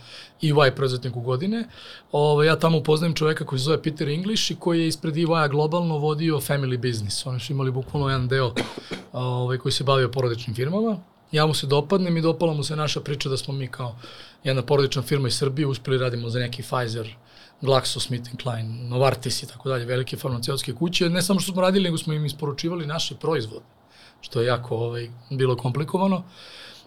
EY 0.42 0.72
prezetniku 0.76 1.22
godine, 1.22 1.68
ovaj, 2.12 2.48
ja 2.48 2.56
tamo 2.56 2.78
upoznajem 2.78 3.14
čoveka 3.14 3.46
koji 3.46 3.60
se 3.60 3.64
zove 3.64 3.84
Peter 3.84 4.10
English 4.10 4.52
i 4.52 4.56
koji 4.56 4.82
je 4.82 4.88
ispred 4.88 5.16
EY-a 5.18 5.48
globalno 5.48 5.98
vodio 5.98 6.38
family 6.38 6.78
business. 6.78 7.26
Oni 7.26 7.40
su 7.40 7.54
imali 7.54 7.72
bukvalno 7.72 8.10
jedan 8.10 8.28
deo 8.28 8.54
ovaj, 9.14 9.58
koji 9.58 9.72
se 9.72 9.84
bavio 9.84 10.12
porodičnim 10.12 10.56
firmama. 10.56 10.98
Ja 11.32 11.46
mu 11.46 11.54
se 11.54 11.68
dopadnem 11.68 12.18
i 12.18 12.22
dopala 12.22 12.54
mu 12.54 12.64
se 12.64 12.76
naša 12.76 13.02
priča 13.02 13.30
da 13.30 13.38
smo 13.38 13.54
mi 13.54 13.68
kao 13.68 13.96
jedna 14.44 14.62
porodična 14.62 15.02
firma 15.02 15.28
iz 15.28 15.38
Srbije 15.38 15.68
uspeli 15.68 15.98
radimo 15.98 16.30
za 16.30 16.40
neki 16.40 16.64
Pfizer, 16.64 17.16
GlaxoSmithKline, 17.62 18.90
Novartis 18.90 19.44
i 19.44 19.48
tako 19.48 19.70
dalje, 19.70 19.86
velike 19.86 20.18
farmaceutske 20.18 20.74
kuće. 20.74 21.10
Ne 21.10 21.22
samo 21.22 21.40
što 21.40 21.52
smo 21.52 21.62
radili, 21.62 21.84
nego 21.84 21.98
smo 21.98 22.14
im 22.14 22.26
isporučivali 22.26 22.86
naše 22.86 23.16
proizvode, 23.16 23.77
što 24.28 24.42
je 24.42 24.48
jako 24.48 24.76
ovaj, 24.76 25.10
bilo 25.30 25.56
komplikovano. 25.56 26.24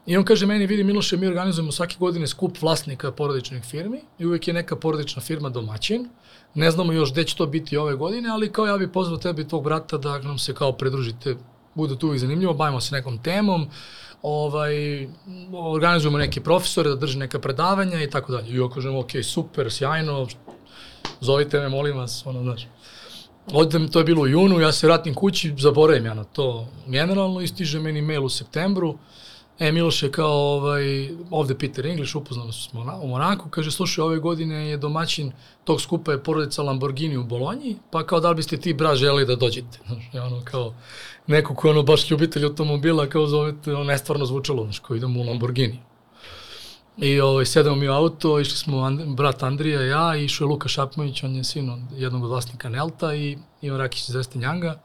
I 0.07 0.17
on 0.17 0.25
kaže 0.25 0.47
meni, 0.47 0.67
vidi 0.67 0.85
Miloše, 0.85 1.17
mi 1.17 1.27
organizujemo 1.27 1.73
svake 1.73 1.97
godine 1.99 2.27
skup 2.27 2.59
vlasnika 2.63 3.13
porodičnih 3.13 3.63
firmi 3.65 4.01
i 4.19 4.27
uvek 4.27 4.49
je 4.49 4.55
neka 4.55 4.77
porodična 4.77 5.23
firma 5.23 5.49
domaćin. 5.49 6.09
Ne 6.55 6.71
znamo 6.71 6.93
još 6.93 7.13
gde 7.13 7.25
će 7.25 7.37
to 7.37 7.47
biti 7.47 7.77
ove 7.77 7.95
godine, 7.97 8.29
ali 8.31 8.53
kao 8.53 8.67
ja 8.67 8.77
bih 8.79 8.89
pozvao 8.93 9.19
tebe 9.19 9.43
i 9.43 9.49
tvog 9.49 9.65
brata 9.65 9.99
da 9.99 10.19
nam 10.19 10.39
se 10.39 10.55
kao 10.55 10.73
pridružite, 10.73 11.37
bude 11.75 11.97
tu 11.99 12.07
uvijek 12.07 12.21
zanimljivo, 12.21 12.55
bavimo 12.55 12.81
se 12.81 12.95
nekom 12.95 13.19
temom, 13.23 13.67
ovaj, 14.23 15.09
organizujemo 15.53 16.19
neke 16.19 16.41
profesore 16.41 16.91
da 16.91 16.97
drže 16.97 17.19
neka 17.19 17.39
predavanja 17.39 18.03
i 18.03 18.11
tako 18.11 18.33
dalje. 18.33 18.51
I 18.51 18.57
ja 18.57 18.69
kažem, 18.69 18.97
ok, 18.97 19.11
super, 19.25 19.73
sjajno, 19.73 20.27
zovite 21.21 21.61
me, 21.61 21.69
molim 21.69 21.97
vas, 21.97 22.27
ono, 22.27 22.43
znaš. 22.43 22.67
Odem, 23.53 23.89
to 23.89 23.99
je 23.99 24.05
bilo 24.05 24.23
u 24.23 24.27
junu, 24.27 24.61
ja 24.61 24.73
se 24.73 24.87
vratim 24.87 25.15
kući, 25.15 25.55
zaboravim 25.59 26.07
ja 26.07 26.15
na 26.15 26.25
to 26.25 26.67
generalno, 26.87 27.41
istiže 27.41 27.81
meni 27.81 28.03
mail 28.03 28.25
u 28.25 28.29
septembru, 28.29 28.99
E, 29.61 29.73
Miloš 29.73 30.03
je 30.03 30.11
kao 30.13 30.33
ovaj, 30.33 31.11
ovde 31.31 31.55
Peter 31.59 31.87
English, 31.87 32.17
upoznali 32.17 32.53
smo 32.53 32.85
na, 32.85 32.97
u 32.97 33.09
Monaku, 33.09 33.49
kaže, 33.49 33.71
slušaj, 33.71 34.03
ove 34.03 34.19
godine 34.19 34.71
je 34.71 34.77
domaćin 34.77 35.33
tog 35.65 35.81
skupa 35.81 36.13
je 36.13 36.23
porodica 36.23 36.63
Lamborghini 36.63 37.17
u 37.17 37.25
Bolonji, 37.25 37.77
pa 37.91 38.07
kao 38.07 38.21
da 38.21 38.31
li 38.31 38.37
biste 38.37 38.57
ti, 38.57 38.75
bra, 38.75 38.95
želi 38.95 39.27
da 39.27 39.37
dođete? 39.37 39.79
Znaš, 39.87 40.25
ono 40.25 40.45
kao, 40.45 40.75
neko 41.27 41.55
ko 41.55 41.69
je 41.69 41.71
ono 41.71 41.83
baš 41.83 42.11
ljubitelj 42.11 42.45
automobila, 42.45 43.07
kao 43.07 43.27
zovete, 43.27 43.75
ono 43.75 43.85
nestvarno 43.85 44.27
zvučalo, 44.27 44.65
znaš, 44.65 44.79
kao 44.79 44.97
idemo 44.97 45.21
u 45.21 45.25
Lamborghini. 45.25 45.79
I 47.01 47.21
ovaj, 47.21 47.47
sedemo 47.47 47.77
mi 47.77 47.89
u 47.89 47.93
auto, 47.93 48.41
išli 48.41 48.57
smo 48.57 48.83
And, 48.83 49.17
brat 49.17 49.43
Andrija, 49.43 49.83
ja, 49.83 50.17
i 50.17 50.25
išao 50.25 50.45
je 50.45 50.49
Luka 50.49 50.69
Šapmović, 50.69 51.23
on 51.23 51.37
je 51.37 51.45
sin 51.45 51.71
od 51.71 51.81
jednog 51.97 52.23
od 52.23 52.31
vlasnika 52.31 52.69
Nelta 52.69 53.15
i 53.15 53.39
Ivan 53.63 53.79
Rakić 53.79 54.09
iz 54.09 54.15
Estinjanga. 54.15 54.81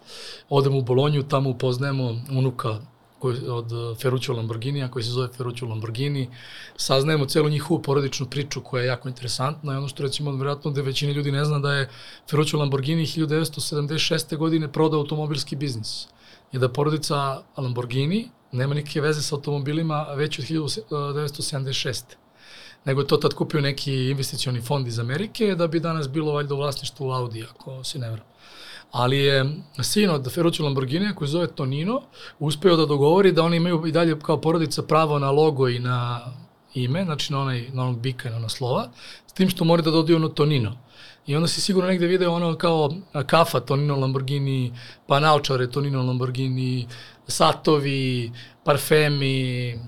Odemo 0.50 0.78
u 0.78 0.82
Bolonju, 0.82 1.24
tamo 1.24 1.50
upoznajemo 1.50 2.22
unuka 2.32 2.80
koji, 3.20 3.50
od 3.50 3.98
Ferruccio 4.02 4.36
Lamborghinija, 4.36 4.92
koji 4.92 5.04
se 5.04 5.12
zove 5.12 5.28
Ferruccio 5.28 5.68
Lamborghini. 5.68 6.30
Saznajemo 6.78 7.26
celu 7.26 7.50
njihovu 7.50 7.82
porodičnu 7.82 8.26
priču 8.26 8.62
koja 8.62 8.82
je 8.82 8.88
jako 8.88 9.10
interesantna 9.10 9.74
i 9.74 9.78
ono 9.78 9.88
što 9.88 10.04
recimo 10.04 10.32
vjerojatno 10.32 10.72
da 10.72 10.82
većina 10.82 11.14
ljudi 11.14 11.32
ne 11.32 11.46
zna 11.46 11.60
da 11.60 11.74
je 11.74 11.90
Ferruccio 12.30 12.60
Lamborghini 12.60 13.06
1976. 13.06 14.38
godine 14.38 14.72
prodao 14.72 15.00
automobilski 15.00 15.56
biznis. 15.56 16.08
I 16.52 16.60
da 16.60 16.70
porodica 16.70 17.42
Lamborghini 17.58 18.30
nema 18.56 18.74
nikakve 18.74 19.02
veze 19.02 19.22
sa 19.22 19.36
automobilima 19.36 20.04
već 20.16 20.40
od 20.40 20.46
1976 20.46 22.04
nego 22.86 23.02
je 23.02 23.08
to 23.08 23.18
tad 23.18 23.34
kupio 23.34 23.62
neki 23.62 24.10
investicioni 24.10 24.62
fond 24.62 24.88
iz 24.88 25.00
Amerike 25.00 25.56
da 25.56 25.68
bi 25.68 25.80
danas 25.80 26.10
bilo 26.10 26.34
valjda 26.34 26.54
u 26.54 26.58
vlasništvu 26.58 27.12
Audi, 27.12 27.44
ako 27.44 27.84
se 27.84 28.00
ne 28.00 28.10
vram. 28.10 28.26
Ali 28.92 29.18
je 29.18 29.46
sin 29.84 30.10
od 30.10 30.34
Ferruccio 30.34 30.66
Lamborghini, 30.66 31.16
koji 31.16 31.28
zove 31.28 31.48
Tonino, 31.48 32.02
uspeo 32.40 32.76
da 32.76 32.86
dogovori 32.86 33.32
da 33.32 33.44
oni 33.44 33.58
imaju 33.58 33.88
i 33.88 33.92
dalje 33.92 34.20
kao 34.20 34.42
porodica 34.42 34.84
pravo 34.84 35.20
na 35.20 35.32
logo 35.32 35.70
i 35.70 35.80
na 35.80 36.22
ime, 36.74 37.04
znači 37.04 37.34
na, 37.34 37.42
onaj, 37.42 37.70
na 37.74 37.84
onog 37.84 38.00
bika 38.00 38.30
i 38.30 38.32
na 38.32 38.38
ona 38.38 38.50
slova, 38.50 38.88
s 39.28 39.34
tim 39.34 39.50
što 39.50 39.64
mora 39.64 39.82
da 39.82 39.92
dodaju 39.92 40.18
ono 40.18 40.30
Tonino. 40.30 40.78
I 41.28 41.36
onda 41.36 41.48
si 41.48 41.62
sigurno 41.62 41.90
negde 41.90 42.08
video 42.08 42.34
ono 42.34 42.56
kao 42.56 42.90
kafa 43.28 43.60
Tonino 43.60 43.96
Lamborghini, 43.96 44.74
pa 45.08 45.20
naočare 45.20 45.72
Tonino 45.72 46.04
Lamborghini, 46.04 46.88
satovi, 47.28 48.32
parfemi, 48.64 49.80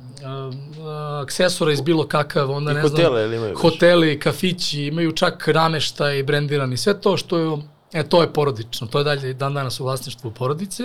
aksesora 1.21 1.71
iz 1.71 1.81
bilo 1.81 2.07
kakav, 2.07 2.51
onda 2.51 2.71
I 2.71 2.73
ne 2.73 2.81
hotele, 2.81 3.09
znam, 3.09 3.23
ili 3.23 3.35
imaju 3.35 3.57
hoteli, 3.57 4.19
kafići, 4.19 4.81
imaju 4.83 5.11
čak 5.11 5.47
rameštaj 5.47 6.23
brendirani, 6.23 6.77
sve 6.77 7.01
to 7.01 7.17
što 7.17 7.37
je, 7.37 7.57
e, 7.93 8.03
to 8.03 8.21
je 8.21 8.33
porodično, 8.33 8.87
to 8.87 8.97
je 8.97 9.03
dalje 9.03 9.33
dan 9.33 9.53
danas 9.53 9.79
u 9.79 9.83
vlasništvu 9.83 10.31
porodice, 10.31 10.83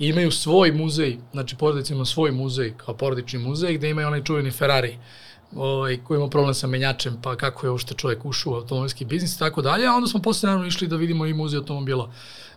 I 0.00 0.08
imaju 0.08 0.30
svoj 0.30 0.72
muzej, 0.72 1.18
znači 1.32 1.56
porodica 1.56 1.94
ima 1.94 2.04
svoj 2.04 2.30
muzej 2.32 2.72
kao 2.76 2.94
porodični 2.96 3.38
muzej 3.38 3.74
gde 3.76 3.90
imaju 3.90 4.06
onaj 4.06 4.22
čuveni 4.24 4.50
Ferrari 4.50 4.94
ovaj, 5.56 5.98
koji 6.04 6.18
ima 6.18 6.28
problem 6.28 6.54
sa 6.54 6.66
menjačem, 6.66 7.18
pa 7.22 7.36
kako 7.36 7.66
je 7.66 7.70
uopšte 7.70 7.94
čovjek 7.94 8.24
ušao 8.24 8.52
u 8.52 8.56
automobilski 8.56 9.04
biznis 9.04 9.36
i 9.36 9.38
tako 9.38 9.62
dalje, 9.62 9.86
a 9.86 9.94
onda 9.94 10.08
smo 10.08 10.20
posle 10.22 10.46
naravno 10.46 10.66
išli 10.66 10.88
da 10.88 10.96
vidimo 10.96 11.26
i 11.26 11.34
muzej 11.34 11.58
automobila 11.58 12.10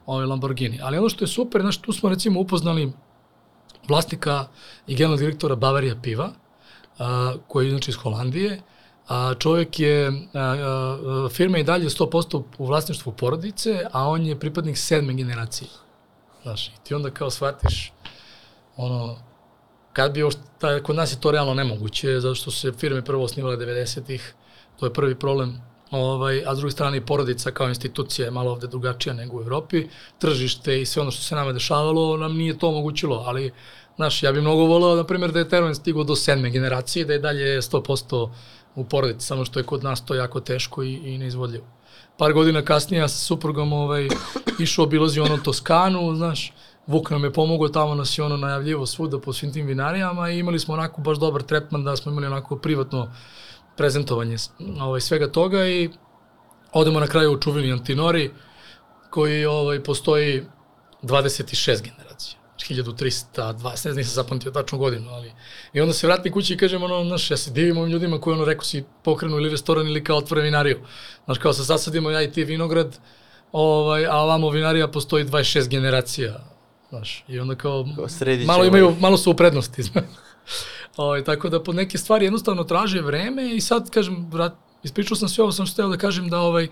ovaj 0.05 0.25
Lamborghini. 0.25 0.79
Ali 0.83 0.97
ono 0.97 1.09
što 1.09 1.23
je 1.23 1.27
super, 1.27 1.61
znači 1.61 1.81
tu 1.81 1.93
smo 1.93 2.09
recimo 2.09 2.39
upoznali 2.39 2.93
vlasnika 3.87 4.45
i 4.87 4.95
generalnog 4.95 5.19
direktora 5.19 5.55
Bavarija 5.55 5.95
piva, 6.01 6.29
a, 6.99 7.33
koji 7.47 7.65
je 7.65 7.71
znači 7.71 7.91
iz 7.91 7.95
Holandije, 7.95 8.61
a 9.07 9.33
čovjek 9.39 9.79
je, 9.79 10.07
a, 10.33 10.39
a, 10.39 11.29
firma 11.31 11.57
je 11.57 11.63
dalje 11.63 11.89
100% 11.89 12.43
u 12.57 12.65
vlasništvu 12.65 13.11
porodice, 13.13 13.85
a 13.91 14.09
on 14.09 14.25
je 14.25 14.39
pripadnik 14.39 14.77
sedme 14.77 15.13
generacije. 15.13 15.69
Znaš, 16.43 16.67
i 16.67 16.71
ti 16.83 16.93
onda 16.93 17.09
kao 17.09 17.29
shvatiš, 17.29 17.93
ono, 18.77 19.17
kad 19.93 20.13
bi 20.13 20.19
još, 20.19 20.33
ta, 20.59 20.83
kod 20.83 20.95
nas 20.95 21.11
je 21.11 21.21
to 21.21 21.31
realno 21.31 21.53
nemoguće, 21.53 22.19
zato 22.19 22.35
što 22.35 22.51
se 22.51 22.71
firme 22.71 23.01
prvo 23.01 23.23
osnivale 23.23 23.57
90-ih, 23.57 24.33
to 24.79 24.85
je 24.85 24.93
prvi 24.93 25.15
problem, 25.15 25.61
ovaj, 25.91 26.43
a 26.45 26.55
s 26.55 26.57
druge 26.57 26.71
strane 26.71 26.97
i 26.97 27.05
porodica 27.05 27.51
kao 27.51 27.69
institucija 27.69 28.25
je 28.25 28.31
malo 28.31 28.51
ovde 28.51 28.67
drugačija 28.67 29.13
nego 29.13 29.37
u 29.37 29.41
Evropi, 29.41 29.87
tržište 30.19 30.81
i 30.81 30.85
sve 30.85 31.01
ono 31.01 31.11
što 31.11 31.23
se 31.23 31.35
nama 31.35 31.53
dešavalo 31.53 32.17
nam 32.17 32.37
nije 32.37 32.57
to 32.57 32.67
omogućilo, 32.67 33.23
ali 33.25 33.51
Znaš, 33.95 34.23
ja 34.23 34.31
bih 34.31 34.41
mnogo 34.41 34.65
volao, 34.65 34.95
na 34.95 35.03
primjer, 35.03 35.31
da 35.31 35.39
je 35.39 35.49
Termin 35.49 35.75
stigao 35.75 36.03
do 36.03 36.15
sedme 36.15 36.49
generacije, 36.49 37.05
da 37.05 37.13
je 37.13 37.19
dalje 37.19 37.61
100% 37.61 38.29
u 38.75 38.85
porodici, 38.85 39.25
samo 39.25 39.45
što 39.45 39.59
je 39.59 39.63
kod 39.63 39.83
nas 39.83 40.05
to 40.05 40.15
jako 40.15 40.39
teško 40.39 40.83
i, 40.83 40.93
i 40.93 41.17
neizvodljivo. 41.17 41.65
Par 42.17 42.33
godina 42.33 42.61
kasnije 42.61 43.01
ja 43.01 43.07
sa 43.07 43.17
suprugom 43.17 43.73
ovaj, 43.73 44.07
išao 44.59 44.85
obilazi 44.85 45.19
ono 45.19 45.37
Toskanu, 45.37 46.15
znaš, 46.15 46.53
Vuk 46.87 47.09
nam 47.09 47.23
je 47.23 47.33
pomogao, 47.33 47.69
tamo 47.69 47.95
nas 47.95 48.17
je 48.17 48.23
ono 48.23 48.37
najavljivo 48.37 48.85
svuda 48.85 49.19
po 49.19 49.33
svim 49.33 49.53
tim 49.53 49.65
vinarijama 49.65 50.29
i 50.29 50.39
imali 50.39 50.59
smo 50.59 50.73
onako 50.73 51.01
baš 51.01 51.17
dobar 51.17 51.41
tretman 51.41 51.83
da 51.83 51.95
smo 51.95 52.11
imali 52.11 52.27
onako 52.27 52.57
privatno 52.57 53.11
prezentovanje 53.77 54.37
ovaj, 54.81 55.01
svega 55.01 55.31
toga 55.31 55.67
i 55.67 55.89
odemo 56.73 56.99
na 56.99 57.07
kraju 57.07 57.31
u 57.31 57.39
čuveni 57.39 57.71
Antinori 57.71 58.31
koji 59.09 59.45
ovaj, 59.45 59.83
postoji 59.83 60.43
26 61.03 61.81
generacija. 61.81 62.39
1320, 62.69 63.69
ne 63.69 63.75
znam, 63.75 63.95
nisam 63.95 64.13
zapamtio 64.13 64.51
tačnu 64.51 64.77
godinu, 64.77 65.09
ali... 65.09 65.31
I 65.73 65.81
onda 65.81 65.93
se 65.93 66.07
vratim 66.07 66.33
kući 66.33 66.53
i 66.53 66.57
kažem, 66.57 66.83
ono, 66.83 67.03
znaš, 67.03 67.31
ja 67.31 67.37
se 67.37 67.51
divim 67.51 67.77
ovim 67.77 67.91
ljudima 67.91 68.19
koji, 68.19 68.33
ono, 68.33 68.45
rekao 68.45 68.63
si, 68.63 68.83
pokrenu 69.03 69.37
ili 69.37 69.49
restoran 69.49 69.87
ili 69.87 70.03
kao 70.03 70.17
otvore 70.17 70.41
vinariju. 70.41 70.79
Znaš, 71.25 71.37
kao 71.37 71.53
se 71.53 71.63
zasadimo 71.63 72.09
ja 72.09 72.21
i 72.21 72.31
ti 72.31 72.43
vinograd, 72.43 72.97
ovaj, 73.51 74.05
a 74.05 74.17
ovamo 74.17 74.49
vinarija 74.49 74.87
postoji 74.87 75.25
26 75.25 75.67
generacija, 75.67 76.52
znaš, 76.93 77.23
i 77.27 77.39
onda 77.39 77.55
kao, 77.55 77.85
Kao 77.95 78.07
malo 78.45 78.63
ćemo 78.63 78.77
imaju, 78.77 78.89
ih. 78.89 79.01
malo 79.01 79.17
su 79.17 79.31
u 79.31 79.33
prednosti, 79.33 79.83
znaš. 79.91 80.05
Ovaj, 80.97 81.23
tako 81.23 81.49
da 81.49 81.63
pod 81.63 81.75
neke 81.75 81.97
stvari 81.97 82.25
jednostavno 82.25 82.63
traže 82.63 83.01
vreme 83.01 83.55
i 83.55 83.61
sad, 83.61 83.89
kažem, 83.89 84.27
vrat, 84.31 84.53
ispričao 84.83 85.17
sam 85.17 85.29
sve 85.29 85.43
ovo, 85.43 85.51
sam 85.51 85.65
što 85.65 85.87
da 85.87 85.97
kažem 85.97 86.29
da 86.29 86.39
ovaj, 86.39 86.67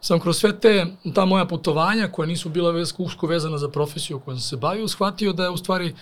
sam 0.00 0.20
kroz 0.20 0.38
sve 0.38 0.60
te, 0.60 0.86
ta 1.14 1.24
moja 1.24 1.44
putovanja 1.44 2.08
koja 2.12 2.26
nisu 2.26 2.48
bila 2.48 2.70
vez, 2.70 2.94
usko 2.98 3.26
vezana 3.26 3.58
za 3.58 3.68
profesiju 3.68 4.20
kojom 4.20 4.38
sam 4.38 4.48
se 4.48 4.56
bavio, 4.56 4.88
shvatio 4.88 5.32
da 5.32 5.44
je 5.44 5.50
u 5.50 5.56
stvari 5.56 5.94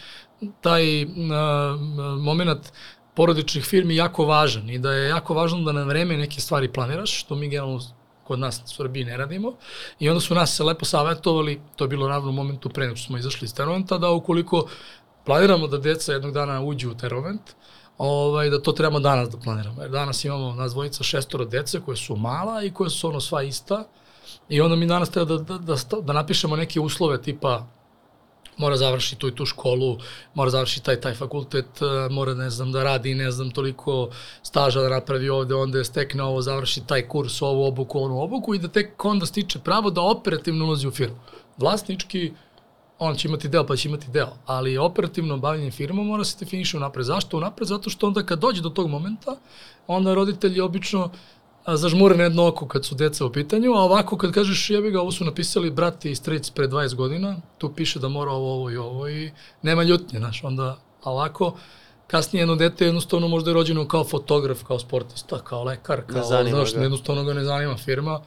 taj 0.61 1.05
uh, 1.05 1.11
moment 2.21 2.73
porodičnih 3.15 3.65
firmi 3.65 3.97
jako 3.97 4.25
važan 4.25 4.71
i 4.71 4.79
da 4.79 4.93
je 4.93 5.09
jako 5.09 5.35
važno 5.35 5.63
da 5.63 5.73
na 5.73 5.85
vreme 5.85 6.17
neke 6.17 6.41
stvari 6.41 6.73
planiraš, 6.73 7.21
što 7.21 7.35
mi 7.35 7.49
generalno 7.49 7.81
kod 8.31 8.39
nas 8.39 8.63
u 8.65 8.69
Srbiji 8.69 9.05
ne 9.05 9.17
radimo. 9.17 9.53
I 9.99 10.09
onda 10.09 10.21
su 10.21 10.35
nas 10.35 10.57
se 10.57 10.65
lepo 10.65 10.85
savjetovali, 10.85 11.61
to 11.77 11.85
je 11.85 11.89
bilo 11.89 12.09
naravno 12.09 12.31
u 12.31 12.33
momentu 12.33 12.69
pre 12.69 12.85
nego 12.87 12.97
što 12.97 13.07
smo 13.07 13.19
izašli 13.19 13.45
iz 13.45 13.55
Teroventa, 13.55 13.99
da 13.99 14.11
ukoliko 14.11 14.67
planiramo 15.27 15.67
da 15.67 15.79
deca 15.79 16.13
jednog 16.13 16.33
dana 16.33 16.61
uđu 16.63 16.91
u 16.91 16.95
Terovent, 16.95 17.51
ovaj, 17.99 18.51
da 18.51 18.63
to 18.63 18.73
trebamo 18.73 19.01
danas 19.01 19.29
da 19.31 19.39
planiramo. 19.39 19.83
Jer 19.83 19.91
danas 19.91 20.25
imamo 20.25 20.55
nas 20.55 20.73
dvojica 20.73 21.05
šestoro 21.05 21.45
dece 21.45 21.81
koje 21.81 21.97
su 21.97 22.17
mala 22.17 22.63
i 22.63 22.71
koje 22.71 22.91
su 22.91 23.09
ono 23.09 23.21
sva 23.21 23.43
ista. 23.43 23.85
I 24.49 24.61
onda 24.61 24.77
mi 24.77 24.87
danas 24.87 25.11
treba 25.11 25.37
da, 25.37 25.59
da, 25.59 25.75
da, 25.75 26.01
da 26.01 26.13
napišemo 26.13 26.57
neke 26.57 26.81
uslove 26.81 27.23
tipa 27.23 27.67
mora 28.61 28.77
završi 28.77 29.17
tu 29.17 29.29
i 29.29 29.35
tu 29.35 29.47
školu, 29.47 29.99
mora 30.35 30.51
završi 30.51 30.83
taj 30.83 31.01
taj 31.01 31.15
fakultet, 31.15 31.83
e, 31.83 32.09
mora 32.11 32.35
ne 32.35 32.51
znam 32.51 32.73
da 32.73 32.85
radi 32.85 33.15
ne 33.15 33.31
znam 33.31 33.51
toliko 33.51 34.11
staža 34.43 34.81
da 34.81 34.89
napravi 34.89 35.29
ovde, 35.29 35.55
onda 35.55 35.79
je 35.79 35.85
stekne 35.85 36.23
ovo, 36.23 36.43
završi 36.43 36.87
taj 36.87 37.09
kurs, 37.09 37.43
ovu 37.43 37.65
obuku, 37.67 38.01
onu 38.01 38.21
obuku 38.21 38.55
i 38.55 38.59
da 38.59 38.69
tek 38.69 39.05
onda 39.05 39.27
stiče 39.27 39.59
pravo 39.59 39.91
da 39.91 40.01
operativno 40.01 40.65
ulazi 40.65 40.89
u 40.89 40.91
firmu. 40.91 41.17
Vlasnički 41.57 42.33
on 43.01 43.15
će 43.17 43.29
imati 43.29 43.49
deo 43.49 43.67
pa 43.67 43.77
će 43.77 43.89
imati 43.89 44.11
deo, 44.11 44.29
ali 44.47 44.79
operativno 44.79 45.37
bavljanje 45.37 45.71
firmom 45.71 46.07
mora 46.07 46.25
se 46.25 46.37
definiše 46.41 46.77
unapred. 46.77 47.07
Zašto 47.07 47.37
unapred? 47.37 47.69
Zato 47.69 47.91
što 47.91 48.07
onda 48.07 48.23
kad 48.27 48.39
dođe 48.39 48.63
do 48.63 48.69
tog 48.69 48.91
momenta, 48.91 49.37
onda 49.87 50.15
roditelji 50.15 50.61
obično 50.61 51.11
zažmure 51.67 52.17
na 52.17 52.23
jedno 52.23 52.47
oko 52.47 52.69
kad 52.69 52.85
su 52.85 52.95
deca 52.95 53.27
u 53.27 53.33
pitanju, 53.33 53.73
a 53.73 53.81
ovako 53.81 54.17
kad 54.17 54.33
kažeš 54.33 54.71
jebi 54.71 54.91
ga, 54.91 55.01
ovo 55.01 55.13
su 55.13 55.25
napisali 55.25 55.71
brati 55.71 56.11
i 56.11 56.15
stric 56.15 56.51
pre 56.51 56.69
20 56.69 56.95
godina, 56.95 57.37
tu 57.59 57.73
piše 57.75 57.99
da 57.99 58.09
mora 58.09 58.33
ovo, 58.33 58.55
ovo 58.55 58.71
i 58.71 58.77
ovo 58.77 59.09
i 59.09 59.31
nema 59.63 59.83
ljutnje, 59.83 60.19
znaš, 60.19 60.45
onda 60.45 60.77
ovako, 61.05 61.55
kasnije 62.07 62.43
jedno 62.43 62.57
dete 62.57 62.85
jednostavno 62.85 63.29
možda 63.29 63.51
je 63.51 63.55
rođeno 63.55 63.89
kao 63.89 64.05
fotograf, 64.05 64.63
kao 64.65 64.79
sportista, 64.79 65.39
kao 65.39 65.65
lekar, 65.65 66.03
kao, 66.07 66.23
znaš, 66.23 66.75
ga. 66.75 66.83
jednostavno 66.83 67.25
ga 67.25 67.35
ne 67.35 67.45
zanima 67.45 67.77
firma, 67.77 68.21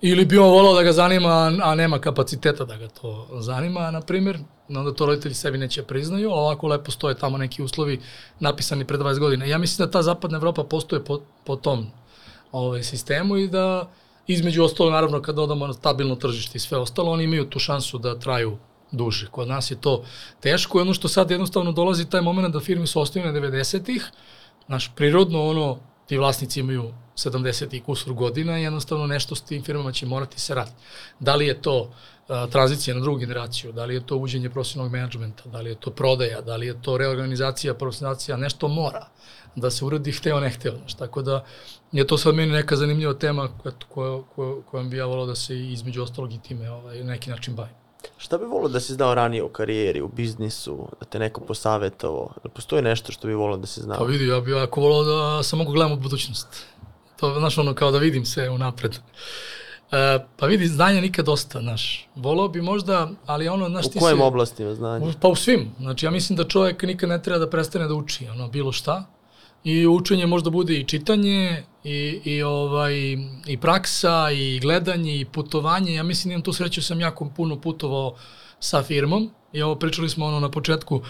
ili 0.00 0.24
bi 0.24 0.38
on 0.38 0.50
volao 0.50 0.74
da 0.74 0.82
ga 0.82 0.92
zanima, 0.92 1.52
a 1.62 1.74
nema 1.74 1.98
kapaciteta 1.98 2.64
da 2.64 2.76
ga 2.76 2.88
to 2.88 3.28
zanima, 3.40 3.90
na 3.90 4.00
primjer, 4.00 4.38
onda 4.68 4.94
to 4.94 5.06
roditelji 5.06 5.34
sebi 5.34 5.58
neće 5.58 5.82
priznaju, 5.82 6.30
a 6.30 6.34
ovako 6.34 6.68
lepo 6.68 6.90
stoje 6.90 7.14
tamo 7.14 7.38
neki 7.38 7.62
uslovi 7.62 8.00
napisani 8.40 8.84
pre 8.84 8.98
20 8.98 9.18
godina. 9.18 9.44
Ja 9.44 9.58
mislim 9.58 9.86
da 9.86 9.90
ta 9.90 10.02
zapadna 10.02 10.36
Evropa 10.36 10.64
postoje 10.64 11.04
po, 11.04 11.20
po 11.44 11.56
tom 11.56 11.86
ovaj, 12.52 12.82
sistemu 12.82 13.36
i 13.36 13.48
da 13.48 13.90
između 14.26 14.64
ostalo, 14.64 14.90
naravno, 14.90 15.22
kad 15.22 15.38
odamo 15.38 15.66
na 15.66 15.72
stabilno 15.72 16.14
tržište 16.14 16.56
i 16.56 16.60
sve 16.60 16.78
ostalo, 16.78 17.12
oni 17.12 17.24
imaju 17.24 17.50
tu 17.50 17.58
šansu 17.58 17.98
da 17.98 18.18
traju 18.18 18.58
duže. 18.92 19.26
Kod 19.30 19.48
nas 19.48 19.70
je 19.70 19.80
to 19.80 20.04
teško 20.40 20.78
i 20.78 20.82
ono 20.82 20.94
što 20.94 21.08
sad 21.08 21.30
jednostavno 21.30 21.72
dolazi 21.72 22.10
taj 22.10 22.20
moment 22.20 22.52
da 22.52 22.60
firme 22.60 22.86
su 22.86 23.00
ostavljene 23.00 23.40
90-ih, 23.40 24.10
naš 24.68 24.92
prirodno 24.96 25.48
ono, 25.48 25.78
ti 26.06 26.18
vlasnici 26.18 26.60
imaju 26.60 26.92
70 27.16 27.76
i 27.76 27.80
kusur 27.80 28.12
godina 28.12 28.58
i 28.58 28.62
jednostavno 28.62 29.06
nešto 29.06 29.34
s 29.34 29.42
tim 29.42 29.62
firmama 29.62 29.92
će 29.92 30.06
morati 30.06 30.40
se 30.40 30.54
raditi. 30.54 30.76
Da 31.20 31.34
li 31.34 31.46
je 31.46 31.62
to 31.62 31.80
uh, 31.80 32.50
tranzicija 32.50 32.94
na 32.94 33.00
drugu 33.00 33.18
generaciju, 33.18 33.72
da 33.72 33.84
li 33.84 33.94
je 33.94 34.06
to 34.06 34.16
uđenje 34.16 34.50
profesionalnog 34.50 34.92
menadžmenta, 34.92 35.42
da 35.48 35.60
li 35.60 35.70
je 35.70 35.74
to 35.74 35.90
prodaja, 35.90 36.40
da 36.40 36.56
li 36.56 36.66
je 36.66 36.82
to 36.82 36.96
reorganizacija, 36.98 37.74
profesionalizacija, 37.74 38.36
nešto 38.36 38.68
mora 38.68 39.06
da 39.56 39.70
se 39.70 39.84
uradi 39.84 40.12
hteo, 40.12 40.40
ne 40.40 40.50
hteo. 40.50 40.76
Znaš, 40.76 40.94
tako 40.94 41.22
da 41.22 41.44
je 41.92 42.06
to 42.06 42.18
sad 42.18 42.34
meni 42.34 42.52
neka 42.52 42.76
zanimljiva 42.76 43.14
tema 43.14 43.48
koja, 43.62 43.74
koja, 43.88 44.22
koja, 44.34 44.62
kojom 44.70 44.90
bi 44.90 44.96
ja 44.96 45.06
volao 45.06 45.26
da 45.26 45.34
se 45.34 45.58
između 45.58 46.02
ostalog 46.02 46.32
i 46.32 46.38
time 46.38 46.70
ovaj, 46.70 47.04
neki 47.04 47.30
način 47.30 47.54
bavim. 47.54 47.74
Šta 48.18 48.38
bi 48.38 48.44
volio 48.44 48.68
da 48.68 48.80
si 48.80 48.92
znao 48.92 49.14
ranije 49.14 49.42
u 49.42 49.48
karijeri, 49.48 50.00
u 50.00 50.08
biznisu, 50.08 50.88
da 51.00 51.06
te 51.06 51.18
neko 51.18 51.40
posavetovao? 51.40 52.32
Da 52.42 52.48
postoji 52.48 52.82
nešto 52.82 53.12
što 53.12 53.28
bi 53.28 53.34
volio 53.34 53.56
da 53.56 53.66
si 53.66 53.80
znao? 53.80 53.98
Pa 53.98 54.04
vidi, 54.04 54.26
ja 54.26 54.40
bih 54.40 54.54
jako 54.54 54.80
volao 54.80 55.04
da 55.04 55.42
sam 55.42 55.58
mogu 55.58 55.72
gledam 55.72 55.92
u 55.92 56.00
budućnost. 56.00 56.66
To, 57.16 57.34
znaš, 57.38 57.58
ono, 57.58 57.74
kao 57.74 57.90
da 57.90 57.98
vidim 57.98 58.24
se 58.24 58.48
unapred. 58.48 58.98
E, 59.92 60.18
pa 60.36 60.46
vidi, 60.46 60.66
znanja 60.66 61.00
nikad 61.00 61.24
dosta, 61.24 61.60
znaš. 61.60 62.08
Volao 62.14 62.48
bi 62.48 62.62
možda, 62.62 63.10
ali 63.26 63.48
ono, 63.48 63.68
znaš, 63.68 63.90
ti 63.90 63.98
U 63.98 64.00
kojim 64.00 64.18
se, 64.18 64.24
oblastima 64.24 64.74
znanja? 64.74 65.12
Pa 65.20 65.28
u 65.28 65.36
svim. 65.36 65.70
Znači, 65.78 66.06
ja 66.06 66.10
mislim 66.10 66.36
da 66.36 66.44
čovjek 66.44 66.82
nikad 66.82 67.08
ne 67.08 67.22
treba 67.22 67.38
da 67.38 67.50
prestane 67.50 67.88
da 67.88 67.94
uči, 67.94 68.28
ono, 68.28 68.48
bilo 68.48 68.72
šta 68.72 69.19
i 69.64 69.86
učenje 69.86 70.26
možda 70.26 70.50
bude 70.50 70.74
i 70.74 70.84
čitanje 70.84 71.62
i, 71.84 72.20
i, 72.24 72.42
ovaj, 72.42 72.94
i 73.46 73.58
praksa 73.60 74.30
i 74.30 74.60
gledanje 74.60 75.20
i 75.20 75.24
putovanje. 75.24 75.94
Ja 75.94 76.02
mislim 76.02 76.28
da 76.28 76.32
imam 76.32 76.42
tu 76.42 76.52
sreću, 76.52 76.82
sam 76.82 77.00
jako 77.00 77.30
puno 77.36 77.60
putovao 77.60 78.14
sa 78.60 78.82
firmom 78.82 79.30
i 79.52 79.62
ovo 79.62 79.74
pričali 79.74 80.08
smo 80.08 80.26
ono 80.26 80.40
na 80.40 80.50
početku 80.50 81.02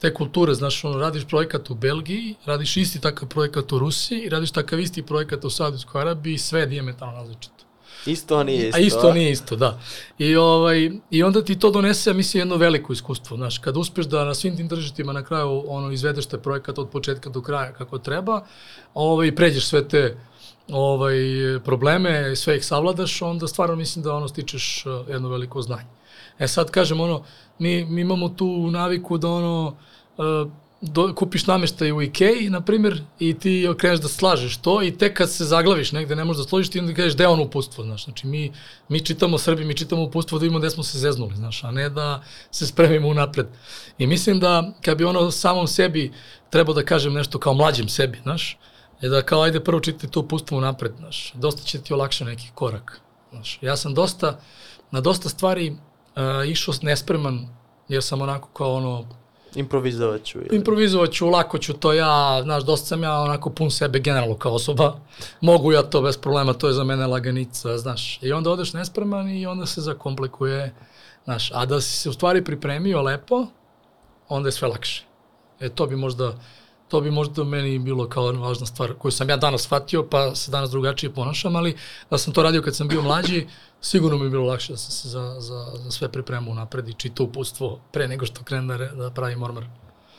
te 0.00 0.14
kulture, 0.14 0.54
znaš, 0.54 0.84
ono, 0.84 0.98
radiš 0.98 1.24
projekat 1.24 1.70
u 1.70 1.74
Belgiji, 1.74 2.34
radiš 2.44 2.76
isti 2.76 3.00
takav 3.00 3.28
projekat 3.28 3.72
u 3.72 3.78
Rusiji 3.78 4.20
i 4.20 4.28
radiš 4.28 4.50
takav 4.50 4.80
isti 4.80 5.02
projekat 5.02 5.44
u 5.44 5.50
Saudijskoj 5.50 6.00
Arabiji, 6.00 6.38
sve 6.38 6.60
je 6.60 6.66
diametralno 6.66 7.16
različito. 7.16 7.53
Isto 8.06 8.44
nije 8.44 8.68
isto. 8.68 8.76
A 8.76 8.80
isto 8.80 9.12
nije 9.12 9.30
isto, 9.30 9.56
da. 9.56 9.80
I, 10.18 10.36
ovaj, 10.36 10.90
I 11.10 11.22
onda 11.22 11.44
ti 11.44 11.58
to 11.58 11.70
donese, 11.70 12.12
mislim, 12.12 12.40
jedno 12.40 12.56
veliko 12.56 12.92
iskustvo. 12.92 13.36
Znaš, 13.36 13.58
kad 13.58 13.76
uspeš 13.76 14.06
da 14.06 14.24
na 14.24 14.34
svim 14.34 14.56
tim 14.56 14.68
tržištima 14.68 15.12
na 15.12 15.24
kraju 15.24 15.64
ono, 15.66 15.90
izvedeš 15.90 16.26
te 16.26 16.38
projekat 16.38 16.78
od 16.78 16.90
početka 16.90 17.30
do 17.30 17.42
kraja 17.42 17.72
kako 17.72 17.98
treba, 17.98 18.44
ovaj, 18.94 19.34
pređeš 19.34 19.66
sve 19.66 19.88
te 19.88 20.16
ovaj, 20.68 21.16
probleme, 21.64 22.36
sve 22.36 22.56
ih 22.56 22.64
savladaš, 22.64 23.22
onda 23.22 23.46
stvarno 23.46 23.76
mislim 23.76 24.02
da 24.02 24.14
ono 24.14 24.28
stičeš 24.28 24.86
eh, 24.86 25.12
jedno 25.12 25.28
veliko 25.28 25.62
znanje. 25.62 25.88
E 26.38 26.48
sad 26.48 26.70
kažem, 26.70 27.00
ono, 27.00 27.24
mi, 27.58 27.84
mi 27.84 28.00
imamo 28.00 28.28
tu 28.28 28.70
naviku 28.70 29.18
da 29.18 29.28
ono, 29.28 29.76
uh, 30.16 30.50
do, 30.86 31.14
kupiš 31.14 31.46
nameštaj 31.46 31.92
u 31.92 32.02
Ikei, 32.02 32.50
na 32.50 32.60
primjer, 32.60 33.02
i 33.18 33.34
ti 33.34 33.68
kreneš 33.78 34.00
da 34.00 34.08
slažeš 34.08 34.56
to 34.56 34.82
i 34.82 34.98
tek 34.98 35.16
kad 35.16 35.30
se 35.30 35.44
zaglaviš 35.44 35.92
negde, 35.92 36.16
ne 36.16 36.24
možeš 36.24 36.42
da 36.42 36.48
složiš, 36.48 36.70
ti 36.70 36.80
onda 36.80 36.94
kažeš 36.94 37.14
gde 37.14 37.24
je 37.24 37.28
ono 37.28 37.42
upustvo, 37.42 37.84
znaš. 37.84 38.04
Znači, 38.04 38.26
mi, 38.26 38.52
mi 38.88 39.00
čitamo 39.00 39.38
Srbi, 39.38 39.64
mi 39.64 39.76
čitamo 39.76 40.02
upustvo 40.02 40.38
da 40.38 40.42
vidimo 40.42 40.58
gde 40.58 40.70
smo 40.70 40.82
se 40.82 40.98
zeznuli, 40.98 41.36
znaš, 41.36 41.64
a 41.64 41.70
ne 41.70 41.88
da 41.90 42.22
se 42.50 42.66
spremimo 42.66 43.08
unapred. 43.08 43.46
I 43.98 44.06
mislim 44.06 44.40
da 44.40 44.72
kad 44.84 44.98
bi 44.98 45.04
ono 45.04 45.30
samom 45.30 45.66
sebi 45.66 46.12
trebao 46.50 46.74
da 46.74 46.84
kažem 46.84 47.12
nešto 47.12 47.38
kao 47.38 47.54
mlađem 47.54 47.88
sebi, 47.88 48.18
znaš, 48.22 48.58
je 49.00 49.08
da 49.08 49.22
kao 49.22 49.42
ajde 49.42 49.64
prvo 49.64 49.80
čitaj 49.80 50.10
to 50.10 50.20
upustvo 50.20 50.58
unapred, 50.58 50.92
znaš, 50.98 51.32
dosta 51.34 51.62
će 51.62 51.82
ti 51.82 51.94
olakša 51.94 52.24
neki 52.24 52.50
korak. 52.54 53.00
Znaš, 53.32 53.58
ja 53.62 53.76
sam 53.76 53.94
dosta, 53.94 54.40
na 54.90 55.00
dosta 55.00 55.28
stvari 55.28 55.70
uh, 55.70 56.48
išao 56.48 56.74
nespreman, 56.82 57.48
jer 57.88 58.02
sam 58.02 58.22
onako 58.22 58.48
kao 58.48 58.74
ono, 58.74 59.23
Improvizovat 59.54 60.24
ću. 60.24 60.38
Ili? 60.38 60.56
Improvizovat 60.56 61.10
ću, 61.10 61.28
lako 61.28 61.58
ću 61.58 61.72
to 61.72 61.92
ja, 61.92 62.40
znaš, 62.42 62.64
dosta 62.64 62.86
sam 62.86 63.02
ja 63.02 63.20
onako 63.20 63.50
pun 63.50 63.70
sebe 63.70 63.98
generalno 63.98 64.36
kao 64.36 64.52
osoba. 64.52 64.96
Mogu 65.40 65.72
ja 65.72 65.82
to 65.82 66.02
bez 66.02 66.16
problema, 66.16 66.52
to 66.52 66.66
je 66.66 66.72
za 66.72 66.84
mene 66.84 67.06
laganica, 67.06 67.78
znaš. 67.78 68.18
I 68.22 68.32
onda 68.32 68.50
odeš 68.50 68.72
nespreman 68.72 69.28
i 69.28 69.46
onda 69.46 69.66
se 69.66 69.80
zakomplikuje, 69.80 70.74
znaš. 71.24 71.50
A 71.54 71.66
da 71.66 71.80
si 71.80 71.96
se 71.96 72.08
u 72.08 72.12
stvari 72.12 72.44
pripremio 72.44 73.02
lepo, 73.02 73.46
onda 74.28 74.48
je 74.48 74.52
sve 74.52 74.68
lakše. 74.68 75.04
E 75.60 75.68
to 75.68 75.86
bi 75.86 75.96
možda, 75.96 76.34
to 76.94 77.00
bi 77.00 77.10
možda 77.10 77.44
meni 77.44 77.78
bilo 77.78 78.08
kao 78.08 78.32
važna 78.32 78.66
stvar 78.66 78.92
koju 78.98 79.12
sam 79.12 79.28
ja 79.28 79.36
danas 79.36 79.62
shvatio, 79.62 80.06
pa 80.10 80.34
se 80.34 80.50
danas 80.50 80.70
drugačije 80.70 81.10
ponašam, 81.10 81.56
ali 81.56 81.76
da 82.10 82.18
sam 82.18 82.32
to 82.32 82.42
radio 82.42 82.62
kad 82.62 82.76
sam 82.76 82.88
bio 82.88 83.02
mlađi, 83.02 83.46
sigurno 83.80 84.18
mi 84.18 84.24
je 84.24 84.30
bilo 84.30 84.46
lakše 84.46 84.72
da 84.72 84.76
sam 84.76 84.90
se 84.90 85.08
za, 85.08 85.40
za, 85.40 85.66
za 85.74 85.90
sve 85.90 86.08
pripremao 86.08 86.54
napred 86.54 86.88
i 86.88 86.92
čito 86.92 87.24
upustvo 87.24 87.80
pre 87.92 88.08
nego 88.08 88.26
što 88.26 88.44
krenem 88.44 88.68
da, 88.68 88.76
da 88.76 89.10
pravim 89.10 89.42
ormar. 89.42 89.64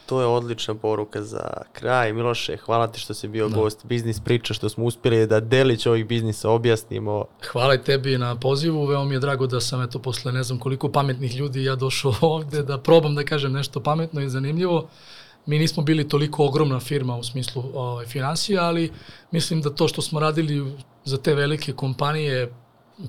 To 0.05 0.21
je 0.21 0.27
odlična 0.27 0.75
poruka 0.75 1.23
za 1.23 1.47
kraj. 1.73 2.13
Miloše, 2.13 2.57
hvala 2.57 2.87
ti 2.87 2.99
što 2.99 3.13
si 3.13 3.27
bio 3.27 3.49
da. 3.49 3.55
gost 3.55 3.85
Biznis 3.85 4.19
priča, 4.19 4.53
što 4.53 4.69
smo 4.69 4.85
uspjeli 4.85 5.27
da 5.27 5.39
delić 5.39 5.85
ovih 5.85 6.05
biznisa 6.05 6.49
objasnimo. 6.49 7.25
Hvala 7.51 7.75
i 7.75 7.83
tebi 7.83 8.17
na 8.17 8.35
pozivu. 8.35 8.85
Veoma 8.85 9.05
mi 9.05 9.15
je 9.15 9.19
drago 9.19 9.47
da 9.47 9.61
sam 9.61 9.81
eto 9.81 9.99
posle 9.99 10.31
ne 10.31 10.43
znam 10.43 10.59
koliko 10.59 10.91
pametnih 10.91 11.35
ljudi 11.35 11.63
ja 11.63 11.75
došao 11.75 12.13
ovde 12.35 12.63
da 12.63 12.77
probam 12.77 13.15
da 13.15 13.23
kažem 13.23 13.51
nešto 13.51 13.79
pametno 13.79 14.21
i 14.21 14.29
zanimljivo. 14.29 14.87
Mi 15.45 15.59
nismo 15.59 15.83
bili 15.83 16.09
toliko 16.09 16.45
ogromna 16.45 16.79
firma 16.79 17.17
u 17.17 17.23
smislu 17.23 17.63
ovaj, 17.73 18.05
financija, 18.05 18.63
ali 18.63 18.91
mislim 19.31 19.61
da 19.61 19.69
to 19.69 19.87
što 19.87 20.01
smo 20.01 20.19
radili 20.19 20.73
za 21.03 21.17
te 21.17 21.35
velike 21.35 21.73
kompanije 21.73 22.51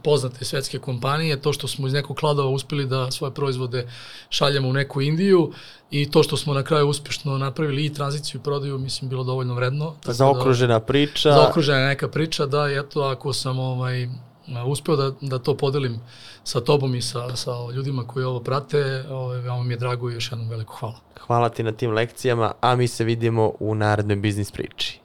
poznate 0.05 0.45
svetske 0.45 0.79
kompanije, 0.79 1.41
to 1.41 1.53
što 1.53 1.69
smo 1.69 1.87
iz 1.87 1.93
nekog 1.93 2.17
kladova 2.17 2.51
uspeli 2.51 2.87
da 2.87 3.11
svoje 3.11 3.35
proizvode 3.35 3.89
šaljemo 4.31 4.69
u 4.69 4.73
neku 4.73 5.01
Indiju 5.01 5.53
i 5.91 6.11
to 6.11 6.23
što 6.23 6.37
smo 6.37 6.55
na 6.55 6.63
kraju 6.63 6.89
uspešno 6.89 7.39
napravili 7.39 7.85
i 7.85 7.95
tranziciju 7.95 8.41
i 8.41 8.45
prodaju, 8.45 8.79
mislim, 8.79 9.09
bilo 9.09 9.25
dovoljno 9.25 9.55
vredno. 9.55 9.95
Zaokružena 10.05 10.79
da, 10.79 10.85
priča. 10.85 11.33
Zaokružena 11.33 11.87
neka 11.87 12.09
priča, 12.09 12.47
da, 12.47 12.71
i 12.71 12.79
eto, 12.79 13.01
ako 13.03 13.33
sam 13.33 13.59
ovaj, 13.59 14.09
uspeo 14.67 14.97
da, 14.97 15.13
da 15.21 15.39
to 15.39 15.57
podelim 15.57 16.01
sa 16.47 16.60
tobom 16.60 16.94
i 16.94 17.02
sa, 17.02 17.36
sa 17.36 17.51
ljudima 17.74 18.06
koji 18.06 18.24
ovo 18.24 18.40
prate, 18.40 19.05
ovaj, 19.10 19.39
veoma 19.39 19.62
mi 19.62 19.74
je 19.74 19.78
drago 19.78 20.10
i 20.10 20.14
još 20.14 20.32
jednom 20.32 20.48
veliko 20.48 20.74
hvala. 20.74 20.94
Hvala 21.20 21.48
ti 21.48 21.62
na 21.62 21.73
tim 21.73 21.90
lekcijama, 21.90 22.52
a 22.60 22.77
mi 22.77 22.89
se 22.89 23.05
vidimo 23.05 23.52
u 23.60 23.74
narednoj 23.74 24.16
biznis 24.16 24.51
priči. 24.51 25.01